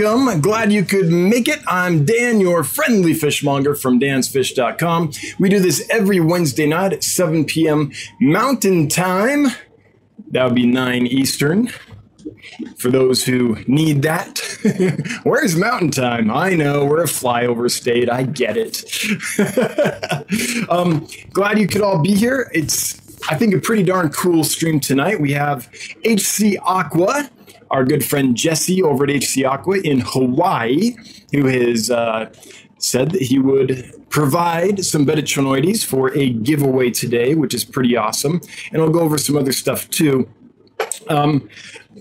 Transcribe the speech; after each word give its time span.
welcome. 0.00 0.40
Glad 0.40 0.72
you 0.72 0.84
could 0.84 1.10
make 1.10 1.48
it. 1.48 1.60
I'm 1.66 2.04
Dan, 2.04 2.40
your 2.40 2.64
friendly 2.64 3.12
fishmonger 3.12 3.74
from 3.74 4.00
dansfish.com. 4.00 5.12
We 5.38 5.48
do 5.48 5.60
this 5.60 5.86
every 5.90 6.20
Wednesday 6.20 6.66
night 6.66 6.92
at 6.92 7.04
7 7.04 7.44
p.m. 7.44 7.92
Mountain 8.20 8.88
Time. 8.88 9.48
That 10.30 10.44
would 10.44 10.54
be 10.54 10.66
9 10.66 11.06
Eastern. 11.06 11.70
For 12.76 12.90
those 12.90 13.24
who 13.24 13.58
need 13.66 14.02
that, 14.02 14.40
where's 15.22 15.56
Mountain 15.56 15.90
Time? 15.90 16.30
I 16.30 16.54
know 16.54 16.84
we're 16.84 17.02
a 17.02 17.06
flyover 17.06 17.70
state. 17.70 18.10
I 18.10 18.22
get 18.22 18.56
it. 18.56 18.84
um, 20.70 21.06
glad 21.32 21.58
you 21.58 21.66
could 21.66 21.82
all 21.82 22.00
be 22.00 22.14
here. 22.14 22.50
It's, 22.54 23.00
I 23.28 23.36
think, 23.36 23.54
a 23.54 23.60
pretty 23.60 23.82
darn 23.82 24.10
cool 24.10 24.44
stream 24.44 24.80
tonight. 24.80 25.20
We 25.20 25.32
have 25.32 25.68
HC 26.04 26.56
Aqua 26.62 27.30
our 27.70 27.84
good 27.84 28.04
friend 28.04 28.36
Jesse 28.36 28.82
over 28.82 29.04
at 29.04 29.10
HC 29.10 29.44
Aqua 29.44 29.78
in 29.78 30.00
Hawaii, 30.00 30.96
who 31.32 31.46
has 31.46 31.90
uh, 31.90 32.32
said 32.78 33.12
that 33.12 33.22
he 33.22 33.38
would 33.38 33.94
provide 34.10 34.84
some 34.84 35.04
Betta 35.04 35.22
channoides 35.22 35.84
for 35.84 36.12
a 36.16 36.30
giveaway 36.30 36.90
today, 36.90 37.34
which 37.34 37.54
is 37.54 37.64
pretty 37.64 37.96
awesome. 37.96 38.40
And 38.72 38.82
I'll 38.82 38.90
go 38.90 39.00
over 39.00 39.18
some 39.18 39.36
other 39.36 39.52
stuff 39.52 39.88
too. 39.90 40.28
Um, 41.08 41.48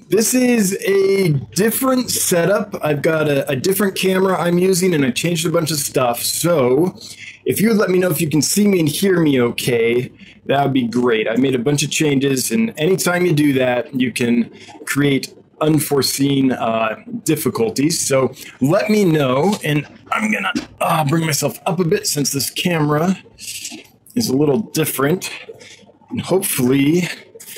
this 0.10 0.34
is 0.34 0.78
a 0.86 1.30
different 1.56 2.10
setup. 2.10 2.76
I've 2.84 3.02
got 3.02 3.28
a, 3.28 3.48
a, 3.50 3.56
different 3.56 3.96
camera 3.96 4.40
I'm 4.40 4.58
using 4.58 4.94
and 4.94 5.06
I 5.06 5.12
changed 5.12 5.46
a 5.46 5.52
bunch 5.52 5.72
of 5.72 5.78
stuff. 5.78 6.22
So 6.22 6.98
if 7.46 7.62
you 7.62 7.70
would 7.70 7.78
let 7.78 7.90
me 7.90 8.00
know 8.00 8.10
if 8.10 8.22
you 8.22 8.30
can 8.30 8.42
see 8.42 8.68
me 8.68 8.80
and 8.80 8.90
hear 8.90 9.20
me 9.20 9.42
okay, 9.42 10.12
that 10.46 10.64
would 10.64 10.74
be 10.74 10.88
great. 10.88 11.28
I 11.28 11.36
made 11.36 11.56
a 11.56 11.60
bunch 11.60 11.84
of 11.84 11.92
changes 11.92 12.52
and 12.52 12.74
anytime 12.78 13.26
you 13.26 13.34
do 13.34 13.54
that, 13.54 13.94
you 13.94 14.12
can 14.12 14.52
create 14.86 15.34
unforeseen 15.62 16.52
uh, 16.52 17.04
difficulties. 17.24 18.00
So 18.00 18.34
let 18.62 18.90
me 18.90 19.06
know, 19.06 19.56
and 19.64 19.88
I'm 20.12 20.32
gonna 20.32 20.54
uh, 20.82 21.06
bring 21.06 21.26
myself 21.26 21.60
up 21.66 21.80
a 21.80 21.84
bit 21.84 22.08
since 22.08 22.32
this 22.32 22.50
camera 22.50 23.18
is 24.16 24.30
a 24.30 24.36
little 24.36 24.60
different, 24.60 25.32
and 26.10 26.22
hopefully 26.22 27.08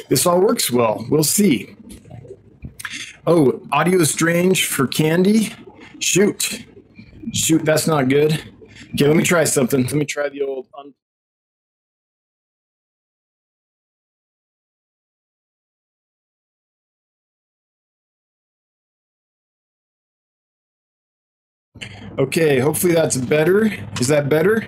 this 0.10 0.26
all 0.26 0.42
works 0.42 0.72
well. 0.72 1.06
We'll 1.10 1.24
see. 1.24 1.76
Oh, 3.28 3.62
audio 3.72 4.04
strange 4.04 4.66
for 4.66 4.88
candy. 4.88 5.54
Shoot, 6.00 6.66
shoot, 7.34 7.64
that's 7.64 7.88
not 7.88 8.10
good. 8.10 8.34
Okay, 8.94 9.08
let 9.08 9.16
me 9.16 9.24
try 9.24 9.44
something. 9.46 9.84
Let 9.84 9.94
me 9.94 10.06
try 10.06 10.28
the 10.30 10.42
old. 10.42 10.68
Okay, 22.20 22.60
hopefully 22.60 22.94
that's 22.94 23.18
better. 23.18 23.72
Is 24.00 24.08
that 24.08 24.30
better? 24.30 24.68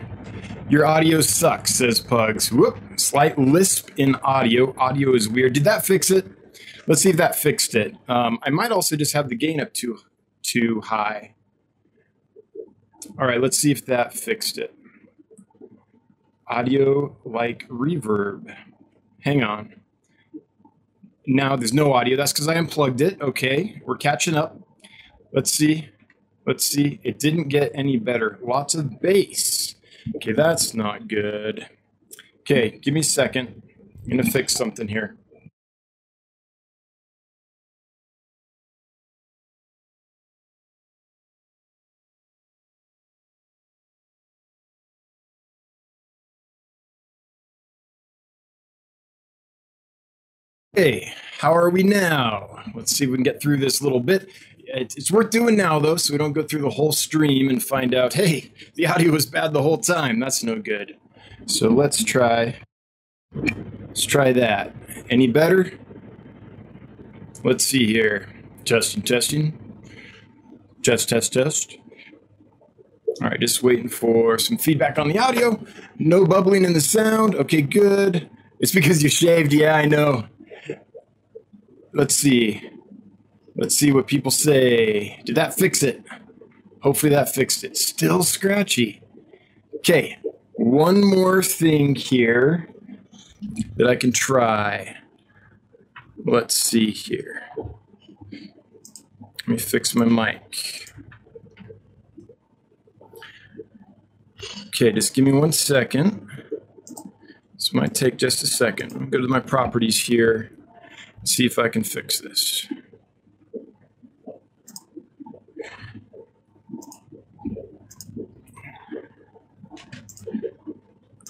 Your 0.69 0.85
audio 0.85 1.21
sucks, 1.21 1.75
says 1.75 1.99
Pugs. 1.99 2.51
Whoop, 2.51 2.77
slight 2.95 3.37
lisp 3.37 3.89
in 3.97 4.15
audio. 4.15 4.73
Audio 4.77 5.13
is 5.13 5.27
weird. 5.27 5.53
Did 5.53 5.65
that 5.65 5.85
fix 5.85 6.09
it? 6.09 6.25
Let's 6.87 7.01
see 7.01 7.09
if 7.09 7.17
that 7.17 7.35
fixed 7.35 7.75
it. 7.75 7.95
Um, 8.07 8.39
I 8.43 8.49
might 8.49 8.71
also 8.71 8.95
just 8.95 9.13
have 9.13 9.29
the 9.29 9.35
gain 9.35 9.59
up 9.59 9.73
too, 9.73 9.99
too 10.41 10.81
high. 10.81 11.35
All 13.19 13.27
right, 13.27 13.41
let's 13.41 13.57
see 13.57 13.71
if 13.71 13.85
that 13.85 14.13
fixed 14.13 14.57
it. 14.57 14.73
Audio 16.47 17.17
like 17.25 17.67
reverb. 17.67 18.55
Hang 19.21 19.43
on. 19.43 19.75
Now 21.25 21.55
there's 21.55 21.73
no 21.73 21.93
audio. 21.93 22.17
That's 22.17 22.33
because 22.33 22.47
I 22.47 22.55
unplugged 22.55 23.01
it. 23.01 23.21
Okay, 23.21 23.81
we're 23.85 23.97
catching 23.97 24.35
up. 24.35 24.59
Let's 25.31 25.51
see. 25.51 25.89
Let's 26.45 26.65
see, 26.65 26.99
it 27.03 27.19
didn't 27.19 27.47
get 27.47 27.71
any 27.73 27.97
better. 27.97 28.37
Lots 28.41 28.75
of 28.75 28.99
bass. 28.99 29.75
Okay, 30.15 30.33
that's 30.33 30.73
not 30.73 31.07
good. 31.07 31.67
Okay, 32.41 32.79
give 32.81 32.93
me 32.93 32.99
a 32.99 33.03
second. 33.03 33.63
I'm 34.03 34.09
gonna 34.17 34.23
fix 34.23 34.53
something 34.53 34.89
here. 34.89 35.15
Hey, 50.75 51.13
how 51.37 51.55
are 51.55 51.69
we 51.69 51.83
now? 51.83 52.63
Let's 52.73 52.95
see 52.95 53.05
if 53.05 53.11
we 53.11 53.17
can 53.17 53.23
get 53.23 53.39
through 53.39 53.57
this 53.57 53.81
little 53.81 53.99
bit 53.99 54.27
it's 54.73 55.11
worth 55.11 55.29
doing 55.29 55.55
now 55.55 55.79
though, 55.79 55.97
so 55.97 56.13
we 56.13 56.17
don't 56.17 56.33
go 56.33 56.43
through 56.43 56.61
the 56.61 56.69
whole 56.69 56.91
stream 56.91 57.49
and 57.49 57.61
find 57.63 57.93
out, 57.93 58.13
hey, 58.13 58.51
the 58.75 58.87
audio 58.87 59.11
was 59.11 59.25
bad 59.25 59.53
the 59.53 59.61
whole 59.61 59.77
time. 59.77 60.19
That's 60.19 60.43
no 60.43 60.59
good. 60.59 60.97
So 61.45 61.69
let's 61.69 62.03
try. 62.03 62.59
Let's 63.33 64.05
try 64.05 64.33
that. 64.33 64.75
Any 65.09 65.27
better? 65.27 65.77
Let's 67.43 67.63
see 67.63 67.85
here. 67.85 68.29
Testing, 68.65 69.03
testing. 69.03 69.59
Test, 70.81 71.09
test, 71.09 71.33
test. 71.33 71.77
All 73.21 73.29
right, 73.29 73.39
just 73.39 73.61
waiting 73.61 73.89
for 73.89 74.39
some 74.39 74.57
feedback 74.57 74.97
on 74.97 75.07
the 75.07 75.19
audio. 75.19 75.63
No 75.99 76.25
bubbling 76.25 76.65
in 76.65 76.73
the 76.73 76.81
sound. 76.81 77.35
Okay, 77.35 77.61
good. 77.61 78.29
It's 78.59 78.73
because 78.73 79.03
you 79.03 79.09
shaved. 79.09 79.53
Yeah, 79.53 79.75
I 79.75 79.85
know. 79.85 80.25
Let's 81.93 82.15
see. 82.15 82.69
Let's 83.55 83.75
see 83.75 83.91
what 83.91 84.07
people 84.07 84.31
say. 84.31 85.21
Did 85.25 85.35
that 85.35 85.53
fix 85.53 85.83
it? 85.83 86.03
Hopefully 86.81 87.11
that 87.11 87.33
fixed 87.33 87.63
it. 87.63 87.77
Still 87.77 88.23
scratchy. 88.23 89.01
Okay, 89.77 90.17
one 90.53 91.03
more 91.03 91.43
thing 91.43 91.95
here 91.95 92.69
that 93.75 93.87
I 93.87 93.95
can 93.95 94.11
try. 94.11 94.97
Let's 96.25 96.55
see 96.55 96.91
here. 96.91 97.43
Let 98.31 99.47
me 99.47 99.57
fix 99.57 99.93
my 99.93 100.05
mic. 100.05 100.91
Okay, 104.67 104.91
just 104.91 105.13
give 105.13 105.25
me 105.25 105.31
one 105.31 105.51
second. 105.51 106.27
This 107.53 107.73
might 107.73 107.93
take 107.93 108.17
just 108.17 108.41
a 108.41 108.47
second. 108.47 108.93
I'm 108.93 109.09
go 109.09 109.21
to 109.21 109.27
my 109.27 109.39
properties 109.39 110.05
here 110.05 110.51
and 111.19 111.29
see 111.29 111.45
if 111.45 111.59
I 111.59 111.69
can 111.69 111.83
fix 111.83 112.19
this. 112.19 112.67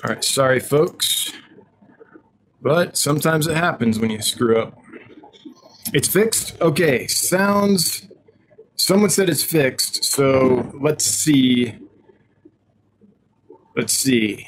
All 0.03 0.09
right, 0.09 0.24
sorry, 0.24 0.59
folks. 0.59 1.31
But 2.62 2.97
sometimes 2.97 3.47
it 3.47 3.56
happens 3.56 4.00
when 4.00 4.09
you 4.09 4.22
screw 4.22 4.62
up. 4.62 4.78
It's 5.94 6.09
fixed? 6.09 6.59
Okay, 6.59 7.08
sounds. 7.08 8.08
Someone 8.75 9.09
said 9.09 9.30
it's 9.30 9.44
fixed, 9.44 10.03
so 10.03 10.72
let's 10.81 11.06
see. 11.06 11.75
Let's 13.78 13.94
see. 13.94 14.46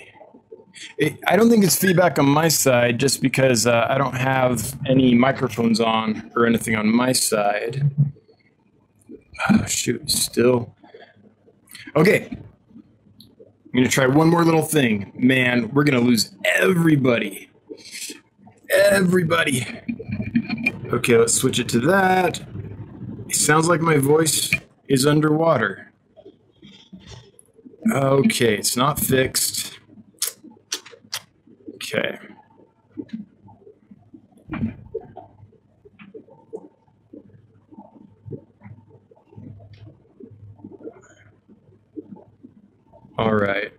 It, 0.97 1.17
I 1.25 1.37
don't 1.37 1.49
think 1.49 1.63
it's 1.63 1.77
feedback 1.77 2.19
on 2.19 2.25
my 2.25 2.49
side 2.49 2.99
just 2.99 3.21
because 3.21 3.65
uh, 3.65 3.87
I 3.89 3.97
don't 3.97 4.15
have 4.15 4.77
any 4.85 5.13
microphones 5.15 5.79
on 5.79 6.31
or 6.35 6.45
anything 6.45 6.75
on 6.75 6.93
my 6.93 7.13
side. 7.13 7.91
Oh, 9.49 9.65
shoot, 9.65 10.09
still. 10.09 10.75
Okay, 11.95 12.37
I'm 13.75 13.83
to 13.89 13.93
try 13.93 14.07
one 14.07 14.29
more 14.29 14.45
little 14.45 14.61
thing. 14.61 15.11
Man, 15.15 15.69
we're 15.73 15.83
to 15.99 16.05
lose 16.05 16.33
everybody. 16.45 17.49
Everybody. 18.69 19.67
Okay, 20.93 21.17
let's 21.17 21.33
switch 21.33 21.59
it 21.59 21.67
to 21.69 21.81
that. 21.81 22.39
It 23.27 23.35
sounds 23.35 23.67
like 23.67 23.81
my 23.81 23.97
voice 23.97 24.49
is 24.87 25.05
underwater. 25.05 25.91
Okay, 27.91 28.55
it's 28.55 28.77
not 28.77 28.97
fixed. 28.97 29.77
Okay. 31.73 32.17
All 43.17 43.33
right. 43.33 43.71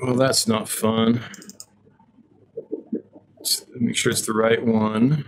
Well, 0.00 0.16
that's 0.16 0.46
not 0.48 0.68
fun. 0.68 1.22
Make 3.74 3.96
sure 3.96 4.12
it's 4.12 4.26
the 4.26 4.32
right 4.32 4.64
one. 4.64 5.24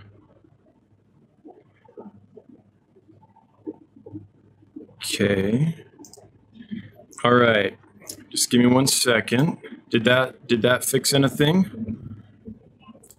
Okay. 5.05 5.75
All 7.23 7.33
right. 7.33 7.77
Just 8.29 8.51
give 8.51 8.61
me 8.61 8.67
one 8.67 8.87
second. 8.87 9.57
Did 9.89 10.03
that 10.05 10.47
did 10.47 10.61
that 10.63 10.83
fix 10.85 11.13
anything? 11.13 12.16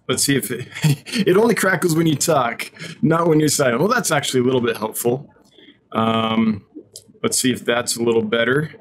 Let's 0.09 0.23
see 0.23 0.35
if 0.35 0.49
it, 0.49 0.67
it 1.27 1.37
only 1.37 1.53
crackles 1.53 1.95
when 1.95 2.07
you 2.07 2.15
talk, 2.15 2.71
not 3.03 3.27
when 3.27 3.39
you're 3.39 3.47
silent. 3.47 3.79
Well, 3.79 3.87
that's 3.87 4.11
actually 4.11 4.39
a 4.39 4.43
little 4.43 4.59
bit 4.59 4.75
helpful. 4.75 5.31
Um, 5.91 6.65
let's 7.21 7.39
see 7.39 7.51
if 7.51 7.63
that's 7.63 7.95
a 7.95 8.01
little 8.03 8.23
better. 8.23 8.73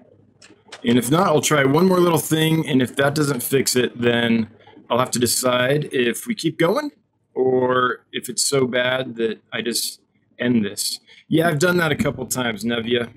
And 0.84 0.98
if 0.98 1.10
not, 1.10 1.26
I'll 1.26 1.42
try 1.42 1.64
one 1.64 1.86
more 1.86 2.00
little 2.00 2.19
thing. 2.19 2.66
And 2.66 2.80
if 2.80 2.96
that 2.96 3.14
doesn't 3.14 3.42
fix 3.42 3.76
it, 3.76 4.00
then 4.00 4.48
I'll 4.88 4.98
have 4.98 5.10
to 5.12 5.19
decide 5.19 5.90
if 5.92 6.26
we 6.26 6.34
keep 6.34 6.58
going 6.58 6.92
or 7.34 8.06
if 8.10 8.30
it's 8.30 8.44
so 8.46 8.66
bad 8.66 9.16
that 9.16 9.40
I 9.52 9.60
just 9.60 10.00
end 10.38 10.64
this. 10.64 10.98
Yeah, 11.28 11.48
I've 11.48 11.58
done 11.58 11.76
that 11.76 11.92
a 11.92 11.96
couple 11.96 12.25
times, 12.26 12.64
Nevia. 12.64 13.12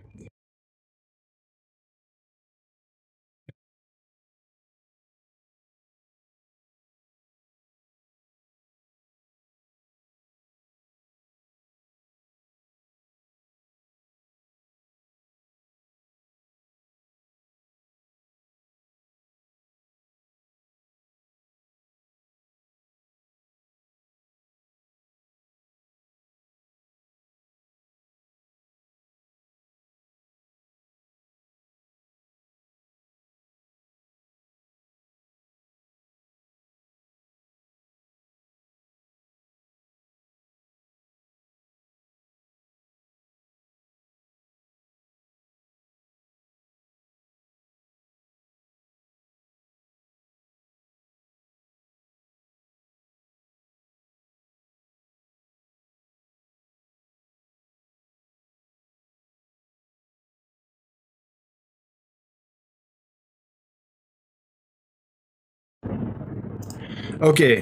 Okay, 67.22 67.62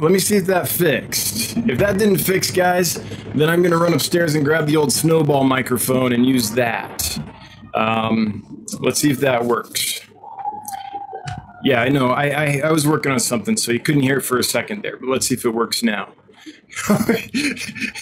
let 0.00 0.12
me 0.12 0.18
see 0.18 0.36
if 0.36 0.46
that 0.46 0.66
fixed. 0.66 1.58
If 1.58 1.76
that 1.78 1.98
didn't 1.98 2.18
fix, 2.18 2.50
guys, 2.50 2.94
then 3.34 3.50
I'm 3.50 3.62
gonna 3.62 3.76
run 3.76 3.92
upstairs 3.92 4.34
and 4.34 4.42
grab 4.42 4.66
the 4.66 4.76
old 4.76 4.92
snowball 4.92 5.44
microphone 5.44 6.14
and 6.14 6.24
use 6.24 6.52
that. 6.52 7.18
Um, 7.74 8.64
let's 8.80 8.98
see 9.00 9.10
if 9.10 9.20
that 9.20 9.44
works. 9.44 10.00
Yeah, 11.64 11.82
I 11.82 11.90
know. 11.90 12.10
I, 12.10 12.28
I, 12.28 12.60
I 12.64 12.72
was 12.72 12.86
working 12.86 13.12
on 13.12 13.20
something, 13.20 13.58
so 13.58 13.72
you 13.72 13.80
couldn't 13.80 14.02
hear 14.02 14.18
it 14.18 14.22
for 14.22 14.38
a 14.38 14.42
second 14.42 14.82
there, 14.82 14.96
but 14.96 15.08
let's 15.10 15.26
see 15.26 15.34
if 15.34 15.44
it 15.44 15.50
works 15.50 15.82
now. 15.82 16.12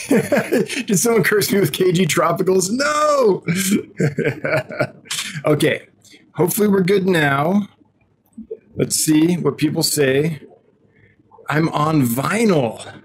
Did 0.09 0.99
someone 0.99 1.25
curse 1.25 1.51
me 1.53 1.59
with 1.59 1.73
KG 1.73 2.07
Tropicals? 2.07 2.71
No! 2.71 3.43
okay, 5.53 5.89
hopefully 6.35 6.69
we're 6.69 6.83
good 6.83 7.07
now. 7.07 7.69
Let's 8.77 8.97
see 8.97 9.37
what 9.37 9.59
people 9.59 9.83
say. 9.83 10.43
I'm 11.53 11.69
on 11.69 12.01
vinyl. 12.01 13.03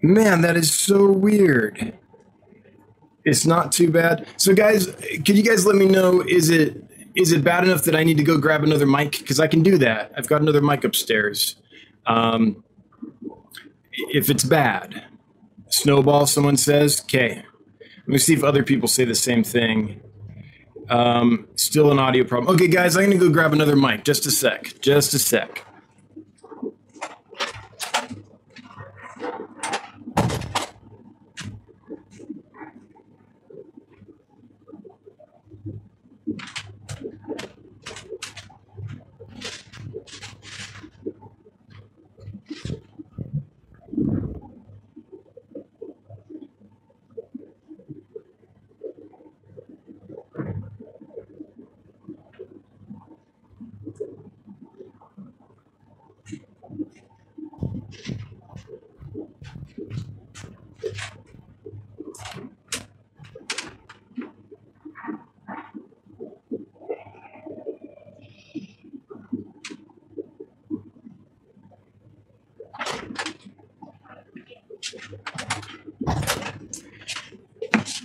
Man, 0.00 0.40
that 0.40 0.56
is 0.56 0.72
so 0.72 1.12
weird. 1.12 1.98
It's 3.26 3.44
not 3.44 3.72
too 3.72 3.90
bad. 3.90 4.26
So 4.38 4.54
guys, 4.54 4.86
could 5.26 5.36
you 5.36 5.42
guys 5.42 5.66
let 5.66 5.76
me 5.76 5.84
know 5.84 6.22
is 6.26 6.48
it 6.48 6.82
is 7.14 7.30
it 7.30 7.44
bad 7.44 7.64
enough 7.64 7.84
that 7.84 7.94
I 7.94 8.04
need 8.04 8.16
to 8.16 8.22
go 8.22 8.38
grab 8.38 8.64
another 8.64 8.86
mic 8.86 9.26
cuz 9.26 9.38
I 9.38 9.48
can 9.48 9.62
do 9.62 9.76
that. 9.76 10.12
I've 10.16 10.26
got 10.26 10.40
another 10.40 10.62
mic 10.62 10.82
upstairs. 10.82 11.56
Um, 12.06 12.64
if 13.92 14.30
it's 14.30 14.44
bad. 14.44 15.04
Snowball 15.68 16.26
someone 16.26 16.56
says, 16.56 17.02
"Okay." 17.02 17.42
Let 18.06 18.08
me 18.08 18.18
see 18.18 18.32
if 18.32 18.42
other 18.42 18.62
people 18.62 18.88
say 18.88 19.04
the 19.04 19.14
same 19.14 19.44
thing. 19.44 20.00
Um, 20.88 21.48
still 21.56 21.92
an 21.92 21.98
audio 21.98 22.24
problem. 22.24 22.54
Okay, 22.54 22.68
guys, 22.68 22.96
I'm 22.96 23.04
gonna 23.04 23.18
go 23.18 23.28
grab 23.28 23.52
another 23.52 23.76
mic. 23.76 24.04
Just 24.04 24.24
a 24.24 24.30
sec. 24.30 24.80
Just 24.80 25.12
a 25.12 25.18
sec. 25.18 25.66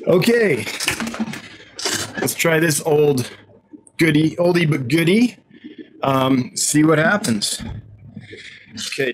Okay, 0.10 0.66
let's 2.20 2.34
try 2.34 2.60
this 2.60 2.82
old 2.82 3.30
goody, 3.98 4.36
oldie 4.38 4.68
but 4.68 4.88
goody. 4.88 5.38
Um, 6.02 6.56
see 6.56 6.84
what 6.84 6.98
happens. 6.98 7.62
Okay. 8.74 9.14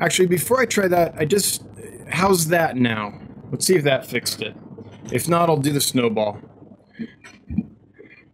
Actually, 0.00 0.26
before 0.26 0.60
I 0.60 0.66
try 0.66 0.88
that, 0.88 1.14
I 1.18 1.24
just. 1.24 1.62
How's 2.08 2.48
that 2.48 2.76
now? 2.76 3.18
Let's 3.50 3.66
see 3.66 3.76
if 3.76 3.84
that 3.84 4.06
fixed 4.06 4.42
it. 4.42 4.56
If 5.12 5.28
not, 5.28 5.48
I'll 5.48 5.56
do 5.56 5.72
the 5.72 5.80
snowball. 5.80 6.40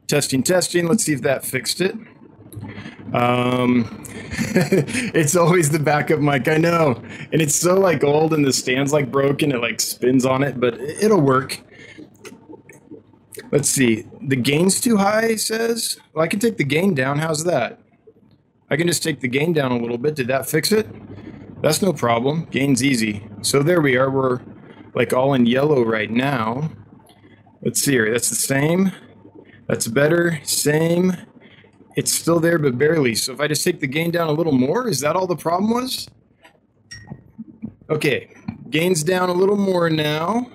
Testing, 0.07 0.43
testing. 0.43 0.87
Let's 0.87 1.05
see 1.05 1.13
if 1.13 1.23
that 1.23 1.45
fixed 1.45 1.81
it. 1.81 1.95
Um, 3.15 4.05
it's 5.15 5.37
always 5.37 5.71
the 5.71 5.79
backup 5.79 6.21
mic, 6.21 6.49
I 6.49 6.57
know. 6.57 7.03
And 7.33 7.43
it's 7.43 7.55
so 7.55 7.79
like 7.79 8.05
old 8.05 8.33
and 8.33 8.45
the 8.45 8.53
stand's 8.53 8.93
like 8.93 9.11
broken, 9.11 9.53
it 9.53 9.61
like 9.61 9.81
spins 9.81 10.25
on 10.25 10.43
it, 10.43 10.59
but 10.59 10.79
it'll 10.81 11.21
work. 11.21 11.61
Let's 13.51 13.69
see. 13.69 14.07
The 14.21 14.37
gain's 14.37 14.81
too 14.81 14.97
high, 14.97 15.37
says. 15.37 15.99
Well, 16.15 16.25
I 16.25 16.29
can 16.29 16.41
take 16.41 16.57
the 16.57 16.65
gain 16.65 16.95
down. 16.95 17.19
How's 17.19 17.45
that? 17.45 17.81
I 18.71 18.77
can 18.77 18.87
just 18.87 19.03
take 19.03 19.21
the 19.21 19.29
gain 19.29 19.53
down 19.53 19.73
a 19.73 19.79
little 19.79 19.99
bit. 19.99 20.15
Did 20.15 20.29
that 20.29 20.49
fix 20.49 20.73
it? 20.73 20.87
That's 21.63 21.81
no 21.81 21.93
problem. 21.93 22.47
Gain's 22.51 22.83
easy. 22.83 23.27
So 23.43 23.63
there 23.63 23.81
we 23.81 23.97
are. 23.97 24.11
We're 24.11 24.41
like 24.95 25.13
all 25.13 25.33
in 25.33 25.47
yellow 25.47 25.85
right 25.85 26.11
now. 26.11 26.71
Let's 27.63 27.81
see 27.81 27.93
here. 27.93 28.13
That's 28.13 28.29
the 28.29 28.35
same. 28.35 28.93
That's 29.69 29.87
better. 29.87 30.41
Same. 30.43 31.17
It's 31.95 32.13
still 32.13 32.41
there, 32.41 32.59
but 32.59 32.77
barely. 32.79 33.15
So 33.15 33.33
if 33.33 33.41
I 33.41 33.47
just 33.47 33.63
take 33.63 33.79
the 33.79 33.87
gain 33.87 34.11
down 34.11 34.29
a 34.29 34.33
little 34.33 34.53
more, 34.53 34.89
is 34.89 35.01
that 35.01 35.15
all 35.15 35.29
the 35.29 35.37
problem 35.37 35.71
was? 35.71 36.09
Okay. 37.89 38.35
Gain's 38.69 39.05
down 39.05 39.29
a 39.29 39.33
little 39.33 39.57
more 39.57 39.89
now. 39.89 40.51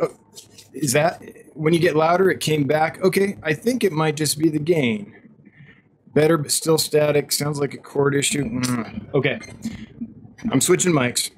Oh, 0.00 0.14
is 0.72 0.92
that 0.92 1.22
when 1.54 1.72
you 1.72 1.80
get 1.80 1.96
louder, 1.96 2.30
it 2.30 2.38
came 2.38 2.64
back? 2.64 3.02
Okay. 3.02 3.36
I 3.42 3.52
think 3.52 3.82
it 3.82 3.92
might 3.92 4.16
just 4.16 4.38
be 4.38 4.48
the 4.48 4.60
gain. 4.60 5.12
Better, 6.14 6.38
but 6.38 6.52
still 6.52 6.78
static. 6.78 7.32
Sounds 7.32 7.58
like 7.58 7.74
a 7.74 7.78
cord 7.78 8.14
issue. 8.14 8.44
Mm. 8.44 9.12
Okay. 9.12 9.40
I'm 10.50 10.60
switching 10.60 10.92
mics. 10.92 11.30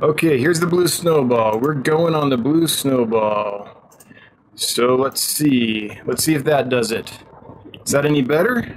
Okay, 0.00 0.38
here's 0.38 0.60
the 0.60 0.66
blue 0.66 0.86
snowball. 0.86 1.58
We're 1.58 1.74
going 1.74 2.14
on 2.14 2.30
the 2.30 2.36
blue 2.36 2.68
snowball. 2.68 3.90
So 4.54 4.94
let's 4.94 5.20
see. 5.20 5.98
Let's 6.04 6.22
see 6.22 6.36
if 6.36 6.44
that 6.44 6.68
does 6.68 6.92
it. 6.92 7.10
Is 7.84 7.90
that 7.90 8.06
any 8.06 8.22
better? 8.22 8.76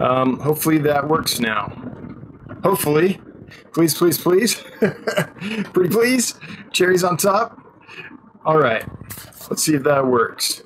Um, 0.00 0.38
hopefully 0.38 0.78
that 0.78 1.08
works 1.08 1.40
now. 1.40 1.72
Hopefully. 2.62 3.20
Please, 3.72 3.96
please, 3.96 4.16
please. 4.16 4.54
Pretty 5.72 5.88
please. 5.90 6.38
Cherries 6.70 7.02
on 7.02 7.16
top. 7.16 7.60
All 8.44 8.58
right. 8.58 8.84
Let's 9.50 9.64
see 9.64 9.74
if 9.74 9.82
that 9.82 10.06
works. 10.06 10.62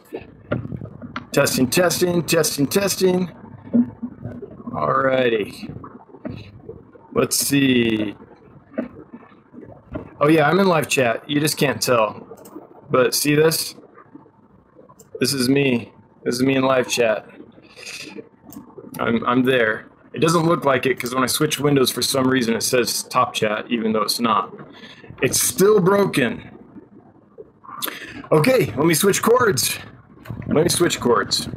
Testing, 1.33 1.71
testing, 1.71 2.23
testing, 2.25 2.67
testing. 2.67 3.31
All 4.77 4.93
righty. 4.93 5.71
Let's 7.15 7.39
see. 7.39 8.15
Oh 10.23 10.29
yeah, 10.29 10.49
I'm 10.49 10.61
in 10.61 10.69
live 10.69 10.89
chat. 10.89 11.29
You 11.29 11.41
just 11.41 11.57
can't 11.59 11.83
tell. 11.83 12.29
But 12.89 13.13
see 13.13 13.35
this? 13.35 13.75
This 15.19 15.35
is 15.35 15.49
me. 15.49 15.93
This 16.23 16.37
is 16.37 16.43
me 16.45 16.55
in 16.55 16.63
live 16.63 16.89
chat. 16.89 17.27
I'm 19.01 19.27
I'm 19.27 19.43
there. 19.43 19.87
It 20.15 20.21
doesn't 20.21 20.47
look 20.47 20.65
like 20.65 20.87
it 20.87 20.97
because 20.97 21.13
when 21.13 21.25
I 21.25 21.27
switch 21.27 21.59
windows 21.59 21.91
for 21.91 22.03
some 22.03 22.29
reason 22.29 22.55
it 22.55 22.63
says 22.63 23.03
top 23.05 23.35
chat 23.35 23.67
even 23.69 23.93
though 23.93 24.03
it's 24.03 24.21
not. 24.21 24.55
It's 25.23 25.43
still 25.43 25.81
broken. 25.81 26.51
Okay, 28.31 28.67
let 28.67 28.87
me 28.87 28.95
switch 28.95 29.23
cords. 29.23 29.77
Let 30.47 30.63
me 30.63 30.69
switch 30.69 31.01
cords. 31.01 31.49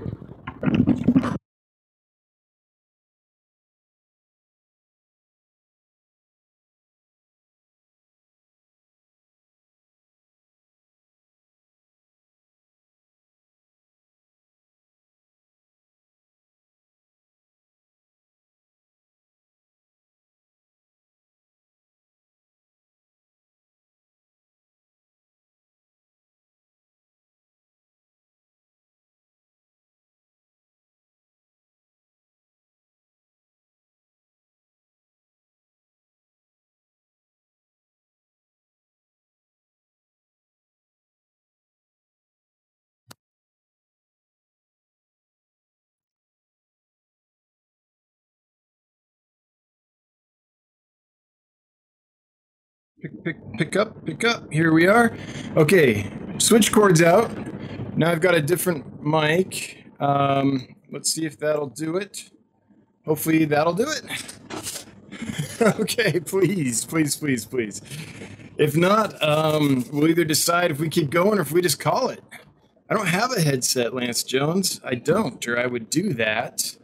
Pick, 53.01 53.23
pick, 53.23 53.53
pick 53.57 53.75
up, 53.75 54.05
pick 54.05 54.23
up. 54.23 54.51
Here 54.51 54.71
we 54.71 54.87
are. 54.87 55.15
Okay, 55.57 56.09
switch 56.37 56.71
cords 56.71 57.01
out. 57.01 57.29
Now 57.97 58.11
I've 58.11 58.21
got 58.21 58.35
a 58.35 58.41
different 58.41 59.03
mic. 59.03 59.85
Um, 59.99 60.75
let's 60.91 61.11
see 61.11 61.25
if 61.25 61.37
that'll 61.37 61.67
do 61.67 61.97
it. 61.97 62.31
Hopefully 63.05 63.45
that'll 63.45 63.73
do 63.73 63.85
it. 63.87 64.85
okay, 65.79 66.19
please, 66.21 66.85
please, 66.85 67.17
please, 67.17 67.45
please. 67.45 67.81
If 68.57 68.77
not, 68.77 69.21
um, 69.21 69.85
we'll 69.91 70.07
either 70.07 70.23
decide 70.23 70.71
if 70.71 70.79
we 70.79 70.87
keep 70.87 71.09
going 71.09 71.37
or 71.37 71.41
if 71.41 71.51
we 71.51 71.61
just 71.61 71.79
call 71.79 72.09
it. 72.09 72.23
I 72.89 72.93
don't 72.93 73.07
have 73.07 73.31
a 73.33 73.41
headset, 73.41 73.93
Lance 73.93 74.23
Jones. 74.23 74.79
I 74.85 74.95
don't, 74.95 75.45
or 75.47 75.59
I 75.59 75.65
would 75.65 75.89
do 75.89 76.13
that. 76.13 76.75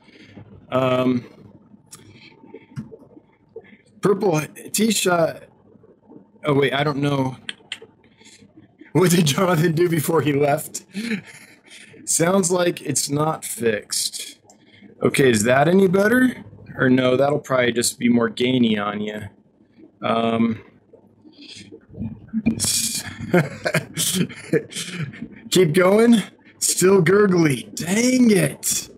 Um, 0.70 1.26
purple 4.02 4.42
T-shirt 4.74 5.51
Oh 6.44 6.54
wait, 6.54 6.74
I 6.74 6.84
don't 6.84 6.98
know. 6.98 7.38
What 8.94 9.12
did 9.12 9.28
Jonathan 9.28 9.74
do 9.74 9.88
before 9.88 10.22
he 10.22 10.34
left? 10.34 10.84
Sounds 12.06 12.52
like 12.52 12.82
it's 12.82 13.10
not 13.10 13.46
fixed. 13.46 14.40
Okay, 15.02 15.30
is 15.30 15.44
that 15.44 15.68
any 15.68 15.88
better? 15.88 16.44
Or 16.78 16.90
no, 16.90 17.16
that'll 17.16 17.40
probably 17.40 17.72
just 17.72 18.00
be 18.00 18.10
more 18.10 18.30
gainy 18.30 18.78
on 18.78 19.02
you. 19.02 19.22
Um, 20.02 20.62
keep 25.50 25.74
going. 25.74 26.24
Still 26.60 27.02
gurgly. 27.02 27.74
Dang 27.76 28.32
it. 28.32 28.90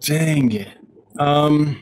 Dang 0.00 0.52
it. 0.52 0.68
Um, 1.18 1.80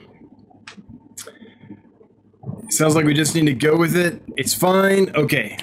Sounds 2.70 2.94
like 2.94 3.04
we 3.04 3.14
just 3.14 3.34
need 3.34 3.46
to 3.46 3.54
go 3.54 3.76
with 3.76 3.96
it. 3.96 4.22
It's 4.36 4.54
fine. 4.54 5.14
Okay. 5.14 5.56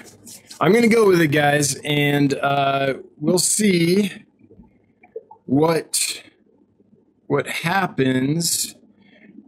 I'm 0.60 0.72
going 0.72 0.88
to 0.90 0.96
go 0.96 1.08
with 1.08 1.22
it, 1.22 1.28
guys, 1.28 1.76
and 1.84 2.34
uh, 2.36 2.96
we'll 3.18 3.40
see 3.40 4.12
what 5.46 6.24
what 7.28 7.48
happens. 7.48 8.76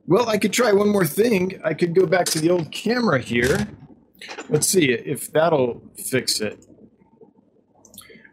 Well, 0.05 0.29
I 0.29 0.37
could 0.37 0.53
try 0.53 0.71
one 0.71 0.89
more 0.89 1.05
thing. 1.05 1.59
I 1.63 1.73
could 1.73 1.95
go 1.95 2.05
back 2.05 2.25
to 2.27 2.39
the 2.39 2.49
old 2.49 2.71
camera 2.71 3.19
here. 3.19 3.67
Let's 4.49 4.67
see 4.67 4.91
if 4.91 5.31
that'll 5.31 5.81
fix 5.95 6.39
it. 6.41 6.65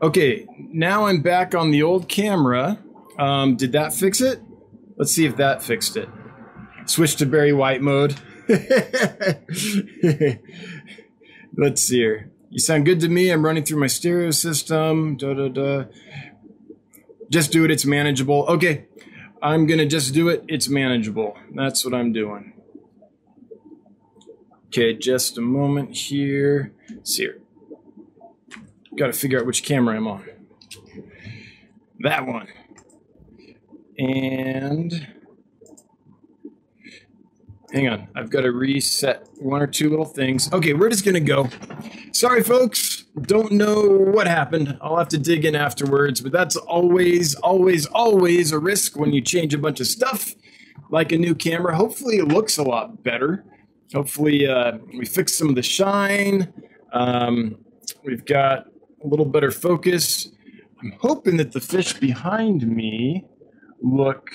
Okay, 0.03 0.47
now 0.59 1.07
I'm 1.07 1.23
back 1.23 1.55
on 1.55 1.71
the 1.71 1.83
old 1.83 2.09
camera. 2.09 2.79
Um, 3.19 3.57
did 3.57 3.73
that 3.73 3.95
fix 3.95 4.21
it? 4.21 4.41
Let's 4.97 5.13
see 5.13 5.27
if 5.27 5.37
that 5.37 5.63
fixed 5.63 5.97
it. 5.97 6.09
Switch 6.87 7.17
to 7.17 7.27
Barry 7.27 7.53
White 7.53 7.81
mode. 7.81 8.17
Let's 11.57 11.83
see 11.83 11.97
here. 11.97 12.31
You 12.51 12.59
sound 12.59 12.85
good 12.85 13.01
to 13.01 13.09
me. 13.09 13.31
I'm 13.31 13.45
running 13.45 13.65
through 13.65 13.81
my 13.81 13.87
stereo 13.87 14.31
system. 14.31 15.17
Da 15.17 15.35
da 15.35 15.49
da. 15.49 15.85
Just 17.31 17.53
do 17.53 17.65
it. 17.65 17.71
It's 17.71 17.85
manageable. 17.85 18.45
Okay. 18.49 18.87
I'm 19.43 19.67
going 19.67 19.79
to 19.79 19.87
just 19.87 20.15
do 20.15 20.29
it. 20.29 20.45
It's 20.49 20.69
manageable. 20.69 21.37
That's 21.55 21.85
what 21.85 21.95
I'm 21.95 22.13
doing. 22.13 22.55
Okay, 24.69 24.95
just 24.95 25.39
a 25.39 25.41
moment 25.41 25.95
here. 25.95 26.73
Let's 26.91 27.15
see 27.15 27.25
here. 27.25 27.41
Got 28.97 29.07
to 29.07 29.13
figure 29.13 29.39
out 29.39 29.47
which 29.47 29.63
camera 29.63 29.97
I'm 29.97 30.07
on. 30.07 30.25
That 32.01 32.27
one. 32.27 32.49
And 33.99 35.14
hang 37.75 37.89
on. 37.89 38.09
I've 38.15 38.31
got 38.31 38.43
to 38.43 38.53
reset 38.53 39.29
one 39.39 39.61
or 39.61 39.67
two 39.67 39.91
little 39.91 40.05
things. 40.05 40.51
Okay, 40.53 40.75
we're 40.75 40.89
just 40.89 41.05
to 41.05 41.21
go. 41.21 41.49
Sorry, 42.13 42.43
folks. 42.43 43.05
Don't 43.23 43.53
know 43.53 43.83
what 43.89 44.29
happened. 44.29 44.79
I'll 44.81 44.97
have 44.97 45.09
to 45.09 45.19
dig 45.19 45.45
in 45.45 45.57
afterwards, 45.57 46.21
but 46.21 46.31
that's 46.31 46.55
always, 46.57 47.35
always, 47.37 47.87
always 47.87 48.53
a 48.53 48.59
risk 48.59 48.97
when 48.97 49.13
you 49.13 49.21
change 49.21 49.55
a 49.55 49.59
bunch 49.59 49.81
of 49.81 49.89
stuff 49.89 50.35
like 50.91 51.11
a 51.11 51.19
new 51.19 51.35
camera. 51.35 51.75
Hopefully, 51.75 52.19
it 52.19 52.29
looks 52.29 52.59
a 52.59 52.63
lot 52.63 53.03
better. 53.03 53.45
Hopefully, 53.93 54.47
uh, 54.47 54.79
we 54.97 55.05
fix 55.05 55.35
some 55.35 55.49
of 55.49 55.57
the 55.57 55.63
shine. 55.63 56.53
Um, 56.93 57.57
we've 58.05 58.25
got 58.25 58.67
a 59.03 59.07
little 59.07 59.27
better 59.27 59.51
focus. 59.51 60.31
I'm 60.81 60.95
hoping 61.01 61.39
that 61.39 61.51
the 61.51 61.61
fish 61.61 61.95
behind 61.95 62.67
me 62.69 63.25
look 63.83 64.31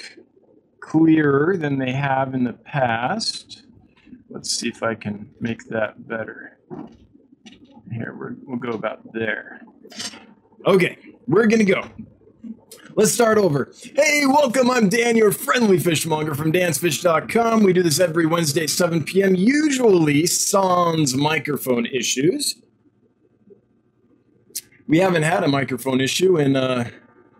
clearer 0.81 1.57
than 1.57 1.77
they 1.77 1.91
have 1.91 2.33
in 2.33 2.43
the 2.43 2.53
past. 2.53 3.63
Let's 4.29 4.51
see 4.51 4.69
if 4.69 4.83
I 4.83 4.95
can 4.95 5.29
make 5.39 5.67
that 5.69 6.07
better. 6.07 6.59
Here, 7.91 8.13
we 8.13 8.45
will 8.45 8.57
go 8.57 8.71
about 8.71 9.11
there. 9.13 9.61
Okay, 10.65 10.97
we're 11.27 11.47
gonna 11.47 11.63
go. 11.63 11.83
Let's 12.95 13.11
start 13.11 13.37
over. 13.37 13.71
Hey, 13.95 14.25
welcome. 14.25 14.69
I'm 14.69 14.89
Dan, 14.89 15.15
your 15.15 15.31
friendly 15.31 15.79
fishmonger 15.79 16.35
from 16.35 16.51
dansfish.com. 16.51 17.63
We 17.63 17.73
do 17.73 17.81
this 17.81 17.99
every 17.99 18.25
Wednesday, 18.25 18.67
7 18.67 19.03
p.m. 19.03 19.35
Usually, 19.35 20.25
sans 20.27 21.15
microphone 21.15 21.85
issues. 21.85 22.61
We 24.87 24.97
haven't 24.99 25.23
had 25.23 25.43
a 25.43 25.47
microphone 25.47 26.01
issue 26.01 26.37
in 26.37 26.55
uh, 26.55 26.89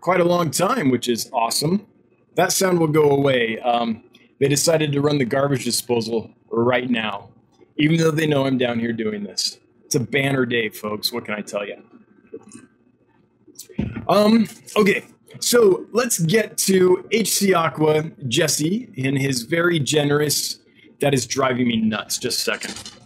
quite 0.00 0.20
a 0.20 0.24
long 0.24 0.50
time, 0.50 0.90
which 0.90 1.08
is 1.08 1.28
awesome 1.32 1.86
that 2.36 2.52
sound 2.52 2.78
will 2.78 2.88
go 2.88 3.10
away. 3.10 3.58
Um, 3.60 4.02
they 4.38 4.48
decided 4.48 4.92
to 4.92 5.00
run 5.00 5.18
the 5.18 5.24
garbage 5.24 5.64
disposal 5.64 6.30
right 6.50 6.88
now, 6.88 7.28
even 7.76 7.98
though 7.98 8.10
they 8.10 8.26
know 8.26 8.46
I'm 8.46 8.58
down 8.58 8.78
here 8.78 8.92
doing 8.92 9.24
this. 9.24 9.58
It's 9.84 9.94
a 9.94 10.00
banner 10.00 10.46
day, 10.46 10.68
folks. 10.68 11.12
What 11.12 11.24
can 11.24 11.34
I 11.34 11.40
tell 11.40 11.66
you? 11.66 11.82
Um, 14.08 14.48
okay, 14.76 15.04
so 15.40 15.86
let's 15.92 16.18
get 16.18 16.56
to 16.58 17.08
HC 17.12 17.54
Aqua 17.54 18.10
Jesse 18.28 18.88
and 18.96 19.18
his 19.18 19.42
very 19.42 19.78
generous. 19.78 20.58
That 21.00 21.14
is 21.14 21.26
driving 21.26 21.68
me 21.68 21.76
nuts. 21.76 22.18
Just 22.18 22.40
a 22.40 22.42
second. 22.42 22.99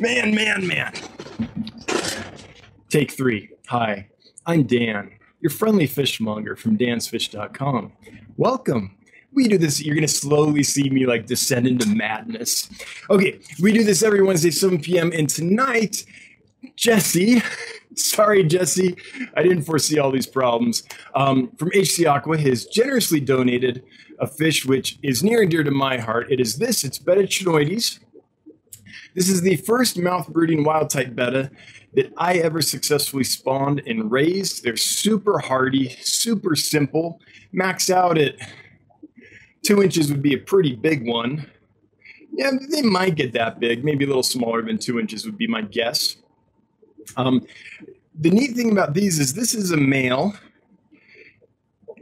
Man, 0.00 0.34
man, 0.34 0.66
man. 0.66 0.94
Take 2.88 3.12
three. 3.12 3.50
Hi, 3.66 4.08
I'm 4.46 4.62
Dan, 4.62 5.12
your 5.42 5.50
friendly 5.50 5.86
fishmonger 5.86 6.56
from 6.56 6.78
dansfish.com. 6.78 7.92
Welcome. 8.38 8.96
We 9.34 9.46
do 9.46 9.58
this, 9.58 9.84
you're 9.84 9.94
going 9.94 10.06
to 10.06 10.12
slowly 10.12 10.62
see 10.62 10.88
me 10.88 11.04
like 11.04 11.26
descend 11.26 11.66
into 11.66 11.86
madness. 11.86 12.70
Okay, 13.10 13.40
we 13.60 13.72
do 13.72 13.84
this 13.84 14.02
every 14.02 14.22
Wednesday, 14.22 14.50
7 14.50 14.80
p.m. 14.80 15.12
And 15.14 15.28
tonight, 15.28 16.06
Jesse, 16.76 17.42
sorry, 17.94 18.42
Jesse, 18.44 18.96
I 19.36 19.42
didn't 19.42 19.64
foresee 19.64 19.98
all 19.98 20.10
these 20.10 20.26
problems, 20.26 20.82
um, 21.14 21.52
from 21.58 21.72
HC 21.74 22.06
Aqua 22.06 22.38
has 22.38 22.64
generously 22.64 23.20
donated 23.20 23.84
a 24.18 24.26
fish 24.26 24.64
which 24.64 24.98
is 25.02 25.22
near 25.22 25.42
and 25.42 25.50
dear 25.50 25.62
to 25.62 25.70
my 25.70 25.98
heart. 25.98 26.32
It 26.32 26.40
is 26.40 26.56
this, 26.56 26.84
it's 26.84 26.98
Betta 26.98 27.24
channoides. 27.24 27.98
This 29.14 29.28
is 29.28 29.40
the 29.42 29.56
first 29.56 29.98
mouth 29.98 30.28
brooding 30.28 30.64
wild 30.64 30.90
type 30.90 31.14
betta 31.14 31.50
that 31.94 32.12
I 32.16 32.34
ever 32.34 32.62
successfully 32.62 33.24
spawned 33.24 33.82
and 33.86 34.10
raised. 34.10 34.62
They're 34.62 34.76
super 34.76 35.38
hardy, 35.38 35.96
super 36.00 36.54
simple, 36.54 37.20
max 37.52 37.90
out 37.90 38.18
at 38.18 38.36
two 39.64 39.82
inches 39.82 40.10
would 40.10 40.22
be 40.22 40.34
a 40.34 40.38
pretty 40.38 40.76
big 40.76 41.06
one. 41.06 41.50
Yeah, 42.32 42.52
they 42.70 42.82
might 42.82 43.16
get 43.16 43.32
that 43.32 43.58
big, 43.58 43.84
maybe 43.84 44.04
a 44.04 44.06
little 44.06 44.22
smaller 44.22 44.62
than 44.62 44.78
two 44.78 45.00
inches 45.00 45.24
would 45.24 45.36
be 45.36 45.48
my 45.48 45.62
guess. 45.62 46.16
Um, 47.16 47.44
the 48.14 48.30
neat 48.30 48.54
thing 48.54 48.70
about 48.70 48.94
these 48.94 49.18
is 49.18 49.34
this 49.34 49.54
is 49.54 49.72
a 49.72 49.76
male, 49.76 50.34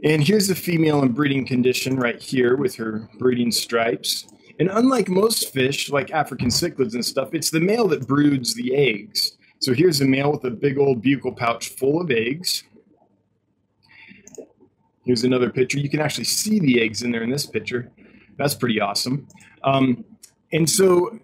and 0.03 0.23
here's 0.23 0.47
the 0.47 0.55
female 0.55 1.01
in 1.01 1.13
breeding 1.13 1.45
condition 1.45 1.97
right 1.97 2.21
here 2.21 2.55
with 2.55 2.75
her 2.75 3.09
breeding 3.17 3.51
stripes. 3.51 4.27
And 4.59 4.69
unlike 4.69 5.07
most 5.07 5.53
fish, 5.53 5.89
like 5.89 6.11
African 6.11 6.49
cichlids 6.49 6.93
and 6.93 7.03
stuff, 7.03 7.29
it's 7.33 7.49
the 7.49 7.61
male 7.61 7.87
that 7.87 8.05
broods 8.05 8.53
the 8.53 8.75
eggs. 8.75 9.37
So 9.59 9.73
here's 9.73 10.01
a 10.01 10.05
male 10.05 10.31
with 10.33 10.43
a 10.43 10.51
big 10.51 10.77
old 10.77 11.03
buccal 11.03 11.35
pouch 11.35 11.69
full 11.69 12.01
of 12.01 12.11
eggs. 12.11 12.63
Here's 15.05 15.23
another 15.23 15.49
picture. 15.49 15.79
You 15.79 15.89
can 15.89 16.01
actually 16.01 16.25
see 16.25 16.59
the 16.59 16.81
eggs 16.81 17.01
in 17.03 17.11
there 17.11 17.23
in 17.23 17.29
this 17.29 17.45
picture. 17.45 17.89
That's 18.37 18.53
pretty 18.53 18.79
awesome. 18.79 19.27
Um, 19.63 20.05
and 20.51 20.69
so, 20.69 21.19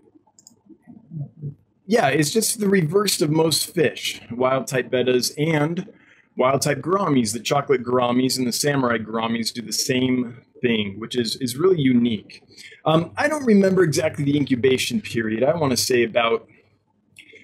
yeah, 1.85 2.07
it's 2.07 2.31
just 2.31 2.59
the 2.59 2.69
reverse 2.69 3.21
of 3.21 3.29
most 3.29 3.73
fish, 3.73 4.21
wild 4.31 4.67
type 4.67 4.89
bettas 4.89 5.33
and 5.37 5.87
wild 6.35 6.61
type 6.61 6.79
gouramis. 6.79 7.33
The 7.33 7.39
chocolate 7.39 7.83
gouramis 7.83 8.37
and 8.37 8.47
the 8.47 8.51
samurai 8.51 8.97
gouramis 8.97 9.53
do 9.53 9.61
the 9.61 9.73
same 9.73 10.41
thing, 10.61 10.99
which 10.99 11.15
is, 11.15 11.35
is 11.37 11.57
really 11.57 11.79
unique. 11.79 12.43
Um, 12.85 13.11
I 13.17 13.27
don't 13.27 13.45
remember 13.45 13.83
exactly 13.83 14.23
the 14.23 14.37
incubation 14.37 15.01
period. 15.01 15.43
I 15.43 15.55
want 15.55 15.71
to 15.71 15.77
say 15.77 16.03
about 16.03 16.47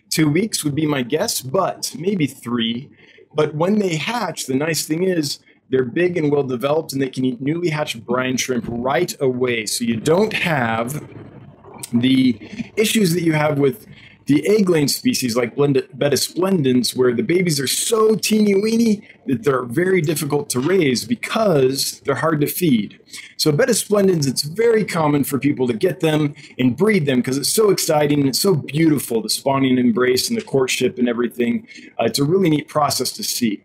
two 0.10 0.30
weeks 0.30 0.64
would 0.64 0.76
be 0.76 0.86
my 0.86 1.02
guess, 1.02 1.42
but 1.42 1.96
maybe 1.98 2.28
three. 2.28 2.90
But 3.34 3.56
when 3.56 3.80
they 3.80 3.96
hatch, 3.96 4.46
the 4.46 4.56
nice 4.56 4.86
thing 4.86 5.04
is 5.04 5.40
they're 5.70 5.86
big 5.86 6.18
and 6.18 6.32
well 6.32 6.44
developed, 6.44 6.92
and 6.94 7.02
they 7.02 7.10
can 7.10 7.24
eat 7.24 7.42
newly 7.42 7.70
hatched 7.70 8.06
brine 8.06 8.38
shrimp 8.38 8.66
right 8.68 9.16
away. 9.22 9.66
So 9.66 9.86
you 9.86 9.96
don't 9.96 10.34
have 10.34 11.02
the 11.94 12.38
issues 12.76 13.14
that 13.14 13.24
you 13.24 13.34
have 13.34 13.58
with 13.58 13.88
the 14.32 14.48
egg-laying 14.48 14.88
species 14.88 15.36
like 15.36 15.58
Betta 15.58 16.16
splendens, 16.16 16.96
where 16.96 17.14
the 17.14 17.22
babies 17.22 17.60
are 17.60 17.68
so 17.68 18.16
teeny 18.16 18.56
weeny 18.56 19.06
that 19.26 19.44
they're 19.44 19.64
very 19.64 20.02
difficult 20.02 20.50
to 20.52 20.60
raise 20.62 21.04
because 21.04 22.00
they're 22.06 22.16
hard 22.16 22.40
to 22.40 22.48
feed. 22.48 22.98
So 23.36 23.52
Betta 23.52 23.74
splendens, 23.74 24.28
it's 24.28 24.44
very 24.44 24.86
common 24.86 25.26
for 25.26 25.38
people 25.38 25.68
to 25.68 25.74
get 25.74 26.00
them 26.00 26.34
and 26.58 26.78
breed 26.78 27.06
them 27.08 27.20
because 27.20 27.38
it's 27.38 27.52
so 27.52 27.72
exciting 27.72 28.22
and 28.22 28.30
it's 28.30 28.40
so 28.40 28.56
beautiful, 28.56 29.22
the 29.22 29.30
spawning 29.30 29.78
embrace 29.78 30.30
and 30.30 30.38
the 30.38 30.46
courtship 30.46 30.98
and 30.98 31.10
everything. 31.10 31.68
Uh, 32.00 32.06
it's 32.06 32.20
a 32.20 32.24
really 32.24 32.50
neat 32.50 32.70
process 32.70 33.12
to 33.12 33.24
see 33.24 33.62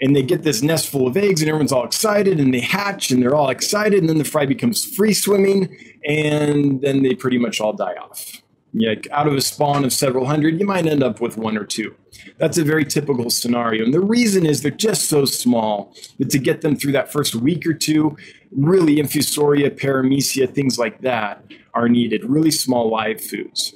and 0.00 0.16
they 0.16 0.22
get 0.22 0.42
this 0.42 0.62
nest 0.62 0.88
full 0.88 1.06
of 1.06 1.16
eggs 1.16 1.40
and 1.42 1.48
everyone's 1.48 1.72
all 1.72 1.84
excited 1.84 2.40
and 2.40 2.52
they 2.52 2.60
hatch 2.60 3.10
and 3.10 3.22
they're 3.22 3.36
all 3.36 3.50
excited 3.50 4.00
and 4.00 4.08
then 4.08 4.18
the 4.18 4.24
fry 4.24 4.44
becomes 4.44 4.84
free 4.96 5.14
swimming 5.14 5.76
and 6.04 6.82
then 6.82 7.02
they 7.02 7.14
pretty 7.14 7.38
much 7.38 7.60
all 7.60 7.72
die 7.72 7.94
off 7.94 8.41
yeah, 8.72 8.94
out 9.10 9.26
of 9.28 9.34
a 9.34 9.40
spawn 9.40 9.84
of 9.84 9.92
several 9.92 10.24
hundred, 10.24 10.58
you 10.58 10.66
might 10.66 10.86
end 10.86 11.02
up 11.02 11.20
with 11.20 11.36
one 11.36 11.58
or 11.58 11.64
two. 11.64 11.94
That's 12.38 12.56
a 12.56 12.64
very 12.64 12.84
typical 12.84 13.28
scenario. 13.28 13.84
And 13.84 13.92
the 13.92 14.00
reason 14.00 14.46
is 14.46 14.62
they're 14.62 14.70
just 14.70 15.08
so 15.08 15.26
small 15.26 15.94
that 16.18 16.30
to 16.30 16.38
get 16.38 16.62
them 16.62 16.76
through 16.76 16.92
that 16.92 17.12
first 17.12 17.34
week 17.34 17.66
or 17.66 17.74
two, 17.74 18.16
really 18.50 18.96
infusoria, 18.96 19.68
paramecia, 19.70 20.52
things 20.52 20.78
like 20.78 21.02
that 21.02 21.44
are 21.74 21.88
needed, 21.88 22.24
really 22.24 22.50
small 22.50 22.90
live 22.90 23.20
foods. 23.20 23.74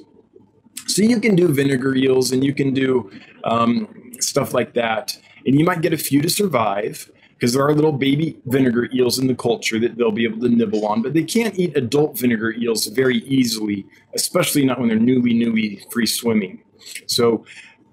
So 0.87 1.03
you 1.03 1.19
can 1.19 1.35
do 1.35 1.47
vinegar 1.47 1.95
eels 1.95 2.31
and 2.31 2.43
you 2.43 2.53
can 2.53 2.73
do 2.73 3.11
um, 3.43 4.13
stuff 4.19 4.53
like 4.53 4.73
that. 4.73 5.17
And 5.45 5.57
you 5.59 5.63
might 5.63 5.81
get 5.81 5.93
a 5.93 5.97
few 5.97 6.21
to 6.21 6.29
survive 6.29 7.11
because 7.37 7.53
there 7.53 7.63
are 7.63 7.73
little 7.73 7.91
baby 7.91 8.35
vinegar 8.45 8.89
eels 8.93 9.19
in 9.19 9.27
the 9.27 9.35
culture 9.35 9.79
that 9.79 9.95
they'll 9.95 10.11
be 10.11 10.23
able 10.23 10.39
to 10.39 10.49
nibble 10.49 10.87
on, 10.87 11.03
but 11.03 11.13
they 11.13 11.23
can't 11.23 11.57
eat 11.59 11.77
adult 11.77 12.17
vinegar 12.17 12.51
eels 12.53 12.87
very 12.87 13.17
easily, 13.19 13.85
especially 14.15 14.65
not 14.65 14.79
when 14.79 14.89
they're 14.89 14.97
newly, 14.97 15.33
newly 15.33 15.85
free 15.91 16.07
swimming. 16.07 16.63
So 17.05 17.45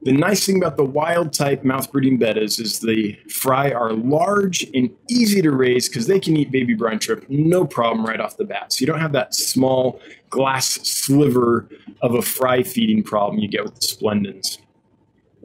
the 0.02 0.12
nice 0.12 0.46
thing 0.46 0.56
about 0.56 0.76
the 0.76 0.84
wild 0.84 1.32
type 1.32 1.62
mouth 1.62 1.90
brooding 1.92 2.18
bettas 2.18 2.58
is 2.60 2.80
the 2.80 3.18
fry 3.30 3.70
are 3.70 3.92
large 3.92 4.62
and 4.74 4.90
easy 5.08 5.42
to 5.42 5.50
raise 5.50 5.88
because 5.88 6.06
they 6.06 6.20
can 6.20 6.36
eat 6.36 6.50
baby 6.50 6.74
brine 6.74 7.00
shrimp 7.00 7.28
no 7.28 7.66
problem 7.66 8.04
right 8.06 8.20
off 8.20 8.36
the 8.36 8.44
bat. 8.44 8.72
So 8.72 8.80
you 8.80 8.86
don't 8.86 9.00
have 9.00 9.12
that 9.12 9.34
small 9.34 10.00
glass 10.30 10.66
sliver 10.66 11.68
of 12.02 12.14
a 12.14 12.22
fry 12.22 12.62
feeding 12.62 13.02
problem 13.02 13.40
you 13.40 13.48
get 13.48 13.64
with 13.64 13.74
the 13.74 13.82
splendens. 13.82 14.58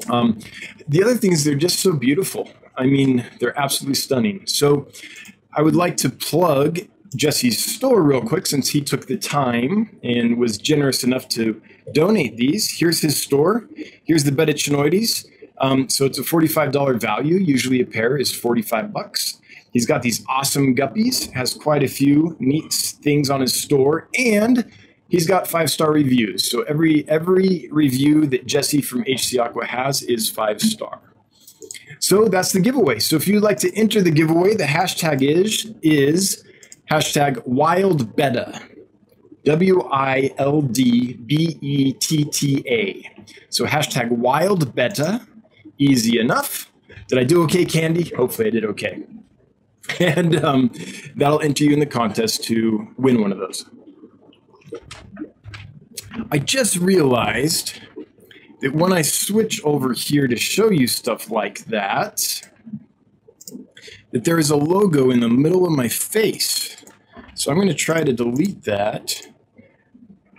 Um, 0.09 0.39
the 0.87 1.03
other 1.03 1.15
thing 1.15 1.33
is 1.33 1.43
they're 1.43 1.55
just 1.55 1.79
so 1.79 1.93
beautiful. 1.93 2.49
I 2.79 2.85
mean, 2.85 3.25
they're 3.39 3.57
absolutely 3.59 3.95
stunning. 3.95 4.47
So 4.47 4.87
I 5.53 5.61
would 5.61 5.75
like 5.75 5.97
to 5.97 6.09
plug 6.09 6.79
Jesse's 7.15 7.63
store 7.63 8.01
real 8.01 8.21
quick 8.21 8.45
since 8.45 8.69
he 8.69 8.81
took 8.81 9.07
the 9.07 9.17
time 9.17 9.99
and 10.01 10.37
was 10.37 10.57
generous 10.57 11.03
enough 11.03 11.27
to 11.29 11.61
donate 11.93 12.37
these. 12.37 12.69
Here's 12.79 13.01
his 13.01 13.21
store. 13.21 13.67
Here's 14.05 14.23
the 14.23 14.31
Betta 14.31 14.53
channoides. 14.53 15.25
Um, 15.57 15.89
so 15.89 16.05
it's 16.05 16.17
a 16.17 16.23
$45 16.23 17.01
value. 17.01 17.35
Usually 17.35 17.81
a 17.81 17.85
pair 17.85 18.15
is 18.15 18.33
45 18.33 18.93
bucks. 18.93 19.41
He's 19.73 19.85
got 19.85 20.01
these 20.01 20.23
awesome 20.29 20.73
guppies, 20.73 21.31
has 21.31 21.53
quite 21.53 21.83
a 21.83 21.87
few 21.87 22.37
neat 22.39 22.71
things 22.71 23.29
on 23.29 23.41
his 23.41 23.53
store, 23.53 24.07
and 24.17 24.71
he's 25.09 25.27
got 25.27 25.47
five 25.47 25.69
star 25.69 25.91
reviews. 25.91 26.49
So 26.49 26.61
every 26.63 27.07
every 27.07 27.67
review 27.71 28.25
that 28.27 28.47
Jesse 28.47 28.81
from 28.81 29.03
HC 29.03 29.37
Aqua 29.37 29.65
has 29.65 30.01
is 30.01 30.29
five 30.29 30.59
star. 30.61 31.08
So 31.99 32.27
that's 32.27 32.51
the 32.53 32.61
giveaway. 32.61 32.99
So 32.99 33.15
if 33.15 33.27
you'd 33.27 33.43
like 33.43 33.57
to 33.59 33.75
enter 33.75 34.01
the 34.01 34.11
giveaway, 34.11 34.55
the 34.55 34.63
hashtag 34.63 35.21
is 35.21 35.73
is 35.81 36.43
hashtag 36.89 37.45
wild 37.45 38.15
betta. 38.15 38.61
W 39.45 39.87
I 39.91 40.33
L 40.37 40.61
D 40.61 41.13
B 41.13 41.57
E 41.61 41.93
T 41.93 42.25
T 42.25 42.63
A. 42.67 43.09
So 43.49 43.65
hashtag 43.65 44.09
wild 44.09 44.75
betta. 44.75 45.25
Easy 45.77 46.19
enough. 46.19 46.71
Did 47.07 47.19
I 47.19 47.23
do 47.23 47.43
okay, 47.43 47.65
Candy? 47.65 48.11
Hopefully 48.15 48.47
I 48.47 48.51
did 48.51 48.65
okay. 48.65 49.03
And 49.99 50.35
um, 50.43 50.71
that'll 51.15 51.41
enter 51.41 51.63
you 51.63 51.73
in 51.73 51.79
the 51.79 51.85
contest 51.87 52.43
to 52.43 52.87
win 52.97 53.21
one 53.21 53.31
of 53.31 53.39
those. 53.39 53.65
I 56.31 56.37
just 56.37 56.77
realized 56.77 57.73
when 58.61 58.93
I 58.93 59.01
switch 59.01 59.63
over 59.63 59.93
here 59.93 60.27
to 60.27 60.35
show 60.35 60.69
you 60.69 60.87
stuff 60.87 61.29
like 61.31 61.65
that, 61.65 62.47
that 64.11 64.23
there 64.25 64.39
is 64.39 64.49
a 64.49 64.55
logo 64.55 65.11
in 65.11 65.19
the 65.19 65.29
middle 65.29 65.65
of 65.65 65.71
my 65.71 65.87
face. 65.87 66.83
So 67.35 67.51
I'm 67.51 67.57
going 67.57 67.69
to 67.69 67.73
try 67.73 68.03
to 68.03 68.11
delete 68.11 68.63
that 68.63 69.21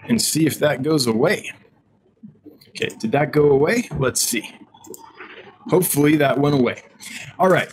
and 0.08 0.20
see 0.20 0.46
if 0.46 0.58
that 0.58 0.82
goes 0.82 1.06
away. 1.06 1.52
Okay, 2.68 2.88
did 2.98 3.12
that 3.12 3.32
go 3.32 3.50
away? 3.50 3.88
Let's 3.96 4.20
see. 4.20 4.54
Hopefully 5.68 6.16
that 6.16 6.38
went 6.38 6.54
away. 6.54 6.82
All 7.38 7.48
right. 7.48 7.72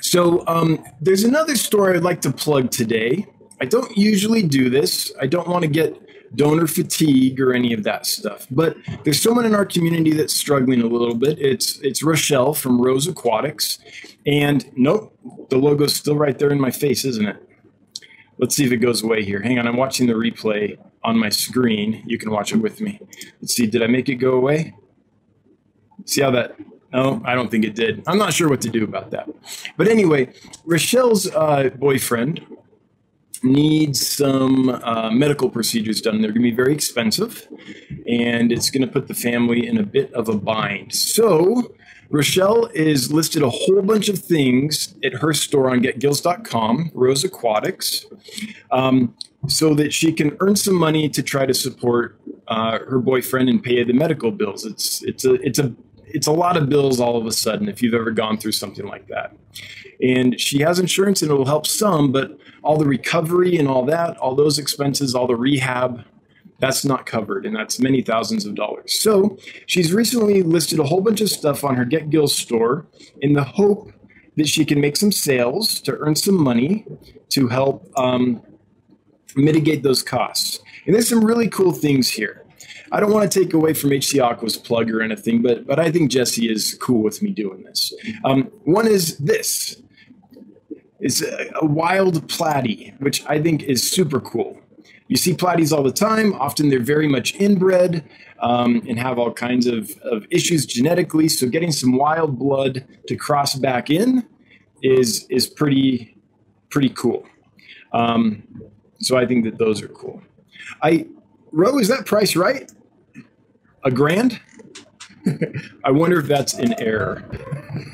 So 0.00 0.46
um, 0.46 0.84
there's 1.00 1.24
another 1.24 1.56
story 1.56 1.96
I'd 1.96 2.02
like 2.02 2.20
to 2.22 2.32
plug 2.32 2.70
today. 2.70 3.26
I 3.60 3.64
don't 3.64 3.96
usually 3.96 4.42
do 4.42 4.68
this. 4.68 5.12
I 5.20 5.26
don't 5.26 5.48
want 5.48 5.62
to 5.62 5.68
get 5.68 6.05
donor 6.36 6.66
fatigue 6.66 7.40
or 7.40 7.52
any 7.52 7.72
of 7.72 7.82
that 7.84 8.06
stuff. 8.06 8.46
But 8.50 8.76
there's 9.04 9.20
someone 9.20 9.46
in 9.46 9.54
our 9.54 9.66
community 9.66 10.12
that's 10.12 10.34
struggling 10.34 10.82
a 10.82 10.86
little 10.86 11.14
bit. 11.14 11.38
It's 11.38 11.78
it's 11.80 12.02
Rochelle 12.02 12.54
from 12.54 12.80
Rose 12.80 13.06
Aquatics, 13.06 13.78
and 14.26 14.70
nope, 14.76 15.16
the 15.50 15.56
logo's 15.56 15.94
still 15.94 16.16
right 16.16 16.38
there 16.38 16.50
in 16.50 16.60
my 16.60 16.70
face, 16.70 17.04
isn't 17.04 17.26
it? 17.26 17.42
Let's 18.38 18.54
see 18.54 18.64
if 18.64 18.72
it 18.72 18.78
goes 18.78 19.02
away 19.02 19.24
here. 19.24 19.40
Hang 19.40 19.58
on, 19.58 19.66
I'm 19.66 19.76
watching 19.76 20.06
the 20.06 20.12
replay 20.12 20.76
on 21.02 21.18
my 21.18 21.30
screen. 21.30 22.02
You 22.06 22.18
can 22.18 22.30
watch 22.30 22.52
it 22.52 22.58
with 22.58 22.80
me. 22.80 23.00
Let's 23.40 23.54
see, 23.54 23.66
did 23.66 23.82
I 23.82 23.86
make 23.86 24.08
it 24.08 24.16
go 24.16 24.32
away? 24.32 24.74
See 26.04 26.20
how 26.20 26.30
that 26.32 26.56
no, 26.92 27.20
I 27.24 27.34
don't 27.34 27.50
think 27.50 27.64
it 27.64 27.74
did. 27.74 28.02
I'm 28.06 28.18
not 28.18 28.32
sure 28.32 28.48
what 28.48 28.60
to 28.62 28.70
do 28.70 28.84
about 28.84 29.10
that. 29.10 29.28
But 29.76 29.88
anyway, 29.88 30.32
Rochelle's 30.64 31.30
uh, 31.30 31.70
boyfriend 31.76 32.40
needs 33.52 34.06
some 34.06 34.68
uh, 34.68 35.10
medical 35.10 35.48
procedures 35.48 36.00
done. 36.00 36.20
They're 36.20 36.32
going 36.32 36.42
to 36.42 36.50
be 36.50 36.56
very 36.56 36.74
expensive, 36.74 37.46
and 38.06 38.52
it's 38.52 38.70
going 38.70 38.86
to 38.86 38.92
put 38.92 39.08
the 39.08 39.14
family 39.14 39.66
in 39.66 39.78
a 39.78 39.82
bit 39.82 40.12
of 40.12 40.28
a 40.28 40.36
bind. 40.36 40.94
So, 40.94 41.74
Rochelle 42.08 42.66
is 42.66 43.12
listed 43.12 43.42
a 43.42 43.50
whole 43.50 43.82
bunch 43.82 44.08
of 44.08 44.18
things 44.18 44.94
at 45.02 45.14
her 45.14 45.32
store 45.32 45.70
on 45.70 45.80
getgills.com, 45.80 46.92
Rose 46.94 47.24
Aquatics, 47.24 48.06
um, 48.70 49.14
so 49.48 49.74
that 49.74 49.92
she 49.92 50.12
can 50.12 50.36
earn 50.40 50.56
some 50.56 50.74
money 50.74 51.08
to 51.08 51.22
try 51.22 51.46
to 51.46 51.54
support 51.54 52.20
uh, 52.48 52.78
her 52.78 52.98
boyfriend 52.98 53.48
and 53.48 53.62
pay 53.62 53.82
the 53.82 53.92
medical 53.92 54.30
bills. 54.30 54.64
It's 54.64 55.02
it's 55.02 55.24
a 55.24 55.34
it's 55.34 55.58
a 55.58 55.74
it's 56.06 56.26
a 56.26 56.32
lot 56.32 56.56
of 56.56 56.68
bills 56.68 57.00
all 57.00 57.16
of 57.16 57.26
a 57.26 57.32
sudden 57.32 57.68
if 57.68 57.82
you've 57.82 57.94
ever 57.94 58.10
gone 58.10 58.38
through 58.38 58.52
something 58.52 58.86
like 58.86 59.08
that. 59.08 59.34
And 60.02 60.38
she 60.40 60.60
has 60.60 60.78
insurance 60.78 61.22
and 61.22 61.30
it 61.30 61.34
will 61.34 61.46
help 61.46 61.66
some, 61.66 62.12
but 62.12 62.38
all 62.62 62.76
the 62.76 62.86
recovery 62.86 63.56
and 63.56 63.68
all 63.68 63.84
that, 63.86 64.16
all 64.18 64.34
those 64.34 64.58
expenses, 64.58 65.14
all 65.14 65.26
the 65.26 65.36
rehab, 65.36 66.04
that's 66.58 66.84
not 66.84 67.06
covered 67.06 67.44
and 67.44 67.54
that's 67.54 67.78
many 67.80 68.02
thousands 68.02 68.46
of 68.46 68.54
dollars. 68.54 68.98
So 68.98 69.36
she's 69.66 69.92
recently 69.92 70.42
listed 70.42 70.78
a 70.78 70.84
whole 70.84 71.00
bunch 71.00 71.20
of 71.20 71.28
stuff 71.28 71.64
on 71.64 71.74
her 71.76 71.84
Get 71.84 72.10
Gills 72.10 72.34
store 72.34 72.86
in 73.20 73.32
the 73.34 73.44
hope 73.44 73.92
that 74.36 74.48
she 74.48 74.64
can 74.64 74.80
make 74.80 74.96
some 74.96 75.12
sales 75.12 75.80
to 75.80 75.96
earn 75.98 76.14
some 76.14 76.40
money 76.42 76.86
to 77.30 77.48
help 77.48 77.90
um, 77.96 78.42
mitigate 79.34 79.82
those 79.82 80.02
costs. 80.02 80.60
And 80.86 80.94
there's 80.94 81.08
some 81.08 81.24
really 81.24 81.48
cool 81.48 81.72
things 81.72 82.10
here. 82.10 82.45
I 82.92 83.00
don't 83.00 83.12
want 83.12 83.30
to 83.30 83.40
take 83.40 83.52
away 83.52 83.74
from 83.74 83.90
HC 83.90 84.20
Aqua's 84.20 84.56
plug 84.56 84.90
or 84.90 85.02
anything, 85.02 85.42
but 85.42 85.66
but 85.66 85.78
I 85.78 85.90
think 85.90 86.10
Jesse 86.10 86.50
is 86.50 86.74
cool 86.74 87.02
with 87.02 87.22
me 87.22 87.30
doing 87.30 87.62
this. 87.62 87.92
Um, 88.24 88.44
one 88.64 88.86
is 88.86 89.18
this. 89.18 89.82
It's 91.00 91.22
a, 91.22 91.50
a 91.60 91.66
wild 91.66 92.26
platy, 92.28 92.98
which 93.00 93.24
I 93.26 93.40
think 93.42 93.62
is 93.64 93.88
super 93.88 94.20
cool. 94.20 94.58
You 95.08 95.16
see 95.16 95.34
platies 95.34 95.72
all 95.72 95.82
the 95.82 95.92
time. 95.92 96.32
Often 96.34 96.70
they're 96.70 96.80
very 96.80 97.06
much 97.06 97.34
inbred 97.36 98.08
um, 98.40 98.82
and 98.88 98.98
have 98.98 99.18
all 99.18 99.32
kinds 99.32 99.66
of, 99.66 99.90
of 100.02 100.26
issues 100.30 100.66
genetically. 100.66 101.28
So 101.28 101.48
getting 101.48 101.70
some 101.70 101.96
wild 101.96 102.38
blood 102.38 102.84
to 103.06 103.16
cross 103.16 103.54
back 103.54 103.90
in 103.90 104.26
is 104.82 105.26
is 105.30 105.46
pretty 105.46 106.16
pretty 106.70 106.90
cool. 106.90 107.26
Um, 107.92 108.42
so 108.98 109.16
I 109.16 109.26
think 109.26 109.44
that 109.44 109.58
those 109.58 109.82
are 109.82 109.88
cool. 109.88 110.22
I 110.82 111.06
Ro, 111.52 111.78
is 111.78 111.88
that 111.88 112.06
price 112.06 112.36
right? 112.36 112.70
A 113.86 113.90
grand? 113.90 114.40
I 115.84 115.92
wonder 115.92 116.18
if 116.18 116.26
that's 116.26 116.54
an 116.54 116.74
error. 116.80 117.22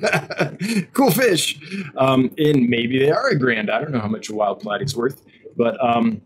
cool 0.94 1.11
fish. 1.11 1.61
Um, 1.98 2.35
and 2.38 2.66
maybe 2.66 2.98
they 2.98 3.11
are 3.11 3.28
a 3.28 3.38
grand. 3.38 3.70
I 3.70 3.78
don't 3.78 3.92
know 3.92 4.00
how 4.00 4.09
much 4.09 4.31
a 4.31 4.35
wild 4.35 4.61
platy's 4.61 4.96
worth, 4.96 5.22
but 5.55 5.78
um, 5.85 6.22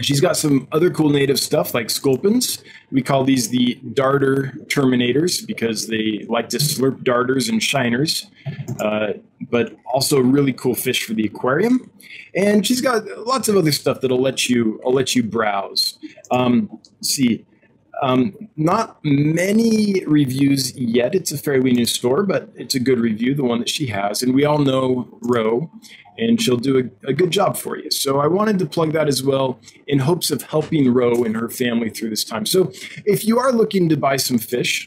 she's 0.00 0.22
got 0.22 0.38
some 0.38 0.66
other 0.72 0.90
cool 0.90 1.10
native 1.10 1.38
stuff 1.38 1.74
like 1.74 1.90
sculpins. 1.90 2.64
We 2.90 3.02
call 3.02 3.24
these 3.24 3.50
the 3.50 3.74
darter 3.92 4.54
terminators 4.68 5.46
because 5.46 5.88
they 5.88 6.24
like 6.26 6.48
to 6.48 6.56
slurp 6.56 7.04
darters 7.04 7.50
and 7.50 7.62
shiners, 7.62 8.26
uh, 8.80 9.12
but 9.50 9.76
also 9.92 10.20
really 10.20 10.54
cool 10.54 10.74
fish 10.74 11.04
for 11.04 11.12
the 11.12 11.26
aquarium. 11.26 11.90
And 12.34 12.66
she's 12.66 12.80
got 12.80 13.04
lots 13.26 13.50
of 13.50 13.58
other 13.58 13.72
stuff 13.72 14.00
that'll 14.00 14.22
let 14.22 14.48
you, 14.48 14.80
I'll 14.86 14.94
let 14.94 15.14
you 15.14 15.22
browse. 15.22 15.98
Um, 16.30 16.80
see, 17.02 17.44
um, 18.02 18.34
not 18.56 18.98
many 19.04 20.04
reviews 20.06 20.74
yet. 20.76 21.14
It's 21.14 21.32
a 21.32 21.38
fairly 21.38 21.72
new 21.72 21.86
store, 21.86 22.22
but 22.22 22.50
it's 22.54 22.74
a 22.74 22.80
good 22.80 22.98
review, 22.98 23.34
the 23.34 23.44
one 23.44 23.58
that 23.60 23.68
she 23.68 23.86
has. 23.86 24.22
And 24.22 24.34
we 24.34 24.44
all 24.44 24.58
know 24.58 25.08
Ro, 25.22 25.70
and 26.18 26.40
she'll 26.40 26.56
do 26.56 26.78
a, 26.78 27.08
a, 27.08 27.12
good 27.12 27.30
job 27.30 27.56
for 27.56 27.76
you. 27.76 27.90
So 27.90 28.20
I 28.20 28.26
wanted 28.26 28.58
to 28.60 28.66
plug 28.66 28.92
that 28.92 29.08
as 29.08 29.22
well 29.22 29.58
in 29.86 29.98
hopes 29.98 30.30
of 30.30 30.42
helping 30.42 30.92
Ro 30.92 31.24
and 31.24 31.36
her 31.36 31.48
family 31.48 31.90
through 31.90 32.10
this 32.10 32.24
time. 32.24 32.46
So 32.46 32.72
if 33.04 33.24
you 33.24 33.38
are 33.38 33.52
looking 33.52 33.88
to 33.88 33.96
buy 33.96 34.16
some 34.16 34.38
fish, 34.38 34.86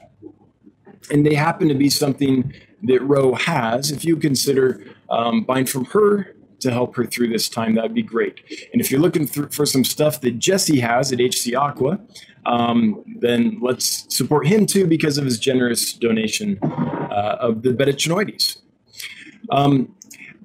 and 1.10 1.26
they 1.26 1.36
happen 1.36 1.68
to 1.70 1.76
be 1.76 1.90
something 1.90 2.54
that 2.84 3.02
Ro 3.02 3.34
has, 3.36 3.92
if 3.92 4.04
you 4.04 4.18
consider 4.18 4.84
um, 5.10 5.44
buying 5.44 5.66
from 5.66 5.86
her 5.86 6.36
to 6.60 6.72
help 6.72 6.96
her 6.96 7.06
through 7.06 7.30
this 7.30 7.50
time, 7.50 7.76
that'd 7.76 7.94
be 7.94 8.02
great. 8.02 8.42
And 8.72 8.82
if 8.82 8.92
you're 8.92 9.02
looking 9.02 9.28
for 9.28 9.66
some 9.66 9.84
stuff 9.84 10.22
that 10.22 10.40
Jesse 10.40 10.80
has 10.80 11.12
at 11.12 11.20
HC 11.20 11.56
Aqua, 11.56 12.00
um, 12.46 13.04
then 13.20 13.60
let's 13.62 14.06
support 14.16 14.48
him 14.48 14.66
too 14.66 14.88
because 14.88 15.18
of 15.18 15.26
his 15.26 15.38
generous 15.38 15.94
donation 15.94 16.60
uh, 16.64 17.38
of 17.40 17.62
the 17.62 17.74
Betta 17.74 17.94
channoides. 17.94 18.60
Um, 19.52 19.94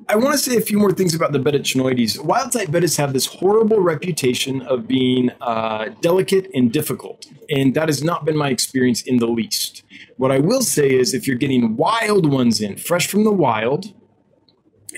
I 0.08 0.16
want 0.16 0.32
to 0.32 0.38
say 0.38 0.56
a 0.56 0.60
few 0.60 0.78
more 0.78 0.92
things 0.92 1.14
about 1.14 1.32
the 1.32 1.38
Betta 1.38 1.60
channoides. 1.60 2.22
Wild 2.22 2.52
type 2.52 2.68
bettas 2.68 2.98
have 2.98 3.12
this 3.12 3.26
horrible 3.26 3.80
reputation 3.80 4.60
of 4.62 4.88
being 4.88 5.30
uh, 5.40 5.90
delicate 6.00 6.50
and 6.54 6.72
difficult, 6.72 7.26
and 7.48 7.74
that 7.74 7.88
has 7.88 8.02
not 8.02 8.24
been 8.24 8.36
my 8.36 8.50
experience 8.50 9.02
in 9.02 9.18
the 9.18 9.26
least. 9.26 9.84
What 10.16 10.32
I 10.32 10.40
will 10.40 10.62
say 10.62 10.90
is 10.90 11.14
if 11.14 11.26
you're 11.26 11.36
getting 11.36 11.76
wild 11.76 12.30
ones 12.30 12.60
in, 12.60 12.76
fresh 12.76 13.06
from 13.06 13.24
the 13.24 13.32
wild, 13.32 13.94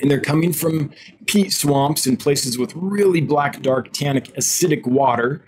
and 0.00 0.10
they're 0.10 0.20
coming 0.20 0.52
from 0.52 0.90
peat 1.26 1.52
swamps 1.52 2.06
and 2.06 2.18
places 2.18 2.58
with 2.58 2.72
really 2.74 3.20
black, 3.20 3.62
dark, 3.62 3.92
tannic, 3.92 4.34
acidic 4.34 4.86
water, 4.86 5.44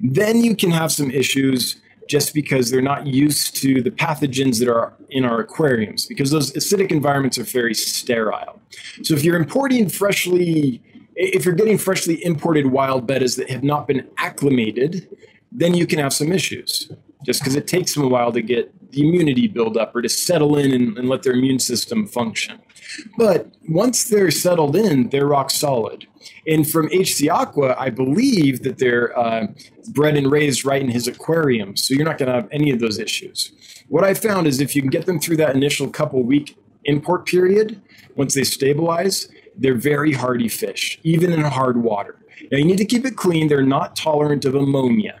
then 0.00 0.42
you 0.42 0.54
can 0.54 0.70
have 0.70 0.92
some 0.92 1.10
issues 1.10 1.80
just 2.08 2.32
because 2.32 2.70
they're 2.70 2.80
not 2.80 3.06
used 3.06 3.56
to 3.56 3.82
the 3.82 3.90
pathogens 3.90 4.58
that 4.60 4.68
are 4.68 4.94
in 5.10 5.24
our 5.24 5.40
aquariums, 5.40 6.06
because 6.06 6.30
those 6.30 6.52
acidic 6.52 6.90
environments 6.90 7.38
are 7.38 7.44
very 7.44 7.74
sterile. 7.74 8.60
So 9.02 9.14
if 9.14 9.22
you're 9.22 9.36
importing 9.36 9.88
freshly, 9.88 10.82
if 11.14 11.44
you're 11.44 11.54
getting 11.54 11.76
freshly 11.76 12.24
imported 12.24 12.66
wild 12.66 13.06
bettas 13.06 13.36
that 13.36 13.50
have 13.50 13.62
not 13.62 13.86
been 13.86 14.08
acclimated, 14.16 15.08
then 15.52 15.74
you 15.74 15.86
can 15.86 15.98
have 15.98 16.12
some 16.12 16.32
issues 16.32 16.90
just 17.24 17.40
because 17.40 17.56
it 17.56 17.66
takes 17.66 17.94
them 17.94 18.04
a 18.04 18.08
while 18.08 18.32
to 18.32 18.40
get 18.40 18.72
the 18.92 19.06
immunity 19.06 19.46
build 19.48 19.76
up 19.76 19.94
or 19.94 20.00
to 20.00 20.08
settle 20.08 20.56
in 20.56 20.72
and, 20.72 20.96
and 20.96 21.08
let 21.08 21.22
their 21.22 21.34
immune 21.34 21.58
system 21.58 22.06
function. 22.06 22.58
But 23.16 23.52
once 23.68 24.04
they're 24.04 24.30
settled 24.30 24.76
in, 24.76 25.10
they're 25.10 25.26
rock 25.26 25.50
solid. 25.50 26.06
And 26.46 26.68
from 26.68 26.88
HC 26.88 27.28
Aqua, 27.30 27.76
I 27.78 27.90
believe 27.90 28.62
that 28.62 28.78
they're 28.78 29.16
uh, 29.18 29.48
bred 29.90 30.16
and 30.16 30.30
raised 30.30 30.64
right 30.64 30.82
in 30.82 30.88
his 30.88 31.06
aquarium. 31.06 31.76
So 31.76 31.94
you're 31.94 32.04
not 32.04 32.18
going 32.18 32.28
to 32.28 32.34
have 32.34 32.48
any 32.50 32.70
of 32.70 32.80
those 32.80 32.98
issues. 32.98 33.52
What 33.88 34.04
I 34.04 34.14
found 34.14 34.46
is 34.46 34.60
if 34.60 34.74
you 34.74 34.82
can 34.82 34.90
get 34.90 35.06
them 35.06 35.18
through 35.18 35.36
that 35.38 35.54
initial 35.54 35.88
couple 35.88 36.22
week 36.22 36.58
import 36.84 37.26
period, 37.26 37.80
once 38.16 38.34
they 38.34 38.44
stabilize, 38.44 39.28
they're 39.56 39.74
very 39.74 40.12
hardy 40.12 40.48
fish, 40.48 40.98
even 41.02 41.32
in 41.32 41.40
hard 41.40 41.82
water. 41.82 42.16
Now 42.50 42.58
you 42.58 42.64
need 42.64 42.78
to 42.78 42.84
keep 42.84 43.04
it 43.04 43.16
clean. 43.16 43.48
They're 43.48 43.62
not 43.62 43.96
tolerant 43.96 44.44
of 44.44 44.54
ammonia 44.54 45.18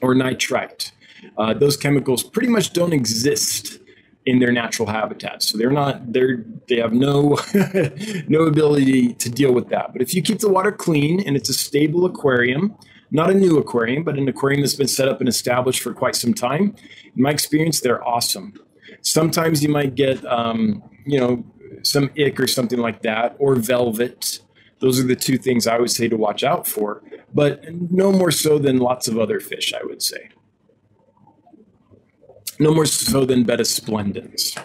or 0.00 0.14
nitrite. 0.14 0.92
Uh, 1.36 1.54
those 1.54 1.76
chemicals 1.76 2.22
pretty 2.22 2.48
much 2.48 2.72
don't 2.72 2.92
exist 2.92 3.78
in 4.26 4.38
their 4.38 4.52
natural 4.52 4.88
habitats. 4.88 5.46
So 5.46 5.58
they're 5.58 5.70
not 5.70 6.12
they're 6.12 6.44
they 6.68 6.76
have 6.76 6.92
no 6.92 7.38
no 8.28 8.42
ability 8.42 9.14
to 9.14 9.30
deal 9.30 9.52
with 9.52 9.68
that. 9.68 9.92
But 9.92 10.02
if 10.02 10.14
you 10.14 10.22
keep 10.22 10.38
the 10.38 10.48
water 10.48 10.72
clean 10.72 11.20
and 11.20 11.36
it's 11.36 11.48
a 11.48 11.54
stable 11.54 12.06
aquarium, 12.06 12.74
not 13.10 13.30
a 13.30 13.34
new 13.34 13.58
aquarium, 13.58 14.02
but 14.02 14.16
an 14.16 14.26
aquarium 14.28 14.62
that's 14.62 14.74
been 14.74 14.88
set 14.88 15.08
up 15.08 15.20
and 15.20 15.28
established 15.28 15.82
for 15.82 15.92
quite 15.92 16.16
some 16.16 16.32
time, 16.32 16.74
in 17.16 17.22
my 17.22 17.30
experience, 17.30 17.80
they're 17.80 18.06
awesome. 18.06 18.54
Sometimes 19.02 19.62
you 19.62 19.68
might 19.68 19.94
get 19.94 20.24
um, 20.24 20.82
you 21.04 21.20
know 21.20 21.44
some 21.82 22.10
ick 22.18 22.40
or 22.40 22.46
something 22.46 22.78
like 22.78 23.02
that, 23.02 23.36
or 23.38 23.56
velvet. 23.56 24.40
Those 24.80 24.98
are 25.00 25.06
the 25.06 25.16
two 25.16 25.38
things 25.38 25.66
I 25.66 25.78
would 25.78 25.90
say 25.90 26.08
to 26.08 26.16
watch 26.16 26.42
out 26.42 26.66
for, 26.66 27.02
but 27.32 27.62
no 27.90 28.12
more 28.12 28.30
so 28.30 28.58
than 28.58 28.78
lots 28.78 29.08
of 29.08 29.18
other 29.18 29.40
fish, 29.40 29.72
I 29.72 29.84
would 29.84 30.02
say 30.02 30.30
no 32.58 32.72
more 32.74 32.86
so 32.86 33.24
than 33.24 33.44
Betta 33.44 33.64
splendens. 33.64 34.56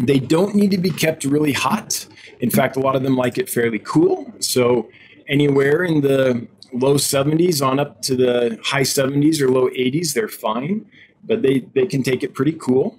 They 0.00 0.18
don't 0.18 0.54
need 0.54 0.70
to 0.70 0.78
be 0.78 0.90
kept 0.90 1.24
really 1.24 1.52
hot. 1.52 2.06
In 2.40 2.50
fact, 2.50 2.76
a 2.76 2.80
lot 2.80 2.96
of 2.96 3.02
them 3.02 3.16
like 3.16 3.38
it 3.38 3.48
fairly 3.48 3.78
cool. 3.80 4.32
So 4.40 4.88
anywhere 5.28 5.84
in 5.84 6.00
the 6.00 6.46
low 6.72 6.94
70s 6.94 7.64
on 7.66 7.78
up 7.78 8.00
to 8.02 8.16
the 8.16 8.58
high 8.62 8.82
70s 8.82 9.40
or 9.40 9.48
low 9.48 9.68
80s, 9.68 10.14
they're 10.14 10.28
fine, 10.28 10.86
but 11.24 11.42
they, 11.42 11.66
they 11.74 11.86
can 11.86 12.02
take 12.02 12.22
it 12.22 12.34
pretty 12.34 12.52
cool. 12.52 12.98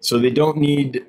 So 0.00 0.18
they 0.18 0.30
don't 0.30 0.58
need 0.58 1.04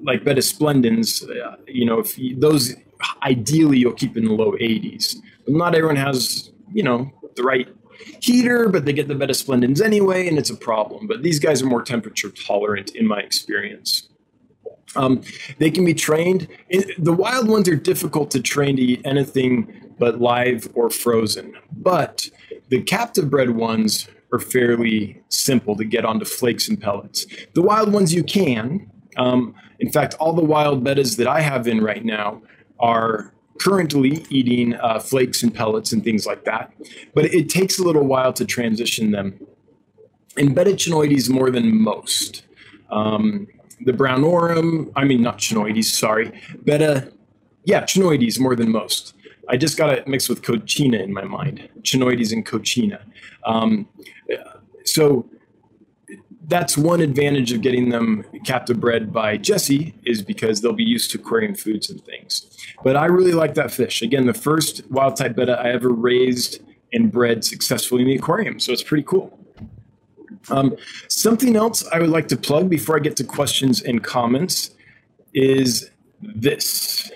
like 0.00 0.24
Betta 0.24 0.42
splendens, 0.42 1.22
uh, 1.22 1.56
you 1.66 1.84
know, 1.84 1.98
if 1.98 2.18
you, 2.18 2.38
those 2.38 2.74
ideally 3.22 3.78
you'll 3.78 3.92
keep 3.92 4.16
in 4.16 4.24
the 4.24 4.32
low 4.32 4.52
80s. 4.52 5.16
But 5.44 5.54
not 5.54 5.74
everyone 5.74 5.96
has, 5.96 6.50
you 6.72 6.82
know, 6.82 7.12
the 7.36 7.42
right 7.42 7.68
heater, 8.20 8.68
but 8.68 8.84
they 8.84 8.92
get 8.92 9.08
the 9.08 9.14
Betta 9.14 9.34
splendens 9.34 9.80
anyway, 9.80 10.28
and 10.28 10.38
it's 10.38 10.50
a 10.50 10.56
problem. 10.56 11.06
But 11.06 11.22
these 11.22 11.38
guys 11.38 11.62
are 11.62 11.66
more 11.66 11.82
temperature 11.82 12.30
tolerant 12.30 12.94
in 12.94 13.06
my 13.06 13.20
experience. 13.20 14.08
Um, 14.96 15.22
they 15.58 15.70
can 15.70 15.84
be 15.84 15.94
trained. 15.94 16.48
The 16.98 17.12
wild 17.12 17.48
ones 17.48 17.68
are 17.68 17.76
difficult 17.76 18.30
to 18.32 18.40
train 18.42 18.76
to 18.76 18.82
eat 18.82 19.02
anything 19.04 19.94
but 19.98 20.20
live 20.20 20.68
or 20.74 20.90
frozen. 20.90 21.54
But 21.70 22.28
the 22.68 22.82
captive 22.82 23.30
bred 23.30 23.50
ones 23.50 24.08
are 24.32 24.38
fairly 24.38 25.22
simple 25.28 25.76
to 25.76 25.84
get 25.84 26.04
onto 26.04 26.24
flakes 26.24 26.68
and 26.68 26.80
pellets. 26.80 27.26
The 27.54 27.62
wild 27.62 27.92
ones 27.92 28.14
you 28.14 28.24
can. 28.24 28.90
Um, 29.16 29.54
in 29.80 29.90
fact, 29.90 30.14
all 30.14 30.32
the 30.32 30.44
wild 30.44 30.84
bettas 30.84 31.16
that 31.16 31.26
I 31.26 31.40
have 31.40 31.66
in 31.66 31.82
right 31.82 32.04
now 32.04 32.42
are 32.78 33.32
currently 33.60 34.24
eating 34.30 34.74
uh, 34.76 34.98
flakes 34.98 35.42
and 35.42 35.54
pellets 35.54 35.92
and 35.92 36.02
things 36.02 36.26
like 36.26 36.44
that, 36.44 36.72
but 37.14 37.26
it 37.26 37.48
takes 37.48 37.78
a 37.78 37.82
little 37.82 38.04
while 38.04 38.32
to 38.32 38.44
transition 38.44 39.10
them. 39.10 39.38
And 40.36 40.54
Betta 40.54 40.70
channoides 40.70 41.28
more 41.28 41.50
than 41.50 41.78
most. 41.78 42.44
Um, 42.90 43.46
the 43.84 43.92
brownorum, 43.92 44.90
I 44.96 45.04
mean, 45.04 45.22
not 45.22 45.38
channoides, 45.38 45.84
sorry, 45.84 46.32
beta, 46.64 47.12
yeah, 47.64 47.82
channoides 47.82 48.40
more 48.40 48.56
than 48.56 48.70
most. 48.70 49.14
I 49.48 49.56
just 49.56 49.76
got 49.76 49.90
it 49.90 50.08
mixed 50.08 50.28
with 50.28 50.42
coccina 50.42 51.02
in 51.02 51.12
my 51.12 51.24
mind, 51.24 51.68
channoides 51.82 52.32
and 52.32 52.46
coccina. 52.46 53.00
Um, 53.44 53.88
so 54.84 55.28
that's 56.50 56.76
one 56.76 57.00
advantage 57.00 57.52
of 57.52 57.62
getting 57.62 57.88
them 57.90 58.24
captive 58.44 58.80
bred 58.80 59.12
by 59.12 59.36
Jesse 59.36 59.94
is 60.04 60.20
because 60.20 60.60
they'll 60.60 60.72
be 60.72 60.84
used 60.84 61.12
to 61.12 61.18
aquarium 61.18 61.54
foods 61.54 61.88
and 61.88 62.04
things. 62.04 62.50
But 62.82 62.96
I 62.96 63.06
really 63.06 63.32
like 63.32 63.54
that 63.54 63.70
fish. 63.70 64.02
Again, 64.02 64.26
the 64.26 64.34
first 64.34 64.90
wild 64.90 65.16
type 65.16 65.36
betta 65.36 65.52
I 65.52 65.70
ever 65.70 65.90
raised 65.90 66.60
and 66.92 67.10
bred 67.10 67.44
successfully 67.44 68.02
in 68.02 68.08
the 68.08 68.16
aquarium. 68.16 68.58
So 68.58 68.72
it's 68.72 68.82
pretty 68.82 69.04
cool. 69.04 69.38
Um, 70.50 70.76
something 71.08 71.54
else 71.54 71.86
I 71.92 72.00
would 72.00 72.10
like 72.10 72.26
to 72.28 72.36
plug 72.36 72.68
before 72.68 72.96
I 72.96 72.98
get 72.98 73.16
to 73.18 73.24
questions 73.24 73.80
and 73.82 74.02
comments 74.02 74.70
is 75.32 75.90
this. 76.20 77.12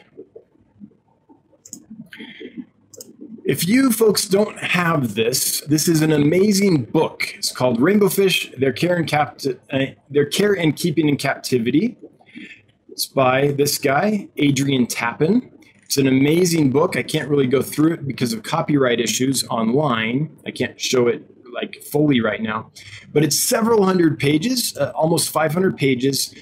If 3.44 3.68
you 3.68 3.92
folks 3.92 4.26
don't 4.26 4.58
have 4.58 5.14
this, 5.14 5.60
this 5.62 5.86
is 5.86 6.00
an 6.00 6.12
amazing 6.12 6.84
book. 6.84 7.28
It's 7.36 7.52
called 7.52 7.78
Rainbow 7.78 8.08
Fish: 8.08 8.50
Their 8.56 8.72
Care 8.72 8.96
and 8.96 9.06
Capti- 9.06 9.58
uh, 9.70 9.94
Their 10.08 10.24
Care 10.24 10.54
and 10.54 10.74
Keeping 10.74 11.10
in 11.10 11.18
Captivity. 11.18 11.98
It's 12.88 13.04
by 13.04 13.48
this 13.48 13.76
guy, 13.76 14.28
Adrian 14.38 14.86
Tappin. 14.86 15.50
It's 15.82 15.98
an 15.98 16.06
amazing 16.06 16.70
book. 16.70 16.96
I 16.96 17.02
can't 17.02 17.28
really 17.28 17.46
go 17.46 17.60
through 17.60 17.92
it 17.92 18.06
because 18.08 18.32
of 18.32 18.42
copyright 18.44 18.98
issues 18.98 19.46
online. 19.48 20.34
I 20.46 20.50
can't 20.50 20.80
show 20.80 21.08
it 21.08 21.22
like 21.52 21.82
fully 21.82 22.22
right 22.22 22.40
now, 22.40 22.70
but 23.12 23.22
it's 23.22 23.38
several 23.38 23.84
hundred 23.84 24.18
pages, 24.18 24.74
uh, 24.78 24.90
almost 24.94 25.28
500 25.28 25.76
pages 25.76 26.34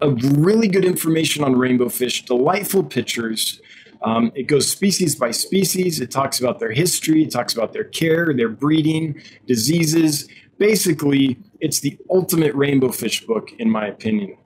of 0.00 0.18
really 0.38 0.66
good 0.66 0.84
information 0.84 1.44
on 1.44 1.56
rainbow 1.56 1.90
fish, 1.90 2.24
delightful 2.24 2.82
pictures, 2.82 3.60
um, 4.04 4.32
it 4.34 4.44
goes 4.44 4.70
species 4.70 5.16
by 5.16 5.30
species. 5.30 6.00
It 6.00 6.10
talks 6.10 6.40
about 6.40 6.58
their 6.58 6.72
history, 6.72 7.22
it 7.22 7.30
talks 7.30 7.54
about 7.54 7.72
their 7.72 7.84
care, 7.84 8.32
their 8.34 8.48
breeding, 8.48 9.20
diseases. 9.46 10.28
Basically, 10.58 11.38
it's 11.60 11.80
the 11.80 11.98
ultimate 12.10 12.54
rainbow 12.54 12.90
fish 12.90 13.24
book, 13.26 13.50
in 13.58 13.70
my 13.70 13.86
opinion. 13.86 14.36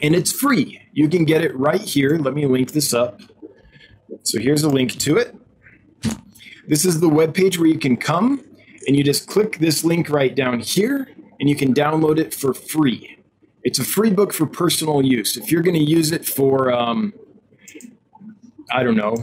And 0.00 0.14
it's 0.14 0.32
free. 0.32 0.80
You 0.92 1.08
can 1.08 1.24
get 1.24 1.42
it 1.42 1.56
right 1.56 1.80
here. 1.80 2.18
Let 2.18 2.34
me 2.34 2.46
link 2.46 2.72
this 2.72 2.94
up. 2.94 3.20
So 4.22 4.38
here's 4.38 4.62
a 4.62 4.68
link 4.68 4.98
to 5.00 5.16
it. 5.16 5.34
This 6.66 6.84
is 6.84 7.00
the 7.00 7.08
web 7.08 7.34
page 7.34 7.58
where 7.58 7.68
you 7.68 7.78
can 7.78 7.96
come 7.96 8.44
and 8.86 8.96
you 8.96 9.02
just 9.02 9.26
click 9.26 9.58
this 9.58 9.84
link 9.84 10.08
right 10.10 10.34
down 10.34 10.60
here 10.60 11.08
and 11.40 11.48
you 11.48 11.56
can 11.56 11.74
download 11.74 12.18
it 12.18 12.34
for 12.34 12.52
free. 12.54 13.18
It's 13.64 13.78
a 13.78 13.84
free 13.84 14.10
book 14.10 14.32
for 14.32 14.46
personal 14.46 15.02
use. 15.02 15.36
If 15.36 15.50
you're 15.50 15.62
going 15.62 15.78
to 15.78 15.84
use 15.84 16.12
it 16.12 16.24
for 16.26 16.72
um, 16.72 17.12
I 18.70 18.82
don't 18.82 18.96
know, 18.96 19.16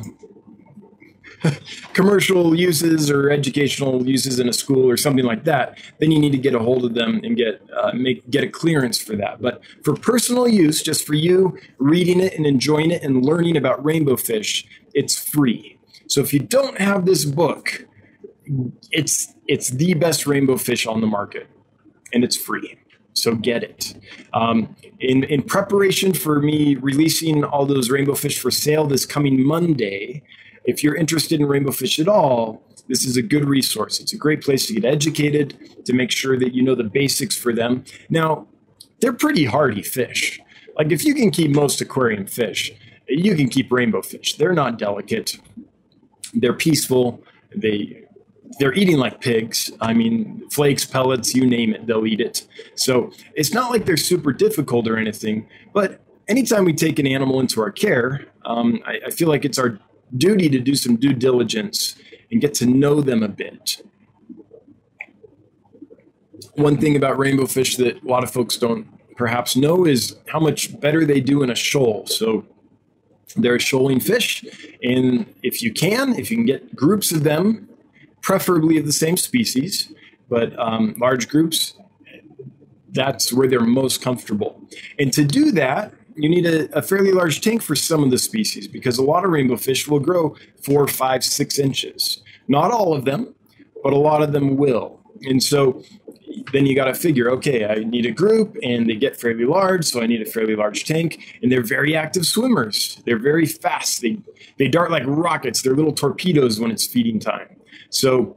commercial 1.93 2.55
uses 2.55 3.09
or 3.09 3.29
educational 3.29 4.07
uses 4.07 4.39
in 4.39 4.49
a 4.49 4.53
school 4.53 4.89
or 4.89 4.97
something 4.97 5.25
like 5.25 5.43
that, 5.45 5.77
then 5.99 6.11
you 6.11 6.19
need 6.19 6.31
to 6.31 6.37
get 6.37 6.55
a 6.55 6.59
hold 6.59 6.85
of 6.85 6.93
them 6.93 7.21
and 7.23 7.35
get 7.35 7.61
uh, 7.77 7.91
make 7.93 8.29
get 8.29 8.43
a 8.43 8.47
clearance 8.47 8.99
for 8.99 9.15
that. 9.15 9.41
But 9.41 9.61
for 9.83 9.95
personal 9.95 10.47
use, 10.47 10.81
just 10.81 11.05
for 11.05 11.13
you 11.13 11.57
reading 11.77 12.19
it 12.19 12.33
and 12.35 12.45
enjoying 12.45 12.91
it 12.91 13.03
and 13.03 13.23
learning 13.23 13.57
about 13.57 13.83
rainbow 13.83 14.15
fish, 14.15 14.65
it's 14.93 15.17
free. 15.17 15.79
So 16.07 16.21
if 16.21 16.33
you 16.33 16.39
don't 16.39 16.79
have 16.79 17.05
this 17.05 17.25
book, 17.25 17.87
it's 18.91 19.33
it's 19.47 19.69
the 19.69 19.93
best 19.93 20.25
rainbow 20.27 20.57
fish 20.57 20.85
on 20.85 21.01
the 21.01 21.07
market, 21.07 21.47
and 22.13 22.23
it's 22.23 22.37
free. 22.37 22.77
So 23.15 23.33
get 23.35 23.63
it. 23.63 23.95
Um, 24.33 24.75
in, 24.99 25.23
in 25.23 25.41
preparation 25.41 26.13
for 26.13 26.39
me 26.39 26.75
releasing 26.75 27.43
all 27.43 27.65
those 27.65 27.89
rainbow 27.89 28.13
fish 28.13 28.39
for 28.39 28.51
sale 28.51 28.85
this 28.85 29.05
coming 29.05 29.43
Monday, 29.43 30.21
if 30.65 30.83
you're 30.83 30.95
interested 30.95 31.39
in 31.39 31.47
rainbow 31.47 31.71
fish 31.71 31.99
at 31.99 32.07
all, 32.07 32.61
this 32.87 33.05
is 33.05 33.17
a 33.17 33.21
good 33.21 33.45
resource. 33.45 33.99
It's 33.99 34.13
a 34.13 34.17
great 34.17 34.41
place 34.41 34.67
to 34.67 34.73
get 34.73 34.85
educated, 34.85 35.57
to 35.85 35.93
make 35.93 36.11
sure 36.11 36.37
that 36.37 36.53
you 36.53 36.61
know 36.61 36.75
the 36.75 36.83
basics 36.83 37.35
for 37.35 37.53
them. 37.53 37.83
Now, 38.09 38.47
they're 38.99 39.13
pretty 39.13 39.45
hardy 39.45 39.81
fish. 39.81 40.39
Like 40.77 40.91
if 40.91 41.03
you 41.05 41.15
can 41.15 41.31
keep 41.31 41.51
most 41.55 41.81
aquarium 41.81 42.27
fish, 42.27 42.71
you 43.07 43.35
can 43.35 43.49
keep 43.49 43.71
rainbow 43.71 44.01
fish. 44.01 44.35
They're 44.35 44.53
not 44.53 44.77
delicate. 44.77 45.37
They're 46.33 46.53
peaceful. 46.53 47.23
They 47.55 48.04
they're 48.59 48.73
eating 48.73 48.97
like 48.97 49.21
pigs. 49.21 49.71
I 49.81 49.93
mean, 49.93 50.47
flakes, 50.49 50.85
pellets, 50.85 51.33
you 51.33 51.45
name 51.45 51.73
it, 51.73 51.87
they'll 51.87 52.05
eat 52.05 52.21
it. 52.21 52.47
So 52.75 53.11
it's 53.35 53.53
not 53.53 53.71
like 53.71 53.85
they're 53.85 53.97
super 53.97 54.31
difficult 54.31 54.87
or 54.87 54.97
anything. 54.97 55.47
But 55.73 56.01
anytime 56.27 56.65
we 56.65 56.73
take 56.73 56.99
an 56.99 57.07
animal 57.07 57.39
into 57.39 57.61
our 57.61 57.71
care, 57.71 58.25
um, 58.45 58.79
I, 58.85 58.99
I 59.07 59.09
feel 59.09 59.27
like 59.27 59.45
it's 59.45 59.59
our 59.59 59.79
duty 60.15 60.49
to 60.49 60.59
do 60.59 60.75
some 60.75 60.95
due 60.95 61.13
diligence 61.13 61.95
and 62.31 62.41
get 62.41 62.53
to 62.55 62.65
know 62.65 63.01
them 63.01 63.23
a 63.23 63.27
bit. 63.27 63.81
One 66.55 66.77
thing 66.77 66.95
about 66.95 67.17
rainbow 67.17 67.47
fish 67.47 67.75
that 67.77 68.01
a 68.01 68.07
lot 68.07 68.23
of 68.23 68.31
folks 68.31 68.57
don't 68.57 68.87
perhaps 69.17 69.55
know 69.55 69.85
is 69.85 70.15
how 70.27 70.39
much 70.39 70.79
better 70.79 71.05
they 71.05 71.19
do 71.19 71.43
in 71.43 71.49
a 71.49 71.55
shoal. 71.55 72.05
So 72.07 72.45
they're 73.35 73.59
shoaling 73.59 73.99
fish, 73.99 74.45
and 74.81 75.25
if 75.43 75.61
you 75.61 75.73
can, 75.73 76.17
if 76.17 76.31
you 76.31 76.37
can 76.37 76.45
get 76.45 76.73
groups 76.73 77.11
of 77.11 77.23
them 77.23 77.67
preferably 78.25 78.79
of 78.79 78.87
the 78.87 78.91
same 78.91 79.15
species, 79.15 79.93
but 80.29 80.57
um, 80.59 80.95
large 80.97 81.29
groups, 81.29 81.75
that's 82.89 83.31
where 83.31 83.47
they're 83.47 83.59
most 83.61 84.01
comfortable. 84.01 84.59
And 84.97 85.13
to 85.13 85.23
do 85.23 85.51
that, 85.51 85.93
you 86.15 86.27
need 86.27 86.47
a, 86.47 86.75
a, 86.75 86.81
fairly 86.81 87.11
large 87.11 87.41
tank 87.41 87.61
for 87.61 87.75
some 87.75 88.03
of 88.03 88.09
the 88.09 88.17
species 88.17 88.67
because 88.67 88.97
a 88.97 89.03
lot 89.03 89.25
of 89.25 89.31
rainbow 89.31 89.57
fish 89.57 89.87
will 89.87 89.99
grow 89.99 90.35
four, 90.63 90.87
five, 90.87 91.23
six 91.23 91.59
inches. 91.59 92.23
Not 92.47 92.71
all 92.71 92.95
of 92.95 93.05
them, 93.05 93.35
but 93.83 93.93
a 93.93 93.97
lot 93.97 94.23
of 94.23 94.31
them 94.31 94.57
will. 94.57 94.99
And 95.21 95.43
so 95.43 95.83
then 96.51 96.65
you 96.65 96.75
got 96.75 96.85
to 96.85 96.95
figure, 96.95 97.29
okay, 97.31 97.65
I 97.65 97.75
need 97.75 98.07
a 98.07 98.11
group 98.11 98.57
and 98.63 98.89
they 98.89 98.95
get 98.95 99.17
fairly 99.17 99.45
large, 99.45 99.85
so 99.85 100.01
I 100.01 100.07
need 100.07 100.23
a 100.23 100.25
fairly 100.25 100.55
large 100.55 100.85
tank. 100.85 101.37
And 101.43 101.51
they're 101.51 101.61
very 101.61 101.95
active 101.95 102.25
swimmers. 102.25 103.03
They're 103.05 103.19
very 103.19 103.45
fast. 103.45 104.01
They 104.01 104.17
they 104.57 104.67
dart 104.67 104.89
like 104.89 105.03
rockets. 105.05 105.61
They're 105.61 105.75
little 105.75 105.93
torpedoes 105.93 106.59
when 106.59 106.71
it's 106.71 106.87
feeding 106.87 107.19
time. 107.19 107.54
So 107.95 108.35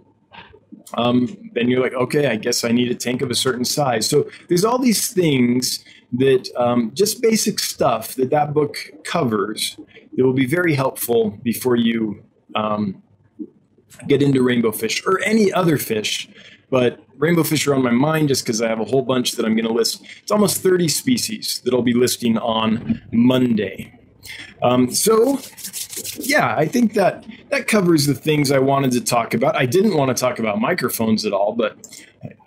um, 0.94 1.50
then 1.54 1.68
you're 1.68 1.82
like, 1.82 1.94
okay, 1.94 2.28
I 2.28 2.36
guess 2.36 2.64
I 2.64 2.70
need 2.70 2.90
a 2.90 2.94
tank 2.94 3.22
of 3.22 3.30
a 3.30 3.34
certain 3.34 3.64
size. 3.64 4.08
So 4.08 4.30
there's 4.48 4.64
all 4.64 4.78
these 4.78 5.12
things 5.12 5.84
that 6.12 6.48
um, 6.56 6.92
just 6.94 7.20
basic 7.20 7.58
stuff 7.58 8.14
that 8.14 8.30
that 8.30 8.54
book 8.54 8.76
covers 9.04 9.76
that 10.16 10.24
will 10.24 10.32
be 10.32 10.46
very 10.46 10.74
helpful 10.74 11.38
before 11.42 11.76
you 11.76 12.22
um, 12.54 13.02
get 14.06 14.22
into 14.22 14.42
rainbow 14.42 14.70
fish 14.70 15.04
or 15.04 15.20
any 15.24 15.52
other 15.52 15.76
fish. 15.76 16.28
But 16.70 17.00
rainbow 17.16 17.42
fish 17.42 17.66
are 17.66 17.74
on 17.74 17.82
my 17.82 17.90
mind 17.90 18.28
just 18.28 18.44
because 18.44 18.62
I 18.62 18.68
have 18.68 18.80
a 18.80 18.84
whole 18.84 19.02
bunch 19.02 19.32
that 19.32 19.44
I'm 19.44 19.56
going 19.56 19.66
to 19.66 19.72
list. 19.72 20.04
It's 20.22 20.30
almost 20.30 20.62
30 20.62 20.86
species 20.88 21.60
that 21.64 21.74
I'll 21.74 21.82
be 21.82 21.94
listing 21.94 22.38
on 22.38 23.02
Monday. 23.10 23.98
Um, 24.62 24.90
so 24.90 25.38
yeah, 26.18 26.54
I 26.56 26.66
think 26.66 26.94
that 26.94 27.24
that 27.50 27.66
covers 27.68 28.06
the 28.06 28.14
things 28.14 28.50
I 28.50 28.58
wanted 28.58 28.92
to 28.92 29.00
talk 29.00 29.34
about. 29.34 29.56
I 29.56 29.66
didn't 29.66 29.96
want 29.96 30.14
to 30.16 30.20
talk 30.20 30.38
about 30.38 30.60
microphones 30.60 31.24
at 31.24 31.32
all, 31.32 31.52
but 31.52 31.76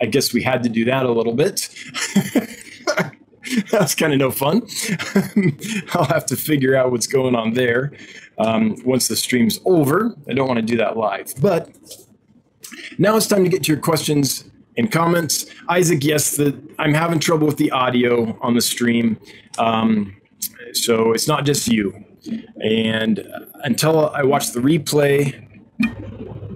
I 0.01 0.05
guess 0.05 0.33
we 0.33 0.43
had 0.43 0.63
to 0.63 0.69
do 0.69 0.85
that 0.85 1.05
a 1.05 1.11
little 1.11 1.33
bit. 1.33 1.69
That's 3.71 3.95
kind 3.95 4.13
of 4.13 4.19
no 4.19 4.31
fun. 4.31 4.67
I'll 5.93 6.05
have 6.05 6.25
to 6.27 6.37
figure 6.37 6.75
out 6.75 6.91
what's 6.91 7.07
going 7.07 7.35
on 7.35 7.53
there 7.53 7.91
um, 8.37 8.75
once 8.85 9.07
the 9.07 9.15
stream's 9.15 9.59
over. 9.65 10.15
I 10.29 10.33
don't 10.33 10.47
want 10.47 10.59
to 10.59 10.65
do 10.65 10.77
that 10.77 10.95
live, 10.95 11.33
but 11.41 11.69
now 12.97 13.17
it's 13.17 13.27
time 13.27 13.43
to 13.43 13.49
get 13.49 13.63
to 13.63 13.71
your 13.71 13.81
questions 13.81 14.45
and 14.77 14.91
comments. 14.91 15.45
Isaac, 15.69 16.03
yes, 16.03 16.37
the, 16.37 16.57
I'm 16.79 16.93
having 16.93 17.19
trouble 17.19 17.47
with 17.47 17.57
the 17.57 17.71
audio 17.71 18.37
on 18.41 18.55
the 18.55 18.61
stream. 18.61 19.19
Um, 19.57 20.15
so 20.73 21.11
it's 21.11 21.27
not 21.27 21.45
just 21.45 21.67
you. 21.67 22.05
And 22.63 23.25
until 23.63 24.09
I 24.09 24.23
watch 24.23 24.51
the 24.51 24.59
replay, 24.59 25.47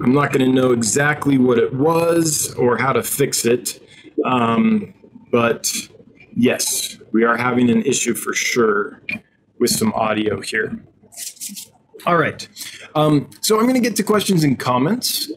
I'm 0.01 0.13
not 0.13 0.31
going 0.31 0.45
to 0.45 0.51
know 0.51 0.71
exactly 0.71 1.37
what 1.37 1.57
it 1.57 1.73
was 1.73 2.53
or 2.55 2.77
how 2.77 2.93
to 2.93 3.01
fix 3.01 3.45
it. 3.45 3.81
Um, 4.23 4.93
but 5.31 5.71
yes, 6.35 6.97
we 7.11 7.23
are 7.23 7.37
having 7.37 7.69
an 7.69 7.81
issue 7.83 8.13
for 8.13 8.33
sure 8.33 9.01
with 9.59 9.71
some 9.71 9.93
audio 9.93 10.41
here. 10.41 10.83
All 12.05 12.17
right. 12.17 12.47
Um, 12.93 13.29
so 13.41 13.57
I'm 13.57 13.63
going 13.63 13.75
to 13.75 13.81
get 13.81 13.95
to 13.95 14.03
questions 14.03 14.43
and 14.43 14.59
comments. 14.59 15.31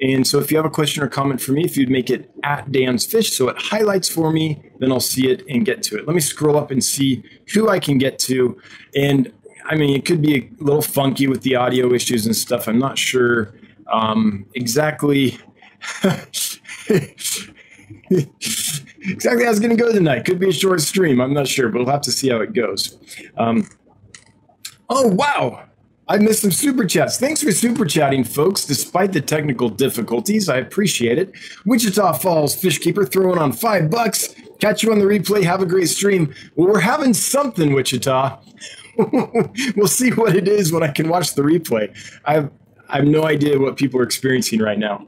And 0.00 0.26
so 0.26 0.38
if 0.38 0.50
you 0.50 0.56
have 0.56 0.66
a 0.66 0.70
question 0.70 1.02
or 1.02 1.08
comment 1.08 1.40
for 1.40 1.52
me, 1.52 1.64
if 1.64 1.76
you'd 1.76 1.90
make 1.90 2.10
it 2.10 2.30
at 2.42 2.70
Dan's 2.70 3.06
Fish 3.06 3.32
so 3.32 3.48
it 3.48 3.56
highlights 3.58 4.08
for 4.08 4.30
me, 4.32 4.70
then 4.78 4.92
I'll 4.92 5.00
see 5.00 5.30
it 5.30 5.42
and 5.48 5.64
get 5.64 5.82
to 5.84 5.98
it. 5.98 6.06
Let 6.06 6.14
me 6.14 6.20
scroll 6.20 6.56
up 6.56 6.70
and 6.70 6.84
see 6.84 7.22
who 7.54 7.68
I 7.68 7.78
can 7.78 7.98
get 7.98 8.18
to. 8.20 8.60
And 8.94 9.32
I 9.68 9.74
mean, 9.74 9.96
it 9.96 10.04
could 10.04 10.22
be 10.22 10.36
a 10.36 10.64
little 10.64 10.82
funky 10.82 11.26
with 11.26 11.42
the 11.42 11.56
audio 11.56 11.92
issues 11.92 12.26
and 12.26 12.34
stuff. 12.34 12.68
I'm 12.68 12.78
not 12.78 12.98
sure 12.98 13.54
um, 13.92 14.46
exactly. 14.54 15.38
exactly 16.02 17.14
how 19.44 19.50
it's 19.50 19.60
going 19.60 19.70
to 19.70 19.76
go 19.76 19.92
tonight. 19.92 20.24
Could 20.24 20.38
be 20.38 20.48
a 20.48 20.52
short 20.52 20.80
stream. 20.80 21.20
I'm 21.20 21.34
not 21.34 21.48
sure, 21.48 21.68
but 21.68 21.78
we'll 21.78 21.92
have 21.92 22.02
to 22.02 22.12
see 22.12 22.30
how 22.30 22.40
it 22.40 22.52
goes. 22.52 22.98
Um, 23.36 23.68
oh, 24.88 25.08
wow. 25.08 25.64
I 26.08 26.18
missed 26.18 26.42
some 26.42 26.52
super 26.52 26.84
chats. 26.84 27.18
Thanks 27.18 27.42
for 27.42 27.50
super 27.50 27.84
chatting, 27.84 28.22
folks. 28.22 28.64
Despite 28.64 29.12
the 29.12 29.20
technical 29.20 29.68
difficulties, 29.68 30.48
I 30.48 30.58
appreciate 30.58 31.18
it. 31.18 31.32
Wichita 31.64 32.12
Falls 32.14 32.54
Fish 32.54 32.78
Keeper 32.78 33.04
throwing 33.04 33.38
on 33.38 33.52
five 33.52 33.90
bucks. 33.90 34.32
Catch 34.60 34.84
you 34.84 34.92
on 34.92 35.00
the 35.00 35.04
replay. 35.04 35.42
Have 35.42 35.62
a 35.62 35.66
great 35.66 35.88
stream. 35.88 36.32
Well, 36.54 36.68
we're 36.68 36.80
having 36.80 37.12
something, 37.12 37.72
Wichita. 37.72 38.38
we'll 39.76 39.88
see 39.88 40.10
what 40.10 40.36
it 40.36 40.48
is 40.48 40.72
when 40.72 40.82
I 40.82 40.88
can 40.88 41.08
watch 41.08 41.34
the 41.34 41.42
replay. 41.42 41.94
I 42.24 42.34
have, 42.34 42.50
I 42.88 42.96
have 42.96 43.06
no 43.06 43.24
idea 43.24 43.58
what 43.58 43.76
people 43.76 44.00
are 44.00 44.04
experiencing 44.04 44.60
right 44.60 44.78
now 44.78 45.06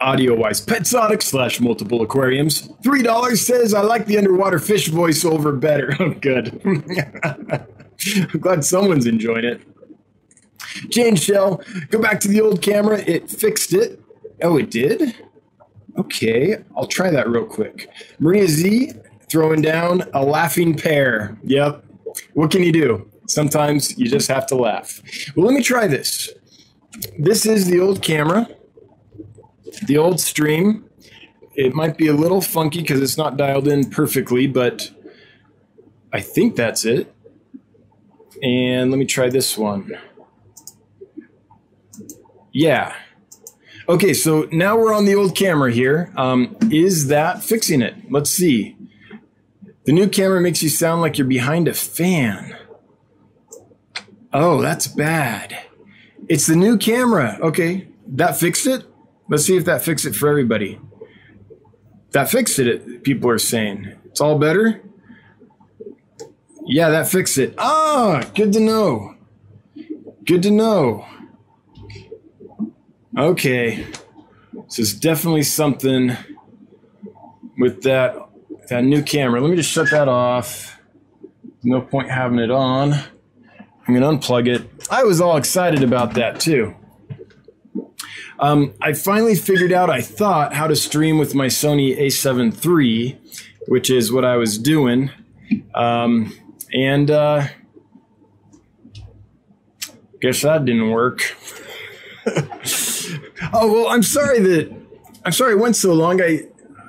audio 0.00 0.34
wise. 0.34 0.64
Petsonic 0.64 1.22
slash 1.22 1.60
multiple 1.60 2.02
aquariums. 2.02 2.70
Three 2.82 3.02
dollars 3.02 3.40
says 3.40 3.74
I 3.74 3.82
like 3.82 4.06
the 4.06 4.18
underwater 4.18 4.58
fish 4.58 4.88
voiceover 4.88 5.58
better. 5.58 5.88
Oh, 6.00 6.10
good. 6.10 6.60
I'm 8.14 8.40
glad 8.40 8.64
someone's 8.64 9.06
enjoying 9.06 9.44
it. 9.44 9.60
Jane 10.90 11.16
Shell, 11.16 11.62
go 11.90 12.00
back 12.00 12.20
to 12.20 12.28
the 12.28 12.40
old 12.40 12.62
camera. 12.62 12.98
It 13.00 13.28
fixed 13.28 13.72
it. 13.72 14.00
Oh, 14.42 14.56
it 14.58 14.70
did? 14.70 15.16
Okay, 15.98 16.58
I'll 16.76 16.86
try 16.86 17.10
that 17.10 17.28
real 17.28 17.46
quick. 17.46 17.90
Maria 18.20 18.46
Z 18.46 18.92
throwing 19.30 19.62
down 19.62 20.04
a 20.14 20.24
laughing 20.24 20.76
pair. 20.76 21.38
Yep. 21.44 21.84
What 22.34 22.50
can 22.50 22.62
you 22.62 22.72
do? 22.72 23.10
Sometimes 23.26 23.98
you 23.98 24.08
just 24.08 24.28
have 24.28 24.46
to 24.46 24.54
laugh. 24.54 25.02
Well, 25.36 25.46
let 25.46 25.54
me 25.54 25.62
try 25.62 25.86
this. 25.86 26.30
This 27.18 27.44
is 27.46 27.66
the 27.66 27.78
old 27.80 28.02
camera 28.02 28.48
the 29.86 29.98
old 29.98 30.20
stream. 30.20 30.84
It 31.54 31.74
might 31.74 31.98
be 31.98 32.06
a 32.06 32.12
little 32.12 32.40
funky 32.40 32.80
because 32.80 33.00
it's 33.00 33.16
not 33.16 33.36
dialed 33.36 33.68
in 33.68 33.90
perfectly, 33.90 34.46
but 34.46 34.90
I 36.12 36.20
think 36.20 36.56
that's 36.56 36.84
it. 36.84 37.12
And 38.42 38.90
let 38.90 38.98
me 38.98 39.04
try 39.04 39.28
this 39.28 39.58
one. 39.58 39.98
Yeah. 42.52 42.94
Okay, 43.88 44.14
so 44.14 44.48
now 44.52 44.76
we're 44.76 44.92
on 44.92 45.06
the 45.06 45.14
old 45.14 45.34
camera 45.34 45.72
here. 45.72 46.12
Um, 46.16 46.56
is 46.70 47.08
that 47.08 47.42
fixing 47.42 47.82
it? 47.82 47.94
Let's 48.10 48.30
see. 48.30 48.76
The 49.88 49.94
new 49.94 50.06
camera 50.06 50.38
makes 50.38 50.62
you 50.62 50.68
sound 50.68 51.00
like 51.00 51.16
you're 51.16 51.26
behind 51.26 51.66
a 51.66 51.72
fan. 51.72 52.54
Oh, 54.34 54.60
that's 54.60 54.86
bad. 54.86 55.60
It's 56.28 56.46
the 56.46 56.56
new 56.56 56.76
camera. 56.76 57.38
Okay, 57.40 57.88
that 58.08 58.36
fixed 58.36 58.66
it? 58.66 58.84
Let's 59.30 59.46
see 59.46 59.56
if 59.56 59.64
that 59.64 59.80
fixed 59.80 60.04
it 60.04 60.14
for 60.14 60.28
everybody. 60.28 60.78
That 62.10 62.28
fixed 62.28 62.58
it, 62.58 63.02
people 63.02 63.30
are 63.30 63.38
saying. 63.38 63.94
It's 64.04 64.20
all 64.20 64.38
better? 64.38 64.82
Yeah, 66.66 66.90
that 66.90 67.08
fixed 67.08 67.38
it. 67.38 67.54
Ah, 67.56 68.28
good 68.34 68.52
to 68.52 68.60
know. 68.60 69.14
Good 70.26 70.42
to 70.42 70.50
know. 70.50 71.06
Okay. 73.16 73.86
So 74.66 74.82
it's 74.82 74.92
definitely 74.92 75.44
something 75.44 76.14
with 77.56 77.84
that 77.84 78.27
that 78.68 78.84
new 78.84 79.02
camera. 79.02 79.40
Let 79.40 79.50
me 79.50 79.56
just 79.56 79.70
shut 79.70 79.90
that 79.90 80.08
off. 80.08 80.78
No 81.62 81.80
point 81.80 82.10
having 82.10 82.38
it 82.38 82.50
on. 82.50 82.92
I'm 82.92 83.94
gonna 83.94 84.06
unplug 84.06 84.48
it. 84.48 84.68
I 84.90 85.04
was 85.04 85.20
all 85.20 85.36
excited 85.36 85.82
about 85.82 86.14
that 86.14 86.40
too. 86.40 86.74
Um, 88.38 88.74
I 88.80 88.92
finally 88.92 89.34
figured 89.34 89.72
out, 89.72 89.90
I 89.90 90.00
thought, 90.00 90.54
how 90.54 90.68
to 90.68 90.76
stream 90.76 91.18
with 91.18 91.34
my 91.34 91.46
Sony 91.46 91.98
a7 91.98 92.64
III, 92.64 93.18
which 93.66 93.90
is 93.90 94.12
what 94.12 94.24
I 94.24 94.36
was 94.36 94.58
doing. 94.58 95.10
Um, 95.74 96.32
and 96.72 97.10
uh, 97.10 97.48
guess 100.20 100.42
that 100.42 100.64
didn't 100.64 100.90
work. 100.90 101.34
oh 103.52 103.72
well, 103.72 103.88
I'm 103.88 104.02
sorry 104.02 104.40
that 104.40 104.76
I'm 105.24 105.32
sorry 105.32 105.52
it 105.52 105.58
went 105.58 105.76
so 105.76 105.94
long. 105.94 106.20
I 106.20 106.42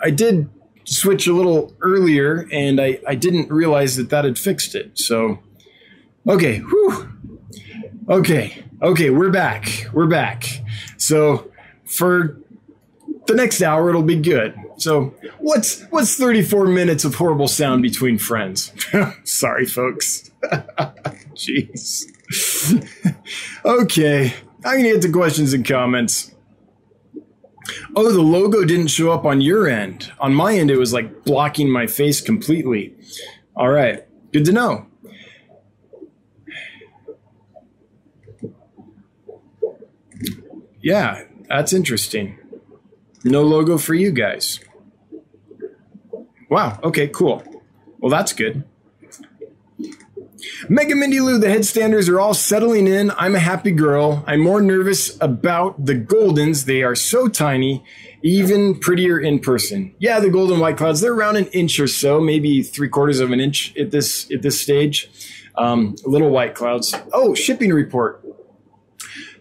I 0.03 0.09
did 0.09 0.49
switch 0.89 1.27
a 1.27 1.33
little 1.33 1.75
earlier, 1.81 2.47
and 2.51 2.79
I 2.81 2.99
I 3.07 3.15
didn't 3.15 3.51
realize 3.51 3.95
that 3.97 4.09
that 4.09 4.25
had 4.25 4.37
fixed 4.37 4.75
it. 4.75 4.97
So 4.97 5.39
okay, 6.27 6.59
whew. 6.59 7.09
okay, 8.09 8.63
okay, 8.81 9.09
we're 9.09 9.31
back. 9.31 9.87
We're 9.93 10.07
back. 10.07 10.61
So 10.97 11.51
for 11.85 12.39
the 13.27 13.35
next 13.35 13.61
hour, 13.61 13.89
it'll 13.89 14.01
be 14.01 14.15
good. 14.15 14.55
So 14.77 15.13
what's 15.39 15.83
what's 15.89 16.15
34 16.15 16.67
minutes 16.67 17.05
of 17.05 17.15
horrible 17.15 17.47
sound 17.47 17.81
between 17.81 18.17
friends? 18.17 18.73
Sorry, 19.23 19.65
folks. 19.65 20.31
Jeez. 21.35 22.05
okay, 23.65 24.33
I'm 24.63 24.77
gonna 24.77 24.93
get 24.93 25.01
to 25.03 25.11
questions 25.11 25.53
and 25.53 25.65
comments. 25.65 26.33
Oh, 27.95 28.11
the 28.11 28.21
logo 28.21 28.63
didn't 28.63 28.87
show 28.87 29.11
up 29.11 29.25
on 29.25 29.41
your 29.41 29.67
end. 29.67 30.11
On 30.19 30.33
my 30.33 30.55
end, 30.55 30.71
it 30.71 30.77
was 30.77 30.93
like 30.93 31.23
blocking 31.23 31.69
my 31.69 31.87
face 31.87 32.21
completely. 32.21 32.95
All 33.55 33.69
right, 33.69 34.05
good 34.31 34.45
to 34.45 34.51
know. 34.51 34.85
Yeah, 40.81 41.23
that's 41.47 41.73
interesting. 41.73 42.37
No 43.23 43.43
logo 43.43 43.77
for 43.77 43.93
you 43.93 44.11
guys. 44.11 44.59
Wow. 46.49 46.79
Okay, 46.83 47.07
cool. 47.07 47.43
Well, 47.99 48.09
that's 48.09 48.33
good. 48.33 48.63
Mega 50.67 50.95
Mindy 50.95 51.19
Lou, 51.19 51.37
the 51.37 51.47
headstanders 51.47 52.09
are 52.09 52.19
all 52.19 52.33
settling 52.33 52.87
in. 52.87 53.11
I'm 53.11 53.35
a 53.35 53.39
happy 53.39 53.71
girl. 53.71 54.23
I'm 54.27 54.41
more 54.41 54.61
nervous 54.61 55.17
about 55.21 55.85
the 55.85 55.95
Goldens. 55.95 56.65
They 56.65 56.83
are 56.83 56.95
so 56.95 57.27
tiny, 57.27 57.83
even 58.21 58.79
prettier 58.79 59.19
in 59.19 59.39
person. 59.39 59.95
Yeah, 59.99 60.19
the 60.19 60.29
golden 60.29 60.59
white 60.59 60.77
clouds, 60.77 61.01
they're 61.01 61.13
around 61.13 61.37
an 61.37 61.47
inch 61.47 61.79
or 61.79 61.87
so, 61.87 62.19
maybe 62.19 62.61
three 62.61 62.89
quarters 62.89 63.19
of 63.19 63.31
an 63.31 63.39
inch 63.39 63.75
at 63.77 63.91
this 63.91 64.29
at 64.31 64.41
this 64.41 64.61
stage. 64.61 65.09
Um, 65.55 65.95
little 66.05 66.29
white 66.29 66.55
clouds. 66.55 66.95
Oh, 67.11 67.33
shipping 67.33 67.73
report. 67.73 68.23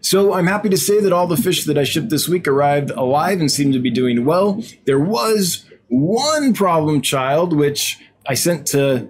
So 0.01 0.33
I'm 0.33 0.47
happy 0.47 0.69
to 0.69 0.77
say 0.77 0.99
that 1.01 1.11
all 1.11 1.27
the 1.27 1.37
fish 1.37 1.65
that 1.65 1.77
I 1.77 1.83
shipped 1.83 2.09
this 2.09 2.27
week 2.27 2.47
arrived 2.47 2.91
alive 2.91 3.39
and 3.39 3.51
seem 3.51 3.71
to 3.73 3.79
be 3.79 3.89
doing 3.89 4.25
well. 4.25 4.63
There 4.85 4.99
was 4.99 5.65
one 5.87 6.53
problem 6.53 7.01
child, 7.01 7.53
which 7.53 7.99
I 8.25 8.33
sent 8.33 8.67
to 8.67 9.09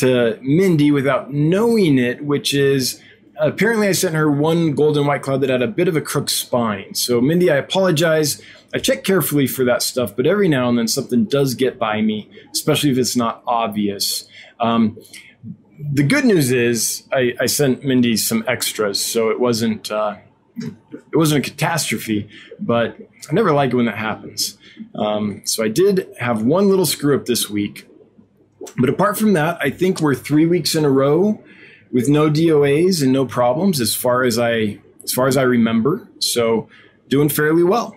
to 0.00 0.38
Mindy 0.42 0.90
without 0.90 1.32
knowing 1.32 1.98
it, 1.98 2.24
which 2.24 2.54
is 2.54 3.00
apparently 3.38 3.88
I 3.88 3.92
sent 3.92 4.14
her 4.14 4.30
one 4.30 4.74
golden 4.74 5.06
white 5.06 5.22
cloud 5.22 5.40
that 5.42 5.50
had 5.50 5.62
a 5.62 5.68
bit 5.68 5.88
of 5.88 5.96
a 5.96 6.00
crooked 6.00 6.30
spine. 6.30 6.94
So 6.94 7.20
Mindy, 7.20 7.50
I 7.50 7.56
apologize. 7.56 8.40
I 8.74 8.78
check 8.78 9.04
carefully 9.04 9.46
for 9.46 9.64
that 9.64 9.82
stuff, 9.82 10.16
but 10.16 10.26
every 10.26 10.48
now 10.48 10.68
and 10.68 10.78
then 10.78 10.88
something 10.88 11.24
does 11.24 11.54
get 11.54 11.78
by 11.78 12.02
me, 12.02 12.30
especially 12.52 12.90
if 12.90 12.98
it's 12.98 13.16
not 13.16 13.42
obvious. 13.46 14.28
Um, 14.60 14.98
the 15.92 16.02
good 16.02 16.24
news 16.24 16.52
is 16.52 17.04
I, 17.12 17.34
I, 17.40 17.46
sent 17.46 17.84
Mindy 17.84 18.16
some 18.16 18.44
extras, 18.48 19.02
so 19.04 19.30
it 19.30 19.38
wasn't 19.38 19.90
uh, 19.90 20.16
it 20.56 21.16
wasn't 21.16 21.46
a 21.46 21.50
catastrophe, 21.50 22.28
but 22.58 22.96
I 23.28 23.32
never 23.34 23.52
like 23.52 23.72
it 23.72 23.76
when 23.76 23.86
that 23.86 23.98
happens. 23.98 24.56
Um, 24.94 25.42
so 25.44 25.62
I 25.62 25.68
did 25.68 26.08
have 26.18 26.42
one 26.42 26.68
little 26.68 26.86
screw 26.86 27.16
up 27.16 27.26
this 27.26 27.50
week, 27.50 27.86
but 28.76 28.88
apart 28.88 29.18
from 29.18 29.32
that, 29.34 29.58
I 29.60 29.70
think 29.70 30.00
we're 30.00 30.14
three 30.14 30.46
weeks 30.46 30.74
in 30.74 30.84
a 30.84 30.90
row 30.90 31.42
with 31.92 32.08
no 32.08 32.30
DOAs 32.30 33.02
and 33.02 33.12
no 33.12 33.24
problems 33.26 33.80
as 33.80 33.94
far 33.94 34.24
as 34.24 34.38
I 34.38 34.80
as 35.02 35.12
far 35.12 35.28
as 35.28 35.36
I 35.36 35.42
remember. 35.42 36.08
So 36.18 36.68
doing 37.08 37.28
fairly 37.28 37.62
well. 37.62 37.96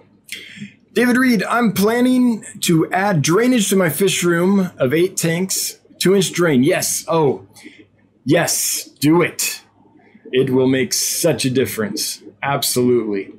David 0.93 1.17
Reed, 1.17 1.43
I'm 1.43 1.73
planning 1.73 2.43
to 2.61 2.91
add 2.91 3.21
drainage 3.21 3.69
to 3.69 3.75
my 3.75 3.89
fish 3.89 4.23
room 4.23 4.71
of 4.77 4.93
eight 4.93 5.17
tanks, 5.17 5.79
two 5.99 6.15
inch 6.15 6.31
drain. 6.31 6.63
Yes. 6.63 7.05
Oh, 7.07 7.47
yes, 8.25 8.83
do 8.99 9.21
it. 9.21 9.63
It 10.31 10.49
will 10.51 10.67
make 10.67 10.93
such 10.93 11.45
a 11.45 11.49
difference. 11.49 12.21
Absolutely. 12.43 13.33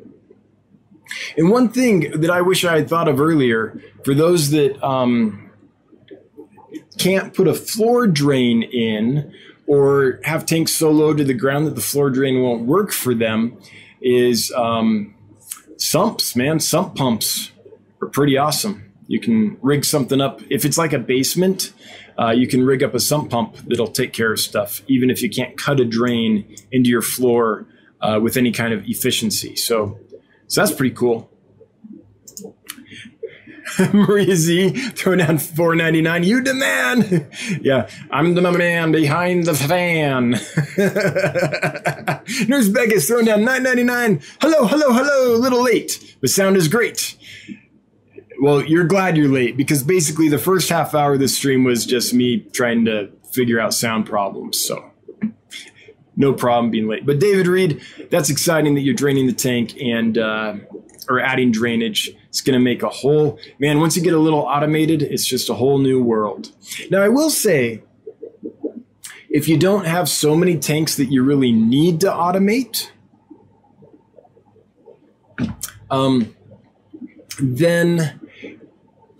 And 1.36 1.50
one 1.50 1.68
thing 1.68 2.20
that 2.20 2.30
I 2.30 2.40
wish 2.40 2.64
I 2.64 2.76
had 2.76 2.88
thought 2.88 3.08
of 3.08 3.20
earlier 3.20 3.80
for 4.04 4.14
those 4.14 4.50
that 4.50 4.82
um, 4.82 5.49
can't 7.02 7.34
put 7.34 7.48
a 7.48 7.54
floor 7.54 8.06
drain 8.06 8.62
in 8.62 9.32
or 9.66 10.20
have 10.24 10.44
tanks 10.44 10.72
so 10.72 10.90
low 10.90 11.14
to 11.14 11.24
the 11.24 11.34
ground 11.34 11.66
that 11.66 11.74
the 11.74 11.80
floor 11.80 12.10
drain 12.10 12.42
won't 12.42 12.66
work 12.66 12.90
for 12.92 13.14
them 13.14 13.56
is 14.00 14.52
um, 14.56 15.14
sumps, 15.76 16.34
man. 16.36 16.60
Sump 16.60 16.94
pumps 16.96 17.52
are 18.02 18.08
pretty 18.08 18.36
awesome. 18.36 18.92
You 19.06 19.20
can 19.20 19.56
rig 19.62 19.84
something 19.84 20.20
up 20.20 20.40
if 20.50 20.64
it's 20.64 20.78
like 20.78 20.92
a 20.92 20.98
basement. 20.98 21.72
uh, 22.20 22.30
you 22.30 22.46
can 22.46 22.64
rig 22.64 22.82
up 22.82 22.94
a 22.94 23.00
sump 23.00 23.30
pump 23.30 23.56
that'll 23.66 23.88
take 23.88 24.12
care 24.12 24.32
of 24.32 24.40
stuff, 24.40 24.82
even 24.88 25.10
if 25.10 25.22
you 25.22 25.30
can't 25.30 25.56
cut 25.56 25.80
a 25.80 25.84
drain 25.84 26.44
into 26.70 26.90
your 26.90 27.02
floor 27.02 27.66
uh, 28.02 28.18
with 28.22 28.36
any 28.36 28.52
kind 28.52 28.74
of 28.74 28.84
efficiency. 28.86 29.56
So, 29.56 29.98
so 30.46 30.60
that's 30.60 30.72
pretty 30.74 30.94
cool. 30.94 31.30
Maria 33.92 34.36
Z 34.36 34.70
throwing 34.90 35.18
down 35.18 35.38
four 35.38 35.74
ninety 35.74 36.00
nine. 36.00 36.24
You 36.24 36.42
demand, 36.42 37.28
yeah. 37.60 37.88
I'm 38.10 38.34
the 38.34 38.42
man 38.42 38.92
behind 38.92 39.44
the 39.44 39.54
fan. 39.54 40.30
Nurse 42.48 42.68
Beck 42.68 42.90
is 42.90 43.06
throwing 43.06 43.26
down 43.26 43.44
nine 43.44 43.62
ninety 43.62 43.84
nine. 43.84 44.22
Hello, 44.40 44.66
hello, 44.66 44.92
hello. 44.92 45.34
A 45.34 45.38
little 45.38 45.62
late. 45.62 46.16
The 46.20 46.28
sound 46.28 46.56
is 46.56 46.68
great. 46.68 47.16
Well, 48.40 48.64
you're 48.64 48.84
glad 48.84 49.16
you're 49.16 49.28
late 49.28 49.56
because 49.56 49.82
basically 49.82 50.28
the 50.28 50.38
first 50.38 50.70
half 50.70 50.94
hour 50.94 51.14
of 51.14 51.20
the 51.20 51.28
stream 51.28 51.64
was 51.64 51.84
just 51.84 52.14
me 52.14 52.38
trying 52.52 52.86
to 52.86 53.10
figure 53.32 53.60
out 53.60 53.74
sound 53.74 54.06
problems. 54.06 54.58
So 54.58 54.90
no 56.16 56.32
problem 56.32 56.70
being 56.70 56.88
late. 56.88 57.06
But 57.06 57.18
David 57.18 57.46
Reed, 57.46 57.80
that's 58.10 58.30
exciting 58.30 58.74
that 58.74 58.82
you're 58.82 58.94
draining 58.94 59.26
the 59.26 59.32
tank 59.32 59.76
and 59.80 60.18
uh, 60.18 60.54
or 61.08 61.20
adding 61.20 61.52
drainage. 61.52 62.10
It's 62.30 62.40
going 62.40 62.58
to 62.58 62.62
make 62.62 62.82
a 62.82 62.88
whole 62.88 63.38
man. 63.58 63.80
Once 63.80 63.96
you 63.96 64.02
get 64.02 64.14
a 64.14 64.18
little 64.18 64.40
automated, 64.40 65.02
it's 65.02 65.26
just 65.26 65.50
a 65.50 65.54
whole 65.54 65.78
new 65.78 66.02
world. 66.02 66.52
Now, 66.90 67.02
I 67.02 67.08
will 67.08 67.28
say, 67.28 67.82
if 69.28 69.48
you 69.48 69.58
don't 69.58 69.84
have 69.84 70.08
so 70.08 70.36
many 70.36 70.56
tanks 70.56 70.96
that 70.96 71.06
you 71.06 71.22
really 71.24 71.52
need 71.52 72.00
to 72.00 72.06
automate, 72.06 72.90
um, 75.90 76.34
then 77.40 78.20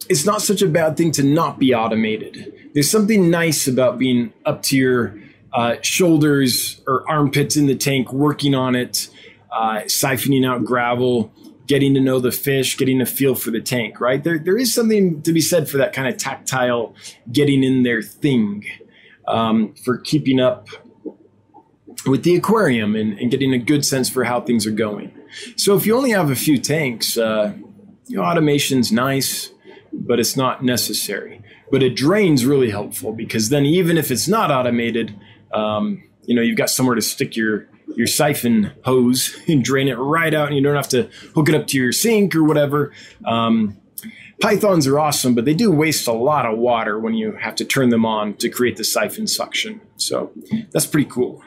it's 0.08 0.24
not 0.24 0.40
such 0.40 0.62
a 0.62 0.68
bad 0.68 0.96
thing 0.96 1.11
to 1.12 1.24
not 1.24 1.58
be 1.58 1.74
automated. 1.74 2.52
There's 2.74 2.90
something 2.90 3.28
nice 3.28 3.66
about 3.66 3.98
being 3.98 4.32
up 4.46 4.62
to 4.64 4.76
your 4.76 5.18
uh, 5.52 5.76
shoulders 5.82 6.80
or 6.86 7.08
armpits 7.11 7.56
in 7.56 7.66
the 7.66 7.74
tank, 7.74 8.12
working 8.12 8.54
on 8.54 8.76
it, 8.76 9.08
uh, 9.52 9.80
siphoning 9.86 10.46
out 10.46 10.64
gravel, 10.64 11.32
getting 11.70 11.94
to 11.94 12.00
know 12.00 12.18
the 12.18 12.32
fish, 12.32 12.76
getting 12.76 13.00
a 13.00 13.06
feel 13.06 13.34
for 13.34 13.52
the 13.52 13.60
tank, 13.60 14.00
right? 14.00 14.24
There, 14.24 14.38
there 14.38 14.58
is 14.58 14.74
something 14.74 15.22
to 15.22 15.32
be 15.32 15.40
said 15.40 15.68
for 15.68 15.78
that 15.78 15.92
kind 15.92 16.08
of 16.08 16.16
tactile 16.16 16.94
getting 17.30 17.62
in 17.62 17.84
there 17.84 18.02
thing 18.02 18.66
um, 19.28 19.74
for 19.84 19.96
keeping 19.96 20.40
up 20.40 20.68
with 22.06 22.24
the 22.24 22.34
aquarium 22.34 22.96
and, 22.96 23.18
and, 23.20 23.30
getting 23.30 23.54
a 23.54 23.58
good 23.58 23.84
sense 23.84 24.10
for 24.10 24.24
how 24.24 24.40
things 24.40 24.66
are 24.66 24.72
going. 24.72 25.12
So 25.56 25.76
if 25.76 25.86
you 25.86 25.96
only 25.96 26.10
have 26.10 26.30
a 26.30 26.34
few 26.34 26.58
tanks, 26.58 27.16
uh, 27.16 27.54
you 28.06 28.16
know, 28.16 28.22
automation's 28.22 28.90
nice 28.90 29.52
but 29.92 30.20
it's 30.20 30.36
not 30.36 30.64
necessary. 30.64 31.42
But 31.70 31.82
a 31.82 31.90
drain's 31.90 32.44
really 32.44 32.70
helpful 32.70 33.12
because 33.12 33.48
then 33.48 33.64
even 33.64 33.96
if 33.96 34.10
it's 34.10 34.28
not 34.28 34.50
automated, 34.50 35.14
um, 35.52 36.02
you 36.24 36.34
know, 36.34 36.42
you've 36.42 36.58
got 36.58 36.70
somewhere 36.70 36.94
to 36.94 37.02
stick 37.02 37.36
your 37.36 37.68
your 37.97 38.07
siphon 38.07 38.72
hose 38.84 39.36
and 39.49 39.64
drain 39.64 39.88
it 39.88 39.95
right 39.95 40.34
out, 40.34 40.49
and 40.49 40.57
you 40.57 40.62
don't 40.62 40.76
have 40.76 40.88
to 40.91 41.09
hook 41.34 41.49
it 41.49 41.55
up 41.55 41.66
to 41.68 41.78
your 41.78 41.93
sink 41.93 42.34
or 42.34 42.45
whatever. 42.45 42.93
Um, 43.24 43.76
pythons 44.41 44.86
are 44.86 44.99
awesome, 44.99 45.34
but 45.34 45.45
they 45.45 45.55
do 45.55 45.70
waste 45.70 46.07
a 46.07 46.12
lot 46.12 46.47
of 46.47 46.59
water 46.59 46.99
when 46.99 47.14
you 47.14 47.32
have 47.32 47.55
to 47.57 47.64
turn 47.64 47.91
them 47.91 48.07
on 48.07 48.34
to 48.34 48.49
create 48.49 48.76
the 48.76 48.84
siphon 48.84 49.26
suction. 49.26 49.80
So 49.97 50.32
that's 50.72 50.86
pretty 50.86 51.09
cool. 51.09 51.43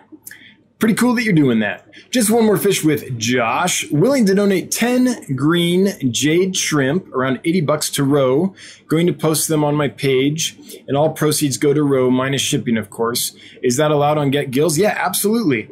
Pretty 0.84 0.96
cool 0.96 1.16
that 1.16 1.24
you're 1.24 1.34
doing 1.34 1.60
that. 1.60 1.88
Just 2.12 2.30
one 2.30 2.46
more 2.46 2.58
fish 2.58 2.84
with 2.84 3.18
Josh, 3.18 3.89
willing 3.89 4.26
to 4.26 4.36
donate 4.36 4.70
10 4.70 5.34
green 5.34 6.12
jade 6.12 6.58
shrimp, 6.58 7.08
around 7.14 7.39
80 7.46 7.62
bucks 7.62 7.89
to 7.91 8.04
row. 8.04 8.54
Going 8.88 9.08
to 9.08 9.14
post 9.14 9.48
them 9.48 9.64
on 9.64 9.76
my 9.76 9.88
page, 9.88 10.58
and 10.86 10.98
all 10.98 11.12
proceeds 11.12 11.56
go 11.56 11.74
to 11.74 11.82
row, 11.82 12.12
minus 12.12 12.41
shipping, 12.41 12.76
of 12.76 12.89
course. 12.89 13.34
Is 13.62 13.78
that 13.78 13.91
allowed 13.91 14.18
on 14.18 14.30
Get 14.30 14.52
Gills? 14.52 14.78
Yeah, 14.78 14.94
absolutely. 15.00 15.70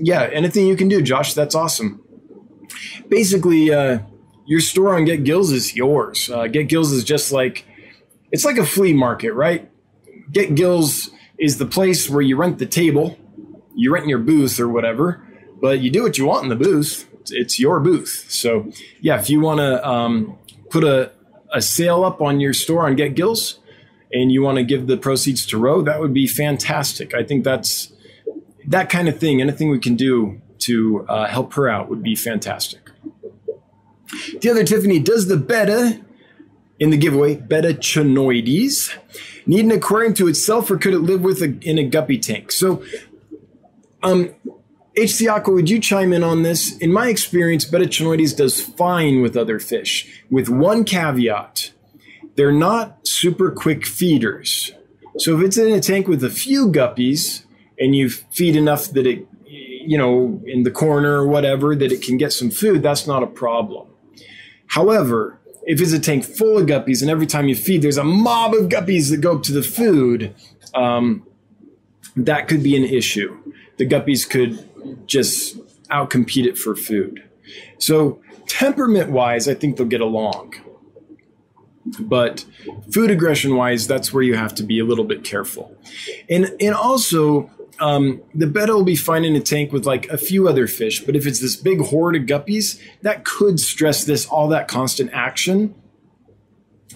Yeah, 0.00 0.22
anything 0.32 0.66
you 0.66 0.76
can 0.76 0.88
do, 0.88 1.02
Josh, 1.02 1.34
that's 1.34 1.54
awesome. 1.54 2.02
Basically, 3.08 3.72
uh, 3.72 4.00
your 4.46 4.60
store 4.60 4.94
on 4.94 5.04
Get 5.04 5.24
Gills 5.24 5.52
is 5.52 5.74
yours. 5.74 6.30
Uh, 6.30 6.46
Get 6.46 6.68
Gills 6.68 6.92
is 6.92 7.04
just 7.04 7.32
like, 7.32 7.64
it's 8.30 8.44
like 8.44 8.58
a 8.58 8.66
flea 8.66 8.92
market, 8.92 9.32
right? 9.32 9.70
Get 10.30 10.54
Gills 10.54 11.10
is 11.38 11.58
the 11.58 11.66
place 11.66 12.08
where 12.08 12.22
you 12.22 12.36
rent 12.36 12.58
the 12.58 12.66
table 12.66 13.18
you 13.78 13.94
rent 13.94 14.08
your 14.08 14.18
booth 14.18 14.58
or 14.58 14.68
whatever, 14.68 15.24
but 15.60 15.78
you 15.78 15.88
do 15.88 16.02
what 16.02 16.18
you 16.18 16.26
want 16.26 16.42
in 16.42 16.48
the 16.48 16.56
booth. 16.56 17.08
It's 17.30 17.60
your 17.60 17.78
booth. 17.78 18.26
So 18.28 18.72
yeah, 19.00 19.20
if 19.20 19.30
you 19.30 19.40
want 19.40 19.60
to 19.60 19.88
um, 19.88 20.36
put 20.68 20.82
a, 20.82 21.12
a 21.52 21.62
sale 21.62 22.02
up 22.02 22.20
on 22.20 22.40
your 22.40 22.52
store 22.52 22.86
on 22.86 22.96
Get 22.96 23.14
Gills 23.14 23.60
and 24.12 24.32
you 24.32 24.42
want 24.42 24.58
to 24.58 24.64
give 24.64 24.88
the 24.88 24.96
proceeds 24.96 25.46
to 25.46 25.58
Row, 25.58 25.80
that 25.82 26.00
would 26.00 26.12
be 26.12 26.26
fantastic. 26.26 27.14
I 27.14 27.22
think 27.22 27.44
that's 27.44 27.92
that 28.66 28.90
kind 28.90 29.08
of 29.08 29.18
thing. 29.18 29.40
Anything 29.40 29.70
we 29.70 29.78
can 29.78 29.96
do 29.96 30.40
to 30.60 31.06
uh, 31.08 31.26
help 31.26 31.54
her 31.54 31.68
out 31.68 31.88
would 31.88 32.02
be 32.02 32.14
fantastic. 32.14 32.90
The 34.40 34.50
other 34.50 34.64
Tiffany 34.64 34.98
does 34.98 35.28
the 35.28 35.36
betta 35.36 36.00
in 36.78 36.90
the 36.90 36.96
giveaway, 36.96 37.34
Betta 37.34 37.74
channoides, 37.74 38.96
need 39.46 39.64
an 39.64 39.72
aquarium 39.72 40.14
to 40.14 40.28
itself 40.28 40.70
or 40.70 40.78
could 40.78 40.94
it 40.94 41.00
live 41.00 41.22
with 41.22 41.42
a, 41.42 41.58
in 41.62 41.78
a 41.78 41.84
guppy 41.84 42.18
tank? 42.18 42.52
So 42.52 42.82
um, 44.02 44.34
Aqua, 44.96 45.54
would 45.54 45.70
you 45.70 45.80
chime 45.80 46.12
in 46.12 46.22
on 46.22 46.42
this? 46.42 46.76
In 46.78 46.92
my 46.92 47.08
experience, 47.08 47.64
Betta 47.64 47.84
channoides 47.86 48.36
does 48.36 48.60
fine 48.60 49.22
with 49.22 49.36
other 49.36 49.58
fish, 49.58 50.24
with 50.30 50.48
one 50.48 50.84
caveat. 50.84 51.72
They're 52.36 52.52
not 52.52 53.06
super 53.06 53.50
quick 53.50 53.84
feeders. 53.84 54.72
So 55.18 55.36
if 55.36 55.44
it's 55.44 55.58
in 55.58 55.72
a 55.72 55.80
tank 55.80 56.06
with 56.06 56.22
a 56.22 56.30
few 56.30 56.68
guppies 56.68 57.44
and 57.78 57.94
you 57.94 58.10
feed 58.10 58.56
enough 58.56 58.86
that 58.92 59.06
it, 59.06 59.26
you 59.46 59.96
know, 59.96 60.42
in 60.46 60.62
the 60.62 60.70
corner 60.70 61.20
or 61.20 61.26
whatever, 61.26 61.74
that 61.74 61.92
it 61.92 62.02
can 62.02 62.16
get 62.16 62.32
some 62.32 62.50
food, 62.50 62.82
that's 62.82 63.06
not 63.06 63.22
a 63.22 63.26
problem. 63.26 63.88
However, 64.68 65.38
if 65.64 65.80
it's 65.80 65.92
a 65.92 65.98
tank 65.98 66.24
full 66.24 66.58
of 66.58 66.66
guppies 66.66 67.02
and 67.02 67.10
every 67.10 67.26
time 67.26 67.48
you 67.48 67.54
feed, 67.54 67.82
there's 67.82 67.98
a 67.98 68.04
mob 68.04 68.54
of 68.54 68.68
guppies 68.68 69.10
that 69.10 69.20
go 69.20 69.36
up 69.36 69.42
to 69.44 69.52
the 69.52 69.62
food, 69.62 70.34
um, 70.74 71.26
that 72.16 72.48
could 72.48 72.62
be 72.62 72.76
an 72.76 72.84
issue 72.84 73.36
the 73.78 73.86
guppies 73.86 74.28
could 74.28 74.68
just 75.06 75.56
outcompete 75.88 76.44
it 76.44 76.58
for 76.58 76.76
food. 76.76 77.24
So, 77.78 78.20
temperament 78.46 79.10
wise, 79.10 79.48
I 79.48 79.54
think 79.54 79.76
they'll 79.76 79.86
get 79.86 80.00
along. 80.02 80.54
But 81.98 82.44
food 82.92 83.10
aggression 83.10 83.56
wise, 83.56 83.86
that's 83.86 84.12
where 84.12 84.22
you 84.22 84.34
have 84.34 84.54
to 84.56 84.62
be 84.62 84.78
a 84.78 84.84
little 84.84 85.04
bit 85.04 85.24
careful. 85.24 85.74
And, 86.28 86.54
and 86.60 86.74
also, 86.74 87.50
um, 87.80 88.22
the 88.34 88.46
betta 88.46 88.74
will 88.74 88.84
be 88.84 88.96
fine 88.96 89.24
in 89.24 89.34
a 89.36 89.40
tank 89.40 89.72
with 89.72 89.86
like 89.86 90.08
a 90.08 90.18
few 90.18 90.48
other 90.48 90.66
fish. 90.66 91.04
But 91.04 91.16
if 91.16 91.26
it's 91.26 91.40
this 91.40 91.56
big 91.56 91.80
horde 91.80 92.16
of 92.16 92.22
guppies, 92.22 92.80
that 93.02 93.24
could 93.24 93.60
stress 93.60 94.04
this, 94.04 94.26
all 94.26 94.48
that 94.48 94.68
constant 94.68 95.10
action 95.12 95.74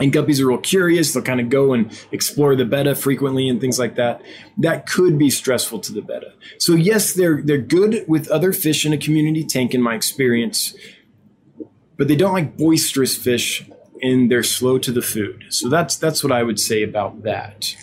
and 0.00 0.12
guppies 0.12 0.40
are 0.40 0.46
real 0.46 0.58
curious. 0.58 1.12
They'll 1.12 1.22
kind 1.22 1.40
of 1.40 1.48
go 1.48 1.72
and 1.72 1.90
explore 2.12 2.56
the 2.56 2.64
betta 2.64 2.94
frequently 2.94 3.48
and 3.48 3.60
things 3.60 3.78
like 3.78 3.96
that. 3.96 4.22
That 4.58 4.86
could 4.86 5.18
be 5.18 5.30
stressful 5.30 5.80
to 5.80 5.92
the 5.92 6.02
betta. 6.02 6.32
So 6.58 6.74
yes, 6.74 7.12
they're 7.12 7.42
they're 7.42 7.58
good 7.58 8.04
with 8.08 8.28
other 8.28 8.52
fish 8.52 8.86
in 8.86 8.92
a 8.92 8.98
community 8.98 9.44
tank, 9.44 9.74
in 9.74 9.82
my 9.82 9.94
experience, 9.94 10.74
but 11.96 12.08
they 12.08 12.16
don't 12.16 12.32
like 12.32 12.56
boisterous 12.56 13.16
fish, 13.16 13.68
and 14.00 14.30
they're 14.30 14.42
slow 14.42 14.78
to 14.78 14.92
the 14.92 15.02
food. 15.02 15.44
So 15.50 15.68
that's 15.68 15.96
that's 15.96 16.24
what 16.24 16.32
I 16.32 16.42
would 16.42 16.58
say 16.58 16.82
about 16.82 17.22
that. 17.24 17.76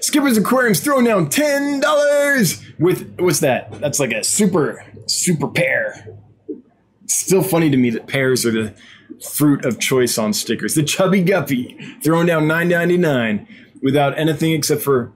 Skipper's 0.00 0.36
Aquarium's 0.36 0.80
throwing 0.80 1.04
down 1.04 1.28
ten 1.28 1.80
dollars 1.80 2.62
with 2.78 3.18
what's 3.18 3.40
that? 3.40 3.80
That's 3.80 4.00
like 4.00 4.12
a 4.12 4.24
super 4.24 4.84
super 5.06 5.48
pear. 5.48 6.16
Still 7.06 7.42
funny 7.42 7.70
to 7.70 7.76
me 7.76 7.90
that 7.90 8.06
pears 8.06 8.44
are 8.44 8.50
the 8.50 8.74
fruit 9.22 9.64
of 9.64 9.78
choice 9.78 10.18
on 10.18 10.32
stickers. 10.32 10.74
The 10.74 10.82
Chubby 10.82 11.22
Guppy 11.22 11.76
throwing 12.02 12.26
down 12.26 12.44
9.99 12.44 13.46
without 13.82 14.18
anything 14.18 14.52
except 14.52 14.82
for 14.82 15.12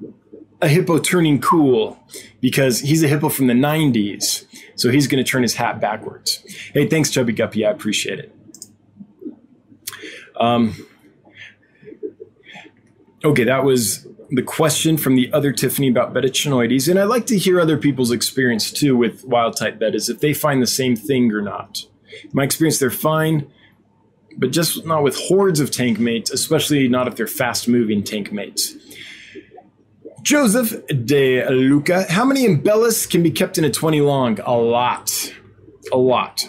a 0.60 0.68
hippo 0.68 0.98
turning 0.98 1.40
cool 1.40 1.98
because 2.40 2.80
he's 2.80 3.02
a 3.02 3.08
hippo 3.08 3.28
from 3.28 3.48
the 3.48 3.54
90s. 3.54 4.46
So 4.76 4.90
he's 4.90 5.06
going 5.06 5.22
to 5.22 5.28
turn 5.28 5.42
his 5.42 5.54
hat 5.54 5.80
backwards. 5.80 6.42
Hey, 6.72 6.88
thanks, 6.88 7.10
Chubby 7.10 7.32
Guppy. 7.32 7.66
I 7.66 7.70
appreciate 7.70 8.18
it. 8.20 8.34
Um, 10.40 10.74
okay, 13.24 13.44
that 13.44 13.64
was 13.64 14.06
the 14.34 14.42
question 14.42 14.96
from 14.96 15.14
the 15.14 15.32
other 15.32 15.52
Tiffany 15.52 15.88
about 15.88 16.14
betta 16.14 16.28
channoides. 16.28 16.88
And 16.88 16.98
I'd 16.98 17.04
like 17.04 17.26
to 17.26 17.38
hear 17.38 17.60
other 17.60 17.76
people's 17.76 18.10
experience 18.10 18.70
too 18.70 18.96
with 18.96 19.24
wild 19.24 19.56
type 19.56 19.78
bettas, 19.78 20.08
if 20.08 20.20
they 20.20 20.32
find 20.32 20.62
the 20.62 20.66
same 20.66 20.96
thing 20.96 21.30
or 21.32 21.42
not. 21.42 21.84
In 22.24 22.30
my 22.32 22.44
experience, 22.44 22.78
they're 22.78 22.90
fine 22.90 23.50
but 24.36 24.50
just 24.50 24.84
not 24.86 25.02
with 25.02 25.16
hordes 25.16 25.60
of 25.60 25.70
tank 25.70 25.98
mates, 25.98 26.30
especially 26.30 26.88
not 26.88 27.08
if 27.08 27.16
they're 27.16 27.26
fast 27.26 27.68
moving 27.68 28.02
tank 28.02 28.32
mates. 28.32 28.74
Joseph 30.22 30.86
de 30.86 31.48
Luca, 31.50 32.04
how 32.10 32.24
many 32.24 32.46
imbellis 32.46 33.10
can 33.10 33.22
be 33.22 33.30
kept 33.30 33.58
in 33.58 33.64
a 33.64 33.70
20 33.70 34.00
long? 34.00 34.38
A 34.40 34.56
lot. 34.56 35.34
A 35.92 35.96
lot. 35.96 36.48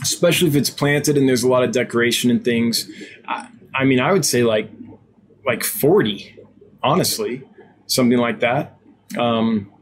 Especially 0.00 0.48
if 0.48 0.54
it's 0.54 0.70
planted 0.70 1.16
and 1.16 1.28
there's 1.28 1.42
a 1.42 1.48
lot 1.48 1.64
of 1.64 1.72
decoration 1.72 2.30
and 2.30 2.44
things. 2.44 2.88
I, 3.26 3.48
I 3.74 3.84
mean, 3.84 3.98
I 3.98 4.12
would 4.12 4.24
say 4.24 4.42
like 4.42 4.70
like 5.44 5.62
40, 5.62 6.35
honestly, 6.86 7.42
something 7.86 8.18
like 8.18 8.40
that. 8.40 8.78
Um, 9.18 9.72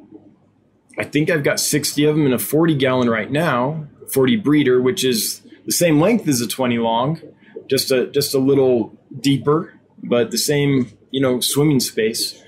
I 0.98 1.04
think 1.04 1.30
I've 1.30 1.44
got 1.44 1.60
60 1.60 2.04
of 2.04 2.16
them 2.16 2.26
in 2.26 2.32
a 2.32 2.38
40 2.38 2.74
gallon 2.76 3.10
right 3.10 3.30
now, 3.30 3.86
40 4.12 4.36
breeder, 4.36 4.80
which 4.80 5.04
is 5.04 5.42
the 5.66 5.72
same 5.72 6.00
length 6.00 6.28
as 6.28 6.40
a 6.40 6.46
20 6.46 6.78
long, 6.78 7.20
just 7.68 7.90
a 7.90 8.06
just 8.08 8.34
a 8.34 8.38
little 8.38 8.96
deeper, 9.20 9.74
but 10.02 10.30
the 10.30 10.38
same 10.38 10.96
you 11.10 11.20
know 11.20 11.40
swimming 11.40 11.80
space. 11.80 12.40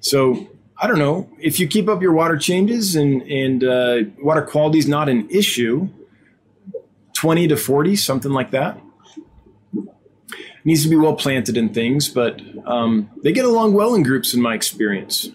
So 0.00 0.48
I 0.80 0.86
don't 0.86 0.98
know 0.98 1.30
if 1.38 1.58
you 1.58 1.66
keep 1.66 1.88
up 1.88 2.02
your 2.02 2.12
water 2.12 2.36
changes 2.36 2.94
and 2.96 3.22
and 3.22 3.64
uh, 3.64 3.98
water 4.22 4.42
quality 4.42 4.78
is 4.78 4.88
not 4.88 5.08
an 5.08 5.28
issue. 5.30 5.88
20 7.14 7.48
to 7.48 7.56
40, 7.56 7.96
something 7.96 8.32
like 8.32 8.50
that. 8.50 8.78
Needs 10.64 10.82
to 10.84 10.88
be 10.88 10.96
well 10.96 11.14
planted 11.14 11.56
in 11.56 11.74
things, 11.74 12.08
but 12.08 12.40
um, 12.64 13.10
they 13.22 13.32
get 13.32 13.44
along 13.44 13.74
well 13.74 13.94
in 13.94 14.02
groups, 14.02 14.32
in 14.32 14.40
my 14.40 14.54
experience. 14.54 15.28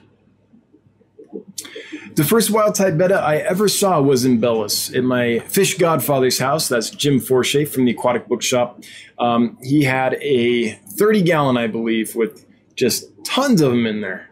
The 2.15 2.23
first 2.23 2.49
wild 2.49 2.75
type 2.75 2.97
betta 2.97 3.15
I 3.15 3.38
ever 3.38 3.69
saw 3.69 4.01
was 4.01 4.25
imbellis 4.25 4.93
at 4.95 5.03
my 5.03 5.39
fish 5.39 5.77
godfather's 5.77 6.39
house. 6.39 6.67
That's 6.67 6.89
Jim 6.89 7.19
Forshay 7.19 7.67
from 7.67 7.86
the 7.86 7.91
Aquatic 7.91 8.27
Bookshop. 8.27 8.84
Um, 9.19 9.57
he 9.61 9.84
had 9.84 10.15
a 10.15 10.71
30 10.71 11.21
gallon, 11.21 11.57
I 11.57 11.67
believe, 11.67 12.15
with 12.15 12.45
just 12.75 13.05
tons 13.23 13.61
of 13.61 13.71
them 13.71 13.86
in 13.86 14.01
there, 14.01 14.30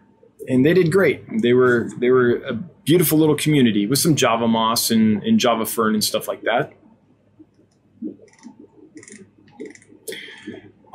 and 0.47 0.65
they 0.65 0.73
did 0.73 0.91
great. 0.91 1.23
They 1.41 1.53
were 1.53 1.89
they 1.97 2.09
were 2.09 2.37
a 2.43 2.53
beautiful 2.53 3.17
little 3.19 3.35
community 3.35 3.85
with 3.85 3.99
some 3.99 4.15
Java 4.15 4.47
moss 4.47 4.89
and, 4.91 5.21
and 5.23 5.39
Java 5.39 5.65
fern 5.65 5.93
and 5.93 6.03
stuff 6.03 6.27
like 6.27 6.41
that. 6.43 6.73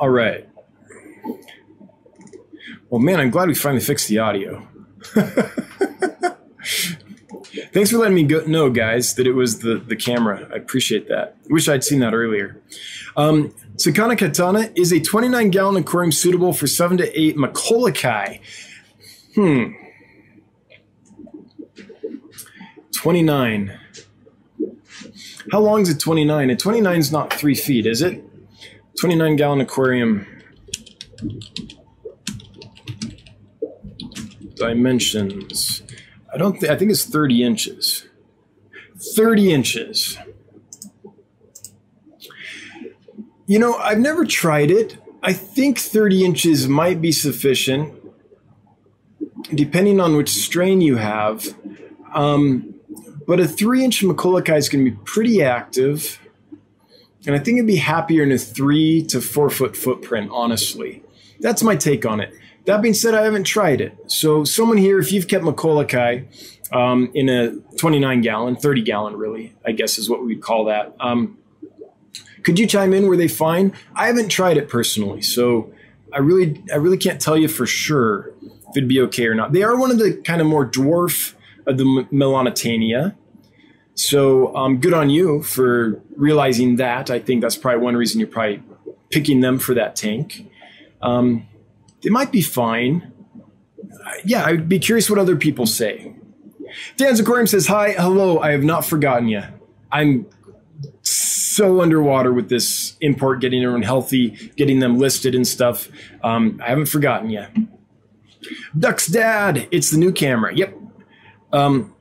All 0.03 0.09
right. 0.09 0.49
Well, 2.89 2.99
man, 2.99 3.21
I'm 3.21 3.29
glad 3.29 3.47
we 3.47 3.55
finally 3.55 3.79
fixed 3.79 4.09
the 4.09 4.19
audio. 4.19 4.67
Thanks 7.71 7.89
for 7.89 7.99
letting 7.99 8.15
me 8.15 8.23
go, 8.23 8.43
know, 8.45 8.69
guys, 8.69 9.15
that 9.15 9.25
it 9.25 9.31
was 9.31 9.59
the, 9.59 9.75
the 9.75 9.95
camera. 9.95 10.49
I 10.51 10.57
appreciate 10.57 11.07
that. 11.07 11.37
Wish 11.49 11.69
I'd 11.69 11.85
seen 11.85 11.99
that 11.99 12.13
earlier. 12.13 12.61
Um, 13.15 13.55
Sakana 13.77 14.17
Katana 14.17 14.71
is 14.75 14.91
a 14.91 14.99
29 14.99 15.51
gallon 15.51 15.77
aquarium 15.77 16.11
suitable 16.11 16.51
for 16.51 16.67
7 16.67 16.97
to 16.97 17.17
8 17.17 17.37
Maccullochi. 17.37 18.41
Hmm. 19.35 19.71
29. 22.93 23.79
How 25.49 25.61
long 25.61 25.79
is 25.83 25.89
a 25.91 25.97
29? 25.97 26.49
A 26.49 26.55
29 26.57 26.99
is 26.99 27.09
not 27.09 27.31
three 27.31 27.55
feet, 27.55 27.85
is 27.85 28.01
it? 28.01 28.21
29 29.03 29.35
gallon 29.35 29.59
aquarium. 29.59 30.25
Dimensions. 34.55 35.83
I 36.33 36.37
don't 36.37 36.57
think, 36.57 36.71
I 36.71 36.77
think 36.77 36.89
it's 36.89 37.03
30 37.03 37.43
inches. 37.43 38.07
30 39.13 39.51
inches. 39.51 40.17
You 43.45 43.59
know, 43.59 43.75
I've 43.75 43.99
never 43.99 44.23
tried 44.23 44.71
it. 44.71 44.97
I 45.21 45.33
think 45.33 45.79
30 45.79 46.23
inches 46.23 46.69
might 46.69 47.01
be 47.01 47.11
sufficient, 47.11 47.93
depending 49.53 49.99
on 49.99 50.15
which 50.15 50.29
strain 50.29 50.79
you 50.79 50.95
have. 50.95 51.45
Um, 52.13 52.75
but 53.27 53.41
a 53.41 53.49
three 53.49 53.83
inch 53.83 54.01
Maccullochi 54.01 54.55
is 54.57 54.69
going 54.69 54.85
to 54.85 54.91
be 54.91 54.97
pretty 55.03 55.43
active. 55.43 56.21
And 57.25 57.35
I 57.35 57.39
think 57.39 57.57
it'd 57.57 57.67
be 57.67 57.77
happier 57.77 58.23
in 58.23 58.31
a 58.31 58.37
three 58.37 59.03
to 59.03 59.21
four 59.21 59.49
foot 59.49 59.77
footprint, 59.77 60.29
honestly. 60.31 61.03
That's 61.39 61.63
my 61.63 61.75
take 61.75 62.05
on 62.05 62.19
it. 62.19 62.33
That 62.65 62.81
being 62.81 62.93
said, 62.93 63.13
I 63.13 63.23
haven't 63.23 63.43
tried 63.43 63.81
it. 63.81 63.97
So, 64.07 64.43
someone 64.43 64.77
here, 64.77 64.99
if 64.99 65.11
you've 65.11 65.27
kept 65.27 65.43
Maccullochi 65.43 66.25
um, 66.73 67.11
in 67.13 67.27
a 67.27 67.51
29 67.77 68.21
gallon, 68.21 68.55
30 68.55 68.81
gallon, 68.83 69.15
really, 69.17 69.53
I 69.65 69.73
guess 69.73 69.97
is 69.97 70.09
what 70.09 70.25
we'd 70.25 70.41
call 70.41 70.65
that, 70.65 70.95
um, 70.99 71.37
could 72.43 72.59
you 72.59 72.67
chime 72.67 72.93
in? 72.93 73.07
Were 73.07 73.17
they 73.17 73.27
fine? 73.27 73.73
I 73.95 74.07
haven't 74.07 74.29
tried 74.29 74.57
it 74.57 74.69
personally, 74.69 75.21
so 75.21 75.73
I 76.13 76.19
really, 76.19 76.61
I 76.71 76.75
really 76.75 76.97
can't 76.97 77.19
tell 77.19 77.37
you 77.37 77.47
for 77.47 77.65
sure 77.65 78.31
if 78.41 78.77
it'd 78.77 78.89
be 78.89 79.01
okay 79.01 79.27
or 79.27 79.33
not. 79.35 79.53
They 79.53 79.63
are 79.63 79.77
one 79.77 79.91
of 79.91 79.97
the 79.97 80.21
kind 80.23 80.41
of 80.41 80.47
more 80.47 80.69
dwarf 80.69 81.33
of 81.65 81.77
the 81.77 81.83
Melanotaenia. 82.11 83.15
So, 83.95 84.55
um, 84.55 84.79
good 84.79 84.93
on 84.93 85.09
you 85.09 85.43
for 85.43 86.01
realizing 86.15 86.77
that. 86.77 87.09
I 87.09 87.19
think 87.19 87.41
that's 87.41 87.55
probably 87.55 87.81
one 87.81 87.95
reason 87.95 88.19
you're 88.19 88.27
probably 88.27 88.63
picking 89.09 89.41
them 89.41 89.59
for 89.59 89.73
that 89.75 89.95
tank. 89.95 90.49
Um, 91.01 91.47
they 92.01 92.09
might 92.09 92.31
be 92.31 92.41
fine. 92.41 93.11
Uh, 93.79 94.11
yeah, 94.25 94.45
I'd 94.45 94.67
be 94.67 94.79
curious 94.79 95.09
what 95.09 95.19
other 95.19 95.35
people 95.35 95.65
say. 95.65 96.13
Dan's 96.97 97.19
Aquarium 97.19 97.47
says, 97.47 97.67
Hi, 97.67 97.91
hello, 97.91 98.39
I 98.39 98.51
have 98.51 98.63
not 98.63 98.83
forgotten 98.83 99.27
you. 99.27 99.43
I'm 99.91 100.25
so 101.03 101.81
underwater 101.81 102.33
with 102.33 102.49
this 102.49 102.97
import, 102.99 103.41
getting 103.41 103.63
everyone 103.63 103.83
healthy, 103.83 104.51
getting 104.55 104.79
them 104.79 104.97
listed 104.97 105.35
and 105.35 105.47
stuff. 105.47 105.87
Um, 106.23 106.59
I 106.63 106.69
haven't 106.69 106.87
forgotten 106.87 107.29
you. 107.29 107.45
Duck's 108.77 109.07
dad, 109.07 109.67
it's 109.71 109.91
the 109.91 109.97
new 109.97 110.11
camera. 110.11 110.53
Yep. 110.55 110.77
Um, 111.51 111.95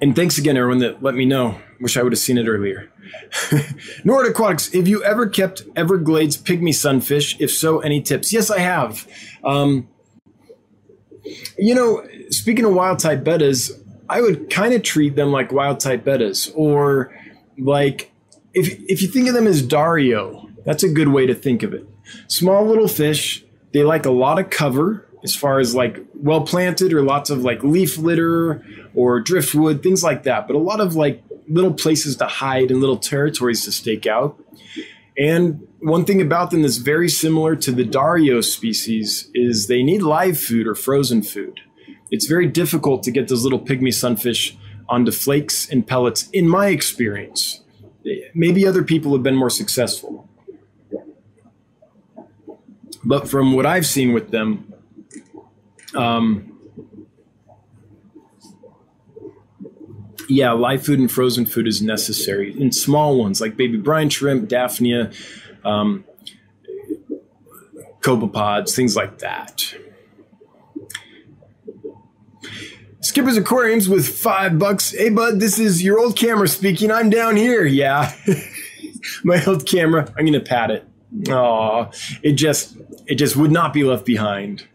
and 0.00 0.14
thanks 0.14 0.38
again, 0.38 0.56
everyone 0.56 0.78
that 0.78 1.02
let 1.02 1.14
me 1.14 1.24
know. 1.24 1.58
Wish 1.80 1.96
I 1.96 2.02
would 2.02 2.12
have 2.12 2.18
seen 2.18 2.38
it 2.38 2.46
earlier. 2.46 2.90
Nord 4.04 4.26
Aquatics, 4.26 4.72
have 4.72 4.88
you 4.88 5.02
ever 5.02 5.28
kept 5.28 5.62
Everglades 5.76 6.36
pygmy 6.36 6.74
sunfish? 6.74 7.36
If 7.40 7.50
so, 7.50 7.80
any 7.80 8.00
tips? 8.00 8.32
Yes, 8.32 8.50
I 8.50 8.60
have. 8.60 9.06
Um, 9.44 9.88
you 11.58 11.74
know, 11.74 12.06
speaking 12.30 12.64
of 12.64 12.74
wild 12.74 12.98
type 12.98 13.24
bettas, 13.24 13.70
I 14.08 14.20
would 14.20 14.50
kind 14.50 14.74
of 14.74 14.82
treat 14.82 15.16
them 15.16 15.30
like 15.30 15.52
wild 15.52 15.80
type 15.80 16.04
bettas, 16.04 16.52
or 16.54 17.16
like 17.58 18.12
if 18.54 18.68
if 18.88 19.02
you 19.02 19.08
think 19.08 19.28
of 19.28 19.34
them 19.34 19.46
as 19.46 19.62
Dario, 19.62 20.48
that's 20.64 20.82
a 20.82 20.88
good 20.88 21.08
way 21.08 21.26
to 21.26 21.34
think 21.34 21.62
of 21.62 21.72
it. 21.72 21.86
Small 22.28 22.66
little 22.66 22.88
fish, 22.88 23.44
they 23.72 23.84
like 23.84 24.04
a 24.04 24.10
lot 24.10 24.38
of 24.38 24.50
cover 24.50 25.08
as 25.24 25.34
far 25.34 25.60
as 25.60 25.74
like 25.74 26.04
well 26.14 26.42
planted 26.42 26.92
or 26.92 27.02
lots 27.02 27.30
of 27.30 27.42
like 27.42 27.62
leaf 27.62 27.98
litter 27.98 28.64
or 28.94 29.20
driftwood, 29.20 29.82
things 29.82 30.02
like 30.02 30.24
that. 30.24 30.46
But 30.46 30.56
a 30.56 30.60
lot 30.60 30.80
of 30.80 30.96
like 30.96 31.22
little 31.48 31.72
places 31.72 32.16
to 32.16 32.26
hide 32.26 32.70
and 32.70 32.80
little 32.80 32.96
territories 32.96 33.64
to 33.64 33.72
stake 33.72 34.06
out. 34.06 34.38
And 35.18 35.66
one 35.80 36.04
thing 36.04 36.22
about 36.22 36.50
them 36.50 36.62
that's 36.62 36.78
very 36.78 37.08
similar 37.08 37.54
to 37.56 37.72
the 37.72 37.84
Dario 37.84 38.40
species 38.40 39.30
is 39.34 39.66
they 39.66 39.82
need 39.82 40.02
live 40.02 40.38
food 40.38 40.66
or 40.66 40.74
frozen 40.74 41.22
food. 41.22 41.60
It's 42.10 42.26
very 42.26 42.46
difficult 42.46 43.02
to 43.04 43.10
get 43.10 43.28
those 43.28 43.44
little 43.44 43.60
pygmy 43.60 43.92
sunfish 43.92 44.56
onto 44.88 45.10
flakes 45.10 45.68
and 45.70 45.86
pellets, 45.86 46.28
in 46.30 46.48
my 46.48 46.68
experience. 46.68 47.62
Maybe 48.34 48.66
other 48.66 48.82
people 48.82 49.12
have 49.12 49.22
been 49.22 49.36
more 49.36 49.50
successful. 49.50 50.28
But 53.04 53.28
from 53.28 53.54
what 53.54 53.66
I've 53.66 53.86
seen 53.86 54.12
with 54.12 54.30
them, 54.30 54.71
um, 55.94 56.52
yeah, 60.28 60.52
live 60.52 60.84
food 60.84 60.98
and 60.98 61.10
frozen 61.10 61.46
food 61.46 61.66
is 61.66 61.82
necessary 61.82 62.58
in 62.58 62.72
small 62.72 63.18
ones 63.18 63.40
like 63.40 63.56
baby 63.56 63.76
brine 63.76 64.10
shrimp, 64.10 64.48
Daphnia, 64.48 65.10
um, 65.64 66.04
copepods, 68.00 68.74
things 68.74 68.96
like 68.96 69.18
that. 69.18 69.74
Skipper's 73.00 73.36
Aquariums 73.36 73.88
with 73.88 74.08
five 74.08 74.58
bucks. 74.58 74.92
Hey, 74.92 75.10
bud, 75.10 75.40
this 75.40 75.58
is 75.58 75.82
your 75.82 75.98
old 75.98 76.16
camera 76.16 76.46
speaking. 76.46 76.90
I'm 76.90 77.10
down 77.10 77.36
here. 77.36 77.64
Yeah, 77.64 78.14
my 79.24 79.44
old 79.44 79.66
camera. 79.66 80.12
I'm 80.16 80.24
gonna 80.24 80.40
pat 80.40 80.70
it. 80.70 80.88
Oh, 81.28 81.90
it 82.22 82.32
just 82.32 82.76
it 83.06 83.16
just 83.16 83.36
would 83.36 83.50
not 83.50 83.72
be 83.72 83.84
left 83.84 84.06
behind. 84.06 84.66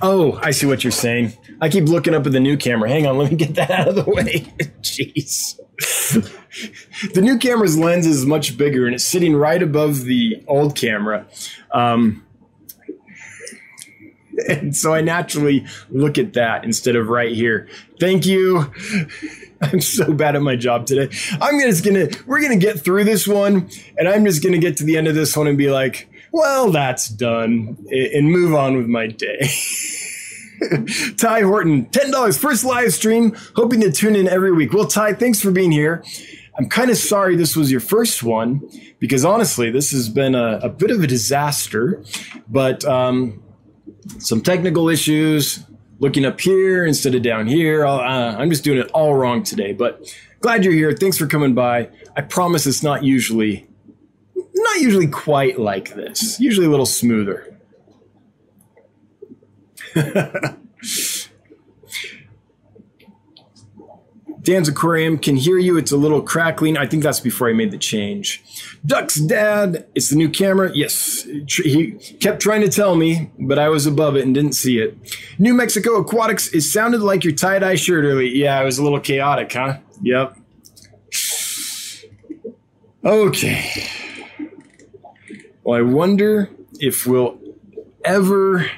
Oh, 0.00 0.38
I 0.42 0.50
see 0.50 0.66
what 0.66 0.84
you're 0.84 0.90
saying. 0.90 1.32
I 1.60 1.68
keep 1.68 1.84
looking 1.84 2.14
up 2.14 2.26
at 2.26 2.32
the 2.32 2.40
new 2.40 2.56
camera. 2.56 2.88
Hang 2.88 3.06
on, 3.06 3.18
let 3.18 3.30
me 3.30 3.36
get 3.36 3.54
that 3.54 3.70
out 3.70 3.88
of 3.88 3.94
the 3.96 4.04
way. 4.04 4.46
Jeez. 4.82 5.58
the 7.14 7.20
new 7.20 7.38
camera's 7.38 7.78
lens 7.78 8.06
is 8.06 8.26
much 8.26 8.56
bigger 8.56 8.86
and 8.86 8.94
it's 8.94 9.04
sitting 9.04 9.34
right 9.34 9.62
above 9.62 10.04
the 10.04 10.42
old 10.46 10.76
camera. 10.76 11.26
Um, 11.72 12.24
and 14.48 14.76
so 14.76 14.94
I 14.94 15.00
naturally 15.00 15.66
look 15.90 16.18
at 16.18 16.34
that 16.34 16.64
instead 16.64 16.96
of 16.96 17.08
right 17.08 17.34
here. 17.34 17.68
Thank 18.00 18.26
you. 18.26 18.72
I'm 19.60 19.80
so 19.80 20.12
bad 20.12 20.34
at 20.34 20.42
my 20.42 20.56
job 20.56 20.86
today. 20.86 21.14
I'm 21.40 21.60
just 21.60 21.84
gonna, 21.84 22.08
we're 22.26 22.40
gonna 22.40 22.56
get 22.56 22.80
through 22.80 23.04
this 23.04 23.28
one, 23.28 23.70
and 23.96 24.08
I'm 24.08 24.24
just 24.24 24.42
gonna 24.42 24.58
get 24.58 24.76
to 24.78 24.84
the 24.84 24.96
end 24.96 25.06
of 25.06 25.14
this 25.14 25.36
one 25.36 25.46
and 25.46 25.56
be 25.56 25.70
like, 25.70 26.08
well, 26.32 26.70
that's 26.70 27.08
done, 27.08 27.76
and 27.90 28.30
move 28.30 28.54
on 28.54 28.76
with 28.76 28.86
my 28.86 29.06
day. 29.06 29.48
Ty 31.18 31.42
Horton, 31.42 31.86
$10, 31.86 32.38
first 32.38 32.64
live 32.64 32.92
stream, 32.92 33.36
hoping 33.54 33.80
to 33.80 33.92
tune 33.92 34.16
in 34.16 34.28
every 34.28 34.52
week. 34.52 34.72
Well, 34.72 34.86
Ty, 34.86 35.14
thanks 35.14 35.40
for 35.40 35.50
being 35.50 35.72
here. 35.72 36.04
I'm 36.58 36.68
kind 36.68 36.90
of 36.90 36.96
sorry 36.96 37.36
this 37.36 37.56
was 37.56 37.70
your 37.70 37.80
first 37.80 38.22
one 38.22 38.68
because 38.98 39.24
honestly, 39.24 39.70
this 39.70 39.90
has 39.92 40.08
been 40.08 40.34
a, 40.34 40.58
a 40.62 40.68
bit 40.68 40.90
of 40.90 41.02
a 41.02 41.06
disaster. 41.06 42.04
But 42.48 42.84
um, 42.84 43.42
some 44.18 44.42
technical 44.42 44.88
issues, 44.88 45.64
looking 45.98 46.24
up 46.24 46.40
here 46.40 46.84
instead 46.84 47.14
of 47.14 47.22
down 47.22 47.46
here. 47.46 47.86
Uh, 47.86 48.36
I'm 48.36 48.50
just 48.50 48.64
doing 48.64 48.78
it 48.78 48.90
all 48.92 49.14
wrong 49.14 49.42
today. 49.42 49.72
But 49.72 50.14
glad 50.40 50.64
you're 50.64 50.74
here. 50.74 50.92
Thanks 50.92 51.16
for 51.16 51.26
coming 51.26 51.54
by. 51.54 51.90
I 52.16 52.22
promise 52.22 52.66
it's 52.66 52.82
not 52.82 53.04
usually 53.04 53.66
not 54.62 54.80
usually 54.80 55.08
quite 55.08 55.58
like 55.58 55.94
this. 55.94 56.38
Usually 56.40 56.66
a 56.66 56.70
little 56.70 56.86
smoother. 56.86 57.56
Dan's 64.42 64.68
Aquarium 64.68 65.18
can 65.18 65.36
hear 65.36 65.56
you. 65.58 65.76
It's 65.78 65.92
a 65.92 65.96
little 65.96 66.20
crackling. 66.20 66.76
I 66.76 66.86
think 66.86 67.04
that's 67.04 67.20
before 67.20 67.48
I 67.48 67.52
made 67.52 67.70
the 67.70 67.78
change. 67.78 68.42
Duck's 68.84 69.14
dad, 69.14 69.86
it's 69.94 70.10
the 70.10 70.16
new 70.16 70.28
camera. 70.28 70.72
Yes, 70.74 71.22
he 71.46 71.92
kept 72.20 72.42
trying 72.42 72.62
to 72.62 72.68
tell 72.68 72.96
me, 72.96 73.30
but 73.38 73.58
I 73.60 73.68
was 73.68 73.86
above 73.86 74.16
it 74.16 74.24
and 74.24 74.34
didn't 74.34 74.54
see 74.54 74.80
it. 74.80 74.96
New 75.38 75.54
Mexico 75.54 75.96
Aquatics, 75.96 76.52
it 76.52 76.62
sounded 76.62 77.02
like 77.02 77.22
your 77.22 77.34
tie 77.34 77.60
dye 77.60 77.76
shirt 77.76 78.04
early. 78.04 78.36
Yeah, 78.36 78.60
it 78.60 78.64
was 78.64 78.78
a 78.78 78.82
little 78.82 79.00
chaotic, 79.00 79.52
huh? 79.52 79.78
Yep. 80.02 80.36
Okay. 83.04 83.86
Well, 85.64 85.78
I 85.78 85.82
wonder 85.82 86.50
if 86.80 87.06
we'll 87.06 87.38
ever 88.04 88.70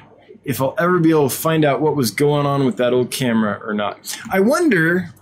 if 0.43 0.61
I'll 0.61 0.75
ever 0.77 0.99
be 0.99 1.09
able 1.09 1.29
to 1.29 1.35
find 1.35 1.65
out 1.65 1.81
what 1.81 1.95
was 1.95 2.11
going 2.11 2.45
on 2.45 2.65
with 2.65 2.77
that 2.77 2.93
old 2.93 3.09
camera 3.09 3.59
or 3.65 3.73
not. 3.73 4.17
I 4.31 4.39
wonder 4.41 5.13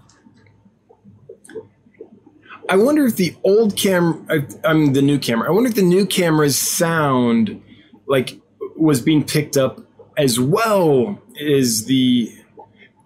I 2.70 2.78
wonder 2.78 3.06
if 3.06 3.18
the 3.18 3.36
old 3.44 3.76
camera, 3.76 4.48
I'm 4.64 4.94
the 4.94 5.02
new 5.02 5.20
camera. 5.20 5.48
I 5.48 5.52
wonder 5.52 5.70
if 5.70 5.76
the 5.76 5.82
new 5.82 6.06
camera's 6.06 6.58
sound, 6.58 7.62
like, 8.08 8.40
was 8.78 9.02
being 9.02 9.24
picked 9.24 9.58
up 9.58 9.82
as 10.18 10.40
well 10.40 11.22
as 11.40 11.86
the, 11.86 12.32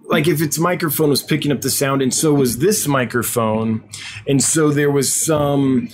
like, 0.06 0.28
if 0.28 0.42
its 0.42 0.60
microphone 0.60 1.10
was 1.10 1.24
picking 1.24 1.52
up 1.52 1.62
the 1.62 1.72
sound, 1.72 2.02
and 2.02 2.14
so 2.14 2.34
was 2.34 2.60
this 2.60 2.88
microphone, 2.88 3.84
and 4.28 4.44
so 4.44 4.70
there 4.70 4.92
was 4.92 5.12
some 5.12 5.90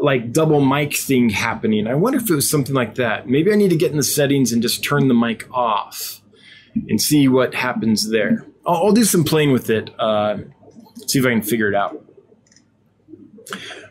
like 0.00 0.32
double 0.32 0.64
mic 0.64 0.94
thing 0.96 1.30
happening. 1.30 1.86
I 1.86 1.94
wonder 1.94 2.18
if 2.18 2.30
it 2.30 2.34
was 2.34 2.50
something 2.50 2.74
like 2.74 2.96
that. 2.96 3.28
Maybe 3.28 3.52
I 3.52 3.56
need 3.56 3.70
to 3.70 3.76
get 3.76 3.90
in 3.90 3.96
the 3.96 4.02
settings 4.02 4.52
and 4.52 4.62
just 4.62 4.84
turn 4.84 5.08
the 5.08 5.14
mic 5.14 5.46
off 5.52 6.20
and 6.88 7.00
see 7.00 7.28
what 7.28 7.54
happens 7.54 8.10
there. 8.10 8.46
I'll, 8.66 8.76
I'll 8.86 8.92
do 8.92 9.04
some 9.04 9.24
playing 9.24 9.52
with 9.52 9.70
it. 9.70 9.90
Uh, 9.98 10.38
see 11.06 11.18
if 11.18 11.26
I 11.26 11.30
can 11.30 11.42
figure 11.42 11.68
it 11.68 11.74
out. 11.74 12.04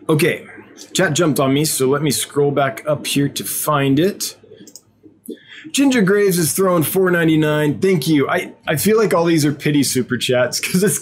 Okay, 0.09 0.47
chat 0.93 1.13
jumped 1.13 1.39
on 1.39 1.53
me, 1.53 1.65
so 1.65 1.87
let 1.87 2.01
me 2.01 2.11
scroll 2.11 2.51
back 2.51 2.83
up 2.87 3.05
here 3.07 3.27
to 3.27 3.43
find 3.43 3.99
it. 3.99 4.37
Ginger 5.71 6.01
Graves 6.01 6.37
is 6.37 6.53
throwing 6.53 6.83
4.99. 6.83 7.81
Thank 7.81 8.07
you. 8.07 8.29
I, 8.29 8.53
I 8.67 8.77
feel 8.77 8.97
like 8.97 9.13
all 9.13 9.25
these 9.25 9.45
are 9.45 9.51
pity 9.51 9.83
super 9.83 10.17
chats 10.17 10.59
because 10.59 10.83
it's 10.83 10.99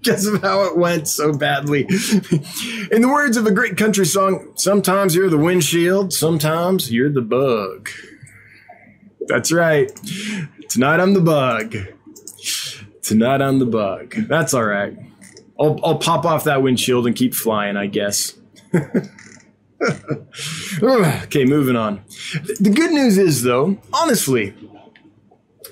because 0.04 0.26
of 0.26 0.40
how 0.40 0.64
it 0.64 0.76
went 0.78 1.06
so 1.08 1.32
badly. 1.32 1.82
In 2.90 3.02
the 3.02 3.10
words 3.12 3.36
of 3.36 3.46
a 3.46 3.50
great 3.50 3.76
country 3.76 4.06
song, 4.06 4.52
sometimes 4.54 5.14
you're 5.14 5.28
the 5.28 5.36
windshield, 5.36 6.14
sometimes 6.14 6.90
you're 6.90 7.12
the 7.12 7.20
bug. 7.20 7.90
That's 9.26 9.52
right. 9.52 9.92
Tonight 10.70 11.00
I'm 11.00 11.12
the 11.12 11.20
bug. 11.20 11.76
Tonight 13.02 13.42
I'm 13.42 13.58
the 13.58 13.66
bug. 13.66 14.14
That's 14.26 14.54
all 14.54 14.64
right. 14.64 14.96
I'll, 15.58 15.78
I'll 15.84 15.98
pop 15.98 16.24
off 16.24 16.44
that 16.44 16.62
windshield 16.62 17.06
and 17.06 17.14
keep 17.14 17.34
flying, 17.34 17.76
I 17.76 17.86
guess. 17.86 18.38
okay, 20.82 21.44
moving 21.44 21.76
on. 21.76 22.02
The 22.58 22.72
good 22.74 22.92
news 22.92 23.18
is, 23.18 23.42
though, 23.42 23.76
honestly, 23.92 24.54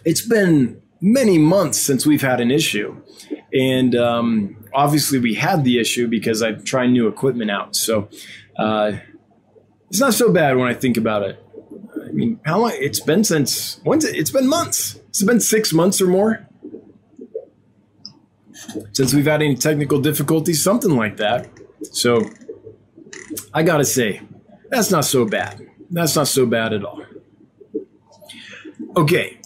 it's 0.05 0.26
been 0.26 0.83
many 1.01 1.39
months 1.39 1.81
since 1.81 2.05
we've 2.05 2.20
had 2.20 2.41
an 2.41 2.51
issue. 2.51 3.01
And 3.53 3.94
um, 3.94 4.64
obviously, 4.74 5.18
we 5.18 5.34
had 5.34 5.64
the 5.64 5.80
issue 5.80 6.07
because 6.07 6.42
I'm 6.42 6.62
trying 6.64 6.92
new 6.92 7.09
equipment 7.09 7.51
out. 7.51 7.76
So 7.76 8.09
uh, 8.59 8.92
it's 9.88 10.01
not 10.01 10.14
so 10.14 10.32
bad 10.32 10.57
when 10.57 10.68
I 10.68 10.74
think 10.74 10.96
about 10.96 11.22
it. 11.22 11.42
I 12.05 12.11
mean, 12.11 12.40
how 12.44 12.61
long? 12.61 12.72
It's 12.74 13.01
been 13.01 13.24
since 13.24 13.80
when's 13.84 14.05
it? 14.05 14.16
It's 14.16 14.30
been 14.30 14.49
months. 14.49 15.01
It's 15.09 15.22
been 15.22 15.40
six 15.40 15.72
months 15.72 16.01
or 16.01 16.07
more 16.07 16.49
since 18.92 19.14
we've 19.14 19.26
had 19.26 19.42
any 19.42 19.57
technical 19.57 20.01
difficulties, 20.01 20.62
something 20.62 20.90
like 20.90 21.16
that. 21.18 21.49
So 21.92 22.28
I 23.55 23.62
gotta 23.62 23.84
say, 23.84 24.20
that's 24.70 24.90
not 24.90 25.05
so 25.05 25.24
bad. 25.24 25.66
That's 25.90 26.16
not 26.16 26.28
so 26.28 26.46
bad 26.46 26.72
at 26.72 26.84
all. 26.84 27.03
Okay. 28.96 29.38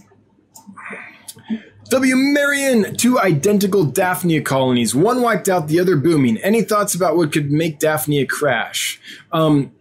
W. 1.93 2.17
Marion, 2.17 2.97
two 2.97 3.21
identical 3.21 3.85
Daphnia 3.85 4.41
colonies, 4.41 4.95
one 4.95 5.21
wiped 5.21 5.47
out, 5.47 5.69
the 5.69 5.79
other 5.79 5.95
booming. 5.95 6.39
Any 6.39 6.63
thoughts 6.63 6.95
about 6.95 7.19
what 7.19 7.33
could 7.33 7.53
make 7.53 7.79
Daphnia 7.79 8.25
crash? 8.25 8.99
Um, 9.31 9.73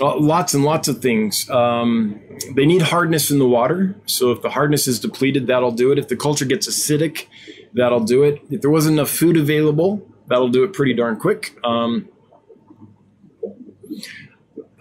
lots 0.00 0.52
and 0.52 0.64
lots 0.64 0.88
of 0.88 1.00
things. 1.00 1.48
Um, 1.48 2.20
they 2.56 2.66
need 2.66 2.82
hardness 2.82 3.30
in 3.30 3.38
the 3.38 3.46
water. 3.46 3.94
So 4.06 4.32
if 4.32 4.42
the 4.42 4.50
hardness 4.50 4.88
is 4.88 4.98
depleted, 4.98 5.46
that'll 5.46 5.70
do 5.70 5.92
it. 5.92 5.98
If 6.00 6.08
the 6.08 6.16
culture 6.16 6.44
gets 6.44 6.68
acidic, 6.68 7.28
that'll 7.72 8.00
do 8.00 8.24
it. 8.24 8.42
If 8.50 8.60
there 8.60 8.70
wasn't 8.70 8.94
enough 8.94 9.10
food 9.10 9.36
available, 9.36 10.04
that'll 10.26 10.48
do 10.48 10.64
it 10.64 10.72
pretty 10.72 10.94
darn 10.94 11.20
quick. 11.20 11.56
Um, 11.62 12.08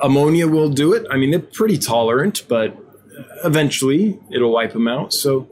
ammonia 0.02 0.48
will 0.48 0.70
do 0.70 0.92
it. 0.94 1.06
I 1.12 1.18
mean, 1.18 1.30
they're 1.30 1.40
pretty 1.40 1.78
tolerant, 1.78 2.48
but 2.50 2.76
eventually 3.44 4.20
it'll 4.32 4.52
wipe 4.52 4.74
them 4.74 4.88
out. 4.88 5.14
So 5.14 5.48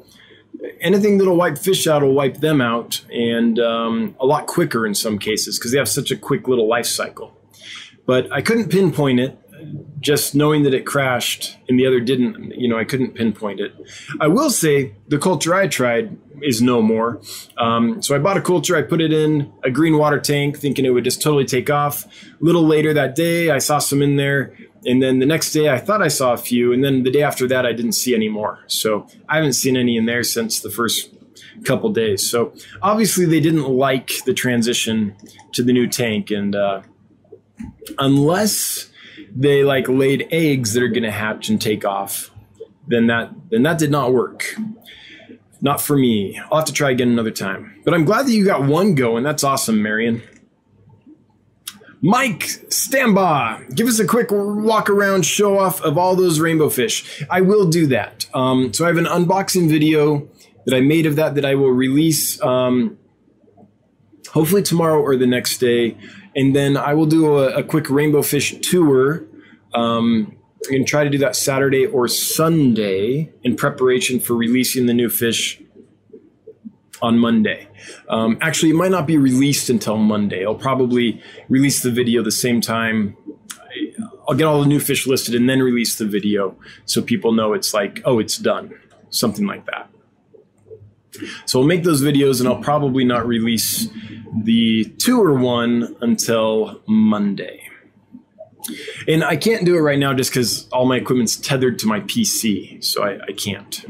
anything 0.80 1.18
that'll 1.18 1.36
wipe 1.36 1.58
fish 1.58 1.88
out 1.88 2.02
will 2.02 2.14
wipe 2.14 2.38
them 2.38 2.62
out, 2.62 3.04
and 3.12 3.60
um, 3.60 4.16
a 4.20 4.26
lot 4.26 4.48
quicker 4.48 4.86
in 4.86 4.96
some 4.96 5.20
cases 5.20 5.58
because 5.58 5.72
they 5.72 5.78
have 5.78 5.90
such 5.90 6.12
a 6.12 6.18
quick 6.18 6.48
little 6.48 6.68
life 6.68 6.86
cycle. 6.86 7.34
But 8.06 8.32
I 8.32 8.42
couldn't 8.42 8.70
pinpoint 8.70 9.20
it 9.20 9.38
just 10.00 10.36
knowing 10.36 10.64
that 10.64 10.74
it 10.74 10.86
crashed 10.86 11.58
and 11.68 11.80
the 11.80 11.88
other 11.88 12.00
didn't, 12.00 12.54
you 12.56 12.68
know, 12.68 12.78
I 12.78 12.84
couldn't 12.84 13.16
pinpoint 13.16 13.60
it. 13.60 13.74
I 14.20 14.28
will 14.28 14.50
say 14.50 14.94
the 15.08 15.18
culture 15.18 15.54
I 15.54 15.68
tried 15.68 16.18
is 16.42 16.62
no 16.62 16.82
more. 16.82 17.20
Um, 17.58 18.02
so 18.02 18.16
I 18.16 18.20
bought 18.20 18.38
a 18.38 18.42
culture, 18.42 18.76
I 18.76 18.84
put 18.84 19.02
it 19.02 19.12
in 19.12 19.52
a 19.64 19.72
green 19.72 19.98
water 19.98 20.20
tank, 20.20 20.58
thinking 20.58 20.86
it 20.86 20.92
would 20.92 21.04
just 21.04 21.22
totally 21.22 21.46
take 21.46 21.70
off. 21.70 22.06
A 22.06 22.10
little 22.40 22.66
later 22.66 22.94
that 22.94 23.16
day, 23.16 23.50
I 23.50 23.58
saw 23.58 23.80
some 23.80 24.02
in 24.02 24.16
there. 24.16 24.56
And 24.86 25.02
then 25.02 25.20
the 25.20 25.26
next 25.26 25.52
day, 25.52 25.70
I 25.70 25.80
thought 25.80 26.02
I 26.02 26.08
saw 26.08 26.34
a 26.34 26.38
few. 26.38 26.72
And 26.72 26.84
then 26.84 27.04
the 27.04 27.12
day 27.12 27.24
after 27.24 27.48
that, 27.48 27.66
I 27.66 27.74
didn't 27.74 27.94
see 27.94 28.16
any 28.16 28.30
more. 28.30 28.60
So 28.68 29.08
I 29.28 29.38
haven't 29.38 29.54
seen 29.54 29.76
any 29.76 29.98
in 29.98 30.06
there 30.06 30.24
since 30.24 30.60
the 30.60 30.70
first 30.70 31.14
couple 31.64 31.92
days. 31.92 32.30
So 32.30 32.54
obviously, 32.82 33.26
they 33.26 33.40
didn't 33.40 33.68
like 33.68 34.24
the 34.26 34.34
transition 34.34 35.16
to 35.54 35.64
the 35.64 35.74
new 35.74 35.88
tank. 35.88 36.32
And 36.32 36.56
uh, 36.56 36.82
unless 37.98 38.90
they 39.36 39.64
like 39.64 39.88
laid 39.88 40.28
eggs 40.32 40.74
that 40.74 40.84
are 40.84 40.88
going 40.88 41.04
to 41.04 41.12
hatch 41.12 41.50
and 41.50 41.62
take 41.62 41.86
off, 41.86 42.32
then 42.88 43.08
that 43.08 43.32
then 43.50 43.64
that 43.64 43.78
did 43.78 43.92
not 43.92 44.14
work. 44.14 44.56
Not 45.60 45.82
for 45.82 45.98
me. 45.98 46.40
I'll 46.52 46.60
have 46.60 46.68
to 46.68 46.74
try 46.74 46.92
again 46.92 47.10
another 47.10 47.32
time. 47.32 47.82
But 47.84 47.94
I'm 47.94 48.06
glad 48.06 48.28
that 48.28 48.32
you 48.32 48.46
got 48.46 48.64
one 48.64 48.94
going. 48.94 49.24
That's 49.24 49.44
awesome, 49.44 49.82
Marion. 49.82 50.22
Mike, 52.02 52.44
stand 52.70 53.16
by. 53.16 53.64
Give 53.74 53.88
us 53.88 54.00
a 54.00 54.06
quick 54.06 54.28
walk 54.32 54.90
around 54.90 55.26
show 55.26 55.58
off 55.58 55.82
of 55.82 55.98
all 55.98 56.16
those 56.16 56.40
rainbow 56.40 56.70
fish. 56.70 57.24
I 57.30 57.42
will 57.42 57.68
do 57.68 57.88
that. 57.88 58.28
Um, 58.34 58.72
so 58.74 58.86
I 58.86 58.88
have 58.88 58.98
an 58.98 59.06
unboxing 59.06 59.70
video 59.70 60.28
that 60.66 60.76
I 60.76 60.82
made 60.82 61.06
of 61.06 61.16
that 61.16 61.36
that 61.36 61.46
I 61.46 61.56
will 61.56 61.72
release 61.72 62.42
um, 62.42 62.98
hopefully 64.30 64.62
tomorrow 64.62 65.02
or 65.02 65.16
the 65.16 65.26
next 65.26 65.58
day. 65.58 65.98
And 66.36 66.56
then 66.56 66.78
I 66.78 66.94
will 66.94 67.08
do 67.08 67.38
a, 67.38 67.58
a 67.58 67.64
quick 67.64 67.90
rainbow 67.90 68.22
fish 68.22 68.60
tour. 68.62 69.26
Um, 69.74 70.38
I'm 70.66 70.72
going 70.72 70.86
to 70.86 70.90
try 70.90 71.04
to 71.04 71.10
do 71.10 71.18
that 71.20 71.36
Saturday 71.36 71.86
or 71.86 72.08
Sunday 72.08 73.32
in 73.44 73.56
preparation 73.56 74.20
for 74.20 74.36
releasing 74.36 74.86
the 74.86 74.94
new 74.94 75.10
fish 75.10 75.62
on 77.02 77.20
Monday. 77.20 77.68
Um, 78.10 78.38
actually, 78.42 78.72
it 78.72 78.76
might 78.76 78.92
not 78.92 79.08
be 79.08 79.18
released 79.18 79.70
until 79.70 79.98
Monday. 79.98 80.46
I'll 80.46 80.56
probably 80.56 81.22
release 81.50 81.82
the 81.82 81.92
video 81.92 82.24
the 82.24 82.32
same 82.32 82.62
time. 82.62 83.18
I'll 84.28 84.36
get 84.36 84.46
all 84.46 84.62
the 84.62 84.68
new 84.68 84.80
fish 84.80 85.08
listed 85.08 85.36
and 85.36 85.50
then 85.50 85.62
release 85.62 85.96
the 85.96 86.06
video 86.06 86.56
so 86.86 87.02
people 87.02 87.32
know 87.32 87.54
it's 87.54 87.74
like, 87.74 88.02
oh, 88.06 88.20
it's 88.20 88.38
done. 88.38 88.74
Something 89.10 89.46
like 89.46 89.66
that. 89.68 89.90
So 91.46 91.62
I'll 91.62 91.68
make 91.68 91.84
those 91.84 92.02
videos 92.02 92.40
and 92.40 92.48
I'll 92.48 92.62
probably 92.62 93.04
not 93.04 93.26
release 93.26 93.90
the 94.44 94.86
tour 95.00 95.34
one 95.34 95.96
until 96.02 96.82
Monday. 96.88 97.68
And 99.08 99.24
I 99.24 99.38
can't 99.38 99.66
do 99.66 99.76
it 99.76 99.80
right 99.80 99.98
now 99.98 100.14
just 100.14 100.32
because 100.32 100.68
all 100.70 100.86
my 100.86 100.98
equipment's 100.98 101.38
tethered 101.38 101.80
to 101.80 101.88
my 101.88 102.02
PC, 102.02 102.84
so 102.84 103.04
I, 103.04 103.20
I 103.30 103.32
can't. 103.32 103.86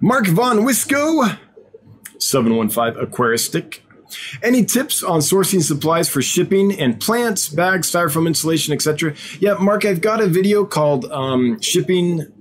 Mark 0.00 0.26
Von 0.26 0.60
Wisco, 0.60 1.38
715 2.18 2.94
Aquaristic. 3.04 3.80
Any 4.42 4.64
tips 4.64 5.02
on 5.02 5.20
sourcing 5.20 5.62
supplies 5.62 6.08
for 6.08 6.22
shipping 6.22 6.78
and 6.80 6.98
plants, 6.98 7.48
bags, 7.48 7.90
styrofoam 7.90 8.26
insulation, 8.26 8.72
etc.? 8.72 9.14
Yeah, 9.38 9.54
Mark, 9.54 9.84
I've 9.84 10.00
got 10.00 10.20
a 10.20 10.26
video 10.26 10.64
called 10.64 11.04
um, 11.12 11.60
shipping 11.60 12.32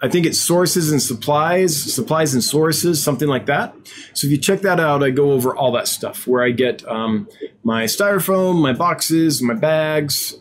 I 0.00 0.08
think 0.08 0.26
it's 0.26 0.40
sources 0.40 0.92
and 0.92 1.02
supplies, 1.02 1.76
supplies 1.92 2.32
and 2.32 2.42
sources, 2.42 3.02
something 3.02 3.26
like 3.26 3.46
that. 3.46 3.74
So 4.14 4.26
if 4.26 4.30
you 4.30 4.38
check 4.38 4.60
that 4.60 4.78
out, 4.78 5.02
I 5.02 5.10
go 5.10 5.32
over 5.32 5.56
all 5.56 5.72
that 5.72 5.88
stuff 5.88 6.24
where 6.24 6.44
I 6.44 6.52
get 6.52 6.86
um, 6.86 7.28
my 7.64 7.84
styrofoam, 7.84 8.62
my 8.62 8.72
boxes, 8.72 9.42
my 9.42 9.54
bags, 9.54 10.36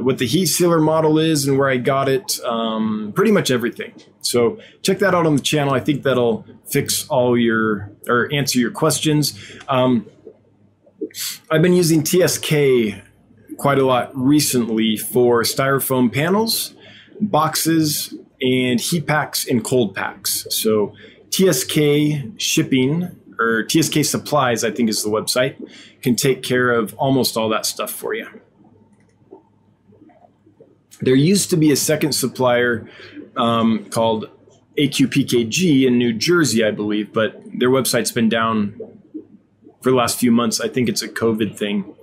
what 0.00 0.18
the 0.18 0.26
heat 0.26 0.46
sealer 0.46 0.80
model 0.80 1.18
is, 1.18 1.46
and 1.46 1.58
where 1.58 1.68
I 1.68 1.76
got 1.76 2.08
it, 2.08 2.40
um, 2.44 3.12
pretty 3.14 3.32
much 3.32 3.50
everything. 3.50 3.92
So 4.20 4.58
check 4.82 4.98
that 5.00 5.14
out 5.14 5.26
on 5.26 5.36
the 5.36 5.42
channel. 5.42 5.74
I 5.74 5.80
think 5.80 6.02
that'll 6.02 6.46
fix 6.66 7.06
all 7.08 7.36
your 7.36 7.90
or 8.08 8.32
answer 8.32 8.58
your 8.58 8.70
questions. 8.70 9.38
Um, 9.68 10.06
I've 11.50 11.62
been 11.62 11.74
using 11.74 12.04
TSK 12.04 13.02
quite 13.58 13.78
a 13.78 13.84
lot 13.84 14.10
recently 14.14 14.96
for 14.96 15.42
styrofoam 15.42 16.12
panels, 16.12 16.74
boxes, 17.20 18.14
and 18.40 18.80
heat 18.80 19.06
packs 19.06 19.46
and 19.46 19.62
cold 19.64 19.94
packs. 19.94 20.46
So 20.50 20.94
TSK 21.30 22.40
shipping 22.40 23.16
or 23.38 23.64
TSK 23.64 24.04
supplies, 24.04 24.64
I 24.64 24.70
think 24.70 24.88
is 24.88 25.02
the 25.02 25.10
website, 25.10 25.56
can 26.02 26.16
take 26.16 26.42
care 26.42 26.70
of 26.70 26.94
almost 26.94 27.36
all 27.36 27.48
that 27.50 27.66
stuff 27.66 27.90
for 27.90 28.14
you. 28.14 28.26
There 31.02 31.14
used 31.14 31.50
to 31.50 31.56
be 31.56 31.72
a 31.72 31.76
second 31.76 32.12
supplier 32.12 32.88
um, 33.36 33.86
called 33.90 34.30
AQPKG 34.78 35.86
in 35.86 35.98
New 35.98 36.12
Jersey, 36.12 36.64
I 36.64 36.70
believe, 36.70 37.12
but 37.12 37.42
their 37.52 37.70
website's 37.70 38.12
been 38.12 38.28
down 38.28 38.80
for 39.82 39.90
the 39.90 39.96
last 39.96 40.18
few 40.18 40.30
months. 40.30 40.60
I 40.60 40.68
think 40.68 40.88
it's 40.88 41.02
a 41.02 41.08
COVID 41.08 41.56
thing. 41.58 41.94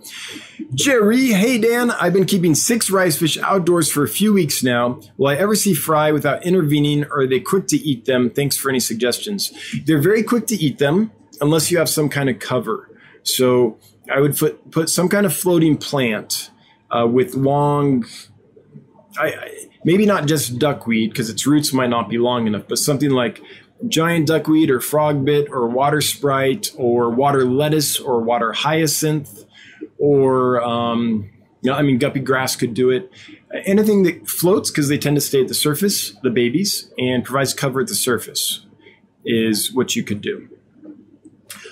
Jerry, 0.76 1.28
hey 1.28 1.58
Dan, 1.58 1.92
I've 1.92 2.14
been 2.14 2.26
keeping 2.26 2.54
six 2.54 2.90
rice 2.90 3.18
fish 3.18 3.38
outdoors 3.38 3.90
for 3.90 4.04
a 4.04 4.08
few 4.08 4.34
weeks 4.34 4.62
now. 4.62 5.00
Will 5.18 5.28
I 5.28 5.36
ever 5.36 5.56
see 5.56 5.74
fry 5.74 6.12
without 6.12 6.46
intervening, 6.46 7.06
or 7.06 7.22
are 7.22 7.28
they 7.28 7.40
quick 7.40 7.68
to 7.68 7.78
eat 7.78 8.06
them? 8.06 8.30
Thanks 8.30 8.58
for 8.58 8.70
any 8.70 8.80
suggestions. 8.80 9.52
They're 9.86 10.02
very 10.02 10.24
quick 10.24 10.46
to 10.48 10.56
eat 10.56 10.78
them 10.78 11.12
unless 11.42 11.72
you 11.72 11.78
have 11.78 11.90
some 11.90 12.10
kind 12.10 12.30
of 12.30 12.40
cover. 12.40 12.90
So 13.24 13.80
I 14.12 14.20
would 14.20 14.38
put, 14.38 14.72
put 14.72 14.90
some 14.90 15.08
kind 15.08 15.26
of 15.26 15.34
floating 15.34 15.78
plant 15.78 16.52
uh, 16.92 17.08
with 17.08 17.36
long, 17.36 18.06
I, 19.18 19.28
I, 19.28 19.70
maybe 19.84 20.06
not 20.06 20.28
just 20.28 20.60
duckweed 20.60 21.12
because 21.12 21.30
its 21.30 21.48
roots 21.48 21.74
might 21.74 21.90
not 21.90 22.10
be 22.10 22.18
long 22.18 22.48
enough, 22.48 22.64
but 22.68 22.78
something 22.78 23.10
like 23.10 23.42
giant 23.88 24.28
duckweed 24.28 24.70
or 24.70 24.80
frogbit 24.80 25.50
or 25.50 25.68
water 25.68 26.02
sprite 26.02 26.72
or 26.78 27.10
water 27.10 27.46
lettuce 27.46 28.00
or 28.00 28.22
water 28.22 28.52
hyacinth 28.52 29.46
or 29.98 30.62
um, 30.62 31.30
you 31.62 31.72
know, 31.72 31.78
I 31.78 31.82
mean, 31.82 31.98
guppy 31.98 32.20
grass 32.20 32.56
could 32.56 32.74
do 32.74 32.90
it. 32.90 33.12
Anything 33.66 34.04
that 34.04 34.30
floats 34.30 34.70
because 34.70 34.88
they 34.88 34.98
tend 34.98 35.18
to 35.18 35.22
stay 35.22 35.42
at 35.42 35.48
the 35.48 35.54
surface, 35.54 36.12
the 36.24 36.30
babies, 36.30 36.92
and 36.98 37.24
provides 37.24 37.54
cover 37.54 37.82
at 37.82 37.88
the 37.88 37.96
surface 37.96 38.66
is 39.26 39.74
what 39.74 39.96
you 39.96 40.04
could 40.04 40.22
do. 40.22 40.49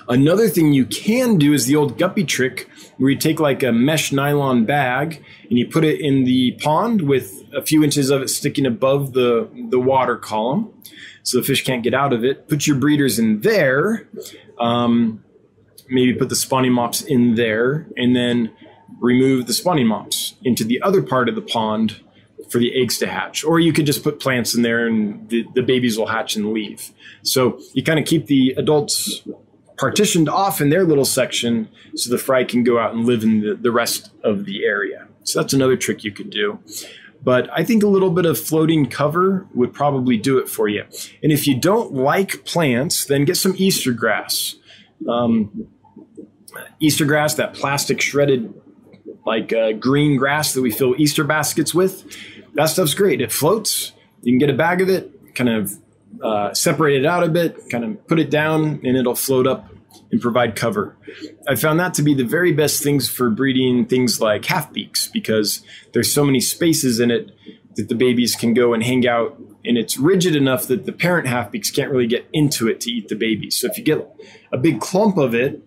Another 0.10 0.48
thing 0.48 0.74
you 0.74 0.86
can 0.86 1.38
do 1.38 1.54
is 1.54 1.66
the 1.66 1.76
old 1.76 1.98
guppy 1.98 2.24
trick 2.24 2.70
where 2.98 3.10
you 3.10 3.18
take 3.18 3.40
like 3.40 3.62
a 3.62 3.72
mesh 3.72 4.12
nylon 4.12 4.66
bag 4.66 5.24
and 5.50 5.58
you 5.58 5.68
put 5.68 5.84
it 5.84 6.00
in 6.00 6.24
the 6.24 6.54
pond 6.62 7.02
with 7.02 7.44
a 7.54 7.62
few 7.62 7.84
inches 7.84 8.10
of 8.10 8.22
it 8.22 8.30
sticking 8.30 8.66
above 8.66 9.14
the, 9.14 9.50
the 9.70 9.80
water 9.80 10.16
column 10.16 10.72
so 11.24 11.38
the 11.38 11.44
fish 11.44 11.66
can't 11.66 11.84
get 11.84 11.94
out 11.94 12.14
of 12.14 12.24
it. 12.24 12.48
Put 12.48 12.66
your 12.66 12.78
breeders 12.78 13.20
in 13.20 13.42
there. 13.42 14.08
Um, 14.60 15.24
maybe 15.90 16.14
put 16.14 16.30
the 16.30 16.36
spawning 16.36 16.72
mops 16.72 17.02
in 17.02 17.36
there 17.36 17.88
and 17.98 18.16
then 18.16 18.54
remove 19.00 19.48
the 19.48 19.54
spawning 19.54 19.88
mops 19.88 20.36
into 20.44 20.64
the 20.64 20.82
other 20.82 21.02
part 21.02 21.28
of 21.28 21.36
the 21.36 21.42
pond 21.42 22.02
for 22.50 22.60
the 22.60 22.82
eggs 22.82 22.98
to 23.00 23.08
hatch. 23.08 23.44
Or 23.44 23.60
you 23.60 23.74
could 23.74 23.86
just 23.86 24.04
put 24.04 24.22
plants 24.22 24.56
in 24.56 24.62
there 24.62 24.88
and 24.88 25.28
the, 25.30 25.46
the 25.54 25.62
babies 25.62 25.98
will 25.98 26.08
hatch 26.08 26.38
and 26.38 26.54
leave. 26.54 26.92
So 27.24 27.60
you 27.74 27.84
kind 27.84 28.00
of 28.00 28.06
keep 28.06 28.28
the 28.28 28.54
adults 28.58 29.22
partitioned 29.78 30.28
off 30.28 30.60
in 30.60 30.70
their 30.70 30.84
little 30.84 31.06
section 31.06 31.70
so 31.96 32.10
the 32.10 32.18
fry 32.18 32.44
can 32.44 32.64
go 32.64 32.80
out 32.80 32.94
and 32.94 33.06
live 33.06 33.24
in 33.24 33.42
the, 33.42 33.56
the 33.56 33.72
rest 33.72 34.12
of 34.24 34.46
the 34.46 34.66
area. 34.66 35.08
So 35.24 35.42
that's 35.42 35.54
another 35.54 35.78
trick 35.78 36.04
you 36.04 36.12
could 36.12 36.30
do. 36.30 36.60
But 37.24 37.50
I 37.52 37.64
think 37.64 37.84
a 37.84 37.88
little 37.88 38.12
bit 38.12 38.26
of 38.26 38.40
floating 38.40 38.90
cover 38.90 39.48
would 39.54 39.74
probably 39.74 40.18
do 40.18 40.38
it 40.38 40.48
for 40.48 40.68
you. 40.68 40.84
And 41.22 41.32
if 41.32 41.48
you 41.48 41.60
don't 41.60 41.94
like 41.94 42.46
plants, 42.46 43.06
then 43.06 43.26
get 43.26 43.38
some 43.38 43.54
Easter 43.58 43.92
grass. 43.92 44.56
Um, 45.08 45.68
Easter 46.80 47.06
grass, 47.06 47.36
that 47.36 47.54
plastic 47.54 48.02
shredded 48.02 48.54
like 49.26 49.52
uh, 49.52 49.74
green 49.74 50.18
grass 50.18 50.54
that 50.54 50.62
we 50.62 50.72
fill 50.72 50.96
Easter 50.98 51.24
baskets 51.24 51.74
with. 51.74 52.06
That 52.54 52.68
stuff's 52.68 52.94
great. 52.94 53.20
It 53.20 53.32
floats. 53.32 53.92
You 54.22 54.32
can 54.32 54.40
get 54.40 54.50
a 54.50 54.58
bag 54.58 54.82
of 54.82 54.90
it, 54.90 55.36
kind 55.36 55.50
of 55.50 55.78
uh, 56.24 56.54
separate 56.54 56.96
it 56.96 57.06
out 57.06 57.24
a 57.24 57.30
bit, 57.30 57.70
kind 57.70 57.84
of 57.84 58.08
put 58.08 58.20
it 58.20 58.30
down, 58.30 58.82
and 58.84 58.98
it'll 58.98 59.16
float 59.16 59.48
up 59.48 59.70
and 60.12 60.22
provide 60.22 60.56
cover. 60.56 60.96
I 61.48 61.56
found 61.56 61.80
that 61.80 61.94
to 61.96 62.02
be 62.02 62.14
the 62.14 62.24
very 62.24 62.52
best 62.52 62.84
things 62.84 63.10
for 63.10 63.30
breeding 63.30 63.86
things 63.86 64.22
like 64.22 64.46
half 64.46 64.72
beaks 64.72 65.08
because 65.08 65.62
there's 65.94 66.12
so 66.12 66.24
many 66.24 66.40
spaces 66.40 67.00
in 67.00 67.12
it 67.12 67.32
that 67.76 67.90
the 67.90 67.96
babies 67.96 68.36
can 68.36 68.54
go 68.54 68.74
and 68.74 68.84
hang 68.84 69.08
out 69.08 69.40
and 69.68 69.78
it's 69.78 69.98
rigid 69.98 70.36
enough 70.36 70.68
that 70.68 70.86
the 70.86 70.94
parent 70.94 71.28
half 71.28 71.52
beaks 71.52 71.70
can't 71.70 71.92
really 71.92 72.08
get 72.08 72.28
into 72.32 72.68
it 72.68 72.80
to 72.82 72.92
eat 72.92 73.10
the 73.10 73.16
babies. 73.16 73.60
So 73.60 73.68
if 73.68 73.78
you 73.78 73.84
get 73.84 74.08
a 74.52 74.58
big 74.58 74.80
clump 74.80 75.18
of 75.18 75.36
it, 75.36 75.62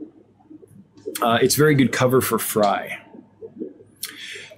uh, 1.20 1.38
it's 1.42 1.54
very 1.54 1.74
good 1.74 1.92
cover 1.92 2.20
for 2.20 2.38
fry. 2.38 2.98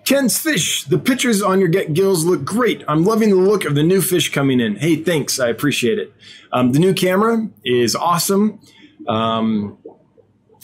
Ken's 0.04 0.36
Fish, 0.36 0.84
the 0.84 0.98
pictures 0.98 1.42
on 1.42 1.60
your 1.60 1.68
Get 1.68 1.94
Gills 1.94 2.24
look 2.24 2.44
great. 2.44 2.82
I'm 2.88 3.04
loving 3.04 3.30
the 3.30 3.36
look 3.36 3.64
of 3.64 3.74
the 3.74 3.82
new 3.82 4.00
fish 4.00 4.32
coming 4.32 4.60
in. 4.60 4.76
Hey, 4.76 4.96
thanks. 4.96 5.38
I 5.38 5.48
appreciate 5.48 5.98
it. 5.98 6.12
Um, 6.52 6.72
the 6.72 6.78
new 6.78 6.92
camera 6.92 7.48
is 7.64 7.94
awesome. 7.94 8.60
Um, 9.06 9.78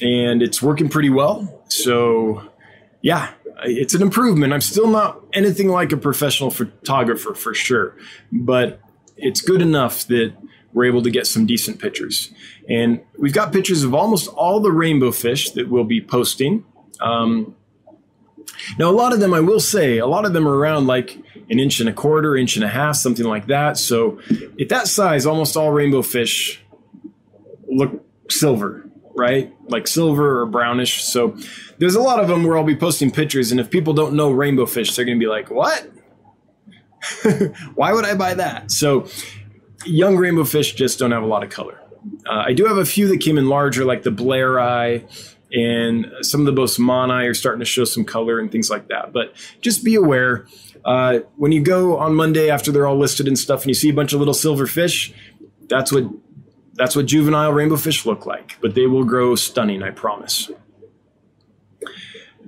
and 0.01 0.43
it's 0.43 0.63
working 0.63 0.89
pretty 0.89 1.11
well. 1.11 1.63
So, 1.69 2.51
yeah, 3.01 3.31
it's 3.65 3.95
an 3.95 4.03
improvement. 4.03 4.53
I'm 4.53 4.61
still 4.61 4.89
not 4.89 5.21
anything 5.33 5.69
like 5.69 5.93
a 5.93 5.97
professional 5.97 6.51
photographer 6.51 7.35
for 7.35 7.55
sure, 7.55 7.97
but 8.33 8.81
it's 9.17 9.41
good 9.41 9.63
enough 9.63 10.07
that 10.09 10.35
we're 10.73 10.85
able 10.85 11.03
to 11.03 11.11
get 11.11 11.27
some 11.27 11.47
decent 11.47 11.81
pictures. 11.81 12.31
And 12.69 13.01
we've 13.19 13.33
got 13.33 13.53
pictures 13.53 13.83
of 13.83 13.95
almost 13.95 14.29
all 14.29 14.61
the 14.61 14.73
rainbow 14.73 15.13
fish 15.13 15.51
that 15.53 15.69
we'll 15.69 15.85
be 15.85 16.01
posting. 16.01 16.65
Um, 17.01 17.57
now, 18.79 18.91
a 18.91 18.93
lot 18.93 19.13
of 19.13 19.21
them, 19.21 19.35
I 19.35 19.41
will 19.41 19.61
say, 19.61 19.99
a 19.99 20.07
lot 20.07 20.25
of 20.25 20.33
them 20.33 20.47
are 20.47 20.57
around 20.57 20.87
like 20.87 21.17
an 21.51 21.59
inch 21.59 21.81
and 21.81 21.89
a 21.89 21.93
quarter, 21.93 22.37
inch 22.37 22.57
and 22.57 22.65
a 22.65 22.69
half, 22.69 22.97
something 22.97 23.27
like 23.27 23.47
that. 23.47 23.79
So, 23.79 24.21
at 24.61 24.69
that 24.69 24.89
size, 24.89 25.27
almost 25.27 25.57
all 25.57 25.71
rainbow 25.71 26.03
fish 26.03 26.63
look 27.69 28.05
silver, 28.31 28.89
right? 29.15 29.55
Like 29.69 29.87
silver 29.87 30.41
or 30.41 30.47
brownish. 30.47 31.05
So 31.05 31.37
there's 31.79 31.95
a 31.95 32.01
lot 32.01 32.21
of 32.21 32.29
them 32.29 32.45
where 32.45 32.57
I'll 32.57 32.65
be 32.65 32.77
posting 32.77 33.11
pictures, 33.11 33.51
and 33.51 33.61
if 33.61 33.71
people 33.71 33.93
don't 33.93 34.15
know 34.15 34.31
rainbow 34.31 34.67
fish, 34.67 34.95
they're 34.95 35.05
going 35.05 35.19
to 35.19 35.25
be 35.25 35.29
like, 35.29 35.51
"What? 35.51 35.91
Why 37.75 37.93
would 37.93 38.05
I 38.05 38.15
buy 38.15 38.35
that?" 38.35 38.71
So 38.71 39.07
young 39.85 40.17
rainbow 40.17 40.45
fish 40.45 40.75
just 40.75 40.99
don't 40.99 41.13
have 41.13 41.23
a 41.23 41.27
lot 41.27 41.43
of 41.43 41.51
color. 41.51 41.81
Uh, 42.27 42.45
I 42.47 42.53
do 42.53 42.65
have 42.67 42.79
a 42.79 42.85
few 42.85 43.09
that 43.09 43.19
came 43.19 43.39
in 43.39 43.49
larger, 43.49 43.85
like 43.85 44.03
the 44.03 44.11
Blairi, 44.11 45.03
and 45.53 46.13
some 46.21 46.47
of 46.47 46.55
the 46.55 46.61
Boesemani 46.61 47.29
are 47.29 47.35
starting 47.35 47.61
to 47.61 47.65
show 47.65 47.85
some 47.85 48.05
color 48.05 48.39
and 48.39 48.53
things 48.53 48.71
like 48.71 48.89
that. 48.89 49.13
But 49.13 49.35
just 49.61 49.85
be 49.85 49.95
aware. 49.95 50.47
Uh, 50.85 51.21
when 51.37 51.53
you 51.53 51.63
go 51.63 51.99
on 51.99 52.15
Monday 52.15 52.51
after 52.51 52.71
they're 52.71 52.87
all 52.87 52.99
listed 52.99 53.27
and 53.27 53.39
stuff, 53.39 53.63
and 53.63 53.69
you 53.69 53.75
see 53.75 53.89
a 53.89 53.95
bunch 53.95 54.13
of 54.13 54.19
little 54.19 54.35
silver 54.35 54.67
fish, 54.67 55.13
that's 55.69 55.93
what 55.93 56.05
that's 56.75 56.95
what 56.95 57.07
juvenile 57.07 57.53
rainbow 57.53 57.77
fish 57.77 58.07
look 58.07 58.25
like, 58.25 58.57
but 58.61 58.75
they 58.75 58.87
will 58.87 59.05
grow 59.05 59.35
stunning, 59.35 59.83
I 59.83 59.91
promise. 59.91 60.51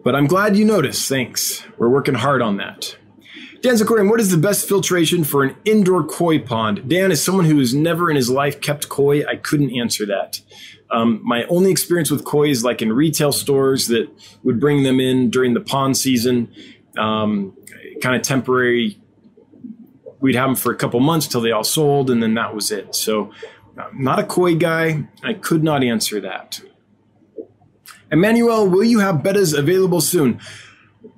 But 0.05 0.15
I'm 0.15 0.27
glad 0.27 0.57
you 0.57 0.65
noticed. 0.65 1.09
Thanks. 1.09 1.67
We're 1.77 1.89
working 1.89 2.15
hard 2.15 2.41
on 2.41 2.57
that. 2.57 2.97
Dan 3.61 3.75
Zakorian, 3.75 4.09
what 4.09 4.21
is 4.21 4.31
the 4.31 4.39
best 4.39 4.67
filtration 4.67 5.25
for 5.25 5.43
an 5.43 5.55
indoor 5.67 6.03
koi 6.05 6.39
pond? 6.39 6.89
Dan, 6.89 7.13
is 7.13 7.23
someone 7.23 7.45
who 7.45 7.59
has 7.59 7.75
never 7.75 8.09
in 8.09 8.17
his 8.17 8.31
life 8.31 8.61
kept 8.61 8.89
koi, 8.89 9.27
I 9.27 9.37
couldn't 9.37 9.77
answer 9.77 10.07
that. 10.07 10.41
Um, 10.91 11.21
my 11.23 11.45
only 11.45 11.71
experience 11.71 12.11
with 12.11 12.25
koi 12.25 12.49
is 12.49 12.65
like 12.65 12.83
in 12.83 12.93
retail 12.93 13.33
stores 13.33 13.89
that 13.89 14.09
would 14.43 14.59
bring 14.59 14.83
them 14.83 15.01
in 15.01 15.31
during 15.31 15.55
the 15.55 15.61
pond 15.61 15.97
season, 15.97 16.53
um, 16.99 17.57
kind 18.03 18.17
of 18.17 18.23
temporary. 18.23 19.01
We'd 20.21 20.35
have 20.35 20.49
them 20.49 20.57
for 20.57 20.73
a 20.73 20.77
couple 20.77 21.01
months 21.01 21.29
till 21.29 21.41
they 21.41 21.53
all 21.53 21.65
sold, 21.65 22.11
and 22.11 22.23
then 22.23 22.35
that 22.35 22.55
was 22.55 22.71
it. 22.71 22.95
So 22.95 23.33
I'm 23.79 24.03
not 24.03 24.19
a 24.19 24.25
koi 24.25 24.57
guy. 24.57 25.09
I 25.23 25.35
could 25.35 25.63
not 25.63 25.83
answer 25.83 26.21
that. 26.21 26.61
Emmanuel, 28.13 28.69
will 28.69 28.85
you 28.85 28.99
have 28.99 29.17
bettas 29.17 29.57
available 29.57 30.01
soon? 30.01 30.41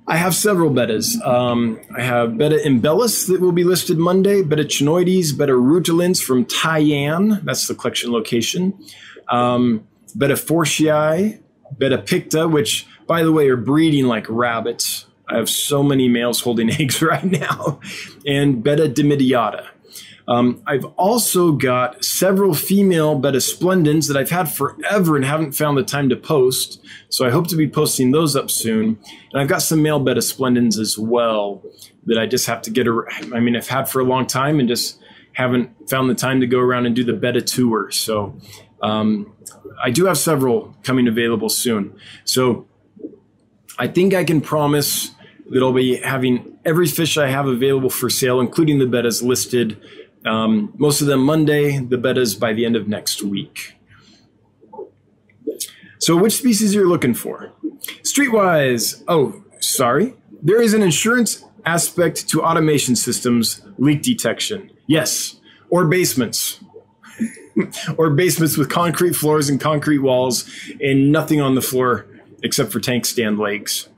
I 0.06 0.16
have 0.16 0.34
several 0.34 0.70
bettas. 0.70 1.20
Um, 1.24 1.80
I 1.96 2.02
have 2.02 2.36
Betta 2.36 2.56
imbellis 2.56 3.28
that 3.28 3.40
will 3.40 3.52
be 3.52 3.64
listed 3.64 3.98
Monday, 3.98 4.42
Betta 4.42 4.64
channoides, 4.64 5.36
Betta 5.36 5.52
rutilans 5.52 6.22
from 6.22 6.44
Taiyan. 6.44 7.44
That's 7.44 7.68
the 7.68 7.74
collection 7.74 8.10
location. 8.10 8.78
Um, 9.28 9.86
Betta 10.14 10.34
fortii, 10.34 11.40
Betta 11.78 11.98
picta, 11.98 12.48
which, 12.48 12.86
by 13.06 13.22
the 13.22 13.32
way, 13.32 13.48
are 13.48 13.56
breeding 13.56 14.06
like 14.06 14.26
rabbits. 14.28 15.06
I 15.28 15.36
have 15.36 15.48
so 15.48 15.82
many 15.82 16.08
males 16.08 16.40
holding 16.40 16.70
eggs 16.80 17.00
right 17.00 17.24
now, 17.24 17.80
and 18.26 18.62
Betta 18.62 18.88
dimidiata. 18.88 19.68
Um, 20.28 20.62
I've 20.66 20.84
also 20.96 21.52
got 21.52 22.04
several 22.04 22.54
female 22.54 23.18
Betta 23.18 23.40
splendens 23.40 24.06
that 24.08 24.16
I've 24.16 24.30
had 24.30 24.52
forever 24.52 25.16
and 25.16 25.24
haven't 25.24 25.52
found 25.52 25.76
the 25.76 25.82
time 25.82 26.08
to 26.10 26.16
post. 26.16 26.80
So 27.08 27.26
I 27.26 27.30
hope 27.30 27.48
to 27.48 27.56
be 27.56 27.68
posting 27.68 28.12
those 28.12 28.36
up 28.36 28.50
soon. 28.50 28.98
And 29.32 29.42
I've 29.42 29.48
got 29.48 29.62
some 29.62 29.82
male 29.82 29.98
Betta 29.98 30.22
splendens 30.22 30.78
as 30.78 30.96
well 30.96 31.62
that 32.06 32.18
I 32.18 32.26
just 32.26 32.46
have 32.46 32.62
to 32.62 32.70
get. 32.70 32.86
I 33.32 33.40
mean, 33.40 33.56
I've 33.56 33.68
had 33.68 33.88
for 33.88 34.00
a 34.00 34.04
long 34.04 34.26
time 34.26 34.60
and 34.60 34.68
just 34.68 34.98
haven't 35.32 35.90
found 35.90 36.08
the 36.08 36.14
time 36.14 36.40
to 36.40 36.46
go 36.46 36.60
around 36.60 36.86
and 36.86 36.94
do 36.94 37.04
the 37.04 37.14
Betta 37.14 37.40
tour. 37.40 37.90
So 37.90 38.38
um, 38.82 39.32
I 39.82 39.90
do 39.90 40.06
have 40.06 40.18
several 40.18 40.74
coming 40.82 41.08
available 41.08 41.48
soon. 41.48 41.94
So 42.24 42.66
I 43.78 43.88
think 43.88 44.14
I 44.14 44.24
can 44.24 44.40
promise 44.40 45.10
that 45.50 45.62
I'll 45.62 45.72
be 45.72 45.96
having 45.96 46.58
every 46.64 46.86
fish 46.86 47.16
I 47.18 47.28
have 47.28 47.46
available 47.46 47.90
for 47.90 48.10
sale, 48.10 48.40
including 48.40 48.78
the 48.78 48.84
bettas 48.84 49.22
listed. 49.22 49.80
Um, 50.24 50.72
most 50.76 51.00
of 51.00 51.06
them 51.06 51.24
Monday, 51.24 51.78
the 51.78 51.96
bettas 51.96 52.38
by 52.38 52.52
the 52.52 52.64
end 52.64 52.76
of 52.76 52.88
next 52.88 53.22
week. 53.22 53.76
So, 55.98 56.16
which 56.16 56.32
species 56.32 56.74
are 56.74 56.80
you 56.80 56.88
looking 56.88 57.14
for? 57.14 57.52
Streetwise, 58.02 59.04
oh, 59.06 59.44
sorry. 59.60 60.14
There 60.42 60.60
is 60.60 60.74
an 60.74 60.82
insurance 60.82 61.44
aspect 61.64 62.28
to 62.30 62.42
automation 62.42 62.96
systems 62.96 63.62
leak 63.78 64.02
detection. 64.02 64.70
Yes, 64.86 65.36
or 65.70 65.86
basements. 65.86 66.60
or 67.96 68.10
basements 68.10 68.56
with 68.56 68.68
concrete 68.68 69.14
floors 69.14 69.48
and 69.48 69.60
concrete 69.60 69.98
walls 69.98 70.48
and 70.80 71.12
nothing 71.12 71.40
on 71.40 71.54
the 71.54 71.62
floor 71.62 72.06
except 72.42 72.72
for 72.72 72.80
tank 72.80 73.06
stand 73.06 73.38
legs. 73.38 73.88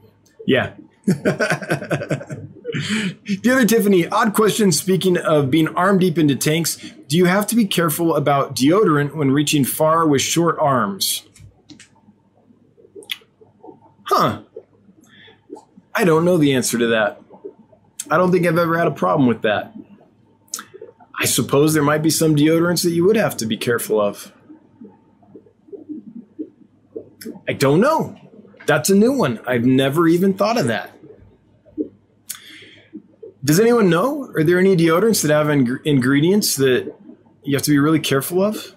Yeah. 0.46 0.74
the 1.06 2.48
other 3.44 3.64
Tiffany, 3.66 4.06
odd 4.08 4.34
question. 4.34 4.72
Speaking 4.72 5.16
of 5.18 5.50
being 5.50 5.68
arm 5.68 5.98
deep 5.98 6.18
into 6.18 6.36
tanks, 6.36 6.76
do 7.08 7.16
you 7.16 7.26
have 7.26 7.46
to 7.48 7.56
be 7.56 7.66
careful 7.66 8.16
about 8.16 8.54
deodorant 8.56 9.14
when 9.14 9.30
reaching 9.30 9.64
far 9.64 10.06
with 10.06 10.22
short 10.22 10.58
arms? 10.58 11.22
Huh. 14.04 14.42
I 15.94 16.04
don't 16.04 16.24
know 16.24 16.36
the 16.36 16.54
answer 16.54 16.78
to 16.78 16.88
that. 16.88 17.20
I 18.10 18.16
don't 18.16 18.32
think 18.32 18.46
I've 18.46 18.58
ever 18.58 18.76
had 18.76 18.86
a 18.86 18.92
problem 18.92 19.26
with 19.28 19.42
that. 19.42 19.72
I 21.18 21.26
suppose 21.26 21.74
there 21.74 21.82
might 21.82 22.02
be 22.02 22.10
some 22.10 22.34
deodorants 22.34 22.82
that 22.82 22.90
you 22.90 23.04
would 23.04 23.16
have 23.16 23.36
to 23.38 23.46
be 23.46 23.56
careful 23.56 24.00
of. 24.00 24.32
I 27.48 27.52
don't 27.52 27.80
know. 27.80 28.18
That's 28.66 28.90
a 28.90 28.94
new 28.94 29.12
one. 29.12 29.40
I've 29.46 29.64
never 29.64 30.08
even 30.08 30.34
thought 30.34 30.58
of 30.58 30.66
that. 30.66 30.90
Does 33.44 33.60
anyone 33.60 33.90
know? 33.90 34.30
Are 34.34 34.42
there 34.42 34.58
any 34.58 34.74
deodorants 34.74 35.22
that 35.22 35.30
have 35.30 35.50
ing- 35.50 35.78
ingredients 35.84 36.56
that 36.56 36.94
you 37.42 37.56
have 37.56 37.62
to 37.64 37.70
be 37.70 37.78
really 37.78 38.00
careful 38.00 38.42
of? 38.42 38.74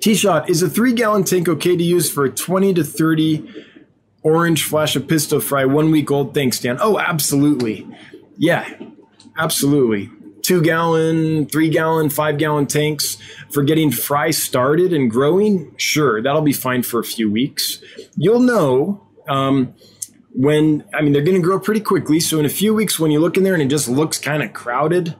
T 0.00 0.14
shot 0.14 0.50
is 0.50 0.62
a 0.62 0.68
three 0.68 0.92
gallon 0.92 1.22
tank 1.22 1.48
okay 1.48 1.76
to 1.76 1.84
use 1.84 2.10
for 2.10 2.24
a 2.24 2.30
20 2.30 2.74
to 2.74 2.84
30 2.84 3.64
orange 4.22 4.64
flash 4.64 4.96
apisto 4.96 5.40
fry, 5.40 5.64
one 5.64 5.92
week 5.92 6.10
old 6.10 6.34
Thanks, 6.34 6.58
Dan. 6.58 6.78
Oh, 6.80 6.98
absolutely. 6.98 7.86
Yeah, 8.36 8.68
absolutely. 9.38 10.10
Two 10.46 10.62
gallon, 10.62 11.46
three 11.46 11.68
gallon, 11.68 12.08
five 12.08 12.38
gallon 12.38 12.68
tanks 12.68 13.18
for 13.50 13.64
getting 13.64 13.90
fry 13.90 14.30
started 14.30 14.92
and 14.92 15.10
growing. 15.10 15.74
Sure, 15.76 16.22
that'll 16.22 16.40
be 16.40 16.52
fine 16.52 16.84
for 16.84 17.00
a 17.00 17.04
few 17.04 17.28
weeks. 17.28 17.82
You'll 18.16 18.38
know 18.38 19.04
um, 19.28 19.74
when, 20.30 20.84
I 20.94 21.02
mean, 21.02 21.12
they're 21.12 21.24
going 21.24 21.34
to 21.34 21.42
grow 21.42 21.58
pretty 21.58 21.80
quickly. 21.80 22.20
So 22.20 22.38
in 22.38 22.44
a 22.44 22.48
few 22.48 22.72
weeks, 22.72 22.96
when 22.96 23.10
you 23.10 23.18
look 23.18 23.36
in 23.36 23.42
there 23.42 23.54
and 23.54 23.62
it 23.64 23.66
just 23.66 23.88
looks 23.88 24.20
kind 24.20 24.40
of 24.40 24.52
crowded 24.52 25.16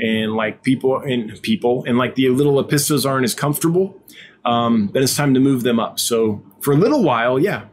and 0.00 0.32
like 0.34 0.64
people 0.64 0.98
and 0.98 1.40
people 1.42 1.84
and 1.86 1.96
like 1.96 2.16
the 2.16 2.30
little 2.30 2.54
apistos 2.54 3.08
aren't 3.08 3.22
as 3.22 3.32
comfortable, 3.32 4.02
um, 4.44 4.90
then 4.92 5.04
it's 5.04 5.14
time 5.14 5.34
to 5.34 5.40
move 5.40 5.62
them 5.62 5.78
up. 5.78 6.00
So 6.00 6.42
for 6.62 6.72
a 6.72 6.76
little 6.76 7.04
while, 7.04 7.38
yeah, 7.38 7.66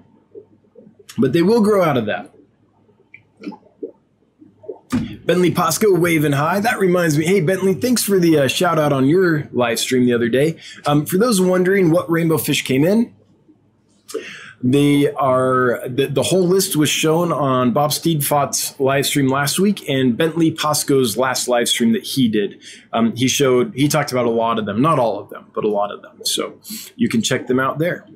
but 1.17 1.33
they 1.33 1.41
will 1.41 1.61
grow 1.61 1.83
out 1.83 1.97
of 1.97 2.05
that. 2.05 2.35
Bentley 5.25 5.51
Pasco 5.51 5.93
waving 5.93 6.31
high. 6.33 6.59
That 6.59 6.79
reminds 6.79 7.17
me. 7.17 7.25
Hey, 7.25 7.41
Bentley, 7.41 7.73
thanks 7.73 8.03
for 8.03 8.19
the 8.19 8.39
uh, 8.39 8.47
shout 8.47 8.79
out 8.79 8.91
on 8.91 9.07
your 9.07 9.47
live 9.51 9.79
stream 9.79 10.05
the 10.05 10.13
other 10.13 10.29
day. 10.29 10.57
Um, 10.85 11.05
for 11.05 11.17
those 11.17 11.39
wondering 11.39 11.91
what 11.91 12.09
rainbow 12.09 12.37
fish 12.37 12.63
came 12.63 12.83
in, 12.83 13.13
they 14.63 15.11
are 15.13 15.81
the, 15.87 16.07
the 16.07 16.23
whole 16.23 16.47
list 16.47 16.75
was 16.75 16.89
shown 16.89 17.31
on 17.31 17.71
Bob 17.71 17.91
Steedfott's 17.91 18.79
live 18.79 19.05
stream 19.05 19.27
last 19.27 19.59
week 19.59 19.87
and 19.89 20.15
Bentley 20.15 20.51
Pasco's 20.51 21.17
last 21.17 21.47
live 21.47 21.67
stream 21.67 21.93
that 21.93 22.03
he 22.03 22.27
did. 22.27 22.61
Um, 22.93 23.15
he 23.15 23.27
showed 23.27 23.73
he 23.75 23.87
talked 23.87 24.11
about 24.11 24.25
a 24.25 24.29
lot 24.31 24.59
of 24.59 24.65
them, 24.65 24.81
not 24.81 24.99
all 24.99 25.19
of 25.19 25.29
them, 25.29 25.47
but 25.53 25.63
a 25.63 25.69
lot 25.69 25.91
of 25.91 26.01
them. 26.01 26.23
So 26.23 26.59
you 26.95 27.09
can 27.09 27.21
check 27.21 27.47
them 27.47 27.59
out 27.59 27.79
there. 27.79 28.07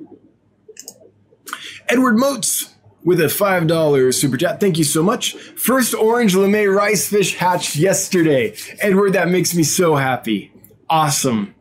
Edward 1.88 2.16
Moats 2.16 2.75
with 3.06 3.20
a 3.20 3.26
$5 3.26 4.12
super 4.12 4.36
chat. 4.36 4.58
Thank 4.58 4.76
you 4.78 4.84
so 4.84 5.00
much. 5.00 5.34
First 5.34 5.94
orange 5.94 6.34
LeMay 6.34 6.74
rice 6.74 7.08
fish 7.08 7.36
hatched 7.36 7.76
yesterday. 7.76 8.56
Edward, 8.80 9.12
that 9.12 9.28
makes 9.28 9.54
me 9.54 9.62
so 9.62 9.94
happy. 9.94 10.52
Awesome. 10.90 11.54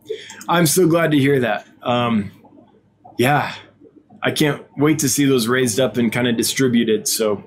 I'm 0.50 0.66
so 0.66 0.88
glad 0.88 1.12
to 1.12 1.20
hear 1.20 1.40
that. 1.42 1.68
Um, 1.84 2.32
yeah, 3.20 3.54
I 4.24 4.32
can't 4.32 4.66
wait 4.76 4.98
to 5.00 5.08
see 5.08 5.26
those 5.26 5.48
raised 5.48 5.80
up 5.80 5.98
and 5.98 6.12
kind 6.12 6.28
of 6.28 6.36
distributed 6.36 7.08
so 7.08 7.44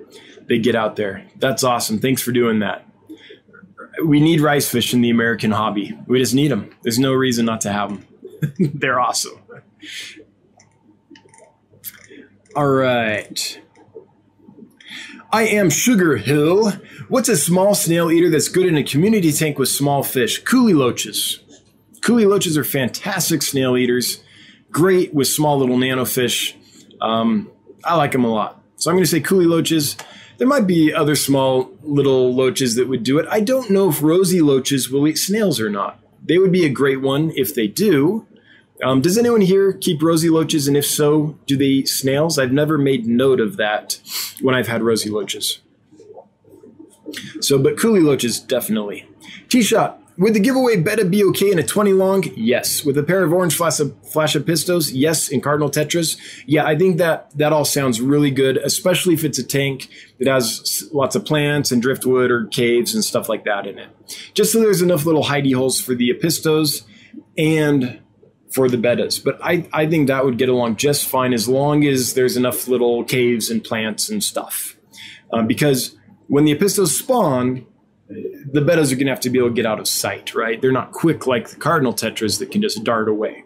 they 0.46 0.60
get 0.60 0.76
out 0.76 0.94
there. 0.94 1.24
That's 1.36 1.64
awesome. 1.64 1.98
Thanks 1.98 2.22
for 2.22 2.30
doing 2.30 2.60
that. 2.60 2.86
We 4.04 4.20
need 4.20 4.40
rice 4.40 4.70
fish 4.70 4.94
in 4.94 5.00
the 5.00 5.10
American 5.10 5.50
hobby. 5.50 5.98
We 6.06 6.20
just 6.20 6.34
need 6.34 6.52
them. 6.52 6.70
There's 6.82 7.00
no 7.00 7.14
reason 7.14 7.46
not 7.46 7.62
to 7.62 7.72
have 7.72 7.88
them. 7.90 8.06
They're 8.74 9.00
awesome. 9.00 9.40
All 12.54 12.68
right. 12.68 13.60
I 15.30 15.42
am 15.42 15.68
Sugar 15.68 16.16
Hill. 16.16 16.72
What's 17.08 17.28
a 17.28 17.36
small 17.36 17.74
snail 17.74 18.10
eater 18.10 18.30
that's 18.30 18.48
good 18.48 18.64
in 18.64 18.78
a 18.78 18.82
community 18.82 19.30
tank 19.30 19.58
with 19.58 19.68
small 19.68 20.02
fish? 20.02 20.42
Kuhli 20.42 20.74
loaches. 20.74 21.40
Kuhli 22.00 22.26
loaches 22.26 22.56
are 22.56 22.64
fantastic 22.64 23.42
snail 23.42 23.76
eaters, 23.76 24.22
great 24.70 25.12
with 25.12 25.28
small 25.28 25.58
little 25.58 25.76
nanofish. 25.76 26.54
Um, 27.02 27.50
I 27.84 27.96
like 27.96 28.12
them 28.12 28.24
a 28.24 28.32
lot. 28.32 28.62
So 28.76 28.90
I'm 28.90 28.96
going 28.96 29.04
to 29.04 29.10
say 29.10 29.20
kuhli 29.20 29.46
loaches. 29.46 29.98
There 30.38 30.48
might 30.48 30.66
be 30.66 30.94
other 30.94 31.14
small 31.14 31.70
little 31.82 32.34
loaches 32.34 32.76
that 32.76 32.88
would 32.88 33.02
do 33.02 33.18
it. 33.18 33.26
I 33.30 33.40
don't 33.40 33.70
know 33.70 33.90
if 33.90 34.02
rosy 34.02 34.40
loaches 34.40 34.88
will 34.88 35.06
eat 35.06 35.18
snails 35.18 35.60
or 35.60 35.68
not. 35.68 36.00
They 36.24 36.38
would 36.38 36.52
be 36.52 36.64
a 36.64 36.70
great 36.70 37.02
one 37.02 37.32
if 37.36 37.54
they 37.54 37.66
do. 37.66 38.26
Um, 38.82 39.00
does 39.00 39.18
anyone 39.18 39.40
here 39.40 39.72
keep 39.72 40.02
rosy 40.02 40.30
loaches? 40.30 40.68
And 40.68 40.76
if 40.76 40.86
so, 40.86 41.38
do 41.46 41.56
they 41.56 41.64
eat 41.64 41.88
snails? 41.88 42.38
I've 42.38 42.52
never 42.52 42.78
made 42.78 43.06
note 43.06 43.40
of 43.40 43.56
that 43.56 44.00
when 44.40 44.54
I've 44.54 44.68
had 44.68 44.82
rosy 44.82 45.10
loaches. 45.10 45.60
So, 47.40 47.58
but 47.58 47.76
kuhli 47.76 48.02
loaches, 48.02 48.38
definitely. 48.38 49.08
T 49.48 49.62
shot. 49.62 50.02
Would 50.18 50.34
the 50.34 50.40
giveaway 50.40 50.76
betta 50.76 51.04
be 51.04 51.22
okay 51.26 51.52
in 51.52 51.60
a 51.60 51.62
20 51.62 51.92
long? 51.92 52.24
Yes. 52.34 52.84
With 52.84 52.98
a 52.98 53.04
pair 53.04 53.22
of 53.22 53.32
orange 53.32 53.54
flash 53.54 53.78
of, 53.78 53.94
flash 54.04 54.34
apistos? 54.34 54.90
Yes. 54.92 55.28
In 55.28 55.40
cardinal 55.40 55.70
tetras? 55.70 56.18
Yeah, 56.44 56.66
I 56.66 56.76
think 56.76 56.98
that 56.98 57.30
that 57.38 57.52
all 57.52 57.64
sounds 57.64 58.00
really 58.00 58.32
good, 58.32 58.56
especially 58.56 59.14
if 59.14 59.22
it's 59.22 59.38
a 59.38 59.44
tank 59.44 59.88
that 60.18 60.26
has 60.26 60.88
lots 60.92 61.14
of 61.14 61.24
plants 61.24 61.70
and 61.70 61.80
driftwood 61.80 62.32
or 62.32 62.46
caves 62.46 62.94
and 62.94 63.04
stuff 63.04 63.28
like 63.28 63.44
that 63.44 63.66
in 63.66 63.78
it. 63.78 63.90
Just 64.34 64.52
so 64.52 64.58
there's 64.58 64.82
enough 64.82 65.06
little 65.06 65.24
hidey 65.24 65.54
holes 65.54 65.80
for 65.80 65.94
the 65.94 66.10
apistos 66.10 66.82
and 67.36 68.00
for 68.50 68.68
the 68.68 68.76
bettas. 68.76 69.22
But 69.22 69.38
I, 69.42 69.68
I 69.72 69.86
think 69.86 70.08
that 70.08 70.24
would 70.24 70.38
get 70.38 70.48
along 70.48 70.76
just 70.76 71.06
fine 71.06 71.32
as 71.32 71.48
long 71.48 71.84
as 71.84 72.14
there's 72.14 72.36
enough 72.36 72.68
little 72.68 73.04
caves 73.04 73.50
and 73.50 73.62
plants 73.62 74.08
and 74.08 74.22
stuff. 74.22 74.76
Um, 75.32 75.46
because 75.46 75.96
when 76.28 76.44
the 76.44 76.54
apistos 76.54 76.88
spawn, 76.88 77.66
the 78.08 78.60
bettas 78.60 78.90
are 78.90 78.96
going 78.96 79.06
to 79.06 79.12
have 79.12 79.20
to 79.20 79.30
be 79.30 79.38
able 79.38 79.48
to 79.48 79.54
get 79.54 79.66
out 79.66 79.78
of 79.78 79.86
sight, 79.86 80.34
right? 80.34 80.60
They're 80.60 80.72
not 80.72 80.92
quick 80.92 81.26
like 81.26 81.50
the 81.50 81.56
cardinal 81.56 81.92
tetras 81.92 82.38
that 82.38 82.50
can 82.50 82.62
just 82.62 82.82
dart 82.84 83.08
away. 83.08 83.44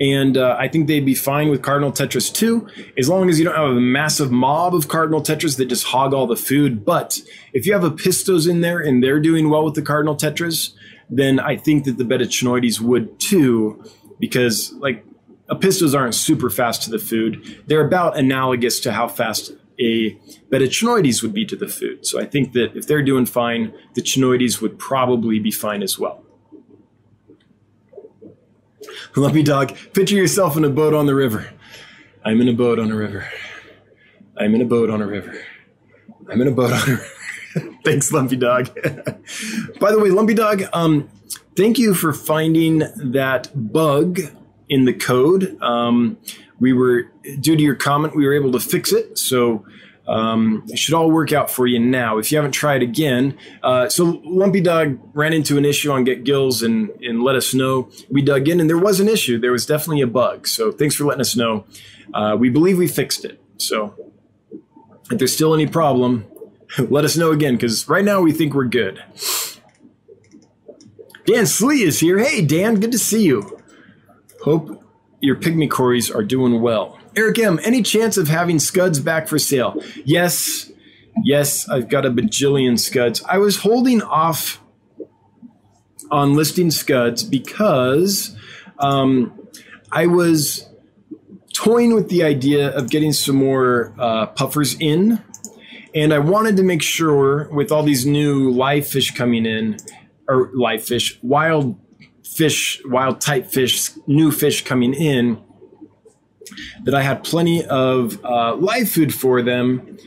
And 0.00 0.36
uh, 0.36 0.56
I 0.58 0.68
think 0.68 0.86
they'd 0.86 1.04
be 1.04 1.14
fine 1.14 1.48
with 1.48 1.62
cardinal 1.62 1.92
tetras 1.92 2.32
too, 2.32 2.68
as 2.96 3.08
long 3.08 3.28
as 3.28 3.38
you 3.38 3.44
don't 3.44 3.54
have 3.54 3.70
a 3.70 3.80
massive 3.80 4.30
mob 4.30 4.74
of 4.74 4.88
cardinal 4.88 5.22
tetras 5.22 5.56
that 5.56 5.66
just 5.66 5.84
hog 5.84 6.12
all 6.12 6.26
the 6.26 6.36
food. 6.36 6.84
But 6.84 7.20
if 7.52 7.66
you 7.66 7.72
have 7.72 7.82
apistos 7.82 8.48
in 8.48 8.60
there 8.60 8.78
and 8.78 9.02
they're 9.02 9.20
doing 9.20 9.48
well 9.48 9.64
with 9.64 9.74
the 9.74 9.82
cardinal 9.82 10.16
tetras, 10.16 10.72
then 11.10 11.40
I 11.40 11.56
think 11.56 11.84
that 11.84 11.98
the 11.98 12.04
Betta 12.04 12.24
channoides 12.24 12.80
would 12.80 13.18
too, 13.18 13.84
because 14.18 14.72
like 14.74 15.04
apistos 15.48 15.98
aren't 15.98 16.14
super 16.14 16.50
fast 16.50 16.82
to 16.82 16.90
the 16.90 16.98
food. 16.98 17.62
They're 17.66 17.86
about 17.86 18.18
analogous 18.18 18.80
to 18.80 18.92
how 18.92 19.08
fast 19.08 19.52
a 19.80 20.10
Betta 20.50 20.66
channoides 20.66 21.22
would 21.22 21.32
be 21.32 21.46
to 21.46 21.56
the 21.56 21.68
food. 21.68 22.06
So 22.06 22.20
I 22.20 22.26
think 22.26 22.52
that 22.52 22.76
if 22.76 22.86
they're 22.86 23.02
doing 23.02 23.26
fine, 23.26 23.72
the 23.94 24.02
channoides 24.02 24.60
would 24.60 24.78
probably 24.78 25.38
be 25.38 25.50
fine 25.50 25.82
as 25.82 25.98
well. 25.98 26.24
Lumpy 29.16 29.42
dog, 29.42 29.76
picture 29.94 30.14
yourself 30.14 30.56
in 30.56 30.64
a 30.64 30.70
boat 30.70 30.94
on 30.94 31.06
the 31.06 31.14
river. 31.14 31.48
I'm 32.24 32.40
in 32.40 32.48
a 32.48 32.52
boat 32.52 32.78
on 32.78 32.90
a 32.90 32.96
river. 32.96 33.26
I'm 34.36 34.54
in 34.54 34.60
a 34.60 34.64
boat 34.64 34.90
on 34.90 35.00
a 35.02 35.06
river. 35.06 35.40
I'm 36.30 36.40
in 36.40 36.48
a 36.48 36.52
boat 36.52 36.72
on 36.72 36.82
a 36.82 36.92
river. 36.92 37.06
Thanks, 37.88 38.12
Lumpy 38.12 38.36
Dog. 38.36 38.66
By 39.80 39.92
the 39.92 39.98
way, 39.98 40.10
Lumpy 40.10 40.34
Dog, 40.34 40.62
um, 40.74 41.08
thank 41.56 41.78
you 41.78 41.94
for 41.94 42.12
finding 42.12 42.80
that 42.96 43.50
bug 43.54 44.20
in 44.68 44.84
the 44.84 44.92
code. 44.92 45.56
Um, 45.62 46.18
we 46.60 46.74
were, 46.74 47.04
due 47.40 47.56
to 47.56 47.62
your 47.62 47.76
comment, 47.76 48.14
we 48.14 48.26
were 48.26 48.34
able 48.34 48.52
to 48.52 48.60
fix 48.60 48.92
it. 48.92 49.16
So 49.16 49.64
um, 50.06 50.64
it 50.68 50.78
should 50.78 50.92
all 50.92 51.10
work 51.10 51.32
out 51.32 51.50
for 51.50 51.66
you 51.66 51.78
now. 51.78 52.18
If 52.18 52.30
you 52.30 52.36
haven't 52.36 52.52
tried 52.52 52.82
again, 52.82 53.38
uh, 53.62 53.88
so 53.88 54.20
Lumpy 54.22 54.60
Dog 54.60 54.98
ran 55.14 55.32
into 55.32 55.56
an 55.56 55.64
issue 55.64 55.90
on 55.90 56.04
Get 56.04 56.24
Gills 56.24 56.62
and, 56.62 56.90
and 57.00 57.22
let 57.22 57.36
us 57.36 57.54
know. 57.54 57.88
We 58.10 58.20
dug 58.20 58.48
in 58.48 58.60
and 58.60 58.68
there 58.68 58.76
was 58.76 59.00
an 59.00 59.08
issue. 59.08 59.38
There 59.38 59.52
was 59.52 59.64
definitely 59.64 60.02
a 60.02 60.06
bug. 60.06 60.46
So 60.46 60.72
thanks 60.72 60.94
for 60.94 61.04
letting 61.04 61.22
us 61.22 61.34
know. 61.34 61.64
Uh, 62.12 62.36
we 62.38 62.50
believe 62.50 62.76
we 62.76 62.86
fixed 62.86 63.24
it. 63.24 63.40
So 63.56 63.94
if 65.10 65.16
there's 65.16 65.32
still 65.32 65.54
any 65.54 65.66
problem, 65.66 66.26
let 66.78 67.04
us 67.04 67.16
know 67.16 67.30
again 67.30 67.54
because 67.54 67.88
right 67.88 68.04
now 68.04 68.20
we 68.20 68.32
think 68.32 68.54
we're 68.54 68.64
good. 68.64 69.02
Dan 71.26 71.46
Slee 71.46 71.82
is 71.82 72.00
here. 72.00 72.18
Hey, 72.18 72.40
Dan, 72.40 72.80
good 72.80 72.92
to 72.92 72.98
see 72.98 73.24
you. 73.24 73.60
Hope 74.42 74.82
your 75.20 75.36
pygmy 75.36 75.70
cories 75.70 76.10
are 76.10 76.22
doing 76.22 76.62
well. 76.62 76.98
Eric 77.16 77.38
M., 77.38 77.58
any 77.62 77.82
chance 77.82 78.16
of 78.16 78.28
having 78.28 78.58
scuds 78.58 79.00
back 79.00 79.28
for 79.28 79.38
sale? 79.38 79.82
Yes, 80.04 80.70
yes, 81.24 81.68
I've 81.68 81.88
got 81.88 82.06
a 82.06 82.10
bajillion 82.10 82.78
scuds. 82.78 83.22
I 83.24 83.38
was 83.38 83.58
holding 83.58 84.00
off 84.02 84.60
on 86.10 86.34
listing 86.34 86.70
scuds 86.70 87.22
because 87.22 88.36
um, 88.78 89.48
I 89.90 90.06
was 90.06 90.68
toying 91.52 91.94
with 91.94 92.08
the 92.08 92.22
idea 92.22 92.70
of 92.70 92.88
getting 92.88 93.12
some 93.12 93.36
more 93.36 93.92
uh, 93.98 94.26
puffers 94.26 94.76
in. 94.78 95.22
And 95.94 96.12
I 96.12 96.18
wanted 96.18 96.56
to 96.58 96.62
make 96.62 96.82
sure 96.82 97.48
with 97.50 97.72
all 97.72 97.82
these 97.82 98.06
new 98.06 98.50
live 98.50 98.86
fish 98.86 99.14
coming 99.14 99.46
in, 99.46 99.78
or 100.28 100.50
live 100.54 100.84
fish, 100.84 101.18
wild 101.22 101.78
fish, 102.24 102.80
wild 102.84 103.20
type 103.20 103.46
fish, 103.46 103.90
new 104.06 104.30
fish 104.30 104.64
coming 104.64 104.94
in, 104.94 105.42
that 106.84 106.94
I 106.94 107.02
had 107.02 107.24
plenty 107.24 107.64
of 107.64 108.22
uh, 108.24 108.54
live 108.54 108.88
food 108.88 109.14
for 109.14 109.42
them. 109.42 109.98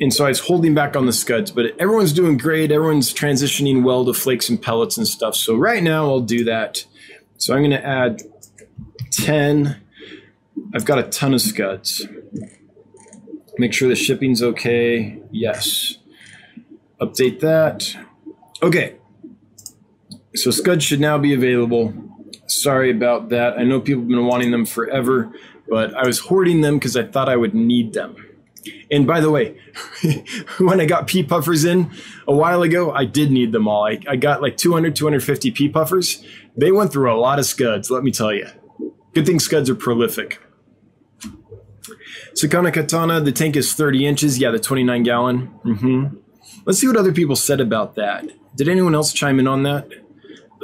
And 0.00 0.12
so 0.12 0.24
I 0.24 0.28
was 0.28 0.40
holding 0.40 0.74
back 0.74 0.96
on 0.96 1.06
the 1.06 1.12
scuds, 1.12 1.50
but 1.50 1.78
everyone's 1.78 2.12
doing 2.12 2.38
great. 2.38 2.72
Everyone's 2.72 3.12
transitioning 3.12 3.82
well 3.82 4.04
to 4.06 4.14
flakes 4.14 4.48
and 4.48 4.60
pellets 4.60 4.96
and 4.96 5.06
stuff. 5.06 5.36
So 5.36 5.56
right 5.56 5.82
now 5.82 6.06
I'll 6.06 6.20
do 6.20 6.44
that. 6.44 6.84
So 7.36 7.54
I'm 7.54 7.60
going 7.60 7.70
to 7.72 7.86
add 7.86 8.22
10 9.12 9.80
I've 10.74 10.84
got 10.84 10.98
a 10.98 11.04
ton 11.04 11.34
of 11.34 11.40
scuds. 11.40 12.06
Make 13.60 13.74
sure 13.74 13.90
the 13.90 13.94
shipping's 13.94 14.42
okay. 14.42 15.20
Yes. 15.30 15.98
Update 16.98 17.40
that. 17.40 17.94
Okay. 18.62 18.96
So 20.34 20.50
scuds 20.50 20.82
should 20.82 20.98
now 20.98 21.18
be 21.18 21.34
available. 21.34 21.92
Sorry 22.46 22.90
about 22.90 23.28
that. 23.28 23.58
I 23.58 23.64
know 23.64 23.78
people 23.78 24.00
have 24.00 24.08
been 24.08 24.24
wanting 24.24 24.50
them 24.50 24.64
forever, 24.64 25.30
but 25.68 25.92
I 25.92 26.06
was 26.06 26.20
hoarding 26.20 26.62
them 26.62 26.78
because 26.78 26.96
I 26.96 27.04
thought 27.04 27.28
I 27.28 27.36
would 27.36 27.54
need 27.54 27.92
them. 27.92 28.16
And 28.90 29.06
by 29.06 29.20
the 29.20 29.30
way, 29.30 29.58
when 30.58 30.80
I 30.80 30.86
got 30.86 31.06
pea 31.06 31.22
puffers 31.22 31.66
in 31.66 31.90
a 32.26 32.34
while 32.34 32.62
ago, 32.62 32.92
I 32.92 33.04
did 33.04 33.30
need 33.30 33.52
them 33.52 33.68
all. 33.68 33.86
I, 33.86 33.98
I 34.08 34.16
got 34.16 34.40
like 34.40 34.56
200, 34.56 34.96
250 34.96 35.50
pea 35.50 35.68
puffers. 35.68 36.24
They 36.56 36.72
went 36.72 36.94
through 36.94 37.12
a 37.12 37.20
lot 37.20 37.38
of 37.38 37.44
scuds, 37.44 37.90
let 37.90 38.04
me 38.04 38.10
tell 38.10 38.32
you. 38.32 38.46
Good 39.12 39.26
thing 39.26 39.38
scuds 39.38 39.68
are 39.68 39.74
prolific. 39.74 40.40
Sakana 42.40 42.72
Katana, 42.72 43.20
the 43.20 43.32
tank 43.32 43.54
is 43.54 43.74
30 43.74 44.06
inches. 44.06 44.38
Yeah, 44.38 44.50
the 44.50 44.58
29 44.58 45.02
gallon. 45.02 45.50
Mm-hmm. 45.62 46.16
Let's 46.64 46.78
see 46.78 46.86
what 46.86 46.96
other 46.96 47.12
people 47.12 47.36
said 47.36 47.60
about 47.60 47.96
that. 47.96 48.24
Did 48.56 48.68
anyone 48.68 48.94
else 48.94 49.12
chime 49.12 49.38
in 49.38 49.46
on 49.46 49.64
that? 49.64 49.88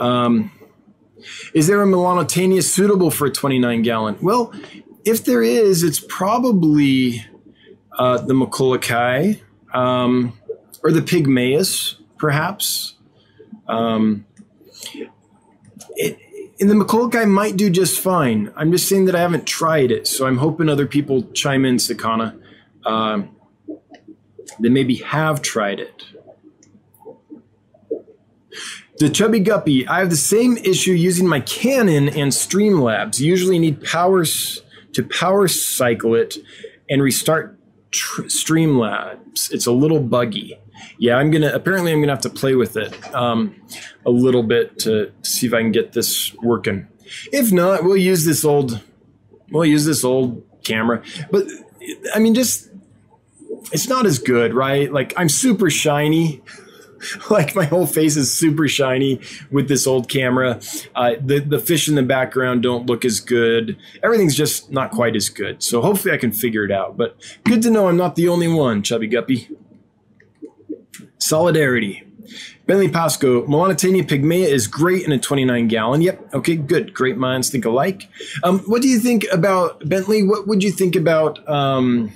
Um, 0.00 0.50
is 1.52 1.66
there 1.66 1.82
a 1.82 1.86
Melanotaenia 1.86 2.62
suitable 2.62 3.10
for 3.10 3.26
a 3.26 3.30
29 3.30 3.82
gallon? 3.82 4.16
Well, 4.22 4.54
if 5.04 5.24
there 5.24 5.42
is, 5.42 5.82
it's 5.82 6.00
probably 6.00 7.26
uh, 7.98 8.18
the 8.18 8.32
Maccullochi 8.32 9.42
um, 9.74 10.38
or 10.82 10.92
the 10.92 11.02
Pygmaeus, 11.02 11.96
perhaps. 12.16 12.94
Um, 13.68 14.24
and 16.58 16.70
the 16.70 16.74
Maccullochi 16.74 17.28
might 17.28 17.56
do 17.56 17.68
just 17.68 18.00
fine. 18.00 18.52
I'm 18.56 18.72
just 18.72 18.88
saying 18.88 19.04
that 19.06 19.14
I 19.14 19.20
haven't 19.20 19.46
tried 19.46 19.90
it, 19.90 20.06
so 20.06 20.26
I'm 20.26 20.38
hoping 20.38 20.68
other 20.68 20.86
people 20.86 21.22
chime 21.32 21.64
in, 21.64 21.76
Sakana, 21.76 22.38
uh, 22.84 23.22
that 23.66 24.70
maybe 24.70 24.96
have 24.96 25.42
tried 25.42 25.80
it. 25.80 26.04
The 28.98 29.10
Chubby 29.10 29.40
Guppy, 29.40 29.86
I 29.86 29.98
have 29.98 30.08
the 30.08 30.16
same 30.16 30.56
issue 30.56 30.92
using 30.92 31.26
my 31.28 31.40
Canon 31.40 32.08
and 32.08 32.32
Streamlabs. 32.32 33.20
Usually 33.20 33.58
need 33.58 33.84
powers 33.84 34.62
to 34.94 35.02
power 35.02 35.48
cycle 35.48 36.14
it 36.14 36.38
and 36.88 37.02
restart 37.02 37.58
tr- 37.90 38.22
Streamlabs. 38.22 39.52
It's 39.52 39.66
a 39.66 39.72
little 39.72 40.00
buggy 40.00 40.58
yeah, 40.98 41.16
I'm 41.16 41.30
gonna. 41.30 41.50
Apparently, 41.52 41.92
I'm 41.92 42.00
gonna 42.00 42.12
have 42.12 42.22
to 42.22 42.30
play 42.30 42.54
with 42.54 42.76
it 42.76 43.14
um, 43.14 43.54
a 44.04 44.10
little 44.10 44.42
bit 44.42 44.78
to, 44.80 45.12
see 45.22 45.46
if 45.46 45.54
I 45.54 45.60
can 45.60 45.72
get 45.72 45.92
this 45.92 46.34
working. 46.42 46.86
If 47.32 47.52
not, 47.52 47.84
we'll 47.84 47.96
use 47.96 48.24
this 48.24 48.44
old. 48.44 48.80
We'll 49.50 49.64
use 49.64 49.84
this 49.84 50.04
old 50.04 50.42
camera. 50.64 51.02
But 51.30 51.46
I 52.14 52.18
mean, 52.18 52.34
just 52.34 52.68
it's 53.72 53.88
not 53.88 54.06
as 54.06 54.18
good, 54.18 54.54
right? 54.54 54.92
Like 54.92 55.14
I'm 55.16 55.28
super 55.28 55.70
shiny. 55.70 56.42
like 57.30 57.54
my 57.54 57.64
whole 57.64 57.86
face 57.86 58.16
is 58.16 58.32
super 58.32 58.68
shiny 58.68 59.20
with 59.50 59.68
this 59.68 59.86
old 59.86 60.08
camera. 60.08 60.60
Uh, 60.94 61.12
the 61.20 61.40
the 61.40 61.58
fish 61.58 61.88
in 61.88 61.94
the 61.94 62.02
background 62.02 62.62
don't 62.62 62.86
look 62.86 63.04
as 63.04 63.20
good. 63.20 63.76
Everything's 64.02 64.36
just 64.36 64.70
not 64.70 64.90
quite 64.90 65.16
as 65.16 65.28
good. 65.28 65.62
So 65.62 65.80
hopefully 65.82 66.14
I 66.14 66.18
can 66.18 66.32
figure 66.32 66.64
it 66.64 66.72
out. 66.72 66.96
But 66.96 67.16
good 67.44 67.62
to 67.62 67.70
know 67.70 67.88
I'm 67.88 67.96
not 67.96 68.16
the 68.16 68.28
only 68.28 68.48
one, 68.48 68.82
Chubby 68.82 69.06
Guppy. 69.06 69.48
Solidarity. 71.26 72.02
Bentley 72.66 72.88
Pasco, 72.88 73.46
Melanotaenia 73.46 74.02
pygmaea 74.02 74.46
is 74.46 74.66
great 74.66 75.04
in 75.04 75.12
a 75.12 75.18
29 75.18 75.68
gallon. 75.68 76.02
Yep. 76.02 76.34
Okay, 76.34 76.56
good. 76.56 76.92
Great 76.92 77.16
minds 77.16 77.48
think 77.48 77.64
alike. 77.64 78.08
Um, 78.42 78.60
what 78.60 78.82
do 78.82 78.88
you 78.88 78.98
think 78.98 79.24
about 79.32 79.88
Bentley? 79.88 80.24
What 80.24 80.48
would 80.48 80.64
you 80.64 80.72
think 80.72 80.96
about 80.96 81.48
um, 81.48 82.12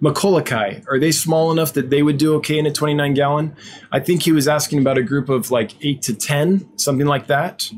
Maccullochi? 0.00 0.84
Are 0.88 0.98
they 1.00 1.10
small 1.10 1.50
enough 1.50 1.72
that 1.72 1.90
they 1.90 2.02
would 2.02 2.18
do 2.18 2.34
okay 2.36 2.58
in 2.58 2.66
a 2.66 2.72
29 2.72 3.14
gallon? 3.14 3.56
I 3.90 3.98
think 3.98 4.22
he 4.22 4.32
was 4.32 4.46
asking 4.46 4.78
about 4.78 4.98
a 4.98 5.02
group 5.02 5.28
of 5.28 5.50
like 5.50 5.74
eight 5.84 6.02
to 6.02 6.14
10, 6.14 6.78
something 6.78 7.06
like 7.06 7.26
that. 7.26 7.70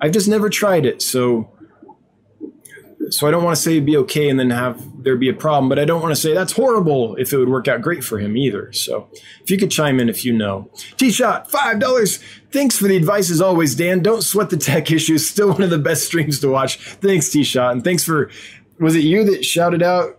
I've 0.00 0.12
just 0.12 0.28
never 0.28 0.48
tried 0.48 0.86
it. 0.86 1.02
So 1.02 1.53
so 3.10 3.26
I 3.26 3.30
don't 3.30 3.44
want 3.44 3.56
to 3.56 3.62
say 3.62 3.80
be 3.80 3.96
okay 3.98 4.28
and 4.28 4.38
then 4.38 4.50
have 4.50 4.80
there 5.02 5.16
be 5.16 5.28
a 5.28 5.34
problem, 5.34 5.68
but 5.68 5.78
I 5.78 5.84
don't 5.84 6.00
want 6.00 6.14
to 6.14 6.20
say 6.20 6.32
that's 6.34 6.52
horrible 6.52 7.16
if 7.16 7.32
it 7.32 7.36
would 7.36 7.48
work 7.48 7.68
out 7.68 7.82
great 7.82 8.04
for 8.04 8.18
him 8.18 8.36
either. 8.36 8.72
So 8.72 9.08
if 9.42 9.50
you 9.50 9.58
could 9.58 9.70
chime 9.70 10.00
in 10.00 10.08
if 10.08 10.24
you 10.24 10.32
know. 10.32 10.70
T 10.96 11.10
Shot, 11.10 11.50
five 11.50 11.78
dollars. 11.78 12.18
Thanks 12.52 12.76
for 12.76 12.88
the 12.88 12.96
advice 12.96 13.30
as 13.30 13.40
always, 13.40 13.74
Dan. 13.74 14.00
Don't 14.00 14.22
sweat 14.22 14.50
the 14.50 14.56
tech 14.56 14.90
issues. 14.90 15.28
Still 15.28 15.52
one 15.52 15.62
of 15.62 15.70
the 15.70 15.78
best 15.78 16.06
streams 16.06 16.40
to 16.40 16.48
watch. 16.48 16.78
Thanks, 16.78 17.28
T 17.28 17.44
Shot, 17.44 17.72
and 17.72 17.84
thanks 17.84 18.04
for. 18.04 18.30
Was 18.80 18.96
it 18.96 19.04
you 19.04 19.24
that 19.30 19.44
shouted 19.44 19.82
out? 19.82 20.18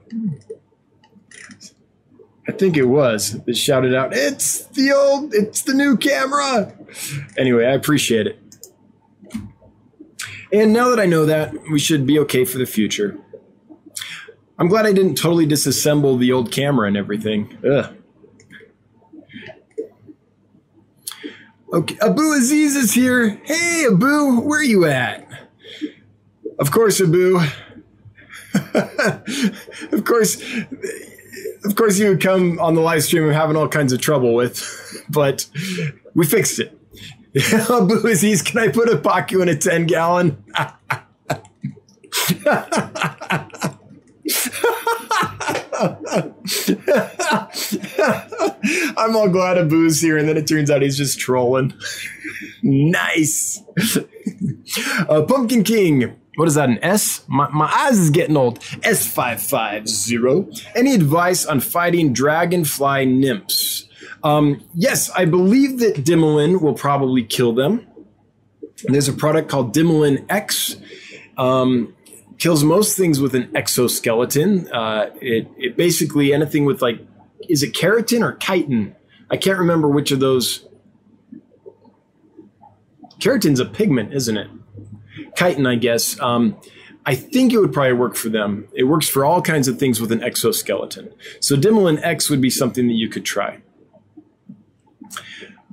I 2.48 2.52
think 2.52 2.78
it 2.78 2.86
was 2.86 3.42
that 3.44 3.58
shouted 3.58 3.96
out. 3.96 4.14
It's 4.14 4.66
the 4.68 4.92
old. 4.94 5.34
It's 5.34 5.64
the 5.64 5.74
new 5.74 5.98
camera. 5.98 6.74
Anyway, 7.38 7.66
I 7.66 7.72
appreciate 7.72 8.28
it. 8.28 8.40
And 10.56 10.72
now 10.72 10.90
that 10.90 11.02
I 11.02 11.06
know 11.06 11.26
that, 11.26 11.54
we 11.70 11.80
should 11.80 12.08
be 12.08 12.18
okay 12.20 12.46
for 12.46 12.58
the 12.58 12.66
future. 12.66 13.18
I'm 14.58 14.70
glad 14.70 14.86
I 14.86 14.94
didn't 14.94 15.16
totally 15.16 15.46
disassemble 15.46 16.18
the 16.18 16.32
old 16.32 16.50
camera 16.50 16.88
and 16.88 16.96
everything. 16.96 17.58
Ugh. 17.70 17.94
Okay, 21.74 21.98
Abu 22.02 22.32
Aziz 22.32 22.78
is 22.78 22.94
here. 22.94 23.42
Hey, 23.44 23.86
Abu, 23.92 24.40
where 24.40 24.62
are 24.62 24.64
you 24.64 24.86
at? 24.86 25.28
Of 26.58 26.72
course, 26.72 27.02
Abu. 27.02 27.38
of 29.92 30.06
course, 30.06 30.42
of 31.66 31.76
course, 31.76 32.00
you 32.00 32.08
would 32.08 32.22
come 32.22 32.60
on 32.60 32.76
the 32.76 32.82
live 32.82 33.04
stream 33.04 33.26
and 33.26 33.34
having 33.34 33.58
all 33.58 33.68
kinds 33.68 33.92
of 33.92 34.00
trouble 34.00 34.34
with, 34.34 35.04
but 35.10 35.50
we 36.14 36.26
fixed 36.26 36.60
it. 36.60 36.80
Aziz, 37.36 38.42
can 38.42 38.60
I 38.60 38.70
put 38.70 38.88
a 38.88 38.96
Baku 38.96 39.42
in 39.42 39.50
a 39.50 39.58
10 39.58 39.88
gallon? 39.88 40.42
I'm 48.98 49.16
all 49.16 49.30
glad 49.30 49.58
of 49.58 49.70
booze 49.70 50.02
here, 50.02 50.18
and 50.18 50.28
then 50.30 50.38
it 50.38 50.48
turns 50.48 50.72
out 50.72 50.82
he's 50.82 50.98
just 50.98 51.20
trolling. 51.20 51.74
nice. 52.64 53.62
uh, 55.10 55.24
Pumpkin 55.24 55.66
King. 55.66 56.16
What 56.38 56.48
is 56.48 56.56
that, 56.56 56.70
an 56.70 56.80
S? 56.82 57.26
My, 57.28 57.50
my 57.50 57.66
eyes 57.66 57.98
is 57.98 58.10
getting 58.10 58.38
old. 58.38 58.60
S550. 58.60 60.66
Any 60.74 60.94
advice 60.94 61.46
on 61.46 61.60
fighting 61.60 62.14
dragonfly 62.14 63.06
nymphs? 63.06 63.90
Um, 64.26 64.66
yes, 64.74 65.12
I 65.12 65.26
believe 65.26 65.78
that 65.80 65.98
Dimilin 65.98 66.60
will 66.60 66.74
probably 66.74 67.24
kill 67.24 67.54
them. 67.54 67.86
There's 68.86 69.08
a 69.08 69.14
product 69.14 69.50
called 69.50 69.74
Dimilin 69.74 70.26
X. 70.30 70.78
Um, 71.38 71.96
kills 72.40 72.64
most 72.64 72.98
things 72.98 73.20
with 73.22 73.36
an 73.36 73.56
exoskeleton. 73.56 74.68
Uh, 74.72 75.12
it, 75.22 75.48
it 75.58 75.78
basically 75.78 76.34
anything 76.34 76.66
with 76.66 76.82
like, 76.82 77.06
is 77.48 77.62
it 77.62 77.74
keratin 77.74 78.24
or 78.24 78.36
chitin? 78.38 78.96
I 79.30 79.38
can't 79.38 79.60
remember 79.60 79.88
which 79.88 80.12
of 80.12 80.20
those. 80.20 80.66
Keratin's 83.20 83.60
a 83.60 83.66
pigment, 83.66 84.12
isn't 84.12 84.38
it? 84.38 84.50
Chitin, 85.38 85.68
I 85.68 85.76
guess. 85.76 86.20
Um, 86.20 86.58
I 87.06 87.14
think 87.14 87.54
it 87.54 87.60
would 87.60 87.74
probably 87.74 87.94
work 87.94 88.16
for 88.16 88.30
them. 88.30 88.68
It 88.74 88.86
works 88.86 89.08
for 89.08 89.24
all 89.24 89.44
kinds 89.44 89.68
of 89.68 89.78
things 89.78 90.02
with 90.02 90.12
an 90.12 90.24
exoskeleton. 90.24 91.12
So 91.40 91.56
Dimilin 91.56 92.00
X 92.02 92.28
would 92.32 92.42
be 92.42 92.50
something 92.50 92.88
that 92.88 92.96
you 92.96 93.08
could 93.08 93.24
try. 93.24 93.62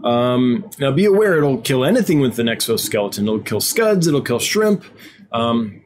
Um, 0.04 0.68
now, 0.78 0.90
be 0.90 1.04
aware 1.04 1.38
it'll 1.38 1.60
kill 1.60 1.84
anything 1.84 2.20
with 2.20 2.38
an 2.38 2.48
exoskeleton. 2.48 3.24
It'll 3.24 3.40
kill 3.40 3.60
scuds. 3.60 4.06
It'll 4.06 4.22
kill 4.22 4.38
shrimp. 4.38 4.84
Um, 5.32 5.82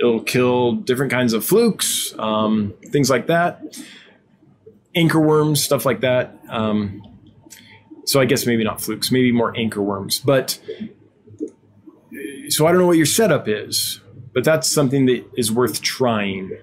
it'll 0.00 0.22
kill 0.22 0.72
different 0.72 1.12
kinds 1.12 1.34
of 1.34 1.44
flukes, 1.44 2.14
um, 2.18 2.74
things 2.86 3.10
like 3.10 3.26
that. 3.26 3.78
Anchor 4.94 5.20
worms, 5.20 5.62
stuff 5.62 5.84
like 5.84 6.00
that. 6.00 6.40
Um, 6.48 7.02
so 8.06 8.18
I 8.18 8.24
guess 8.24 8.46
maybe 8.46 8.64
not 8.64 8.80
flukes, 8.80 9.12
maybe 9.12 9.30
more 9.30 9.56
anchor 9.56 9.82
worms. 9.82 10.18
But 10.18 10.58
so 12.48 12.66
I 12.66 12.72
don't 12.72 12.80
know 12.80 12.86
what 12.86 12.96
your 12.96 13.06
setup 13.06 13.46
is, 13.46 14.00
but 14.32 14.42
that's 14.42 14.72
something 14.72 15.06
that 15.06 15.24
is 15.36 15.52
worth 15.52 15.82
trying. 15.82 16.56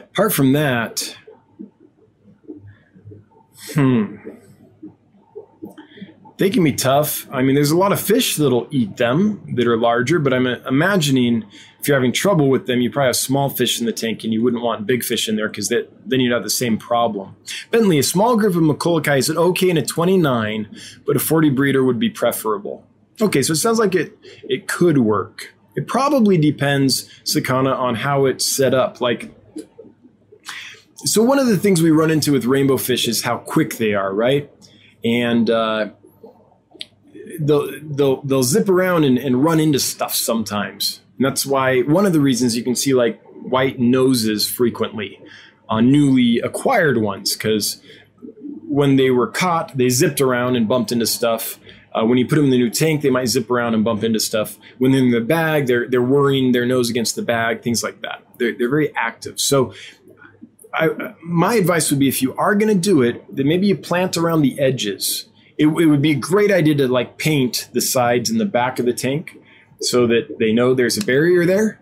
Apart 0.00 0.32
from 0.32 0.52
that, 0.52 1.16
hmm 3.74 4.16
they 6.38 6.50
can 6.50 6.64
be 6.64 6.72
tough. 6.72 7.28
I 7.30 7.42
mean, 7.42 7.54
there's 7.54 7.72
a 7.72 7.76
lot 7.76 7.92
of 7.92 8.00
fish 8.00 8.36
that'll 8.36 8.68
eat 8.70 8.96
them 8.96 9.42
that 9.56 9.66
are 9.66 9.76
larger, 9.76 10.18
but 10.18 10.32
I'm 10.32 10.46
imagining 10.46 11.44
if 11.80 11.86
you're 11.86 11.96
having 11.96 12.12
trouble 12.12 12.48
with 12.48 12.66
them, 12.66 12.80
you 12.80 12.90
probably 12.90 13.08
have 13.08 13.16
small 13.16 13.50
fish 13.50 13.78
in 13.78 13.86
the 13.86 13.92
tank 13.92 14.24
and 14.24 14.32
you 14.32 14.42
wouldn't 14.42 14.62
want 14.62 14.86
big 14.86 15.04
fish 15.04 15.28
in 15.28 15.36
there 15.36 15.48
because 15.48 15.68
then 15.68 16.20
you'd 16.20 16.32
have 16.32 16.42
the 16.42 16.50
same 16.50 16.78
problem. 16.78 17.36
Bentley, 17.70 17.98
a 17.98 18.02
small 18.02 18.36
group 18.36 18.56
of 18.56 18.62
Maccullochi 18.62 19.18
is 19.18 19.28
an 19.28 19.36
okay 19.36 19.70
in 19.70 19.76
a 19.76 19.84
29, 19.84 20.76
but 21.06 21.16
a 21.16 21.20
40 21.20 21.50
breeder 21.50 21.84
would 21.84 21.98
be 21.98 22.10
preferable. 22.10 22.84
Okay, 23.20 23.42
so 23.42 23.52
it 23.52 23.56
sounds 23.56 23.78
like 23.78 23.94
it 23.94 24.16
it 24.44 24.68
could 24.68 24.98
work. 24.98 25.54
It 25.74 25.86
probably 25.86 26.36
depends, 26.38 27.08
Sakana, 27.24 27.76
on 27.76 27.96
how 27.96 28.26
it's 28.26 28.44
set 28.44 28.74
up. 28.74 29.00
Like, 29.00 29.32
so 30.96 31.22
one 31.22 31.38
of 31.38 31.46
the 31.46 31.56
things 31.56 31.82
we 31.82 31.90
run 31.90 32.10
into 32.10 32.32
with 32.32 32.44
rainbow 32.44 32.76
fish 32.76 33.06
is 33.06 33.22
how 33.22 33.38
quick 33.38 33.76
they 33.76 33.94
are, 33.94 34.12
right? 34.12 34.50
And 35.04 35.48
uh, 35.48 35.90
they'll 37.38 37.70
they'll 37.82 38.22
they'll 38.22 38.42
zip 38.42 38.68
around 38.68 39.04
and, 39.04 39.18
and 39.18 39.42
run 39.42 39.60
into 39.60 39.78
stuff 39.78 40.14
sometimes. 40.14 41.00
And 41.16 41.24
that's 41.24 41.44
why 41.44 41.80
one 41.82 42.06
of 42.06 42.12
the 42.12 42.20
reasons 42.20 42.56
you 42.56 42.62
can 42.62 42.76
see 42.76 42.94
like 42.94 43.20
white 43.42 43.78
noses 43.78 44.48
frequently 44.48 45.20
on 45.68 45.90
newly 45.90 46.38
acquired 46.38 46.98
ones 46.98 47.34
because 47.34 47.80
when 48.68 48.96
they 48.96 49.10
were 49.10 49.26
caught, 49.26 49.76
they 49.76 49.88
zipped 49.88 50.20
around 50.20 50.56
and 50.56 50.68
bumped 50.68 50.92
into 50.92 51.06
stuff. 51.06 51.58
Uh, 51.94 52.04
when 52.04 52.18
you 52.18 52.26
put 52.26 52.36
them 52.36 52.44
in 52.44 52.50
the 52.50 52.58
new 52.58 52.70
tank, 52.70 53.00
they 53.00 53.10
might 53.10 53.26
zip 53.26 53.50
around 53.50 53.74
and 53.74 53.82
bump 53.82 54.04
into 54.04 54.20
stuff. 54.20 54.58
When 54.76 54.92
they're 54.92 55.00
in 55.00 55.10
the 55.10 55.20
bag, 55.20 55.66
they're 55.66 55.88
they're 55.88 56.02
worrying 56.02 56.52
their 56.52 56.66
nose 56.66 56.90
against 56.90 57.16
the 57.16 57.22
bag, 57.22 57.62
things 57.62 57.82
like 57.82 58.02
that. 58.02 58.22
They're 58.38 58.56
they're 58.56 58.68
very 58.68 58.94
active. 58.94 59.40
So, 59.40 59.72
I, 60.74 61.14
my 61.22 61.54
advice 61.54 61.90
would 61.90 61.98
be 61.98 62.08
if 62.08 62.20
you 62.20 62.34
are 62.36 62.54
going 62.54 62.68
to 62.68 62.80
do 62.80 63.02
it, 63.02 63.24
then 63.34 63.48
maybe 63.48 63.66
you 63.66 63.76
plant 63.76 64.16
around 64.16 64.42
the 64.42 64.60
edges 64.60 65.27
it, 65.58 65.66
it 65.66 65.86
would 65.86 66.02
be 66.02 66.12
a 66.12 66.16
great 66.16 66.50
idea 66.50 66.74
to 66.76 66.88
like 66.88 67.18
paint 67.18 67.68
the 67.72 67.80
sides 67.80 68.30
and 68.30 68.40
the 68.40 68.46
back 68.46 68.78
of 68.78 68.86
the 68.86 68.92
tank 68.92 69.36
so 69.80 70.06
that 70.06 70.38
they 70.38 70.52
know 70.52 70.74
there's 70.74 70.96
a 70.96 71.04
barrier 71.04 71.44
there. 71.44 71.80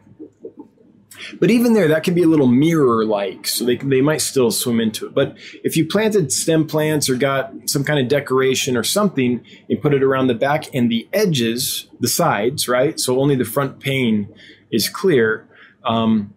But 1.40 1.50
even 1.50 1.72
there, 1.72 1.88
that 1.88 2.04
can 2.04 2.14
be 2.14 2.22
a 2.22 2.28
little 2.28 2.46
mirror 2.46 3.04
like, 3.04 3.46
so 3.46 3.64
they, 3.64 3.76
they 3.76 4.00
might 4.00 4.20
still 4.20 4.50
swim 4.50 4.80
into 4.80 5.06
it. 5.06 5.14
But 5.14 5.36
if 5.64 5.76
you 5.76 5.86
planted 5.86 6.30
stem 6.30 6.66
plants 6.66 7.08
or 7.08 7.16
got 7.16 7.52
some 7.66 7.84
kind 7.84 7.98
of 7.98 8.08
decoration 8.08 8.76
or 8.76 8.84
something 8.84 9.44
and 9.68 9.80
put 9.80 9.94
it 9.94 10.02
around 10.02 10.28
the 10.28 10.34
back 10.34 10.72
and 10.74 10.90
the 10.90 11.08
edges, 11.12 11.88
the 12.00 12.08
sides, 12.08 12.68
right? 12.68 13.00
So 13.00 13.18
only 13.18 13.34
the 13.34 13.44
front 13.44 13.80
pane 13.80 14.28
is 14.70 14.88
clear. 14.88 15.48
Um, 15.84 16.34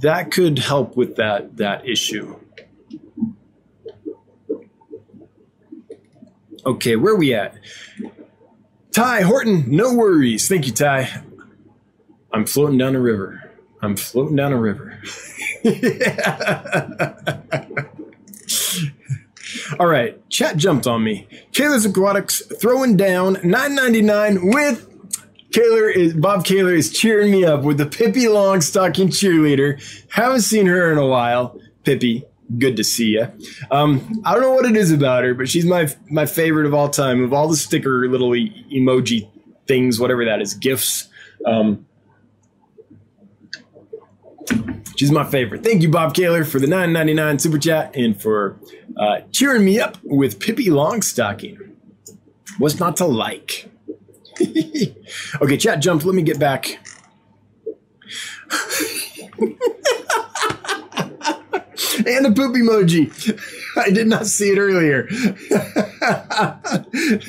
that 0.00 0.30
could 0.30 0.58
help 0.58 0.96
with 0.96 1.16
that 1.16 1.56
that 1.58 1.88
issue. 1.88 2.36
Okay, 6.64 6.96
where 6.96 7.14
are 7.14 7.16
we 7.16 7.34
at? 7.34 7.54
Ty 8.92 9.22
Horton, 9.22 9.64
no 9.68 9.94
worries. 9.94 10.48
Thank 10.48 10.66
you, 10.66 10.72
Ty. 10.72 11.22
I'm 12.32 12.46
floating 12.46 12.78
down 12.78 12.96
a 12.96 13.00
river. 13.00 13.50
I'm 13.82 13.96
floating 13.96 14.36
down 14.36 14.52
a 14.52 14.58
river. 14.58 15.00
All 19.78 19.86
right, 19.86 20.28
chat 20.28 20.56
jumped 20.56 20.86
on 20.86 21.02
me. 21.02 21.26
Kayla's 21.52 21.86
Aquatics 21.86 22.42
throwing 22.60 22.96
down 22.96 23.36
9.99 23.36 24.54
with 24.54 24.86
Kaler 25.52 25.88
is 25.88 26.14
Bob 26.14 26.44
Kaler 26.44 26.74
is 26.74 26.92
cheering 26.92 27.32
me 27.32 27.44
up 27.44 27.62
with 27.62 27.78
the 27.78 27.86
Pippi 27.86 28.24
Longstocking 28.24 29.08
cheerleader. 29.08 29.80
Haven't 30.10 30.42
seen 30.42 30.66
her 30.66 30.92
in 30.92 30.98
a 30.98 31.06
while. 31.06 31.58
Pippi, 31.84 32.24
good 32.58 32.76
to 32.76 32.84
see 32.84 33.10
you. 33.10 33.28
Um, 33.70 34.22
I 34.24 34.32
don't 34.32 34.42
know 34.42 34.52
what 34.52 34.66
it 34.66 34.76
is 34.76 34.92
about 34.92 35.24
her, 35.24 35.34
but 35.34 35.48
she's 35.48 35.64
my 35.64 35.88
my 36.08 36.26
favorite 36.26 36.66
of 36.66 36.74
all 36.74 36.88
time. 36.88 37.22
Of 37.22 37.32
all 37.32 37.48
the 37.48 37.56
sticker 37.56 38.08
little 38.08 38.34
e- 38.34 38.66
emoji 38.72 39.28
things, 39.66 40.00
whatever 40.00 40.24
that 40.24 40.40
is, 40.40 40.54
gifts. 40.54 41.08
Um, 41.46 41.86
she's 44.96 45.10
my 45.10 45.24
favorite. 45.24 45.62
Thank 45.62 45.82
you, 45.82 45.88
Bob 45.88 46.14
Kaler, 46.14 46.44
for 46.44 46.58
the 46.58 46.66
nine 46.66 46.92
ninety 46.92 47.14
nine 47.14 47.38
super 47.38 47.58
chat 47.58 47.94
and 47.94 48.20
for 48.20 48.58
uh, 48.96 49.20
cheering 49.32 49.64
me 49.64 49.80
up 49.80 49.98
with 50.02 50.40
Pippi 50.40 50.66
Longstocking. 50.66 51.58
What's 52.58 52.78
not 52.78 52.96
to 52.96 53.06
like? 53.06 53.70
okay, 54.40 55.56
chat 55.56 55.80
jumped. 55.80 56.04
Let 56.04 56.14
me 56.14 56.22
get 56.22 56.38
back. 56.38 56.78
and 62.06 62.26
a 62.26 62.32
poop 62.32 62.54
emoji. 62.54 63.10
I 63.76 63.90
did 63.90 64.06
not 64.06 64.26
see 64.26 64.50
it 64.50 64.58
earlier. 64.58 65.06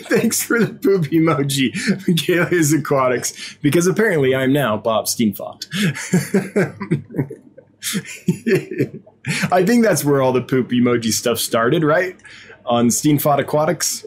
Thanks 0.10 0.44
for 0.44 0.60
the 0.60 0.74
poop 0.82 1.06
emoji, 1.12 1.74
Michaela's 2.08 2.74
Aquatics, 2.74 3.56
because 3.62 3.88
apparently 3.88 4.36
I'm 4.36 4.54
now 4.54 4.78
Bob 4.78 5.06
Steenfot. 5.06 5.66
I 9.52 9.66
think 9.66 9.84
that's 9.84 10.04
where 10.06 10.22
all 10.22 10.34
the 10.34 10.42
poop 10.42 10.70
emoji 10.70 11.12
stuff 11.12 11.40
started, 11.40 11.84
right? 11.84 12.16
On 12.66 12.88
Steenfot 12.88 13.40
Aquatics. 13.40 14.06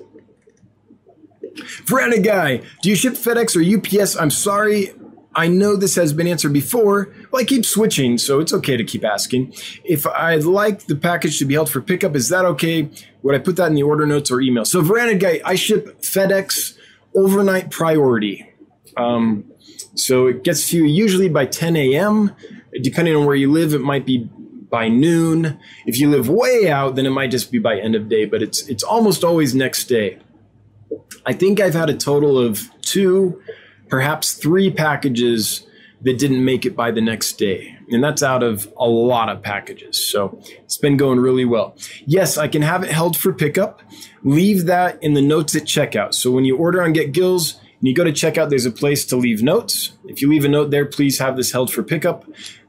Veranda 1.84 2.20
guy, 2.20 2.62
do 2.82 2.90
you 2.90 2.96
ship 2.96 3.14
FedEx 3.14 3.54
or 3.56 3.62
UPS? 3.62 4.16
I'm 4.16 4.30
sorry, 4.30 4.90
I 5.34 5.48
know 5.48 5.76
this 5.76 5.96
has 5.96 6.12
been 6.12 6.26
answered 6.26 6.52
before. 6.52 7.14
Well, 7.34 7.42
I 7.42 7.46
keep 7.46 7.66
switching, 7.66 8.16
so 8.16 8.38
it's 8.38 8.52
okay 8.52 8.76
to 8.76 8.84
keep 8.84 9.04
asking. 9.04 9.54
If 9.82 10.06
I'd 10.06 10.44
like 10.44 10.86
the 10.86 10.94
package 10.94 11.40
to 11.40 11.44
be 11.44 11.54
held 11.54 11.68
for 11.68 11.80
pickup, 11.80 12.14
is 12.14 12.28
that 12.28 12.44
okay? 12.44 12.88
Would 13.24 13.34
I 13.34 13.40
put 13.40 13.56
that 13.56 13.66
in 13.66 13.74
the 13.74 13.82
order 13.82 14.06
notes 14.06 14.30
or 14.30 14.40
email? 14.40 14.64
So, 14.64 14.80
Veranda 14.82 15.16
Guy, 15.16 15.40
I 15.44 15.56
ship 15.56 16.00
FedEx 16.00 16.78
overnight 17.16 17.72
priority. 17.72 18.48
Um, 18.96 19.50
so 19.96 20.28
it 20.28 20.44
gets 20.44 20.68
to 20.68 20.76
you 20.76 20.84
usually 20.84 21.28
by 21.28 21.46
10 21.46 21.74
a.m. 21.74 22.36
Depending 22.80 23.16
on 23.16 23.26
where 23.26 23.34
you 23.34 23.50
live, 23.50 23.74
it 23.74 23.80
might 23.80 24.06
be 24.06 24.30
by 24.70 24.86
noon. 24.86 25.58
If 25.86 25.98
you 25.98 26.10
live 26.10 26.28
way 26.28 26.70
out, 26.70 26.94
then 26.94 27.04
it 27.04 27.10
might 27.10 27.32
just 27.32 27.50
be 27.50 27.58
by 27.58 27.80
end 27.80 27.96
of 27.96 28.08
day, 28.08 28.26
but 28.26 28.44
it's 28.44 28.68
it's 28.68 28.84
almost 28.84 29.24
always 29.24 29.56
next 29.56 29.86
day. 29.86 30.20
I 31.26 31.32
think 31.32 31.58
I've 31.58 31.74
had 31.74 31.90
a 31.90 31.96
total 31.96 32.38
of 32.38 32.70
two 32.82 33.42
perhaps 33.88 34.34
three 34.34 34.70
packages 34.70 35.66
that 36.04 36.18
didn't 36.18 36.44
make 36.44 36.64
it 36.66 36.76
by 36.76 36.90
the 36.90 37.00
next 37.00 37.32
day. 37.38 37.76
And 37.90 38.04
that's 38.04 38.22
out 38.22 38.42
of 38.42 38.70
a 38.76 38.86
lot 38.86 39.28
of 39.28 39.42
packages. 39.42 40.06
So 40.06 40.38
it's 40.62 40.76
been 40.76 40.96
going 40.96 41.18
really 41.18 41.44
well. 41.44 41.76
Yes, 42.06 42.38
I 42.38 42.46
can 42.46 42.62
have 42.62 42.84
it 42.84 42.90
held 42.90 43.16
for 43.16 43.32
pickup. 43.32 43.80
Leave 44.22 44.66
that 44.66 45.02
in 45.02 45.14
the 45.14 45.22
notes 45.22 45.56
at 45.56 45.62
checkout. 45.62 46.14
So 46.14 46.30
when 46.30 46.44
you 46.44 46.56
order 46.56 46.82
on 46.82 46.92
Get 46.92 47.12
Gills 47.12 47.54
and 47.54 47.88
you 47.88 47.94
go 47.94 48.04
to 48.04 48.12
checkout, 48.12 48.50
there's 48.50 48.66
a 48.66 48.70
place 48.70 49.04
to 49.06 49.16
leave 49.16 49.42
notes. 49.42 49.92
If 50.04 50.20
you 50.20 50.28
leave 50.28 50.44
a 50.44 50.48
note 50.48 50.70
there, 50.70 50.84
please 50.84 51.18
have 51.18 51.36
this 51.36 51.52
held 51.52 51.72
for 51.72 51.82
pickup 51.82 52.24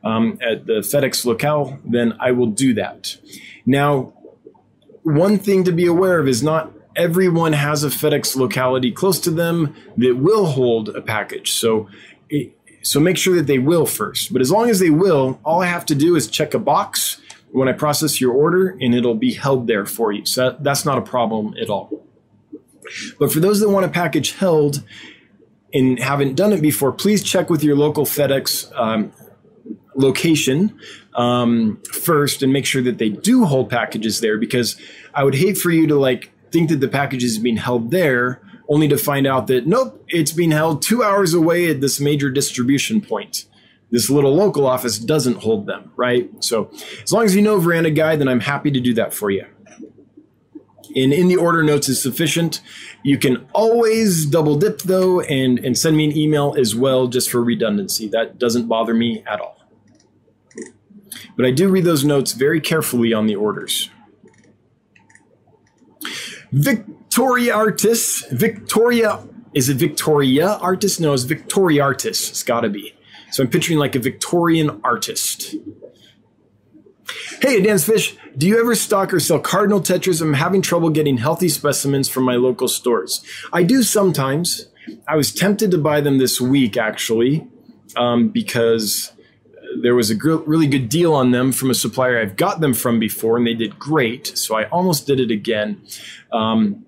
um, 0.06 0.38
at 0.41 0.66
the 0.66 0.80
FedEx 0.80 1.26
locale, 1.26 1.80
then 1.84 2.14
I 2.20 2.32
will 2.32 2.48
do 2.48 2.74
that. 2.76 3.18
Now, 3.66 4.14
one 5.03 5.40
thing 5.40 5.64
to 5.66 5.72
be 5.72 5.88
aware 5.88 6.20
of 6.20 6.28
is 6.28 6.41
not 6.41 6.72
everyone 6.95 7.53
has 7.53 7.84
a 7.84 7.90
FedEx 7.90 8.36
locality 8.36 8.91
close 8.91 9.20
to 9.22 9.32
them 9.32 9.76
that 9.98 10.16
will 10.16 10.45
hold 10.45 10.90
a 10.90 11.02
package. 11.02 11.52
So, 11.52 11.90
it, 12.30 12.56
so 12.86 12.99
make 12.99 13.18
sure 13.18 13.36
that 13.36 13.48
they 13.48 13.57
will 13.57 13.88
first. 13.88 14.32
But 14.32 14.44
as 14.44 14.52
long 14.52 14.70
as 14.70 14.80
they 14.80 14.91
will, 14.91 15.40
all 15.44 15.60
I 15.60 15.66
have 15.66 15.88
to 15.88 15.95
do 15.95 16.16
is 16.16 16.28
check 16.28 16.53
a 16.53 16.60
box 16.60 17.20
when 17.49 17.68
I 17.68 17.72
process 17.72 18.22
your 18.22 18.32
order, 18.32 18.78
and 18.80 18.94
it'll 18.94 19.16
be 19.16 19.34
held 19.34 19.66
there 19.66 19.88
for 19.88 20.12
you. 20.12 20.24
So 20.26 20.52
that, 20.52 20.64
that's 20.64 20.86
not 20.86 20.99
a 20.99 21.02
problem 21.02 21.56
at 21.60 21.70
all. 21.70 22.06
But 23.18 23.34
for 23.34 23.40
those 23.40 23.60
that 23.62 23.70
want 23.70 23.88
a 23.88 23.90
package 23.90 24.34
held 24.34 24.84
and 25.74 25.98
haven't 25.98 26.36
done 26.36 26.53
it 26.53 26.62
before, 26.62 26.91
please 26.91 27.24
check 27.24 27.49
with 27.49 27.64
your 27.64 27.76
local 27.76 28.06
FedEx 28.06 28.72
um, 28.80 29.12
location 29.95 30.80
um, 31.16 31.82
first 31.91 32.44
and 32.44 32.53
make 32.53 32.68
sure 32.68 32.84
that 32.84 32.99
they 32.99 33.10
do 33.10 33.45
hold 33.45 33.72
packages 33.72 34.20
there 34.20 34.38
because 34.38 34.80
I 35.12 35.24
would 35.24 35.36
hate 35.36 35.57
for 35.57 35.72
you 35.72 35.88
to 35.88 35.95
like 35.95 36.30
think 36.52 36.70
that 36.70 36.82
the 36.82 36.88
package 36.88 37.24
is 37.24 37.40
being 37.40 37.57
held 37.57 37.90
there 37.90 38.41
only 38.68 38.88
to 38.88 38.98
find 38.98 39.28
out 39.28 39.48
that 39.48 39.68
nope, 39.68 40.04
it's 40.08 40.32
being 40.32 40.52
held 40.52 40.82
two 40.82 41.04
hours 41.04 41.34
away 41.34 41.70
at 41.70 41.82
this 41.82 42.00
major 42.00 42.30
distribution 42.30 43.02
point. 43.02 43.46
This 43.92 44.10
little 44.10 44.34
local 44.34 44.66
office 44.66 44.98
doesn't 44.98 45.38
hold 45.38 45.68
them, 45.68 45.92
right? 45.96 46.30
So 46.44 46.72
as 47.04 47.14
long 47.14 47.26
as 47.26 47.36
you 47.36 47.42
know 47.42 47.60
Veranda 47.60 47.92
Guy, 47.92 48.16
then 48.16 48.28
I'm 48.28 48.40
happy 48.40 48.72
to 48.72 48.80
do 48.80 48.94
that 48.96 49.14
for 49.14 49.30
you. 49.30 49.46
And 50.96 51.14
in 51.14 51.28
the 51.28 51.36
order 51.36 51.62
notes 51.62 51.90
is 51.90 52.02
sufficient. 52.02 52.62
You 53.04 53.18
can 53.18 53.46
always 53.54 54.26
double 54.26 54.58
dip 54.58 54.82
though 54.82 55.22
and, 55.22 55.60
and 55.60 55.78
send 55.78 55.98
me 55.98 56.06
an 56.06 56.18
email 56.18 56.56
as 56.58 56.76
well 56.76 57.08
just 57.08 57.30
for 57.30 57.44
redundancy. 57.44 58.08
That 58.08 58.40
doesn't 58.40 58.68
bother 58.68 58.94
me 58.94 59.24
at 59.28 59.40
all. 59.40 59.56
But 61.36 61.46
I 61.46 61.52
do 61.52 61.70
read 61.70 61.84
those 61.84 62.06
notes 62.06 62.32
very 62.32 62.62
carefully 62.62 63.14
on 63.14 63.28
the 63.28 63.36
orders. 63.36 63.90
Victoria 67.16 67.56
Artis, 67.56 68.26
Victoria, 68.30 69.26
is 69.54 69.70
it 69.70 69.78
Victoria 69.78 70.50
Artist? 70.50 71.00
No, 71.00 71.14
it's 71.14 71.24
Victoria 71.24 71.82
Artist. 71.82 72.30
It's 72.30 72.44
gotta 72.44 72.68
be. 72.68 72.94
So 73.32 73.42
I'm 73.42 73.50
picturing 73.50 73.80
like 73.80 73.96
a 73.96 74.00
Victorian 74.00 74.82
artist. 74.84 75.56
Hey, 77.42 77.62
Dan's 77.62 77.86
Fish, 77.86 78.18
do 78.38 78.46
you 78.46 78.60
ever 78.60 78.76
stock 78.76 79.14
or 79.14 79.22
sell 79.22 79.40
cardinal 79.40 79.80
tetras? 79.80 80.22
I'm 80.22 80.34
having 80.34 80.62
trouble 80.62 80.90
getting 80.90 81.16
healthy 81.16 81.48
specimens 81.48 82.10
from 82.10 82.26
my 82.26 82.36
local 82.36 82.68
stores. 82.68 83.24
I 83.54 83.64
do 83.64 83.82
sometimes. 83.82 84.68
I 85.08 85.16
was 85.16 85.34
tempted 85.34 85.72
to 85.72 85.78
buy 85.78 86.02
them 86.02 86.18
this 86.18 86.42
week, 86.42 86.76
actually, 86.76 87.48
um, 87.96 88.28
because 88.28 89.14
there 89.82 89.96
was 89.96 90.10
a 90.10 90.16
gr- 90.16 90.44
really 90.46 90.68
good 90.68 90.90
deal 90.90 91.14
on 91.14 91.32
them 91.32 91.54
from 91.54 91.72
a 91.72 91.76
supplier 91.76 92.20
I've 92.20 92.36
got 92.36 92.60
them 92.60 92.74
from 92.74 93.00
before, 93.00 93.38
and 93.38 93.48
they 93.48 93.54
did 93.54 93.80
great. 93.80 94.38
So 94.38 94.58
I 94.58 94.66
almost 94.66 95.08
did 95.08 95.22
it 95.22 95.32
again. 95.32 95.82
Um, 96.34 96.85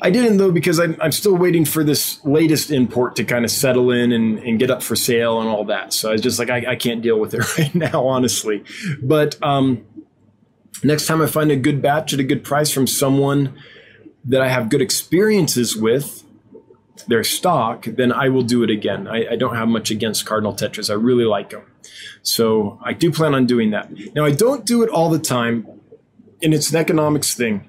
I 0.00 0.10
didn't 0.10 0.36
though 0.36 0.52
because 0.52 0.78
I'm, 0.78 0.96
I'm 1.00 1.12
still 1.12 1.36
waiting 1.36 1.64
for 1.64 1.82
this 1.82 2.24
latest 2.24 2.70
import 2.70 3.16
to 3.16 3.24
kind 3.24 3.44
of 3.44 3.50
settle 3.50 3.90
in 3.90 4.12
and, 4.12 4.38
and 4.38 4.58
get 4.58 4.70
up 4.70 4.82
for 4.82 4.94
sale 4.94 5.40
and 5.40 5.48
all 5.48 5.64
that. 5.64 5.92
So 5.92 6.10
I 6.10 6.12
was 6.12 6.20
just 6.20 6.38
like, 6.38 6.50
I, 6.50 6.72
I 6.72 6.76
can't 6.76 7.02
deal 7.02 7.18
with 7.18 7.34
it 7.34 7.58
right 7.58 7.74
now, 7.74 8.06
honestly. 8.06 8.64
But 9.02 9.36
um, 9.42 9.84
next 10.84 11.06
time 11.06 11.20
I 11.20 11.26
find 11.26 11.50
a 11.50 11.56
good 11.56 11.82
batch 11.82 12.14
at 12.14 12.20
a 12.20 12.24
good 12.24 12.44
price 12.44 12.70
from 12.70 12.86
someone 12.86 13.58
that 14.24 14.40
I 14.40 14.48
have 14.48 14.68
good 14.68 14.82
experiences 14.82 15.76
with, 15.76 16.24
their 17.06 17.22
stock, 17.22 17.84
then 17.84 18.12
I 18.12 18.28
will 18.28 18.42
do 18.42 18.62
it 18.62 18.70
again. 18.70 19.06
I, 19.06 19.32
I, 19.32 19.36
don't 19.36 19.54
have 19.54 19.68
much 19.68 19.90
against 19.90 20.26
Cardinal 20.26 20.54
Tetras. 20.54 20.90
I 20.90 20.94
really 20.94 21.24
like 21.24 21.50
them. 21.50 21.62
So 22.22 22.78
I 22.82 22.92
do 22.92 23.12
plan 23.12 23.34
on 23.34 23.46
doing 23.46 23.70
that. 23.70 23.90
Now, 24.14 24.24
I 24.24 24.32
don't 24.32 24.64
do 24.64 24.82
it 24.82 24.90
all 24.90 25.08
the 25.08 25.18
time, 25.18 25.66
and 26.42 26.52
it's 26.52 26.70
an 26.70 26.76
economics 26.76 27.34
thing. 27.34 27.67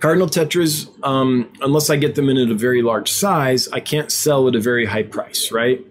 Cardinal 0.00 0.28
Tetras, 0.28 0.88
um, 1.04 1.50
unless 1.60 1.88
I 1.90 1.96
get 1.96 2.14
them 2.14 2.28
in 2.28 2.36
at 2.36 2.50
a 2.50 2.54
very 2.54 2.82
large 2.82 3.10
size, 3.10 3.68
I 3.68 3.80
can't 3.80 4.12
sell 4.12 4.46
at 4.48 4.54
a 4.54 4.60
very 4.60 4.86
high 4.86 5.04
price, 5.04 5.50
right? 5.50 5.84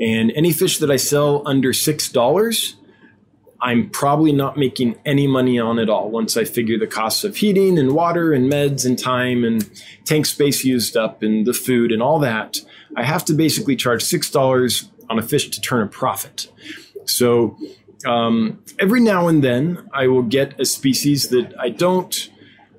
And 0.00 0.30
any 0.32 0.52
fish 0.52 0.78
that 0.78 0.90
I 0.90 0.96
sell 0.96 1.42
under 1.46 1.72
$6, 1.72 2.74
I'm 3.60 3.90
probably 3.90 4.32
not 4.32 4.56
making 4.56 4.96
any 5.04 5.26
money 5.26 5.58
on 5.58 5.78
it 5.78 5.90
all 5.90 6.10
once 6.10 6.36
I 6.36 6.44
figure 6.44 6.78
the 6.78 6.86
costs 6.86 7.24
of 7.24 7.36
heating 7.36 7.78
and 7.78 7.92
water 7.92 8.32
and 8.32 8.50
meds 8.50 8.86
and 8.86 8.96
time 8.96 9.42
and 9.44 9.68
tank 10.04 10.26
space 10.26 10.64
used 10.64 10.96
up 10.96 11.22
and 11.22 11.44
the 11.44 11.52
food 11.52 11.90
and 11.90 12.00
all 12.00 12.20
that. 12.20 12.60
I 12.96 13.02
have 13.02 13.24
to 13.26 13.32
basically 13.32 13.74
charge 13.74 14.04
$6 14.04 14.88
on 15.10 15.18
a 15.18 15.22
fish 15.22 15.50
to 15.50 15.60
turn 15.60 15.82
a 15.82 15.88
profit. 15.88 16.52
So 17.06 17.58
um, 18.06 18.62
every 18.78 19.00
now 19.00 19.26
and 19.26 19.42
then 19.42 19.88
I 19.92 20.06
will 20.06 20.22
get 20.22 20.60
a 20.60 20.64
species 20.64 21.30
that 21.30 21.52
I 21.58 21.70
don't, 21.70 22.30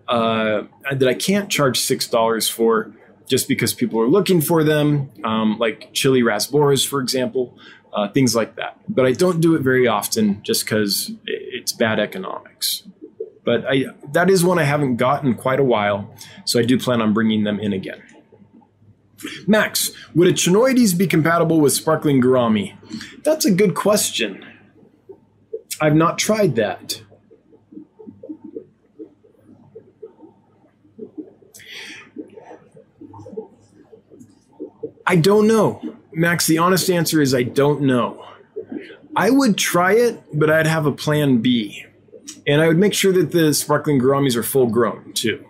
uh, 0.09 0.63
that 0.91 1.07
I 1.07 1.13
can't 1.13 1.49
charge 1.49 1.79
$6 1.79 2.51
for 2.51 2.91
just 3.27 3.47
because 3.47 3.73
people 3.73 4.01
are 4.01 4.07
looking 4.07 4.41
for 4.41 4.63
them, 4.63 5.11
um, 5.23 5.57
like 5.59 5.93
chili 5.93 6.21
rasboras, 6.21 6.85
for 6.85 6.99
example 6.99 7.57
uh, 7.93 8.07
things 8.09 8.35
like 8.35 8.55
that. 8.55 8.79
But 8.87 9.05
I 9.05 9.13
don't 9.13 9.41
do 9.41 9.55
it 9.55 9.61
very 9.61 9.87
often 9.87 10.41
just 10.43 10.65
because 10.65 11.11
it's 11.25 11.71
bad 11.71 11.99
economics. 11.99 12.83
But 13.43 13.65
I, 13.67 13.85
that 14.11 14.29
is 14.29 14.43
one 14.43 14.59
I 14.59 14.63
haven't 14.63 14.97
gotten 14.97 15.33
quite 15.33 15.59
a 15.59 15.63
while, 15.63 16.13
so 16.45 16.59
I 16.59 16.63
do 16.63 16.77
plan 16.77 17.01
on 17.01 17.13
bringing 17.13 17.43
them 17.43 17.59
in 17.59 17.73
again. 17.73 18.01
Max, 19.47 19.91
would 20.15 20.27
a 20.27 20.33
Channoides 20.33 20.97
be 20.97 21.07
compatible 21.07 21.59
with 21.59 21.73
sparkling 21.73 22.21
gourami? 22.21 22.77
That's 23.23 23.45
a 23.45 23.51
good 23.51 23.75
question. 23.75 24.45
I've 25.81 25.95
not 25.95 26.17
tried 26.17 26.55
that. 26.55 27.01
I 35.09 35.15
don't 35.15 35.47
know. 35.47 35.81
Max, 36.13 36.45
the 36.45 36.59
honest 36.59 36.87
answer 36.87 37.19
is 37.19 37.33
I 37.33 37.41
don't 37.41 37.81
know. 37.81 38.23
I 39.15 39.31
would 39.31 39.57
try 39.57 39.93
it, 39.93 40.21
but 40.31 40.51
I'd 40.51 40.67
have 40.67 40.85
a 40.85 40.91
plan 40.91 41.39
B. 41.39 41.83
And 42.45 42.61
I 42.61 42.67
would 42.67 42.77
make 42.77 42.93
sure 42.93 43.11
that 43.13 43.31
the 43.31 43.55
sparkling 43.55 43.99
gouramis 43.99 44.35
are 44.35 44.43
full 44.43 44.67
grown 44.67 45.13
too. 45.13 45.43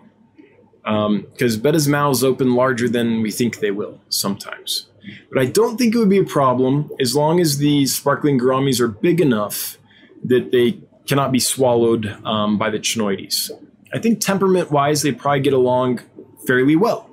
Because 0.82 1.56
um, 1.56 1.60
Betta's 1.60 1.86
mouths 1.86 2.24
open 2.24 2.54
larger 2.54 2.88
than 2.88 3.20
we 3.20 3.30
think 3.30 3.60
they 3.60 3.70
will 3.70 4.00
sometimes. 4.08 4.86
But 5.30 5.42
I 5.42 5.44
don't 5.44 5.76
think 5.76 5.94
it 5.94 5.98
would 5.98 6.08
be 6.08 6.18
a 6.20 6.24
problem 6.24 6.90
as 6.98 7.14
long 7.14 7.38
as 7.38 7.58
the 7.58 7.84
sparkling 7.84 8.40
gouramis 8.40 8.80
are 8.80 8.88
big 8.88 9.20
enough 9.20 9.76
that 10.24 10.52
they 10.52 10.80
cannot 11.06 11.32
be 11.32 11.38
swallowed 11.38 12.06
um, 12.24 12.56
by 12.56 12.70
the 12.70 12.78
channoides. 12.78 13.50
I 13.92 13.98
think 13.98 14.20
temperament 14.20 14.70
wise, 14.70 15.02
they 15.02 15.12
probably 15.12 15.40
get 15.40 15.52
along 15.52 16.00
fairly 16.46 16.76
well. 16.76 17.09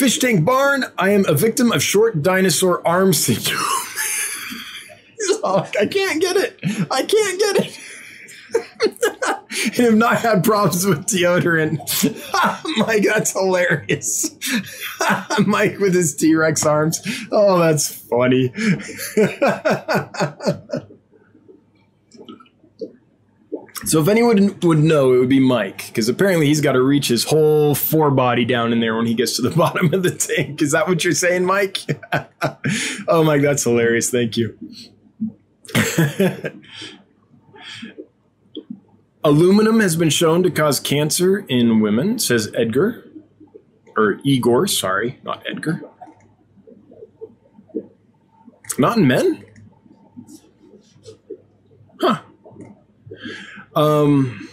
Fish 0.00 0.18
Tank 0.18 0.46
Barn, 0.46 0.86
I 0.96 1.10
am 1.10 1.26
a 1.26 1.34
victim 1.34 1.70
of 1.72 1.82
short 1.82 2.22
dinosaur 2.22 2.80
arm 2.88 3.12
syndrome. 3.12 3.60
I 5.44 5.86
can't 5.90 6.22
get 6.22 6.36
it. 6.38 6.58
I 6.90 7.02
can't 7.02 7.38
get 7.38 7.56
it. 7.66 7.78
and 9.66 9.74
have 9.74 9.94
not 9.96 10.16
had 10.16 10.42
problems 10.42 10.86
with 10.86 11.04
deodorant. 11.04 11.76
Mike, 12.78 13.02
that's 13.02 13.32
hilarious. 13.32 14.30
Mike 15.46 15.78
with 15.78 15.92
his 15.92 16.16
T 16.16 16.34
Rex 16.34 16.64
arms. 16.64 16.98
Oh, 17.30 17.58
that's 17.58 17.94
funny. 17.94 18.54
So 23.86 24.00
if 24.00 24.08
anyone 24.08 24.58
would 24.60 24.78
know, 24.78 25.14
it 25.14 25.18
would 25.18 25.28
be 25.28 25.40
Mike, 25.40 25.86
because 25.86 26.08
apparently 26.08 26.46
he's 26.46 26.60
got 26.60 26.72
to 26.72 26.82
reach 26.82 27.08
his 27.08 27.24
whole 27.24 27.74
forebody 27.74 28.44
down 28.44 28.72
in 28.72 28.80
there 28.80 28.94
when 28.96 29.06
he 29.06 29.14
gets 29.14 29.36
to 29.36 29.42
the 29.42 29.50
bottom 29.56 29.94
of 29.94 30.02
the 30.02 30.10
tank. 30.10 30.60
Is 30.60 30.72
that 30.72 30.86
what 30.86 31.02
you're 31.02 31.14
saying, 31.14 31.44
Mike? 31.44 31.78
oh, 33.08 33.24
Mike, 33.24 33.42
that's 33.42 33.64
hilarious. 33.64 34.10
Thank 34.10 34.36
you. 34.36 34.58
Aluminum 39.24 39.80
has 39.80 39.96
been 39.96 40.10
shown 40.10 40.42
to 40.42 40.50
cause 40.50 40.80
cancer 40.80 41.38
in 41.48 41.80
women, 41.80 42.18
says 42.18 42.50
Edgar. 42.54 43.06
Or 43.96 44.18
Igor, 44.24 44.66
sorry, 44.66 45.20
not 45.24 45.42
Edgar. 45.48 45.82
Not 48.78 48.98
in 48.98 49.06
men? 49.06 49.44
Um, 53.74 54.48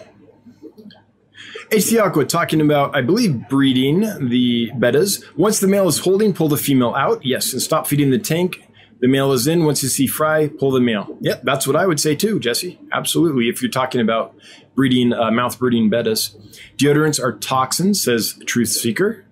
HC 1.71 1.97
Aqua 1.97 2.25
talking 2.25 2.61
about, 2.61 2.95
I 2.95 3.01
believe, 3.01 3.49
breeding 3.49 4.01
the 4.29 4.71
bettas. 4.75 5.23
Once 5.35 5.59
the 5.59 5.67
male 5.67 5.87
is 5.87 5.99
holding, 5.99 6.33
pull 6.33 6.47
the 6.47 6.57
female 6.57 6.93
out. 6.95 7.25
Yes, 7.25 7.51
and 7.51 7.61
stop 7.61 7.87
feeding 7.87 8.09
the 8.09 8.19
tank. 8.19 8.63
The 8.99 9.07
male 9.07 9.31
is 9.31 9.47
in. 9.47 9.65
Once 9.65 9.83
you 9.83 9.89
see 9.89 10.07
fry, 10.07 10.47
pull 10.47 10.71
the 10.71 10.79
male. 10.79 11.17
Yep, 11.21 11.43
that's 11.43 11.67
what 11.67 11.75
I 11.75 11.85
would 11.85 11.99
say 11.99 12.15
too, 12.15 12.39
Jesse. 12.39 12.79
Absolutely. 12.91 13.47
If 13.49 13.61
you're 13.61 13.69
talking 13.69 14.01
about 14.01 14.35
breeding, 14.75 15.13
uh, 15.13 15.29
mouth 15.29 15.59
breeding 15.59 15.89
bettas. 15.89 16.35
Deodorants 16.77 17.21
are 17.21 17.33
toxins, 17.33 18.01
says 18.01 18.39
Truth 18.45 18.69
Seeker. 18.69 19.25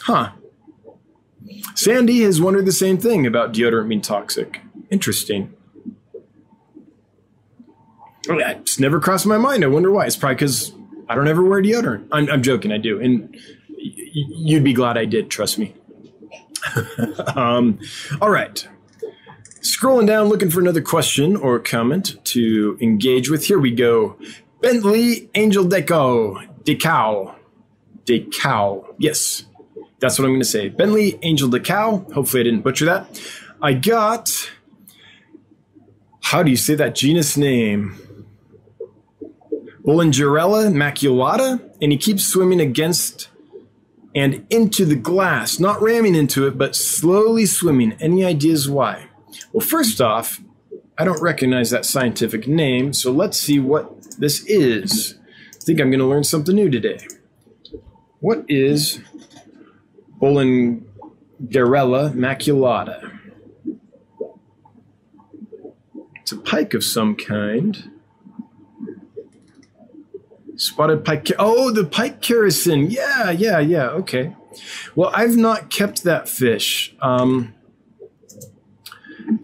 Huh. 0.00 0.32
Sandy 1.74 2.22
has 2.22 2.40
wondered 2.40 2.66
the 2.66 2.72
same 2.72 2.98
thing 2.98 3.26
about 3.26 3.52
deodorant 3.52 3.88
being 3.88 4.00
toxic. 4.00 4.60
Interesting. 4.90 5.54
It's 8.28 8.78
never 8.78 9.00
crossed 9.00 9.26
my 9.26 9.38
mind. 9.38 9.64
I 9.64 9.68
wonder 9.68 9.90
why. 9.90 10.06
It's 10.06 10.16
probably 10.16 10.36
because 10.36 10.72
I 11.08 11.14
don't 11.14 11.28
ever 11.28 11.42
wear 11.42 11.62
deodorant. 11.62 12.08
I'm, 12.12 12.28
I'm 12.30 12.42
joking. 12.42 12.72
I 12.72 12.78
do, 12.78 13.00
and 13.00 13.34
you'd 13.76 14.64
be 14.64 14.72
glad 14.72 14.98
I 14.98 15.04
did. 15.04 15.30
Trust 15.30 15.58
me. 15.58 15.74
um, 17.36 17.78
all 18.20 18.30
right. 18.30 18.66
Scrolling 19.60 20.06
down, 20.06 20.28
looking 20.28 20.50
for 20.50 20.60
another 20.60 20.82
question 20.82 21.36
or 21.36 21.58
comment 21.58 22.16
to 22.24 22.78
engage 22.80 23.30
with. 23.30 23.46
Here 23.46 23.58
we 23.58 23.70
go. 23.70 24.16
Bentley 24.60 25.30
Angel 25.34 25.64
Deco. 25.64 26.46
Decal. 26.64 27.34
Decal. 28.04 28.94
Yes, 28.98 29.44
that's 30.00 30.18
what 30.18 30.24
I'm 30.24 30.30
going 30.30 30.40
to 30.40 30.46
say. 30.46 30.68
Bentley 30.68 31.18
Angel 31.22 31.48
Decal. 31.48 32.12
Hopefully, 32.12 32.40
I 32.40 32.44
didn't 32.44 32.62
butcher 32.62 32.84
that. 32.86 33.20
I 33.60 33.72
got. 33.72 34.30
How 36.22 36.42
do 36.42 36.50
you 36.50 36.56
say 36.56 36.74
that 36.74 36.94
genus 36.94 37.36
name? 37.36 37.98
Boulengerella 39.88 40.70
maculata, 40.70 41.62
and 41.80 41.90
he 41.90 41.96
keeps 41.96 42.26
swimming 42.26 42.60
against 42.60 43.30
and 44.14 44.46
into 44.50 44.84
the 44.84 44.94
glass, 44.94 45.58
not 45.58 45.80
ramming 45.80 46.14
into 46.14 46.46
it, 46.46 46.58
but 46.58 46.76
slowly 46.76 47.46
swimming. 47.46 47.96
Any 47.98 48.22
ideas 48.22 48.68
why? 48.68 49.06
Well, 49.50 49.66
first 49.66 50.02
off, 50.02 50.42
I 50.98 51.04
don't 51.04 51.22
recognize 51.22 51.70
that 51.70 51.86
scientific 51.86 52.46
name, 52.46 52.92
so 52.92 53.10
let's 53.10 53.40
see 53.40 53.58
what 53.58 54.18
this 54.18 54.44
is. 54.44 55.14
I 55.56 55.64
think 55.64 55.80
I'm 55.80 55.88
going 55.88 56.00
to 56.00 56.06
learn 56.06 56.24
something 56.24 56.54
new 56.54 56.68
today. 56.68 56.98
What 58.20 58.44
is 58.46 59.00
Boulengerella 60.20 60.82
maculata? 62.12 63.18
It's 66.16 66.32
a 66.32 66.36
pike 66.36 66.74
of 66.74 66.84
some 66.84 67.16
kind. 67.16 67.90
Spotted 70.58 71.04
pike. 71.04 71.30
Oh, 71.38 71.70
the 71.70 71.84
pike 71.84 72.20
characin. 72.20 72.90
Yeah, 72.90 73.30
yeah, 73.30 73.60
yeah. 73.60 73.88
Okay. 73.90 74.34
Well, 74.96 75.10
I've 75.14 75.36
not 75.36 75.70
kept 75.70 76.02
that 76.02 76.28
fish. 76.28 76.94
Um, 77.00 77.54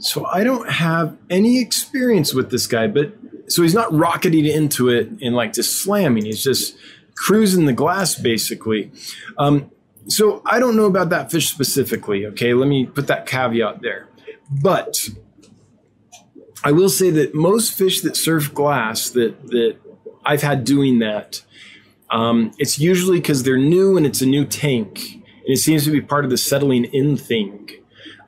so 0.00 0.26
I 0.26 0.42
don't 0.42 0.68
have 0.68 1.16
any 1.30 1.60
experience 1.60 2.34
with 2.34 2.50
this 2.50 2.66
guy, 2.66 2.88
but 2.88 3.14
so 3.46 3.62
he's 3.62 3.74
not 3.74 3.92
rocketing 3.94 4.44
into 4.44 4.88
it 4.88 5.08
and 5.22 5.36
like 5.36 5.52
just 5.52 5.82
slamming. 5.82 6.24
He's 6.24 6.42
just 6.42 6.76
cruising 7.14 7.66
the 7.66 7.72
glass 7.72 8.16
basically. 8.16 8.90
Um, 9.38 9.70
so 10.08 10.42
I 10.44 10.58
don't 10.58 10.76
know 10.76 10.86
about 10.86 11.10
that 11.10 11.30
fish 11.30 11.48
specifically. 11.48 12.26
Okay, 12.26 12.54
let 12.54 12.66
me 12.66 12.86
put 12.86 13.06
that 13.06 13.26
caveat 13.26 13.82
there. 13.82 14.08
But 14.50 15.10
I 16.64 16.72
will 16.72 16.88
say 16.88 17.10
that 17.10 17.34
most 17.34 17.72
fish 17.74 18.00
that 18.00 18.16
surf 18.16 18.52
glass 18.52 19.10
that 19.10 19.46
that 19.48 19.76
I've 20.24 20.42
had 20.42 20.64
doing 20.64 20.98
that, 21.00 21.42
um, 22.10 22.52
it's 22.58 22.78
usually 22.78 23.18
because 23.18 23.42
they're 23.42 23.58
new 23.58 23.96
and 23.96 24.06
it's 24.06 24.22
a 24.22 24.26
new 24.26 24.44
tank, 24.44 25.00
and 25.14 25.48
it 25.48 25.58
seems 25.58 25.84
to 25.84 25.90
be 25.90 26.00
part 26.00 26.24
of 26.24 26.30
the 26.30 26.36
settling 26.36 26.84
in 26.84 27.16
thing. 27.16 27.70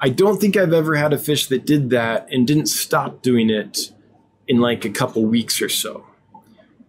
I 0.01 0.09
don't 0.09 0.40
think 0.40 0.56
I've 0.56 0.73
ever 0.73 0.97
had 0.97 1.12
a 1.12 1.18
fish 1.18 1.47
that 1.47 1.64
did 1.64 1.90
that 1.90 2.28
and 2.31 2.47
didn't 2.47 2.66
stop 2.66 3.23
doing 3.23 3.48
it 3.48 3.93
in 4.47 4.59
like 4.59 4.85
a 4.85 4.90
couple 4.90 5.24
weeks 5.24 5.62
or 5.62 5.68
so. 5.68 6.06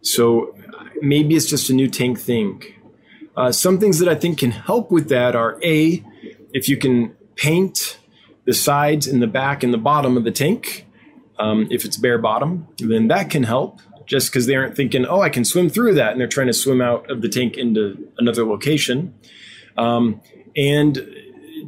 So 0.01 0.55
maybe 1.01 1.35
it's 1.35 1.49
just 1.49 1.69
a 1.69 1.73
new 1.73 1.89
tank 1.89 2.19
thing. 2.19 2.63
Uh, 3.35 3.51
some 3.51 3.79
things 3.79 3.99
that 3.99 4.09
I 4.09 4.15
think 4.15 4.39
can 4.39 4.51
help 4.51 4.91
with 4.91 5.09
that 5.09 5.35
are 5.35 5.59
A, 5.63 6.03
if 6.53 6.67
you 6.67 6.77
can 6.77 7.15
paint 7.35 7.99
the 8.45 8.53
sides 8.53 9.07
and 9.07 9.21
the 9.21 9.27
back 9.27 9.63
and 9.63 9.73
the 9.73 9.77
bottom 9.77 10.17
of 10.17 10.23
the 10.23 10.31
tank, 10.31 10.85
um, 11.39 11.67
if 11.69 11.85
it's 11.85 11.97
bare 11.97 12.17
bottom, 12.17 12.67
then 12.79 13.07
that 13.09 13.29
can 13.29 13.43
help 13.43 13.79
just 14.07 14.31
because 14.31 14.47
they 14.47 14.55
aren't 14.55 14.75
thinking, 14.75 15.05
oh, 15.05 15.21
I 15.21 15.29
can 15.29 15.45
swim 15.45 15.69
through 15.69 15.93
that, 15.95 16.13
and 16.13 16.19
they're 16.19 16.27
trying 16.27 16.47
to 16.47 16.53
swim 16.53 16.81
out 16.81 17.09
of 17.11 17.21
the 17.21 17.29
tank 17.29 17.57
into 17.57 18.09
another 18.17 18.45
location. 18.45 19.13
Um, 19.77 20.21
and 20.55 21.07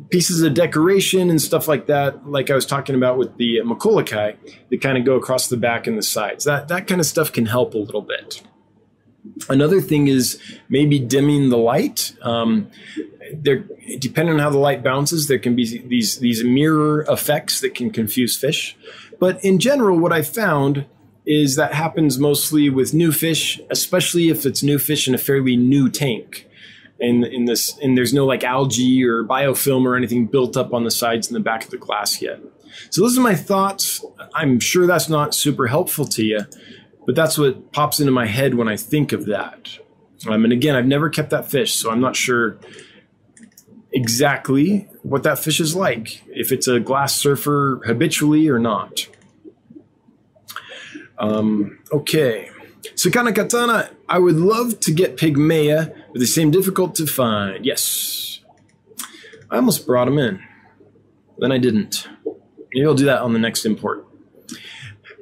pieces 0.10 0.42
of 0.42 0.54
decoration 0.54 1.30
and 1.30 1.42
stuff 1.42 1.68
like 1.68 1.86
that, 1.88 2.28
like 2.28 2.50
I 2.50 2.56
was 2.56 2.66
talking 2.66 2.96
about 2.96 3.18
with 3.18 3.38
the 3.38 3.60
Maccullochi, 3.64 4.36
that 4.70 4.82
kind 4.82 4.98
of 4.98 5.06
go 5.06 5.16
across 5.16 5.48
the 5.48 5.58
back 5.58 5.86
and 5.86 5.98
the 5.98 6.04
sides. 6.04 6.46
That 6.46 6.68
that 6.70 6.88
kind 6.88 7.00
of 7.00 7.06
stuff 7.06 7.32
can 7.32 7.46
help 7.46 7.74
a 7.74 7.78
little 7.78 8.02
bit. 8.02 8.42
Another 9.50 9.82
thing 9.82 10.08
is 10.08 10.40
maybe 10.70 10.98
dimming 10.98 11.50
the 11.50 11.58
light. 11.58 12.16
Um, 12.22 12.72
there, 13.34 13.66
depending 14.00 14.36
on 14.36 14.40
how 14.40 14.50
the 14.50 14.58
light 14.58 14.84
bounces, 14.84 15.28
there 15.28 15.40
can 15.40 15.56
be 15.56 15.86
these 15.88 16.20
these 16.20 16.44
mirror 16.44 17.02
effects 17.10 17.62
that 17.62 17.76
can 17.76 17.92
confuse 17.92 18.38
fish. 18.38 18.78
But 19.20 19.44
in 19.44 19.60
general, 19.60 20.00
what 20.00 20.14
I 20.14 20.22
found 20.22 20.86
is 21.26 21.56
that 21.56 21.74
happens 21.74 22.18
mostly 22.18 22.70
with 22.70 22.94
new 22.94 23.12
fish, 23.12 23.60
especially 23.70 24.30
if 24.30 24.46
it's 24.46 24.64
new 24.64 24.80
fish 24.80 25.08
in 25.08 25.14
a 25.14 25.18
fairly 25.18 25.56
new 25.56 25.90
tank. 25.90 26.48
And 27.00 27.24
in 27.24 27.46
this, 27.46 27.78
and 27.80 27.98
there's 27.98 28.14
no 28.14 28.26
like 28.26 28.44
algae 28.44 29.06
or 29.06 29.24
biofilm 29.24 29.86
or 29.86 29.96
anything 29.96 30.28
built 30.28 30.58
up 30.58 30.74
on 30.74 30.84
the 30.84 30.92
sides 30.92 31.28
and 31.28 31.36
the 31.36 31.40
back 31.40 31.64
of 31.64 31.72
the 31.72 31.78
glass 31.78 32.22
yet. 32.22 32.40
So 32.90 33.02
those 33.02 33.18
are 33.18 33.22
my 33.22 33.36
thoughts. 33.36 34.04
I'm 34.34 34.60
sure 34.60 34.86
that's 34.86 35.10
not 35.10 35.34
super 35.34 35.68
helpful 35.68 36.06
to 36.08 36.24
you, 36.24 36.42
but 37.06 37.16
that's 37.16 37.38
what 37.38 37.72
pops 37.72 38.00
into 38.00 38.12
my 38.12 38.26
head 38.26 38.56
when 38.56 38.68
I 38.68 38.76
think 38.76 39.12
of 39.12 39.26
that. 39.28 39.78
Um, 40.28 40.44
and 40.44 40.52
again, 40.52 40.76
I've 40.76 40.86
never 40.86 41.10
kept 41.10 41.30
that 41.30 41.50
fish, 41.50 41.74
so 41.74 41.90
I'm 41.90 42.02
not 42.02 42.16
sure 42.16 42.58
exactly 43.92 44.88
what 45.02 45.24
that 45.24 45.40
fish 45.40 45.60
is 45.60 45.76
like, 45.76 46.22
if 46.28 46.52
it's 46.52 46.68
a 46.68 46.80
glass 46.80 47.16
surfer 47.16 47.82
habitually 47.86 48.50
or 48.50 48.60
not. 48.60 49.08
Um, 51.20 51.80
okay. 51.92 52.50
Sakana 52.96 53.36
Katana, 53.36 53.90
I 54.08 54.20
would 54.20 54.38
love 54.38 54.80
to 54.82 54.92
get 54.92 55.18
Pygmaea, 55.18 55.94
but 56.12 56.20
they 56.20 56.26
seem 56.26 56.50
difficult 56.50 56.96
to 56.96 57.06
find. 57.06 57.66
Yes. 57.66 58.40
I 59.52 59.58
almost 59.58 59.86
brought 59.86 60.06
them 60.06 60.18
in. 60.18 60.42
Then 61.40 61.52
I 61.52 61.58
didn't. 61.58 62.08
Maybe 62.74 62.86
I'll 62.86 62.94
do 62.94 63.06
that 63.06 63.22
on 63.22 63.34
the 63.34 63.40
next 63.40 63.66
import. 63.66 64.06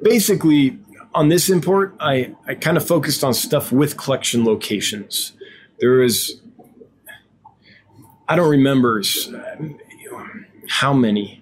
Basically, 0.02 0.78
on 1.14 1.28
this 1.28 1.48
import, 1.50 1.96
I, 1.98 2.34
I 2.46 2.54
kind 2.54 2.76
of 2.76 2.86
focused 2.86 3.24
on 3.24 3.34
stuff 3.34 3.72
with 3.72 3.96
collection 3.96 4.44
locations. 4.44 5.32
There 5.80 6.02
is, 6.02 6.40
I 8.28 8.36
don't 8.36 8.50
remember 8.50 9.02
how 10.68 10.92
many, 10.92 11.37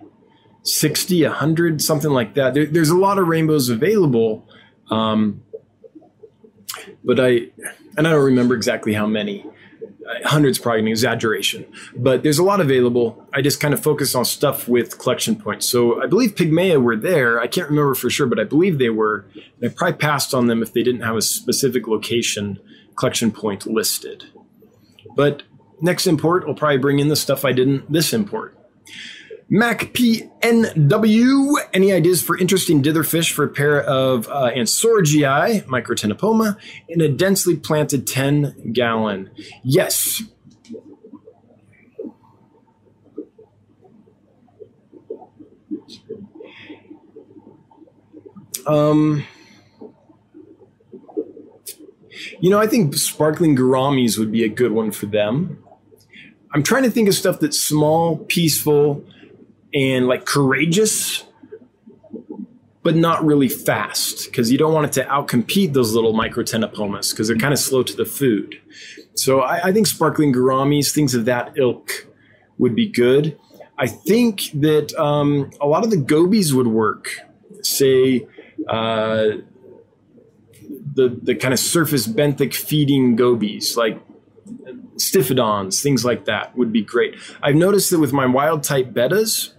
60, 0.66 1.24
100, 1.24 1.82
something 1.82 2.10
like 2.10 2.34
that. 2.34 2.55
There, 2.55 2.66
there's 2.66 2.90
a 2.90 2.97
lot 2.97 3.18
of 3.18 3.28
rainbows 3.28 3.68
available. 3.68 4.48
Um, 4.90 5.43
but 7.05 7.20
I, 7.20 7.48
and 7.97 8.06
I 8.06 8.12
don't 8.12 8.24
remember 8.24 8.55
exactly 8.55 8.94
how 8.94 9.06
many. 9.06 9.44
Uh, 10.09 10.28
hundreds 10.28 10.59
probably 10.59 10.80
an 10.80 10.88
exaggeration, 10.88 11.66
but 11.97 12.22
there's 12.22 12.38
a 12.38 12.43
lot 12.44 12.60
available. 12.60 13.26
I 13.34 13.43
just 13.43 13.59
kind 13.59 13.74
of 13.74 13.82
focus 13.82 14.14
on 14.14 14.24
stuff 14.24 14.68
with 14.68 14.98
collection 14.98 15.34
points. 15.34 15.66
So 15.66 16.01
I 16.01 16.06
believe 16.06 16.36
Pygmaea 16.36 16.80
were 16.80 16.94
there. 16.94 17.40
I 17.40 17.48
can't 17.48 17.68
remember 17.68 17.94
for 17.94 18.09
sure, 18.09 18.26
but 18.26 18.38
I 18.38 18.44
believe 18.44 18.78
they 18.78 18.90
were. 18.90 19.26
I 19.62 19.68
probably 19.68 19.98
passed 19.98 20.32
on 20.32 20.47
them 20.47 20.62
if 20.62 20.72
they 20.72 20.84
didn't 20.84 21.01
have 21.01 21.16
a 21.16 21.22
specific 21.22 21.88
location 21.88 22.60
collection 22.94 23.32
point 23.32 23.66
listed. 23.66 24.24
But 25.16 25.43
next 25.80 26.06
import 26.06 26.47
will 26.47 26.55
probably 26.55 26.78
bring 26.78 27.01
in 27.01 27.09
the 27.09 27.16
stuff 27.16 27.44
I 27.44 27.52
didn't 27.52 27.90
this 27.93 28.12
import. 28.12 28.55
Mac 29.48 29.93
PNW. 29.93 31.52
Any 31.73 31.93
ideas 31.93 32.20
for 32.20 32.36
interesting 32.36 32.82
ditherfish 32.82 33.32
for 33.32 33.44
a 33.44 33.48
pair 33.48 33.81
of 33.81 34.28
uh, 34.28 34.51
Ansorgii, 34.55 35.62
Microctenopoma, 35.64 36.59
in 36.89 37.01
a 37.01 37.09
densely 37.09 37.56
planted 37.56 38.06
10 38.06 38.73
gallon? 38.73 39.31
Yes. 39.62 40.23
Um, 48.66 49.24
you 52.40 52.51
know, 52.51 52.59
I 52.59 52.66
think 52.66 52.97
sparkling 52.97 53.55
gouramis 53.56 54.18
would 54.18 54.32
be 54.32 54.43
a 54.43 54.48
good 54.48 54.73
one 54.73 54.90
for 54.90 55.06
them. 55.06 55.62
I'm 56.52 56.64
trying 56.64 56.82
to 56.82 56.90
think 56.90 57.09
of 57.09 57.14
stuff 57.14 57.39
that's 57.39 57.60
small, 57.60 58.16
peaceful, 58.16 59.05
and 59.77 60.09
like 60.09 60.24
courageous, 60.24 61.24
but 62.82 62.97
not 62.97 63.24
really 63.24 63.48
fast 63.48 64.24
because 64.24 64.51
you 64.51 64.57
don't 64.57 64.73
want 64.73 64.86
it 64.86 64.93
to 64.93 65.05
outcompete 65.09 65.74
those 65.74 65.93
little 65.93 66.15
microctenopomas 66.15 67.11
because 67.11 67.28
they're 67.28 67.36
kind 67.36 67.53
of 67.53 67.59
slow 67.59 67.82
to 67.82 67.94
the 67.94 68.07
food. 68.07 68.59
So 69.15 69.40
I, 69.40 69.69
I, 69.69 69.73
think 69.73 69.86
sparkling 69.86 70.32
gouramis, 70.32 70.94
things 70.94 71.15
of 71.15 71.27
that 71.27 71.59
ilk, 71.59 72.07
would 72.59 72.74
be 72.74 72.89
good. 72.89 73.39
I 73.78 73.86
think 73.86 74.51
that 74.55 74.94
um, 74.98 75.51
a 75.61 75.66
lot 75.66 75.85
of 75.85 75.90
the 75.90 75.98
gobies 75.98 76.55
would 76.55 76.69
work. 76.69 77.11
Say 77.62 78.27
uh, 78.69 79.43
the 80.94 81.19
the 81.23 81.35
kind 81.35 81.53
of 81.53 81.61
surface 81.61 82.07
benthic 82.07 82.55
feeding 82.55 83.16
gobies 83.16 83.77
like 83.77 84.01
stiphodons, 84.97 85.82
things 85.82 86.05
like 86.05 86.24
that 86.27 86.57
would 86.57 86.73
be 86.73 86.82
great. 86.82 87.16
I've 87.43 87.57
noticed 87.57 87.90
that 87.90 87.98
with 87.98 88.12
my 88.12 88.27
wild 88.27 88.62
type 88.62 88.93
bettas, 88.93 89.53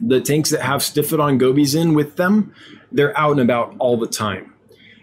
the 0.00 0.20
tanks 0.20 0.50
that 0.50 0.62
have 0.62 0.80
Stiphodon 0.80 1.38
gobies 1.38 1.74
in 1.74 1.94
with 1.94 2.16
them, 2.16 2.52
they're 2.90 3.16
out 3.18 3.32
and 3.32 3.40
about 3.40 3.74
all 3.78 3.96
the 3.96 4.06
time. 4.06 4.54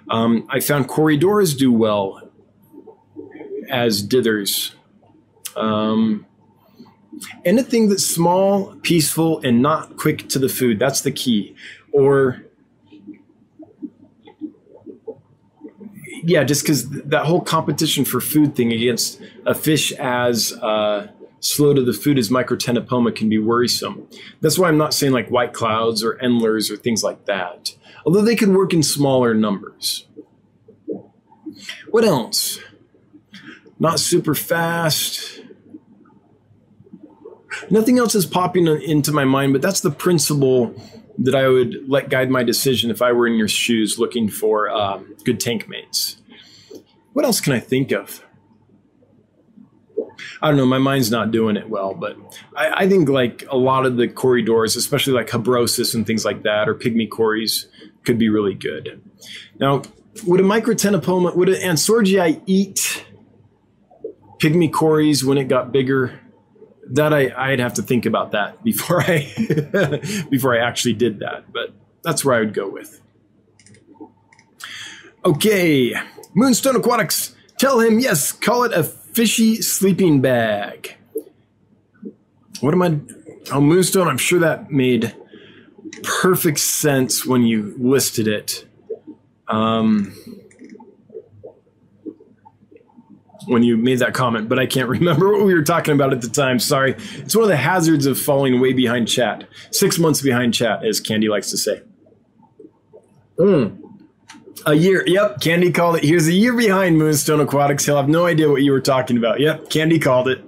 Um, 0.10 0.48
I 0.50 0.60
found 0.60 0.88
Corydoras 0.88 1.58
do 1.58 1.72
well 1.72 2.30
as 3.70 4.06
dithers. 4.08 4.74
Um, 5.56 6.26
anything 7.44 7.90
that's 7.90 8.06
small, 8.06 8.76
peaceful, 8.82 9.40
and 9.40 9.62
not 9.62 9.98
quick 9.98 10.30
to 10.30 10.40
the 10.40 10.50
food. 10.50 10.80
That's 10.80 11.02
the 11.02 11.12
key. 11.12 11.56
Or, 11.92 12.44
yeah, 16.24 16.44
just 16.44 16.64
because 16.64 16.90
that 16.90 17.26
whole 17.26 17.42
competition 17.42 18.06
for 18.06 18.20
food 18.20 18.56
thing 18.56 18.72
against 18.72 19.22
a 19.46 19.56
fish 19.56 19.92
as 19.94 20.54
uh, 20.54 21.08
slow 21.46 21.74
to 21.74 21.84
the 21.84 21.94
food 21.94 22.18
as 22.18 22.30
Microctenopoma 22.30 23.16
can 23.16 23.30
be 23.30 23.38
worrisome. 23.38 24.08
That's 24.42 24.58
why 24.58 24.68
I'm 24.68 24.78
not 24.78 24.94
saying 24.94 25.14
like 25.14 25.30
white 25.30 25.54
clouds 25.54 26.04
or 26.04 26.20
endlers 26.22 26.72
or 26.72 26.78
things 26.78 27.04
like 27.04 27.26
that, 27.26 27.76
although 28.06 28.24
they 28.24 28.36
can 28.36 28.54
work 28.54 28.74
in 28.74 28.84
smaller 28.84 29.34
numbers. 29.34 30.08
What 31.90 32.04
else? 32.04 32.60
Not 33.80 34.00
super 34.00 34.36
fast 34.36 35.36
Nothing 37.70 37.98
else 37.98 38.16
is 38.16 38.26
popping 38.26 38.68
into 38.68 39.12
my 39.12 39.26
mind, 39.26 39.54
but 39.54 39.62
that's 39.62 39.82
the 39.82 39.92
principle 39.92 40.76
that 41.18 41.36
I 41.36 41.48
would 41.48 41.88
let 41.88 42.10
guide 42.10 42.30
my 42.30 42.44
decision 42.44 42.92
if 42.92 43.02
I 43.02 43.12
were 43.12 43.28
in 43.28 43.36
your 43.36 43.48
shoes 43.48 43.98
looking 43.98 44.30
for 44.30 44.70
um, 44.70 45.16
good 45.24 45.40
tank 45.40 45.68
mates. 45.68 46.18
What 47.14 47.26
else 47.26 47.40
can 47.40 47.54
I 47.54 47.60
think 47.60 47.92
of? 47.92 48.25
I 50.42 50.48
don't 50.48 50.58
know. 50.58 50.66
My 50.66 50.78
mind's 50.78 51.12
not 51.12 51.32
doing 51.32 51.58
it 51.58 51.70
well, 51.70 51.94
but 51.94 52.18
I, 52.56 52.84
I 52.84 52.90
think 52.90 53.10
like 53.10 53.46
a 53.50 53.58
lot 53.58 53.86
of 53.86 53.98
the 53.98 54.08
corydoras, 54.08 54.76
especially 54.76 55.14
like 55.14 55.30
Habrosus 55.30 55.94
and 55.94 56.06
things 56.06 56.26
like 56.26 56.44
that, 56.44 56.70
or 56.70 56.76
pygmy 56.76 57.10
cories, 57.10 57.68
could 58.04 58.18
be 58.18 58.30
really 58.30 58.54
good. 58.54 59.02
Now, 59.60 59.82
would 60.26 60.40
a 60.40 60.44
Microctenopoma, 60.44 61.36
would 61.36 61.50
an 61.50 61.56
Ansorgii 61.56 62.42
eat 62.46 63.06
pygmy 64.40 64.72
cories 64.72 65.24
when 65.24 65.38
it 65.38 65.48
got 65.48 65.72
bigger? 65.72 66.20
that 66.92 67.14
I, 67.14 67.32
I'd 67.36 67.60
have 67.60 67.76
to 67.76 67.82
think 67.82 68.06
about 68.06 68.32
that 68.32 68.64
before 68.64 69.02
I 69.02 69.32
before 70.30 70.56
I 70.56 70.66
actually 70.66 70.94
did 70.94 71.20
that. 71.20 71.52
But 71.52 71.74
that's 72.04 72.24
where 72.24 72.36
I 72.36 72.40
would 72.40 72.54
go 72.54 72.70
with. 72.70 73.02
Okay, 75.24 75.96
Moonstone 76.36 76.76
Aquatics. 76.76 77.36
Tell 77.58 77.80
him 77.80 78.00
yes. 78.00 78.32
Call 78.32 78.64
it 78.64 78.74
a 78.74 78.84
fishy 79.16 79.62
sleeping 79.62 80.20
bag. 80.20 80.98
What 82.60 82.74
am 82.74 82.82
I? 82.82 83.00
Oh, 83.52 83.62
Moonstone. 83.62 84.10
I'm 84.10 84.18
sure 84.18 84.40
that 84.40 84.70
made 84.70 85.16
perfect 86.04 86.60
sense 86.60 87.26
when 87.26 87.44
you 87.44 87.74
listed 87.80 88.28
it. 88.28 88.66
Um, 89.48 90.14
when 93.48 93.64
you 93.64 93.78
made 93.78 94.00
that 94.00 94.14
comment, 94.14 94.50
but 94.50 94.60
I 94.60 94.66
can't 94.66 94.90
remember 95.00 95.32
what 95.32 95.46
we 95.46 95.54
were 95.54 95.64
talking 95.64 95.94
about 95.94 96.12
at 96.12 96.22
the 96.22 96.30
time. 96.30 96.60
Sorry. 96.60 96.96
It's 97.14 97.36
one 97.36 97.44
of 97.44 97.50
the 97.50 97.56
hazards 97.56 98.06
of 98.08 98.20
falling 98.20 98.60
way 98.60 98.74
behind 98.74 99.08
chat. 99.08 99.48
Six 99.72 99.98
months 99.98 100.22
behind 100.22 100.54
chat, 100.54 100.84
as 100.84 101.00
Candy 101.00 101.30
likes 101.30 101.52
to 101.52 101.58
say. 101.58 101.82
Mm. 103.38 103.85
A 104.66 104.74
year. 104.74 105.04
Yep. 105.06 105.42
Candy 105.42 105.72
called 105.72 105.98
it. 105.98 106.04
Here's 106.04 106.28
a 106.28 106.34
year 106.34 106.56
behind 106.56 106.98
Moonstone 106.98 107.40
Aquatics. 107.40 107.86
He'll 107.86 107.98
have 107.98 108.10
no 108.10 108.26
idea 108.26 108.50
what 108.50 108.64
you 108.64 108.72
were 108.72 108.82
talking 108.82 109.18
about. 109.18 109.40
Yep. 109.40 109.70
Candy 109.70 110.00
called 110.00 110.28
it. 110.28 110.44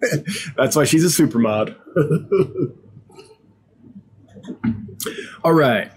That's 0.56 0.74
why 0.74 0.84
she's 0.84 1.04
a 1.04 1.10
super 1.10 1.38
mod. 1.38 1.76
All 5.44 5.52
right. 5.52 5.90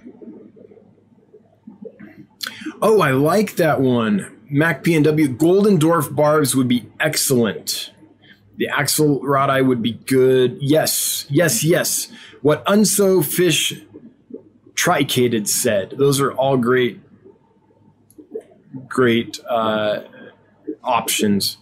Oh, 2.82 3.02
I 3.02 3.12
like 3.12 3.56
that 3.56 3.82
one. 3.82 4.38
Mac 4.50 4.84
PNW, 4.84 5.38
Golden 5.38 5.78
Dwarf 5.78 6.14
barbs 6.16 6.56
would 6.56 6.68
be 6.68 6.90
excellent. 7.00 7.92
The 8.58 8.68
axelrodi 8.68 9.66
would 9.66 9.82
be 9.82 9.94
good. 9.94 10.58
Yes, 10.60 11.26
yes, 11.30 11.64
yes. 11.64 12.12
What 12.42 12.66
Unso 12.66 13.24
Fish 13.24 13.74
Tricated 14.76 15.48
said. 15.48 15.96
Those 15.98 16.22
are 16.22 16.32
all 16.32 16.58
great, 16.58 17.00
great 18.88 19.40
uh, 19.50 20.02
options. 20.84 21.58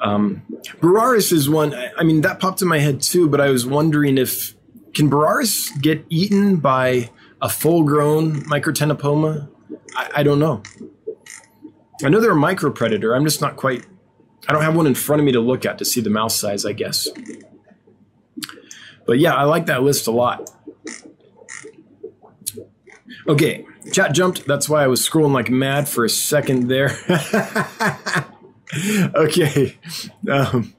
Um, 0.00 0.42
Boraras 0.80 1.32
is 1.32 1.48
one. 1.48 1.74
I 1.96 2.02
mean, 2.02 2.20
that 2.22 2.40
popped 2.40 2.62
in 2.62 2.68
my 2.68 2.78
head 2.78 3.02
too, 3.02 3.28
but 3.28 3.40
I 3.40 3.50
was 3.50 3.66
wondering 3.66 4.18
if 4.18 4.54
can 4.94 5.10
Boraras 5.10 5.70
get 5.80 6.04
eaten 6.08 6.56
by 6.56 7.10
a 7.40 7.48
full-grown 7.48 8.42
Microctenopoma? 8.42 9.48
I, 9.96 10.10
I 10.16 10.22
don't 10.22 10.38
know. 10.38 10.62
I 12.04 12.08
know 12.08 12.20
they're 12.20 12.32
a 12.32 12.36
micro 12.36 12.70
predator. 12.70 13.14
I'm 13.14 13.24
just 13.24 13.40
not 13.40 13.56
quite. 13.56 13.86
I 14.48 14.52
don't 14.52 14.62
have 14.62 14.76
one 14.76 14.86
in 14.86 14.94
front 14.94 15.20
of 15.20 15.26
me 15.26 15.32
to 15.32 15.40
look 15.40 15.64
at 15.64 15.78
to 15.78 15.84
see 15.84 16.00
the 16.00 16.10
mouse 16.10 16.38
size. 16.38 16.66
I 16.66 16.72
guess. 16.72 17.08
But 19.06 19.18
yeah, 19.18 19.34
I 19.34 19.44
like 19.44 19.66
that 19.66 19.82
list 19.82 20.06
a 20.06 20.10
lot. 20.10 20.50
Okay, 23.28 23.64
chat 23.92 24.14
jumped. 24.14 24.46
That's 24.46 24.68
why 24.68 24.84
I 24.84 24.86
was 24.86 25.06
scrolling 25.06 25.32
like 25.32 25.50
mad 25.50 25.88
for 25.88 26.04
a 26.04 26.08
second 26.08 26.68
there. 26.68 26.96
okay. 29.14 29.76
Um, 30.30 30.74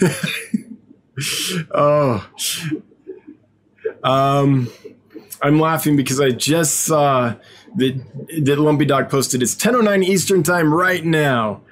oh. 1.74 2.28
Um, 4.04 4.70
I'm 5.42 5.60
laughing 5.60 5.96
because 5.96 6.20
I 6.20 6.30
just 6.30 6.80
saw 6.80 7.34
that, 7.76 8.44
that 8.44 8.58
Lumpy 8.58 8.84
Dog 8.84 9.10
posted. 9.10 9.42
It's 9.42 9.54
10:09 9.54 10.04
Eastern 10.04 10.42
Time 10.42 10.72
right 10.72 11.04
now. 11.04 11.62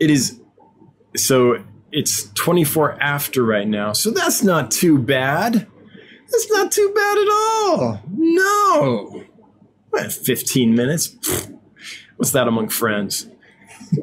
It 0.00 0.10
is 0.10 0.40
so 1.16 1.64
it's 1.90 2.30
24 2.34 3.02
after 3.02 3.42
right 3.42 3.66
now. 3.66 3.92
So 3.92 4.10
that's 4.10 4.42
not 4.42 4.70
too 4.70 4.98
bad. 4.98 5.66
That's 6.30 6.50
not 6.50 6.72
too 6.72 6.92
bad 6.94 7.18
at 7.18 7.28
all. 7.30 8.00
No. 8.16 9.24
What, 9.90 10.12
15 10.12 10.74
minutes? 10.74 11.16
What's 12.16 12.32
that 12.32 12.48
among 12.48 12.68
friends? 12.68 13.28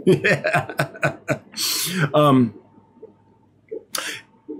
yeah. 0.05 1.17
um, 2.13 2.53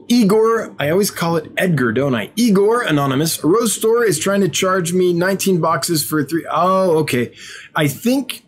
Igor, 0.08 0.76
I 0.78 0.90
always 0.90 1.10
call 1.10 1.38
it 1.38 1.52
Edgar, 1.58 1.92
don't 1.92 2.14
I? 2.14 2.30
Igor 2.36 2.84
Anonymous, 2.84 3.44
Rose 3.44 3.74
Store 3.74 4.04
is 4.04 4.20
trying 4.20 4.42
to 4.42 4.50
charge 4.50 4.94
me 4.94 5.14
19 5.14 5.60
boxes 5.60 6.06
for 6.06 6.24
three. 6.24 6.46
Oh, 6.52 6.98
okay. 7.00 7.34
I 7.76 7.88
think, 7.88 8.46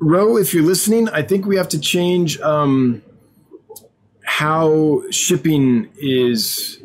Ro, 0.00 0.36
if 0.36 0.54
you're 0.54 0.62
listening, 0.64 1.08
I 1.08 1.22
think 1.22 1.46
we 1.46 1.56
have 1.56 1.68
to 1.70 1.80
change 1.80 2.38
um, 2.40 3.02
how 4.24 5.02
shipping 5.10 5.88
is 5.96 6.78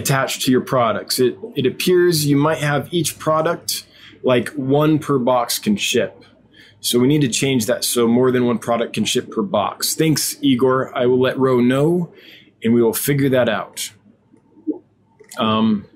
attached 0.00 0.42
to 0.42 0.50
your 0.50 0.60
products. 0.60 1.18
It, 1.18 1.38
it 1.54 1.66
appears 1.66 2.26
you 2.26 2.36
might 2.36 2.58
have 2.58 2.92
each 2.92 3.18
product 3.18 3.86
like 4.22 4.48
one 4.50 4.98
per 4.98 5.18
box 5.18 5.58
can 5.58 5.76
ship. 5.76 6.24
So 6.80 6.98
we 6.98 7.08
need 7.08 7.20
to 7.20 7.28
change 7.28 7.66
that 7.66 7.84
so 7.84 8.08
more 8.08 8.30
than 8.30 8.46
one 8.46 8.58
product 8.58 8.94
can 8.94 9.04
ship 9.04 9.30
per 9.30 9.42
box. 9.42 9.94
Thanks, 9.94 10.36
Igor. 10.40 10.96
I 10.96 11.06
will 11.06 11.20
let 11.20 11.38
Ro 11.38 11.60
know 11.60 12.12
and 12.64 12.72
we 12.74 12.82
will 12.82 12.94
figure 12.94 13.28
that 13.30 13.48
out. 13.48 13.92
Um, 15.38 15.86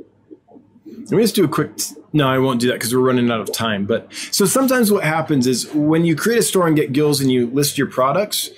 let 0.87 1.11
me 1.11 1.23
just 1.23 1.35
do 1.35 1.45
a 1.45 1.49
quick. 1.49 1.77
T- 1.77 1.95
no, 2.13 2.29
I 2.29 2.39
won't 2.39 2.61
do 2.61 2.69
that 2.69 2.75
because 2.75 2.95
we're 2.95 3.03
running 3.03 3.31
out 3.31 3.41
of 3.41 3.53
time. 3.53 3.87
But 3.87 4.13
so 4.31 4.47
sometimes 4.47 4.93
what 4.93 5.05
happens 5.05 5.47
is 5.47 5.71
when 5.75 6.05
you 6.05 6.15
create 6.17 6.39
a 6.39 6.43
store 6.43 6.67
and 6.67 6.77
get 6.77 6.93
gills 6.93 7.21
and 7.21 7.31
you 7.31 7.47
list 7.49 7.77
your 7.77 7.89
products, 7.89 8.51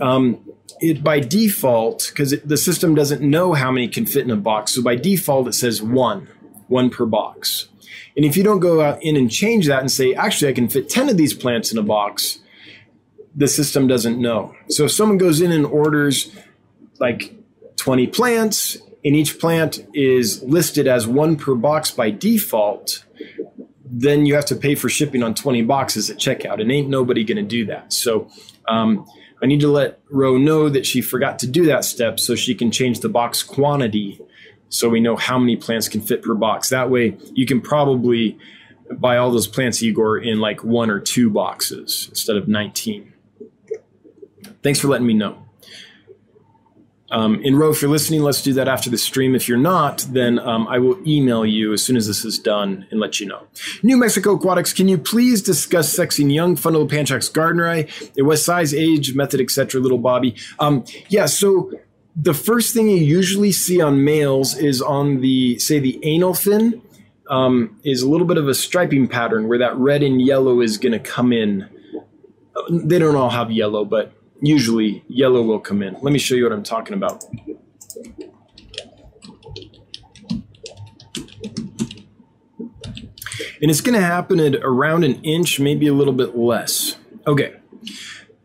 um, 0.00 0.40
it 0.82 1.02
by 1.02 1.20
default 1.20 2.10
because 2.10 2.34
the 2.44 2.56
system 2.56 2.94
doesn't 2.94 3.22
know 3.22 3.54
how 3.54 3.70
many 3.70 3.88
can 3.88 4.04
fit 4.04 4.24
in 4.24 4.30
a 4.30 4.36
box. 4.36 4.74
So 4.74 4.82
by 4.82 4.96
default, 4.96 5.48
it 5.48 5.54
says 5.54 5.82
one, 5.82 6.28
one 6.68 6.90
per 6.90 7.06
box. 7.06 7.68
And 8.16 8.24
if 8.24 8.36
you 8.36 8.42
don't 8.42 8.60
go 8.60 8.82
out 8.82 9.02
in 9.02 9.16
and 9.16 9.30
change 9.30 9.66
that 9.68 9.80
and 9.80 9.90
say, 9.90 10.12
actually, 10.14 10.50
I 10.50 10.54
can 10.54 10.68
fit 10.68 10.88
10 10.88 11.08
of 11.08 11.16
these 11.16 11.32
plants 11.32 11.72
in 11.72 11.78
a 11.78 11.82
box, 11.82 12.40
the 13.34 13.48
system 13.48 13.86
doesn't 13.86 14.20
know. 14.20 14.54
So 14.68 14.84
if 14.84 14.92
someone 14.92 15.18
goes 15.18 15.40
in 15.40 15.52
and 15.52 15.64
orders 15.64 16.30
like 16.98 17.34
20 17.76 18.08
plants, 18.08 18.78
and 19.04 19.16
each 19.16 19.40
plant 19.40 19.84
is 19.94 20.42
listed 20.42 20.86
as 20.86 21.06
one 21.06 21.36
per 21.36 21.54
box 21.54 21.90
by 21.90 22.10
default, 22.10 23.04
then 23.84 24.26
you 24.26 24.34
have 24.34 24.44
to 24.46 24.56
pay 24.56 24.74
for 24.74 24.88
shipping 24.88 25.22
on 25.22 25.34
20 25.34 25.62
boxes 25.62 26.08
at 26.08 26.18
checkout. 26.18 26.60
And 26.60 26.70
ain't 26.70 26.88
nobody 26.88 27.24
going 27.24 27.36
to 27.36 27.42
do 27.42 27.66
that. 27.66 27.92
So 27.92 28.30
um, 28.68 29.06
I 29.42 29.46
need 29.46 29.60
to 29.60 29.68
let 29.70 30.00
Ro 30.08 30.38
know 30.38 30.68
that 30.68 30.86
she 30.86 31.00
forgot 31.00 31.38
to 31.40 31.46
do 31.46 31.66
that 31.66 31.84
step 31.84 32.20
so 32.20 32.34
she 32.34 32.54
can 32.54 32.70
change 32.70 33.00
the 33.00 33.08
box 33.08 33.42
quantity 33.42 34.20
so 34.68 34.88
we 34.88 35.00
know 35.00 35.16
how 35.16 35.38
many 35.38 35.56
plants 35.56 35.88
can 35.88 36.00
fit 36.00 36.22
per 36.22 36.34
box. 36.34 36.68
That 36.70 36.90
way 36.90 37.16
you 37.34 37.44
can 37.44 37.60
probably 37.60 38.38
buy 38.90 39.16
all 39.16 39.30
those 39.30 39.46
plants, 39.46 39.82
Igor, 39.82 40.18
in 40.18 40.40
like 40.40 40.62
one 40.62 40.90
or 40.90 41.00
two 41.00 41.28
boxes 41.28 42.06
instead 42.08 42.36
of 42.36 42.48
19. 42.48 43.12
Thanks 44.62 44.78
for 44.78 44.88
letting 44.88 45.06
me 45.06 45.14
know. 45.14 45.41
Um, 47.12 47.42
in 47.42 47.56
row, 47.56 47.70
if 47.70 47.82
you're 47.82 47.90
listening, 47.90 48.22
let's 48.22 48.40
do 48.40 48.54
that 48.54 48.68
after 48.68 48.88
the 48.88 48.96
stream. 48.96 49.34
If 49.34 49.46
you're 49.46 49.58
not, 49.58 49.98
then 50.10 50.38
um, 50.38 50.66
I 50.66 50.78
will 50.78 50.96
email 51.06 51.44
you 51.44 51.74
as 51.74 51.82
soon 51.84 51.96
as 51.96 52.06
this 52.06 52.24
is 52.24 52.38
done 52.38 52.86
and 52.90 52.98
let 52.98 53.20
you 53.20 53.26
know. 53.26 53.46
New 53.82 53.98
Mexico 53.98 54.34
Aquatics, 54.34 54.72
can 54.72 54.88
you 54.88 54.96
please 54.96 55.42
discuss 55.42 55.94
sexing 55.94 56.32
young 56.32 56.56
Fundulopanchax 56.56 57.30
gardneri? 57.30 58.12
It 58.16 58.22
was 58.22 58.42
size, 58.42 58.72
age, 58.72 59.14
method, 59.14 59.42
etc. 59.42 59.78
Little 59.78 59.98
Bobby. 59.98 60.34
Um, 60.58 60.84
yeah, 61.08 61.26
so 61.26 61.70
the 62.16 62.32
first 62.32 62.72
thing 62.72 62.88
you 62.88 62.96
usually 62.96 63.52
see 63.52 63.82
on 63.82 64.04
males 64.04 64.56
is 64.56 64.80
on 64.80 65.20
the, 65.20 65.58
say, 65.58 65.78
the 65.78 66.00
anal 66.02 66.32
fin, 66.32 66.80
um, 67.28 67.78
is 67.84 68.02
a 68.02 68.08
little 68.08 68.26
bit 68.26 68.38
of 68.38 68.48
a 68.48 68.54
striping 68.54 69.06
pattern 69.06 69.48
where 69.48 69.58
that 69.58 69.76
red 69.76 70.02
and 70.02 70.20
yellow 70.20 70.60
is 70.60 70.78
going 70.78 70.92
to 70.92 70.98
come 70.98 71.32
in. 71.32 71.68
They 72.70 72.98
don't 72.98 73.16
all 73.16 73.30
have 73.30 73.50
yellow, 73.50 73.84
but 73.84 74.12
usually 74.42 75.04
yellow 75.08 75.40
will 75.42 75.60
come 75.60 75.82
in. 75.82 75.94
Let 76.02 76.12
me 76.12 76.18
show 76.18 76.34
you 76.34 76.42
what 76.42 76.52
I'm 76.52 76.62
talking 76.62 76.94
about. 76.94 77.24
And 83.62 83.70
it's 83.70 83.80
going 83.80 83.94
to 83.94 84.04
happen 84.04 84.40
at 84.40 84.56
around 84.56 85.04
an 85.04 85.22
inch, 85.22 85.60
maybe 85.60 85.86
a 85.86 85.94
little 85.94 86.12
bit 86.12 86.36
less. 86.36 86.96
Okay. 87.28 87.54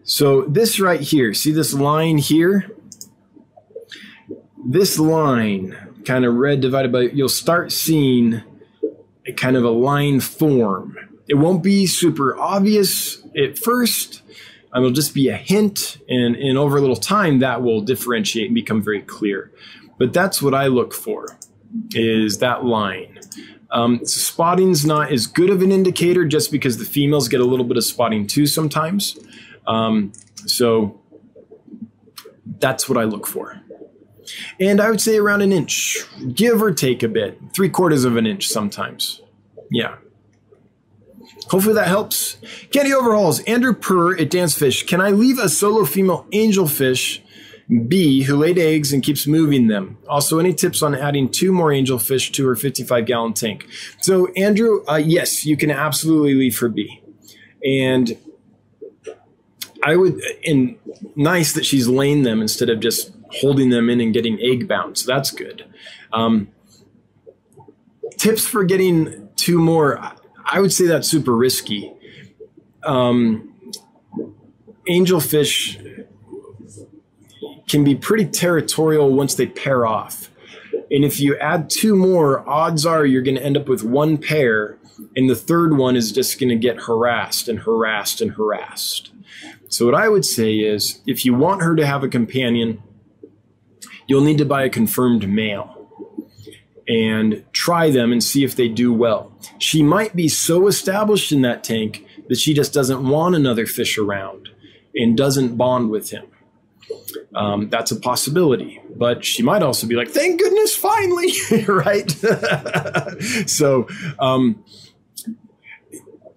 So 0.03 0.43
this 0.43 0.79
right 0.79 1.01
here, 1.01 1.33
see 1.33 1.51
this 1.51 1.73
line 1.73 2.19
here? 2.19 2.69
This 4.63 4.99
line, 4.99 5.75
kind 6.05 6.23
of 6.23 6.35
red 6.35 6.61
divided 6.61 6.91
by, 6.91 7.01
you'll 7.01 7.29
start 7.29 7.71
seeing 7.71 8.43
a 9.25 9.33
kind 9.33 9.57
of 9.57 9.63
a 9.63 9.71
line 9.71 10.19
form. 10.19 10.95
It 11.27 11.33
won't 11.33 11.63
be 11.63 11.87
super 11.87 12.37
obvious 12.37 13.23
at 13.35 13.57
first, 13.57 14.21
um, 14.73 14.83
it'll 14.83 14.93
just 14.93 15.13
be 15.13 15.29
a 15.29 15.37
hint, 15.37 15.97
and, 16.09 16.35
and 16.35 16.57
over 16.57 16.77
a 16.77 16.81
little 16.81 16.95
time, 16.95 17.39
that 17.39 17.61
will 17.61 17.81
differentiate 17.81 18.47
and 18.47 18.55
become 18.55 18.81
very 18.81 19.01
clear. 19.01 19.51
But 19.97 20.13
that's 20.13 20.41
what 20.41 20.53
I 20.53 20.67
look 20.67 20.93
for, 20.93 21.37
is 21.91 22.39
that 22.39 22.65
line. 22.65 23.19
Um, 23.71 23.99
so 24.05 24.19
spotting's 24.19 24.85
not 24.85 25.11
as 25.11 25.27
good 25.27 25.49
of 25.49 25.61
an 25.61 25.71
indicator 25.71 26.25
just 26.25 26.51
because 26.51 26.77
the 26.77 26.85
females 26.85 27.27
get 27.27 27.41
a 27.41 27.45
little 27.45 27.65
bit 27.65 27.77
of 27.77 27.83
spotting 27.83 28.27
too 28.27 28.47
sometimes. 28.47 29.17
Um, 29.65 30.13
so 30.45 31.01
that's 32.59 32.87
what 32.87 32.97
I 32.97 33.03
look 33.03 33.27
for. 33.27 33.61
And 34.59 34.81
I 34.81 34.89
would 34.89 35.01
say 35.01 35.17
around 35.17 35.41
an 35.41 35.51
inch, 35.51 35.97
give 36.33 36.61
or 36.61 36.73
take 36.73 37.03
a 37.03 37.07
bit, 37.07 37.39
three 37.53 37.69
quarters 37.69 38.03
of 38.03 38.17
an 38.17 38.25
inch 38.25 38.47
sometimes. 38.47 39.21
Yeah. 39.71 39.95
Hopefully 41.49 41.75
that 41.75 41.87
helps. 41.87 42.37
Candy 42.71 42.93
overhauls. 42.93 43.39
Andrew 43.41 43.73
Purr 43.73 44.17
at 44.17 44.29
Dansfish. 44.29 44.85
Can 44.85 44.99
I 45.01 45.11
leave 45.11 45.39
a 45.39 45.49
solo 45.49 45.85
female 45.85 46.25
angelfish 46.33 47.21
B 47.87 48.23
who 48.23 48.35
laid 48.35 48.57
eggs 48.57 48.91
and 48.91 49.01
keeps 49.01 49.27
moving 49.27 49.67
them? 49.67 49.97
Also, 50.09 50.39
any 50.39 50.53
tips 50.53 50.81
on 50.81 50.93
adding 50.93 51.29
two 51.29 51.51
more 51.51 51.69
angelfish 51.69 52.31
to 52.33 52.45
her 52.47 52.55
55 52.55 53.05
gallon 53.05 53.33
tank? 53.33 53.67
So, 54.01 54.27
Andrew, 54.33 54.83
uh, 54.89 54.95
yes, 54.95 55.45
you 55.45 55.55
can 55.55 55.71
absolutely 55.71 56.33
leave 56.35 56.57
her 56.59 56.69
B. 56.69 57.01
And 57.65 58.17
I 59.83 59.95
would, 59.95 60.19
and 60.45 60.77
nice 61.15 61.53
that 61.53 61.65
she's 61.65 61.87
laying 61.87 62.23
them 62.23 62.41
instead 62.41 62.69
of 62.69 62.79
just 62.79 63.11
holding 63.31 63.69
them 63.69 63.89
in 63.89 64.01
and 64.01 64.13
getting 64.13 64.39
egg 64.41 64.67
bound. 64.67 64.97
So 64.97 65.11
that's 65.11 65.31
good. 65.31 65.65
Um, 66.11 66.49
tips 68.17 68.45
for 68.45 68.63
getting 68.63 69.29
two 69.35 69.59
more 69.59 70.01
I 70.49 70.59
would 70.59 70.71
say 70.71 70.87
that's 70.87 71.07
super 71.07 71.35
risky. 71.35 71.93
Um, 72.83 73.53
angelfish 74.87 76.05
can 77.67 77.83
be 77.83 77.95
pretty 77.95 78.25
territorial 78.25 79.13
once 79.13 79.35
they 79.35 79.45
pair 79.45 79.85
off. 79.85 80.31
And 80.89 81.03
if 81.03 81.19
you 81.19 81.37
add 81.37 81.69
two 81.69 81.95
more, 81.95 82.47
odds 82.47 82.85
are 82.85 83.05
you're 83.05 83.21
going 83.21 83.35
to 83.35 83.43
end 83.43 83.57
up 83.57 83.67
with 83.67 83.83
one 83.83 84.17
pair, 84.17 84.77
and 85.17 85.29
the 85.29 85.35
third 85.35 85.75
one 85.75 85.97
is 85.97 86.13
just 86.13 86.39
going 86.39 86.49
to 86.49 86.55
get 86.55 86.77
harassed 86.77 87.49
and 87.49 87.59
harassed 87.59 88.21
and 88.21 88.31
harassed. 88.31 89.11
So, 89.67 89.85
what 89.85 89.95
I 89.95 90.07
would 90.07 90.23
say 90.23 90.53
is 90.53 91.01
if 91.05 91.25
you 91.25 91.33
want 91.33 91.61
her 91.61 91.75
to 91.75 91.85
have 91.85 92.03
a 92.03 92.07
companion, 92.07 92.81
you'll 94.07 94.23
need 94.23 94.37
to 94.37 94.45
buy 94.45 94.63
a 94.63 94.69
confirmed 94.69 95.27
male 95.27 95.77
and 96.87 97.43
try 97.67 97.91
them 97.91 98.13
and 98.13 98.23
see 98.23 98.45
if 98.45 98.55
they 98.55 98.69
do 98.69 98.93
well. 98.93 99.29
She 99.59 99.83
might 99.83 100.15
be 100.15 100.29
so 100.29 100.67
established 100.67 101.33
in 101.33 101.41
that 101.41 101.65
tank 101.65 102.05
that 102.29 102.37
she 102.37 102.53
just 102.53 102.73
doesn't 102.73 103.05
want 103.05 103.35
another 103.35 103.65
fish 103.65 103.97
around 103.97 104.47
and 104.95 105.17
doesn't 105.17 105.57
bond 105.57 105.89
with 105.89 106.11
him. 106.11 106.27
Um, 107.35 107.67
that's 107.67 107.91
a 107.91 107.97
possibility, 107.97 108.81
but 108.95 109.25
she 109.25 109.43
might 109.43 109.63
also 109.63 109.85
be 109.85 109.95
like, 109.95 110.07
"Thank 110.07 110.39
goodness, 110.39 110.77
finally!" 110.77 111.33
right? 111.67 112.09
so, 113.47 113.89
um, 114.17 114.63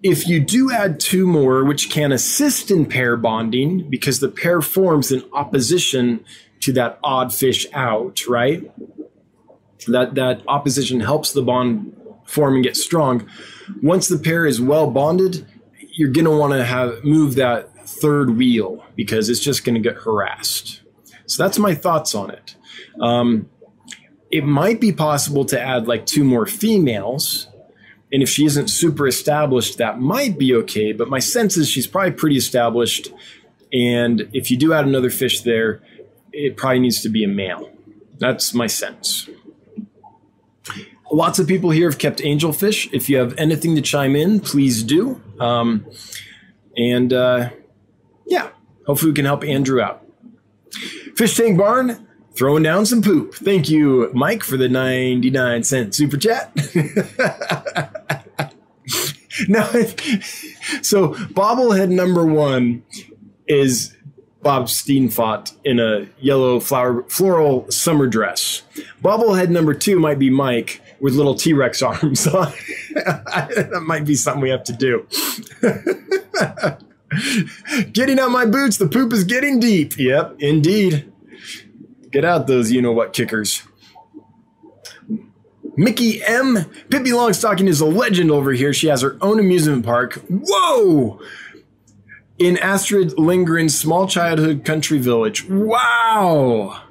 if 0.03 0.27
you 0.27 0.41
do 0.41 0.69
add 0.69 0.99
two 0.99 1.25
more, 1.25 1.63
which 1.63 1.89
can 1.89 2.11
assist 2.11 2.69
in 2.71 2.85
pair 2.85 3.15
bonding, 3.15 3.89
because 3.89 4.19
the 4.19 4.27
pair 4.27 4.61
forms 4.61 5.13
in 5.13 5.23
opposition 5.31 6.25
to 6.59 6.73
that 6.73 6.99
odd 7.01 7.33
fish 7.33 7.65
out, 7.71 8.27
right? 8.27 8.69
That 9.87 10.15
that 10.15 10.41
opposition 10.47 10.99
helps 10.99 11.33
the 11.33 11.41
bond 11.41 11.95
form 12.25 12.55
and 12.55 12.63
get 12.63 12.77
strong. 12.77 13.27
Once 13.81 14.07
the 14.07 14.17
pair 14.17 14.45
is 14.45 14.61
well 14.61 14.89
bonded, 14.89 15.45
you're 15.93 16.11
going 16.11 16.25
to 16.25 16.31
want 16.31 16.53
to 16.53 16.63
have 16.63 17.03
move 17.03 17.35
that 17.35 17.71
third 17.87 18.37
wheel 18.37 18.83
because 18.95 19.29
it's 19.29 19.39
just 19.39 19.63
going 19.63 19.75
to 19.75 19.81
get 19.81 20.01
harassed. 20.01 20.81
So 21.25 21.43
that's 21.43 21.57
my 21.57 21.75
thoughts 21.75 22.15
on 22.15 22.31
it. 22.31 22.55
Um, 22.99 23.49
it 24.31 24.45
might 24.45 24.79
be 24.79 24.91
possible 24.91 25.45
to 25.45 25.59
add 25.59 25.87
like 25.87 26.05
two 26.05 26.23
more 26.23 26.45
females. 26.45 27.47
And 28.13 28.21
if 28.21 28.29
she 28.29 28.45
isn't 28.45 28.69
super 28.69 29.07
established, 29.07 29.77
that 29.77 29.99
might 29.99 30.37
be 30.37 30.53
okay. 30.55 30.91
But 30.93 31.09
my 31.09 31.19
sense 31.19 31.57
is 31.57 31.69
she's 31.69 31.87
probably 31.87 32.11
pretty 32.11 32.37
established. 32.37 33.11
And 33.73 34.29
if 34.33 34.51
you 34.51 34.57
do 34.57 34.73
add 34.73 34.85
another 34.85 35.09
fish 35.09 35.41
there, 35.41 35.81
it 36.33 36.57
probably 36.57 36.79
needs 36.79 37.01
to 37.01 37.09
be 37.09 37.23
a 37.23 37.27
male. 37.27 37.69
That's 38.17 38.53
my 38.53 38.67
sense. 38.67 39.29
Lots 41.11 41.39
of 41.39 41.47
people 41.47 41.71
here 41.71 41.89
have 41.89 41.99
kept 41.99 42.19
angelfish. 42.19 42.89
If 42.93 43.09
you 43.09 43.17
have 43.17 43.37
anything 43.37 43.75
to 43.75 43.81
chime 43.81 44.15
in, 44.15 44.39
please 44.39 44.81
do. 44.81 45.21
Um, 45.41 45.85
and 46.77 47.11
uh, 47.11 47.49
yeah, 48.25 48.49
hopefully 48.85 49.11
we 49.11 49.15
can 49.15 49.25
help 49.25 49.43
Andrew 49.43 49.81
out. 49.81 50.05
Fish 51.17 51.35
Tank 51.35 51.57
Barn, 51.57 52.07
throwing 52.37 52.63
down 52.63 52.85
some 52.85 53.01
poop. 53.01 53.35
Thank 53.35 53.69
you, 53.69 54.09
Mike, 54.13 54.43
for 54.43 54.55
the 54.55 54.69
99 54.69 55.63
cent 55.63 55.93
super 55.93 56.15
chat. 56.15 56.55
now, 59.49 59.69
so 60.81 61.09
bobblehead 61.33 61.89
number 61.89 62.25
one 62.25 62.83
is 63.47 63.95
Bob 64.41 64.65
Steenfot 64.65 65.53
in 65.65 65.79
a 65.79 66.07
yellow 66.19 66.59
flower 66.61 67.03
floral 67.03 67.69
summer 67.69 68.07
dress. 68.07 68.63
Bobblehead 69.03 69.49
number 69.49 69.73
two 69.73 69.99
might 69.99 70.17
be 70.17 70.29
Mike 70.29 70.81
with 71.01 71.15
little 71.15 71.35
T 71.35 71.51
Rex 71.51 71.81
arms 71.81 72.27
on. 72.27 72.53
that 72.93 73.83
might 73.85 74.05
be 74.05 74.15
something 74.15 74.41
we 74.41 74.49
have 74.49 74.63
to 74.65 74.73
do. 74.73 75.07
getting 77.91 78.19
out 78.19 78.29
my 78.29 78.45
boots, 78.45 78.77
the 78.77 78.87
poop 78.87 79.11
is 79.11 79.25
getting 79.25 79.59
deep. 79.59 79.97
Yep, 79.97 80.35
indeed. 80.39 81.11
Get 82.11 82.23
out 82.23 82.47
those 82.47 82.71
you 82.71 82.81
know 82.81 82.91
what 82.91 83.13
kickers. 83.13 83.63
Mickey 85.75 86.21
M. 86.23 86.65
Pippi 86.89 87.11
Longstocking 87.11 87.67
is 87.67 87.81
a 87.81 87.85
legend 87.85 88.29
over 88.29 88.51
here. 88.51 88.73
She 88.73 88.87
has 88.87 89.01
her 89.01 89.17
own 89.21 89.39
amusement 89.39 89.85
park. 89.85 90.21
Whoa! 90.29 91.19
In 92.37 92.57
Astrid 92.57 93.11
Lindgren's 93.11 93.77
small 93.77 94.07
childhood 94.07 94.65
country 94.65 94.99
village. 94.99 95.47
Wow! 95.49 96.83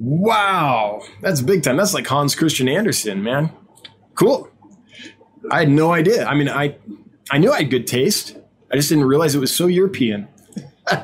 Wow, 0.00 1.02
that's 1.20 1.42
big 1.42 1.62
time. 1.62 1.76
That's 1.76 1.92
like 1.92 2.06
Hans 2.06 2.34
Christian 2.34 2.68
Andersen, 2.68 3.22
man. 3.22 3.52
Cool. 4.14 4.48
I 5.50 5.60
had 5.60 5.68
no 5.68 5.92
idea. 5.92 6.24
I 6.24 6.34
mean, 6.34 6.48
I 6.48 6.76
I 7.30 7.36
knew 7.36 7.52
I 7.52 7.58
had 7.58 7.70
good 7.70 7.86
taste. 7.86 8.34
I 8.72 8.76
just 8.76 8.88
didn't 8.88 9.04
realize 9.04 9.34
it 9.34 9.40
was 9.40 9.54
so 9.54 9.66
European. 9.66 10.28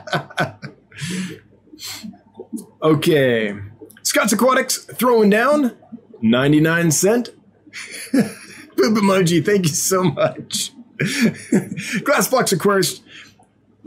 okay. 2.82 3.54
Scott's 4.02 4.32
Aquatics 4.32 4.78
throwing 4.84 5.28
down 5.28 5.76
99 6.22 6.90
cent. 6.90 7.28
Poop 8.12 8.96
emoji, 8.96 9.44
thank 9.44 9.66
you 9.66 9.74
so 9.74 10.04
much. 10.04 10.72
Glass 12.04 12.28
box 12.28 12.52
Aquarius. 12.52 13.02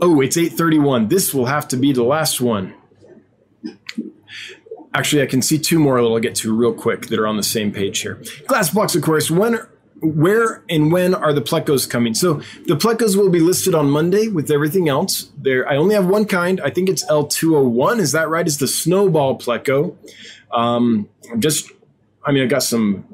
Oh, 0.00 0.20
it's 0.20 0.36
831. 0.36 1.08
This 1.08 1.34
will 1.34 1.46
have 1.46 1.66
to 1.68 1.76
be 1.76 1.92
the 1.92 2.04
last 2.04 2.40
one. 2.40 2.74
Actually, 4.92 5.22
I 5.22 5.26
can 5.26 5.40
see 5.40 5.58
two 5.58 5.78
more 5.78 6.00
that 6.00 6.06
I'll 6.06 6.18
get 6.18 6.34
to 6.36 6.54
real 6.54 6.72
quick 6.72 7.06
that 7.06 7.18
are 7.18 7.26
on 7.26 7.36
the 7.36 7.42
same 7.42 7.70
page 7.70 8.00
here. 8.00 8.16
Glassbox, 8.48 8.96
of 8.96 9.02
course. 9.02 9.30
When 9.30 9.60
where 10.02 10.64
and 10.68 10.90
when 10.90 11.14
are 11.14 11.32
the 11.32 11.42
plecos 11.42 11.88
coming? 11.88 12.14
So 12.14 12.34
the 12.66 12.76
plecos 12.76 13.16
will 13.16 13.30
be 13.30 13.40
listed 13.40 13.74
on 13.74 13.90
Monday 13.90 14.28
with 14.28 14.50
everything 14.50 14.88
else. 14.88 15.30
There, 15.36 15.68
I 15.68 15.76
only 15.76 15.94
have 15.94 16.06
one 16.06 16.24
kind. 16.24 16.60
I 16.60 16.70
think 16.70 16.88
it's 16.88 17.04
L201. 17.06 17.98
Is 17.98 18.12
that 18.12 18.28
right? 18.28 18.46
Is 18.46 18.58
the 18.58 18.66
snowball 18.66 19.38
pleco? 19.38 19.96
Um, 20.52 21.08
just, 21.38 21.70
I 22.24 22.32
mean, 22.32 22.42
I 22.42 22.46
got 22.46 22.62
some. 22.62 23.04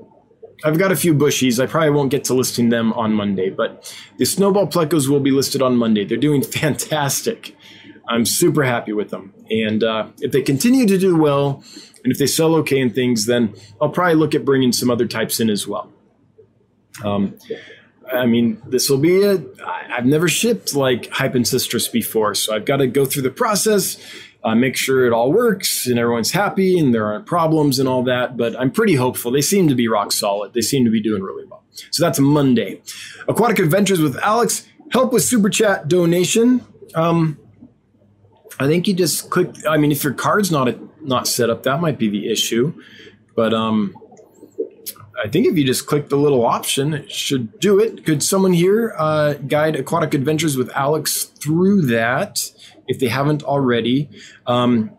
I've 0.64 0.78
got 0.78 0.90
a 0.90 0.96
few 0.96 1.14
bushies. 1.14 1.62
I 1.62 1.66
probably 1.66 1.90
won't 1.90 2.10
get 2.10 2.24
to 2.24 2.34
listing 2.34 2.70
them 2.70 2.92
on 2.94 3.12
Monday, 3.12 3.50
but 3.50 3.94
the 4.18 4.24
snowball 4.24 4.66
plecos 4.66 5.08
will 5.08 5.20
be 5.20 5.30
listed 5.30 5.60
on 5.60 5.76
Monday. 5.76 6.04
They're 6.04 6.16
doing 6.16 6.42
fantastic. 6.60 7.55
I'm 8.08 8.24
super 8.24 8.64
happy 8.64 8.92
with 8.92 9.10
them, 9.10 9.34
and 9.50 9.82
uh, 9.82 10.08
if 10.20 10.32
they 10.32 10.42
continue 10.42 10.86
to 10.86 10.98
do 10.98 11.16
well, 11.16 11.62
and 12.04 12.12
if 12.12 12.18
they 12.18 12.26
sell 12.26 12.54
okay 12.56 12.80
and 12.80 12.94
things, 12.94 13.26
then 13.26 13.54
I'll 13.80 13.88
probably 13.88 14.14
look 14.14 14.34
at 14.34 14.44
bringing 14.44 14.72
some 14.72 14.90
other 14.90 15.06
types 15.06 15.40
in 15.40 15.50
as 15.50 15.66
well. 15.66 15.92
Um, 17.04 17.36
I 18.12 18.26
mean, 18.26 18.62
this 18.66 18.88
will 18.88 18.98
be. 18.98 19.26
I've 19.26 20.06
never 20.06 20.28
shipped 20.28 20.74
like 20.74 21.10
Hypancistris 21.10 21.90
before, 21.90 22.34
so 22.34 22.54
I've 22.54 22.64
got 22.64 22.76
to 22.76 22.86
go 22.86 23.04
through 23.04 23.22
the 23.22 23.30
process, 23.30 23.98
uh, 24.44 24.54
make 24.54 24.76
sure 24.76 25.06
it 25.06 25.12
all 25.12 25.32
works 25.32 25.86
and 25.88 25.98
everyone's 25.98 26.30
happy 26.30 26.78
and 26.78 26.94
there 26.94 27.06
aren't 27.06 27.26
problems 27.26 27.80
and 27.80 27.88
all 27.88 28.04
that. 28.04 28.36
But 28.36 28.58
I'm 28.58 28.70
pretty 28.70 28.94
hopeful. 28.94 29.32
They 29.32 29.40
seem 29.40 29.68
to 29.68 29.74
be 29.74 29.88
rock 29.88 30.12
solid. 30.12 30.54
They 30.54 30.60
seem 30.60 30.84
to 30.84 30.90
be 30.90 31.02
doing 31.02 31.22
really 31.22 31.44
well. 31.46 31.64
So 31.90 32.04
that's 32.04 32.20
Monday. 32.20 32.80
Aquatic 33.28 33.58
Adventures 33.58 34.00
with 34.00 34.16
Alex. 34.18 34.66
Help 34.92 35.12
with 35.12 35.24
super 35.24 35.50
chat 35.50 35.88
donation. 35.88 36.64
Um, 36.94 37.38
I 38.58 38.66
think 38.66 38.88
you 38.88 38.94
just 38.94 39.30
click. 39.30 39.54
I 39.68 39.76
mean, 39.76 39.92
if 39.92 40.02
your 40.02 40.14
card's 40.14 40.50
not 40.50 40.68
a, 40.68 40.78
not 41.00 41.28
set 41.28 41.50
up, 41.50 41.62
that 41.64 41.80
might 41.80 41.98
be 41.98 42.08
the 42.08 42.30
issue. 42.30 42.80
But 43.34 43.52
um, 43.52 43.94
I 45.22 45.28
think 45.28 45.46
if 45.46 45.56
you 45.56 45.64
just 45.64 45.86
click 45.86 46.08
the 46.08 46.16
little 46.16 46.44
option, 46.44 46.94
it 46.94 47.10
should 47.10 47.58
do 47.60 47.78
it. 47.78 48.04
Could 48.04 48.22
someone 48.22 48.52
here 48.52 48.94
uh, 48.98 49.34
guide 49.34 49.76
Aquatic 49.76 50.14
Adventures 50.14 50.56
with 50.56 50.70
Alex 50.70 51.24
through 51.24 51.82
that 51.82 52.50
if 52.88 52.98
they 52.98 53.08
haven't 53.08 53.42
already? 53.42 54.08
Um, 54.46 54.90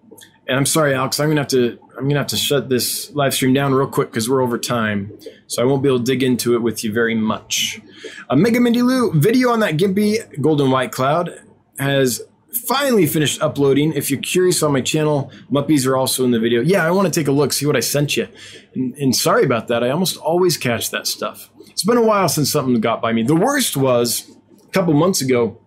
and 0.48 0.58
I'm 0.58 0.66
sorry, 0.66 0.94
Alex, 0.94 1.20
I'm 1.20 1.30
gonna 1.30 1.42
have 1.42 1.50
to 1.50 1.78
I'm 1.98 2.08
gonna 2.08 2.20
have 2.20 2.28
to 2.28 2.38
shut 2.38 2.70
this 2.70 3.12
live 3.12 3.34
stream 3.34 3.54
down 3.54 3.74
real 3.74 3.88
quick 3.88 4.12
because 4.12 4.30
we're 4.30 4.42
over 4.42 4.58
time, 4.58 5.18
so 5.48 5.62
I 5.62 5.66
won't 5.66 5.84
be 5.84 5.90
able 5.90 6.00
to 6.00 6.06
dig 6.06 6.24
into 6.24 6.56
it 6.56 6.62
with 6.62 6.84
you 6.84 6.94
very 6.94 7.16
much. 7.16 7.82
Uh, 8.30 8.36
Mega 8.36 8.60
Mindy 8.60 8.82
Lou 8.82 9.12
video 9.14 9.50
on 9.50 9.60
that 9.60 9.78
Gimpy 9.78 10.42
Golden 10.42 10.72
White 10.72 10.92
Cloud 10.92 11.42
has 11.80 12.22
finally 12.66 13.06
finished 13.06 13.42
uploading. 13.42 13.94
If 13.94 14.10
you're 14.12 14.22
curious 14.22 14.64
on 14.64 14.74
my 14.74 14.82
channel, 14.82 15.32
Muppies 15.52 15.86
are 15.86 15.96
also 15.96 16.24
in 16.24 16.32
the 16.32 16.40
video. 16.40 16.62
Yeah, 16.62 16.86
I 16.86 16.92
want 16.92 17.12
to 17.12 17.20
take 17.20 17.28
a 17.28 17.32
look, 17.32 17.54
see 17.54 17.66
what 17.66 17.76
I 17.76 17.82
sent 17.82 18.18
you. 18.18 18.28
And, 18.74 18.94
and, 18.96 19.16
sorry 19.16 19.44
about 19.44 19.68
that. 19.68 19.84
I 19.84 19.90
almost 19.90 20.18
always 20.18 20.58
catch 20.58 20.92
that 20.92 21.08
stuff. 21.08 21.50
It's 21.70 21.84
been 21.84 21.98
a 21.98 22.04
while 22.04 22.30
since 22.30 22.52
something 22.52 22.80
got 22.82 23.02
by 23.02 23.14
me. 23.14 23.24
The 23.24 23.36
worst 23.36 23.78
was 23.78 24.30
a 24.64 24.72
couple 24.72 24.94
months 24.94 25.22
ago. 25.22 25.60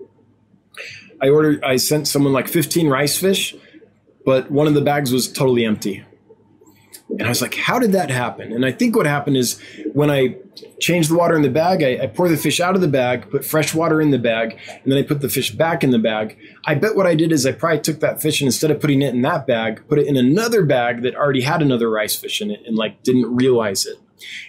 I 1.22 1.28
ordered. 1.28 1.62
I 1.62 1.76
sent 1.76 2.08
someone 2.08 2.32
like 2.32 2.48
15 2.48 2.88
rice 2.88 3.18
fish, 3.18 3.54
but 4.24 4.50
one 4.50 4.66
of 4.66 4.74
the 4.74 4.80
bags 4.80 5.12
was 5.12 5.30
totally 5.30 5.64
empty. 5.64 6.04
And 7.10 7.22
I 7.22 7.28
was 7.28 7.42
like, 7.42 7.54
how 7.54 7.78
did 7.78 7.92
that 7.92 8.10
happen? 8.10 8.52
And 8.52 8.64
I 8.64 8.72
think 8.72 8.94
what 8.94 9.06
happened 9.06 9.36
is 9.36 9.60
when 9.92 10.10
I 10.10 10.36
changed 10.78 11.10
the 11.10 11.16
water 11.16 11.34
in 11.34 11.42
the 11.42 11.50
bag, 11.50 11.82
I, 11.82 12.04
I 12.04 12.06
pour 12.06 12.28
the 12.28 12.36
fish 12.36 12.60
out 12.60 12.74
of 12.74 12.80
the 12.80 12.88
bag, 12.88 13.30
put 13.30 13.44
fresh 13.44 13.74
water 13.74 14.00
in 14.00 14.10
the 14.10 14.18
bag, 14.18 14.58
and 14.68 14.92
then 14.92 14.98
I 14.98 15.02
put 15.02 15.20
the 15.20 15.28
fish 15.28 15.50
back 15.50 15.82
in 15.82 15.90
the 15.90 15.98
bag. 15.98 16.38
I 16.66 16.76
bet 16.76 16.94
what 16.94 17.06
I 17.06 17.14
did 17.14 17.32
is 17.32 17.44
I 17.46 17.52
probably 17.52 17.80
took 17.80 18.00
that 18.00 18.22
fish 18.22 18.40
and 18.40 18.46
instead 18.46 18.70
of 18.70 18.80
putting 18.80 19.02
it 19.02 19.12
in 19.12 19.22
that 19.22 19.46
bag, 19.46 19.82
put 19.88 19.98
it 19.98 20.06
in 20.06 20.16
another 20.16 20.64
bag 20.64 21.02
that 21.02 21.16
already 21.16 21.42
had 21.42 21.62
another 21.62 21.90
rice 21.90 22.14
fish 22.14 22.40
in 22.40 22.50
it 22.50 22.60
and 22.64 22.76
like 22.76 23.02
didn't 23.02 23.34
realize 23.34 23.86
it. 23.86 23.98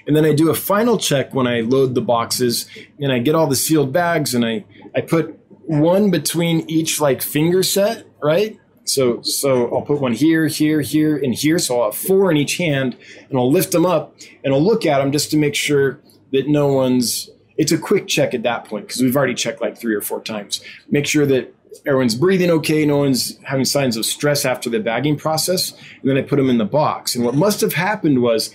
And 0.05 0.15
then 0.15 0.25
I 0.25 0.33
do 0.33 0.49
a 0.49 0.55
final 0.55 0.97
check 0.97 1.33
when 1.33 1.47
I 1.47 1.61
load 1.61 1.95
the 1.95 2.01
boxes 2.01 2.67
and 2.99 3.11
I 3.11 3.19
get 3.19 3.35
all 3.35 3.47
the 3.47 3.55
sealed 3.55 3.91
bags 3.91 4.35
and 4.35 4.45
I, 4.45 4.65
I 4.95 5.01
put 5.01 5.37
one 5.65 6.11
between 6.11 6.69
each 6.69 6.99
like 6.99 7.21
finger 7.21 7.63
set, 7.63 8.05
right? 8.21 8.59
So, 8.83 9.21
so 9.21 9.73
I'll 9.73 9.83
put 9.83 10.01
one 10.01 10.13
here, 10.13 10.47
here, 10.47 10.81
here, 10.81 11.15
and 11.15 11.33
here. 11.33 11.59
So 11.59 11.79
I'll 11.79 11.91
have 11.91 11.99
four 11.99 12.31
in 12.31 12.37
each 12.37 12.57
hand, 12.57 12.97
and 13.29 13.37
I'll 13.37 13.51
lift 13.51 13.71
them 13.71 13.85
up, 13.85 14.15
and 14.43 14.53
I'll 14.53 14.63
look 14.63 14.85
at 14.85 14.99
them 14.99 15.11
just 15.11 15.31
to 15.31 15.37
make 15.37 15.55
sure 15.55 15.99
that 16.31 16.47
no 16.47 16.67
one's. 16.67 17.29
It's 17.57 17.71
a 17.71 17.77
quick 17.77 18.07
check 18.07 18.33
at 18.33 18.43
that 18.43 18.65
point 18.65 18.87
because 18.87 19.01
we've 19.01 19.15
already 19.15 19.35
checked 19.35 19.61
like 19.61 19.77
three 19.77 19.93
or 19.93 20.01
four 20.01 20.21
times. 20.21 20.61
Make 20.89 21.05
sure 21.05 21.25
that 21.27 21.53
everyone's 21.85 22.15
breathing 22.15 22.49
okay, 22.49 22.85
no 22.85 22.97
one's 22.97 23.37
having 23.43 23.65
signs 23.65 23.97
of 23.97 24.05
stress 24.05 24.45
after 24.45 24.69
the 24.69 24.79
bagging 24.79 25.17
process, 25.17 25.71
and 25.71 26.09
then 26.09 26.17
I 26.17 26.21
put 26.21 26.37
them 26.37 26.49
in 26.49 26.57
the 26.57 26.65
box. 26.65 27.15
And 27.15 27.23
what 27.23 27.35
must 27.35 27.61
have 27.61 27.73
happened 27.73 28.21
was 28.21 28.53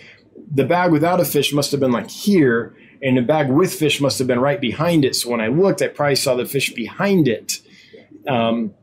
the 0.52 0.64
bag 0.64 0.92
without 0.92 1.20
a 1.20 1.24
fish 1.24 1.52
must 1.52 1.70
have 1.70 1.80
been 1.80 1.92
like 1.92 2.10
here, 2.10 2.74
and 3.02 3.16
the 3.16 3.22
bag 3.22 3.48
with 3.48 3.72
fish 3.72 4.00
must 4.00 4.18
have 4.18 4.26
been 4.26 4.40
right 4.40 4.60
behind 4.60 5.04
it. 5.04 5.14
So 5.14 5.30
when 5.30 5.40
I 5.40 5.48
looked, 5.48 5.82
I 5.82 5.88
probably 5.88 6.16
saw 6.16 6.34
the 6.34 6.46
fish 6.46 6.72
behind 6.72 7.28
it. 7.28 7.60
Um, 8.26 8.74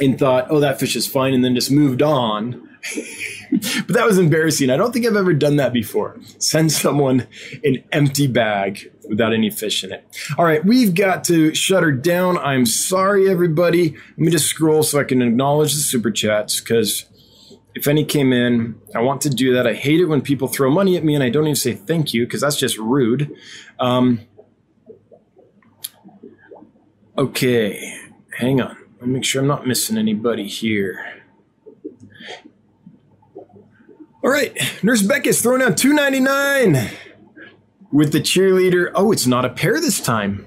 and 0.00 0.18
thought, 0.18 0.46
oh, 0.50 0.60
that 0.60 0.80
fish 0.80 0.96
is 0.96 1.06
fine, 1.06 1.34
and 1.34 1.44
then 1.44 1.54
just 1.54 1.70
moved 1.70 2.02
on. 2.02 2.68
but 3.52 3.88
that 3.88 4.06
was 4.06 4.18
embarrassing. 4.18 4.70
I 4.70 4.76
don't 4.76 4.92
think 4.92 5.06
I've 5.06 5.16
ever 5.16 5.34
done 5.34 5.56
that 5.56 5.72
before. 5.72 6.18
Send 6.38 6.72
someone 6.72 7.26
an 7.62 7.84
empty 7.92 8.26
bag 8.26 8.90
without 9.08 9.32
any 9.32 9.50
fish 9.50 9.84
in 9.84 9.92
it. 9.92 10.04
All 10.38 10.44
right, 10.44 10.64
we've 10.64 10.94
got 10.94 11.24
to 11.24 11.54
shut 11.54 11.82
her 11.82 11.92
down. 11.92 12.38
I'm 12.38 12.66
sorry, 12.66 13.28
everybody. 13.28 13.90
Let 13.90 14.18
me 14.18 14.30
just 14.30 14.46
scroll 14.46 14.82
so 14.82 14.98
I 14.98 15.04
can 15.04 15.22
acknowledge 15.22 15.74
the 15.74 15.80
super 15.80 16.10
chats 16.10 16.60
because 16.60 17.04
if 17.74 17.86
any 17.86 18.04
came 18.04 18.32
in, 18.32 18.80
I 18.94 19.00
want 19.00 19.20
to 19.22 19.30
do 19.30 19.54
that. 19.54 19.66
I 19.66 19.74
hate 19.74 20.00
it 20.00 20.06
when 20.06 20.20
people 20.20 20.48
throw 20.48 20.70
money 20.70 20.96
at 20.96 21.04
me 21.04 21.14
and 21.14 21.22
I 21.22 21.30
don't 21.30 21.44
even 21.44 21.56
say 21.56 21.74
thank 21.74 22.12
you 22.12 22.26
because 22.26 22.40
that's 22.40 22.56
just 22.56 22.78
rude. 22.78 23.34
Um, 23.78 24.20
okay, 27.16 27.98
hang 28.36 28.60
on. 28.60 28.81
Let 29.02 29.08
me 29.08 29.14
make 29.14 29.24
sure 29.24 29.42
I'm 29.42 29.48
not 29.48 29.66
missing 29.66 29.98
anybody 29.98 30.46
here. 30.46 31.24
All 34.22 34.30
right, 34.30 34.56
Nurse 34.80 35.02
Beck 35.02 35.26
is 35.26 35.42
throwing 35.42 35.60
out 35.60 35.76
299 35.76 36.88
with 37.90 38.12
the 38.12 38.20
cheerleader. 38.20 38.92
Oh, 38.94 39.10
it's 39.10 39.26
not 39.26 39.44
a 39.44 39.48
pear 39.48 39.80
this 39.80 40.00
time. 40.00 40.46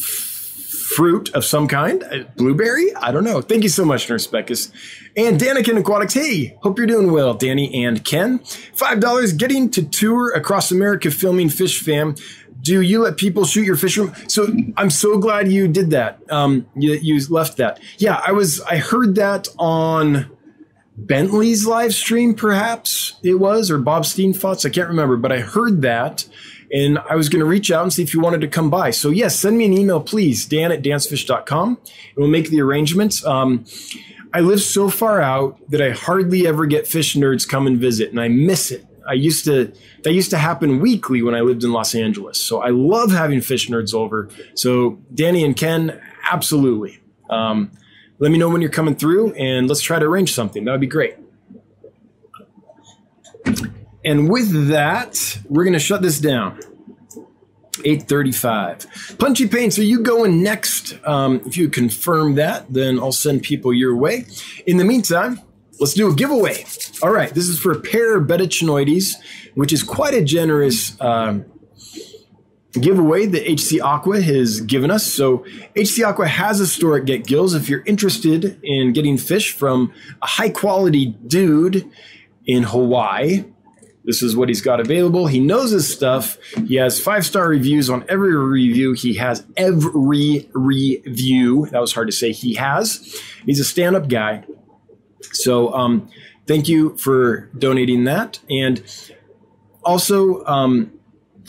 Fruit 0.00 1.30
of 1.32 1.44
some 1.44 1.68
kind, 1.68 2.02
uh, 2.02 2.24
blueberry. 2.36 2.92
I 2.96 3.12
don't 3.12 3.22
know. 3.22 3.40
Thank 3.40 3.62
you 3.62 3.68
so 3.68 3.84
much, 3.84 4.10
Nurse 4.10 4.26
Beckus. 4.26 4.72
And 5.16 5.38
Daniken 5.38 5.78
Aquatics. 5.78 6.14
Hey, 6.14 6.58
hope 6.62 6.76
you're 6.76 6.88
doing 6.88 7.12
well, 7.12 7.34
Danny 7.34 7.84
and 7.84 8.04
Ken. 8.04 8.40
Five 8.74 8.98
dollars 8.98 9.32
getting 9.32 9.70
to 9.70 9.84
tour 9.84 10.34
across 10.34 10.72
America 10.72 11.12
filming 11.12 11.50
Fish 11.50 11.80
Fam 11.80 12.16
do 12.62 12.80
you 12.80 13.02
let 13.02 13.16
people 13.16 13.44
shoot 13.44 13.64
your 13.64 13.76
fish 13.76 13.98
room? 13.98 14.14
So 14.28 14.46
I'm 14.76 14.90
so 14.90 15.18
glad 15.18 15.50
you 15.50 15.68
did 15.68 15.90
that. 15.90 16.20
Um, 16.30 16.66
you, 16.76 16.92
you 16.94 17.20
left 17.28 17.56
that. 17.56 17.80
Yeah, 17.98 18.22
I 18.24 18.32
was. 18.32 18.60
I 18.62 18.76
heard 18.76 19.16
that 19.16 19.48
on 19.58 20.30
Bentley's 20.96 21.66
live 21.66 21.94
stream, 21.94 22.34
perhaps 22.34 23.14
it 23.22 23.34
was, 23.34 23.70
or 23.70 23.78
Bob 23.78 24.04
Steenfots. 24.04 24.64
I 24.64 24.70
can't 24.70 24.88
remember, 24.88 25.16
but 25.16 25.32
I 25.32 25.40
heard 25.40 25.82
that, 25.82 26.26
and 26.72 26.98
I 26.98 27.16
was 27.16 27.28
going 27.28 27.40
to 27.40 27.46
reach 27.46 27.70
out 27.70 27.82
and 27.82 27.92
see 27.92 28.02
if 28.02 28.14
you 28.14 28.20
wanted 28.20 28.42
to 28.42 28.48
come 28.48 28.70
by. 28.70 28.90
So 28.90 29.10
yes, 29.10 29.38
send 29.38 29.58
me 29.58 29.64
an 29.64 29.72
email, 29.72 30.00
please, 30.00 30.46
Dan 30.46 30.70
at 30.70 30.82
dansfish.com, 30.82 31.68
and 31.68 32.16
we'll 32.16 32.28
make 32.28 32.50
the 32.50 32.60
arrangements. 32.60 33.24
Um, 33.24 33.64
I 34.32 34.40
live 34.40 34.62
so 34.62 34.88
far 34.88 35.20
out 35.20 35.58
that 35.70 35.82
I 35.82 35.90
hardly 35.90 36.46
ever 36.46 36.66
get 36.66 36.86
fish 36.86 37.14
nerds 37.16 37.48
come 37.48 37.66
and 37.66 37.78
visit, 37.78 38.10
and 38.10 38.20
I 38.20 38.28
miss 38.28 38.70
it. 38.70 38.86
I 39.08 39.14
used 39.14 39.44
to 39.44 39.72
that 40.02 40.12
used 40.12 40.30
to 40.30 40.38
happen 40.38 40.80
weekly 40.80 41.22
when 41.22 41.34
I 41.34 41.40
lived 41.40 41.64
in 41.64 41.72
Los 41.72 41.94
Angeles. 41.94 42.40
So 42.40 42.60
I 42.62 42.70
love 42.70 43.10
having 43.10 43.40
fish 43.40 43.68
nerds 43.68 43.94
over. 43.94 44.28
So 44.54 44.98
Danny 45.14 45.44
and 45.44 45.56
Ken, 45.56 46.00
absolutely. 46.30 47.00
Um, 47.30 47.72
let 48.18 48.30
me 48.30 48.38
know 48.38 48.48
when 48.48 48.60
you're 48.60 48.70
coming 48.70 48.94
through, 48.94 49.32
and 49.34 49.68
let's 49.68 49.80
try 49.80 49.98
to 49.98 50.04
arrange 50.04 50.32
something. 50.32 50.64
That 50.64 50.72
would 50.72 50.80
be 50.80 50.86
great. 50.86 51.16
And 54.04 54.30
with 54.30 54.68
that, 54.68 55.40
we're 55.48 55.64
going 55.64 55.72
to 55.72 55.80
shut 55.80 56.02
this 56.02 56.20
down. 56.20 56.60
835. 57.84 59.16
Punchy 59.18 59.48
Paints, 59.48 59.78
are 59.78 59.84
you 59.84 60.02
going 60.02 60.42
next? 60.42 60.98
Um, 61.04 61.40
if 61.46 61.56
you 61.56 61.68
confirm 61.68 62.36
that, 62.36 62.72
then 62.72 62.98
I'll 63.00 63.12
send 63.12 63.42
people 63.42 63.72
your 63.72 63.96
way. 63.96 64.26
In 64.66 64.76
the 64.76 64.84
meantime, 64.84 65.40
let's 65.80 65.94
do 65.94 66.10
a 66.10 66.14
giveaway. 66.14 66.64
All 67.02 67.10
right, 67.10 67.32
this 67.34 67.48
is 67.48 67.58
for 67.58 67.72
a 67.72 67.80
pair 67.80 68.16
of 68.16 68.26
Betta 68.26 68.44
channoides, 68.44 69.14
which 69.54 69.72
is 69.72 69.82
quite 69.82 70.14
a 70.14 70.22
generous 70.22 71.00
um, 71.00 71.44
giveaway 72.72 73.26
that 73.26 73.42
HC 73.46 73.82
Aqua 73.82 74.20
has 74.20 74.60
given 74.60 74.90
us. 74.90 75.06
So 75.06 75.44
HC 75.76 76.04
Aqua 76.04 76.26
has 76.26 76.60
a 76.60 76.66
store 76.66 76.96
at 76.98 77.04
Get 77.04 77.26
Gills. 77.26 77.54
If 77.54 77.68
you're 77.68 77.82
interested 77.84 78.60
in 78.62 78.92
getting 78.92 79.18
fish 79.18 79.52
from 79.52 79.92
a 80.22 80.26
high 80.26 80.50
quality 80.50 81.06
dude 81.26 81.90
in 82.46 82.62
Hawaii, 82.64 83.44
this 84.04 84.22
is 84.22 84.34
what 84.34 84.48
he's 84.48 84.60
got 84.60 84.80
available. 84.80 85.28
He 85.28 85.38
knows 85.38 85.70
his 85.70 85.92
stuff. 85.92 86.36
He 86.66 86.74
has 86.76 87.00
five 87.00 87.24
star 87.24 87.48
reviews 87.48 87.88
on 87.88 88.04
every 88.08 88.34
review. 88.34 88.94
He 88.94 89.14
has 89.14 89.44
every 89.56 90.48
review. 90.52 91.66
That 91.70 91.80
was 91.80 91.92
hard 91.92 92.08
to 92.08 92.12
say. 92.12 92.32
He 92.32 92.54
has. 92.54 93.20
He's 93.46 93.60
a 93.60 93.64
stand 93.64 93.94
up 93.94 94.08
guy. 94.08 94.44
So 95.32 95.72
um, 95.74 96.08
thank 96.46 96.68
you 96.68 96.96
for 96.98 97.50
donating 97.58 98.04
that. 98.04 98.38
And 98.50 98.82
also, 99.84 100.44
um, 100.44 100.92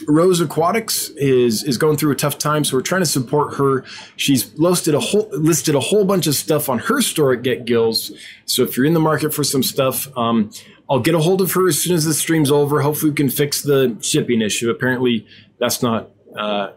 Rose 0.08 0.40
Aquatics 0.40 1.10
is 1.10 1.62
is 1.62 1.78
going 1.78 1.96
through 1.96 2.12
a 2.12 2.16
tough 2.16 2.36
time, 2.36 2.64
so 2.64 2.76
we're 2.76 2.82
trying 2.82 3.02
to 3.02 3.06
support 3.06 3.54
her. 3.56 3.84
She's 4.16 4.52
listed 4.58 4.94
a 4.94 5.00
whole 5.00 5.28
listed 5.30 5.74
a 5.74 5.80
whole 5.80 6.04
bunch 6.04 6.26
of 6.26 6.34
stuff 6.34 6.68
on 6.68 6.80
her 6.80 7.00
store 7.00 7.32
at 7.32 7.42
Get 7.42 7.64
Gills. 7.64 8.10
So 8.44 8.62
if 8.64 8.76
you're 8.76 8.86
in 8.86 8.94
the 8.94 9.00
market 9.00 9.32
for 9.32 9.44
some 9.44 9.62
stuff, 9.62 10.08
um, 10.16 10.50
I'll 10.90 11.00
get 11.00 11.14
a 11.14 11.20
hold 11.20 11.40
of 11.40 11.52
her 11.52 11.68
as 11.68 11.80
soon 11.80 11.94
as 11.94 12.04
the 12.04 12.14
stream's 12.14 12.50
over. 12.50 12.80
Hopefully, 12.82 13.10
we 13.10 13.16
can 13.16 13.30
fix 13.30 13.62
the 13.62 13.96
shipping 14.00 14.42
issue. 14.42 14.68
Apparently, 14.70 15.26
that's 15.58 15.82
not. 15.82 16.10
Uh, 16.36 16.72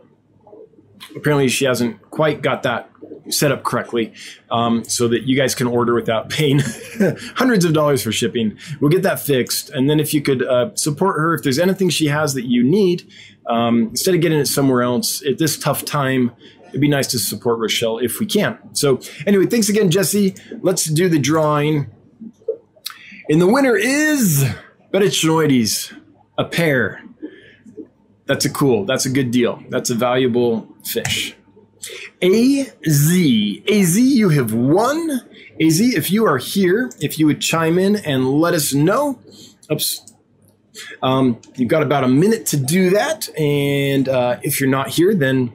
apparently, 1.15 1.49
she 1.49 1.65
hasn't 1.65 2.02
quite 2.11 2.41
got 2.41 2.64
that 2.64 2.90
set 3.30 3.52
up 3.52 3.64
correctly 3.64 4.14
um, 4.52 4.84
so 4.84 5.08
that 5.08 5.24
you 5.24 5.36
guys 5.36 5.56
can 5.56 5.68
order 5.68 5.94
without 5.94 6.30
paying 6.30 6.60
hundreds 7.36 7.66
of 7.66 7.74
dollars 7.74 8.04
for 8.04 8.12
shipping. 8.12 8.58
We'll 8.80 8.91
get 8.91 9.04
that 9.04 9.20
fixed. 9.20 9.70
And 9.70 9.90
then 9.90 9.99
if 9.99 10.14
you 10.14 10.22
could 10.22 10.44
uh, 10.44 10.76
support 10.76 11.18
her, 11.20 11.34
if 11.34 11.44
there's 11.44 11.60
anything 11.60 11.90
she 11.90 12.08
has 12.08 12.34
that 12.34 12.45
you 12.45 12.64
need, 12.64 13.10
um, 13.48 13.90
instead 13.90 14.16
of 14.16 14.22
getting 14.22 14.40
it 14.40 14.48
somewhere 14.48 14.82
else 14.82 15.26
at 15.26 15.38
this 15.38 15.58
tough 15.58 15.86
time, 15.86 16.32
it'd 16.70 16.82
be 16.82 16.88
nice 16.90 17.08
to 17.08 17.20
support 17.20 17.60
Rochelle 17.60 17.98
if 17.99 18.20
we 18.20 18.26
can. 18.26 18.58
So, 18.74 18.99
anyway, 19.26 19.45
thanks 19.45 19.70
again, 19.70 19.90
Jesse. 19.90 20.36
Let's 20.62 20.86
do 20.86 21.08
the 21.10 21.20
drawing. 21.20 21.88
And 23.30 23.41
the 23.41 23.48
winner 23.48 23.76
is 23.76 24.45
Betta 24.91 25.06
channoides, 25.06 25.98
a 26.38 26.45
pair. 26.45 27.04
That's 28.26 28.44
a 28.45 28.49
cool, 28.49 28.86
that's 28.86 29.06
a 29.06 29.10
good 29.10 29.32
deal. 29.32 29.64
That's 29.70 29.90
a 29.90 29.95
valuable 29.95 30.68
fish. 30.84 31.36
AZ. 32.22 33.11
AZ, 33.69 33.99
you 33.99 34.30
have 34.30 34.53
won. 34.53 35.22
AZ, 35.61 35.81
if 35.81 36.11
you 36.11 36.26
are 36.26 36.38
here, 36.38 36.91
if 36.99 37.19
you 37.19 37.26
would 37.26 37.41
chime 37.41 37.77
in 37.80 37.95
and 37.97 38.30
let 38.30 38.53
us 38.53 38.73
know. 38.73 39.19
Oops. 39.72 40.14
Um, 41.01 41.41
you've 41.55 41.69
got 41.69 41.84
about 41.84 42.03
a 42.03 42.07
minute 42.07 42.45
to 42.47 42.57
do 42.57 42.91
that. 42.91 43.30
And 43.38 44.07
uh, 44.07 44.39
if 44.43 44.59
you're 44.59 44.69
not 44.69 44.89
here, 44.89 45.15
then 45.15 45.53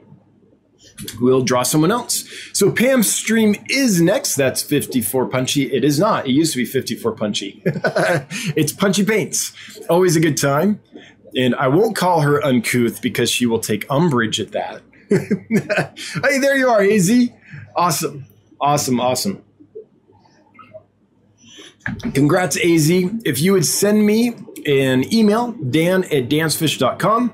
we'll 1.19 1.43
draw 1.43 1.63
someone 1.63 1.91
else. 1.91 2.27
So 2.53 2.71
Pam's 2.71 3.11
stream 3.11 3.55
is 3.69 4.01
next. 4.01 4.35
That's 4.35 4.61
54 4.61 5.27
Punchy. 5.27 5.71
It 5.73 5.83
is 5.83 5.99
not. 5.99 6.27
It 6.27 6.31
used 6.31 6.53
to 6.53 6.57
be 6.57 6.65
54 6.65 7.13
Punchy. 7.13 7.61
it's 7.65 8.71
Punchy 8.71 9.05
Paints. 9.05 9.53
Always 9.89 10.15
a 10.15 10.19
good 10.19 10.37
time. 10.37 10.79
And 11.35 11.55
I 11.55 11.67
won't 11.67 11.95
call 11.95 12.21
her 12.21 12.43
uncouth 12.43 13.01
because 13.01 13.29
she 13.29 13.45
will 13.45 13.59
take 13.59 13.89
umbrage 13.89 14.39
at 14.39 14.51
that. 14.51 14.83
hey, 16.23 16.39
there 16.39 16.55
you 16.55 16.69
are, 16.69 16.81
AZ. 16.81 17.29
Awesome. 17.75 18.25
Awesome. 18.59 18.99
Awesome. 18.99 19.43
Congrats, 22.13 22.57
AZ. 22.57 22.89
If 22.89 23.41
you 23.41 23.53
would 23.53 23.65
send 23.65 24.05
me 24.05 24.35
an 24.65 25.13
email, 25.13 25.51
dan 25.51 26.05
at 26.05 26.29
dansfish.com, 26.29 27.33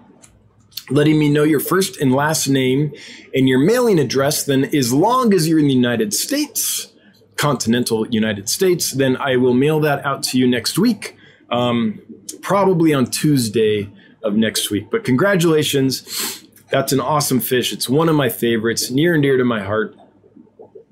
letting 0.89 1.19
me 1.19 1.29
know 1.29 1.43
your 1.43 1.59
first 1.59 2.01
and 2.01 2.13
last 2.13 2.47
name 2.47 2.93
and 3.33 3.47
your 3.47 3.59
mailing 3.59 3.99
address, 3.99 4.43
then 4.43 4.65
as 4.75 4.91
long 4.91 5.33
as 5.33 5.47
you're 5.47 5.59
in 5.59 5.67
the 5.67 5.73
United 5.73 6.13
States, 6.13 6.91
continental 7.37 8.07
United 8.07 8.49
States, 8.49 8.91
then 8.91 9.15
I 9.17 9.37
will 9.37 9.53
mail 9.53 9.79
that 9.81 10.05
out 10.05 10.23
to 10.23 10.37
you 10.37 10.47
next 10.47 10.79
week, 10.79 11.15
um, 11.51 12.01
probably 12.41 12.93
on 12.93 13.05
Tuesday 13.05 13.89
of 14.23 14.35
next 14.35 14.71
week. 14.71 14.89
But 14.89 15.03
congratulations. 15.03 16.43
That's 16.71 16.91
an 16.91 16.99
awesome 16.99 17.39
fish. 17.39 17.73
It's 17.73 17.89
one 17.89 18.09
of 18.09 18.15
my 18.15 18.29
favorites, 18.29 18.91
near 18.91 19.13
and 19.13 19.23
dear 19.23 19.37
to 19.37 19.43
my 19.43 19.61
heart. 19.61 19.95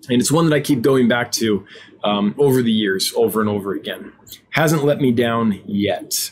And 0.10 0.22
it's 0.22 0.32
one 0.32 0.50
that 0.50 0.56
I 0.56 0.60
keep 0.60 0.82
going 0.82 1.08
back 1.08 1.32
to 1.34 1.66
um, 2.04 2.34
over 2.38 2.62
the 2.62 2.72
years, 2.72 3.14
over 3.16 3.42
and 3.42 3.50
over 3.50 3.74
again. 3.74 4.14
Hasn't 4.52 4.84
let 4.84 5.00
me 5.00 5.12
down 5.12 5.62
yet. 5.66 6.32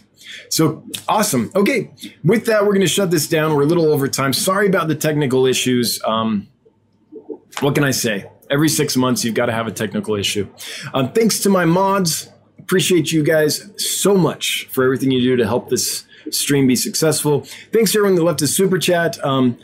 So 0.50 0.84
awesome. 1.08 1.52
Okay, 1.56 1.92
with 2.24 2.46
that, 2.46 2.64
we're 2.64 2.74
going 2.74 2.82
to 2.82 2.88
shut 2.88 3.12
this 3.12 3.28
down. 3.28 3.56
We're 3.56 3.64
a 3.64 3.68
little 3.68 3.92
over 3.92 4.08
time. 4.08 4.34
Sorry 4.34 4.68
about 4.68 4.88
the 4.88 4.96
technical 4.96 5.46
issues. 5.46 6.02
Um, 6.06 6.48
what 7.60 7.76
can 7.76 7.84
I 7.84 7.92
say? 7.92 8.30
Every 8.50 8.70
six 8.70 8.96
months, 8.96 9.24
you've 9.24 9.36
got 9.36 9.48
to 9.48 9.52
have 9.52 9.68
a 9.68 9.72
technical 9.72 10.16
issue. 10.16 10.48
Um, 10.94 11.12
thanks 11.12 11.40
to 11.40 11.50
my 11.50 11.66
mods. 11.66 12.30
Appreciate 12.60 13.12
you 13.12 13.24
guys 13.24 13.72
so 13.78 14.16
much 14.16 14.68
for 14.72 14.84
everything 14.84 15.12
you 15.12 15.22
do 15.22 15.36
to 15.36 15.46
help 15.46 15.70
this 15.70 16.06
stream 16.32 16.68
be 16.68 16.76
successful. 16.76 17.42
Thanks 17.72 17.92
to 17.92 18.00
everyone 18.00 18.16
that 18.16 18.24
left 18.24 18.42
a 18.42 18.48
super 18.48 18.78
chat. 18.78 19.24
Um, 19.24 19.58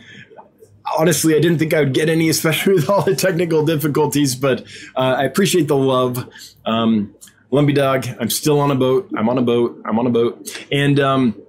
honestly, 0.97 1.35
I 1.35 1.39
didn't 1.39 1.59
think 1.59 1.73
I 1.73 1.79
would 1.79 1.93
get 1.93 2.09
any, 2.09 2.29
especially 2.35 2.75
with 2.75 2.89
all 2.89 3.01
the 3.01 3.15
technical 3.15 3.65
difficulties, 3.65 4.35
but 4.35 4.61
uh, 4.95 5.15
I 5.17 5.23
appreciate 5.23 5.67
the 5.67 5.77
love. 5.77 6.29
Um, 6.65 7.15
Lumpy 7.49 7.73
Dog, 7.73 8.07
I'm 8.19 8.29
still 8.29 8.59
on 8.59 8.71
a 8.71 8.75
boat. 8.75 9.11
I'm 9.15 9.27
on 9.27 9.38
a 9.38 9.41
boat. 9.41 9.81
I'm 9.83 9.99
on 9.99 10.07
a 10.07 10.09
boat. 10.09 10.65
And 10.71 10.99
um, 10.99 11.41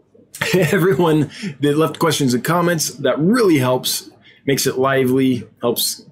everyone 0.54 1.30
that 1.60 1.76
left 1.76 1.98
questions 1.98 2.34
and 2.34 2.42
comments, 2.42 2.90
that 2.90 3.18
really 3.20 3.58
helps, 3.58 4.10
makes 4.46 4.66
it 4.66 4.78
lively, 4.78 5.48
helps 5.60 6.04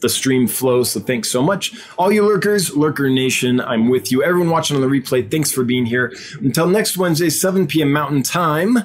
the 0.00 0.08
stream 0.08 0.46
flow. 0.46 0.82
So 0.82 1.00
thanks 1.00 1.30
so 1.30 1.42
much. 1.42 1.74
All 1.96 2.12
you 2.12 2.26
lurkers, 2.26 2.76
Lurker 2.76 3.08
Nation, 3.08 3.60
I'm 3.60 3.88
with 3.88 4.12
you. 4.12 4.22
Everyone 4.22 4.50
watching 4.50 4.76
on 4.76 4.82
the 4.82 4.88
replay, 4.88 5.30
thanks 5.30 5.50
for 5.50 5.64
being 5.64 5.86
here. 5.86 6.12
Until 6.40 6.68
next 6.68 6.96
Wednesday, 6.96 7.30
7 7.30 7.66
p.m. 7.66 7.92
Mountain 7.92 8.22
Time, 8.22 8.78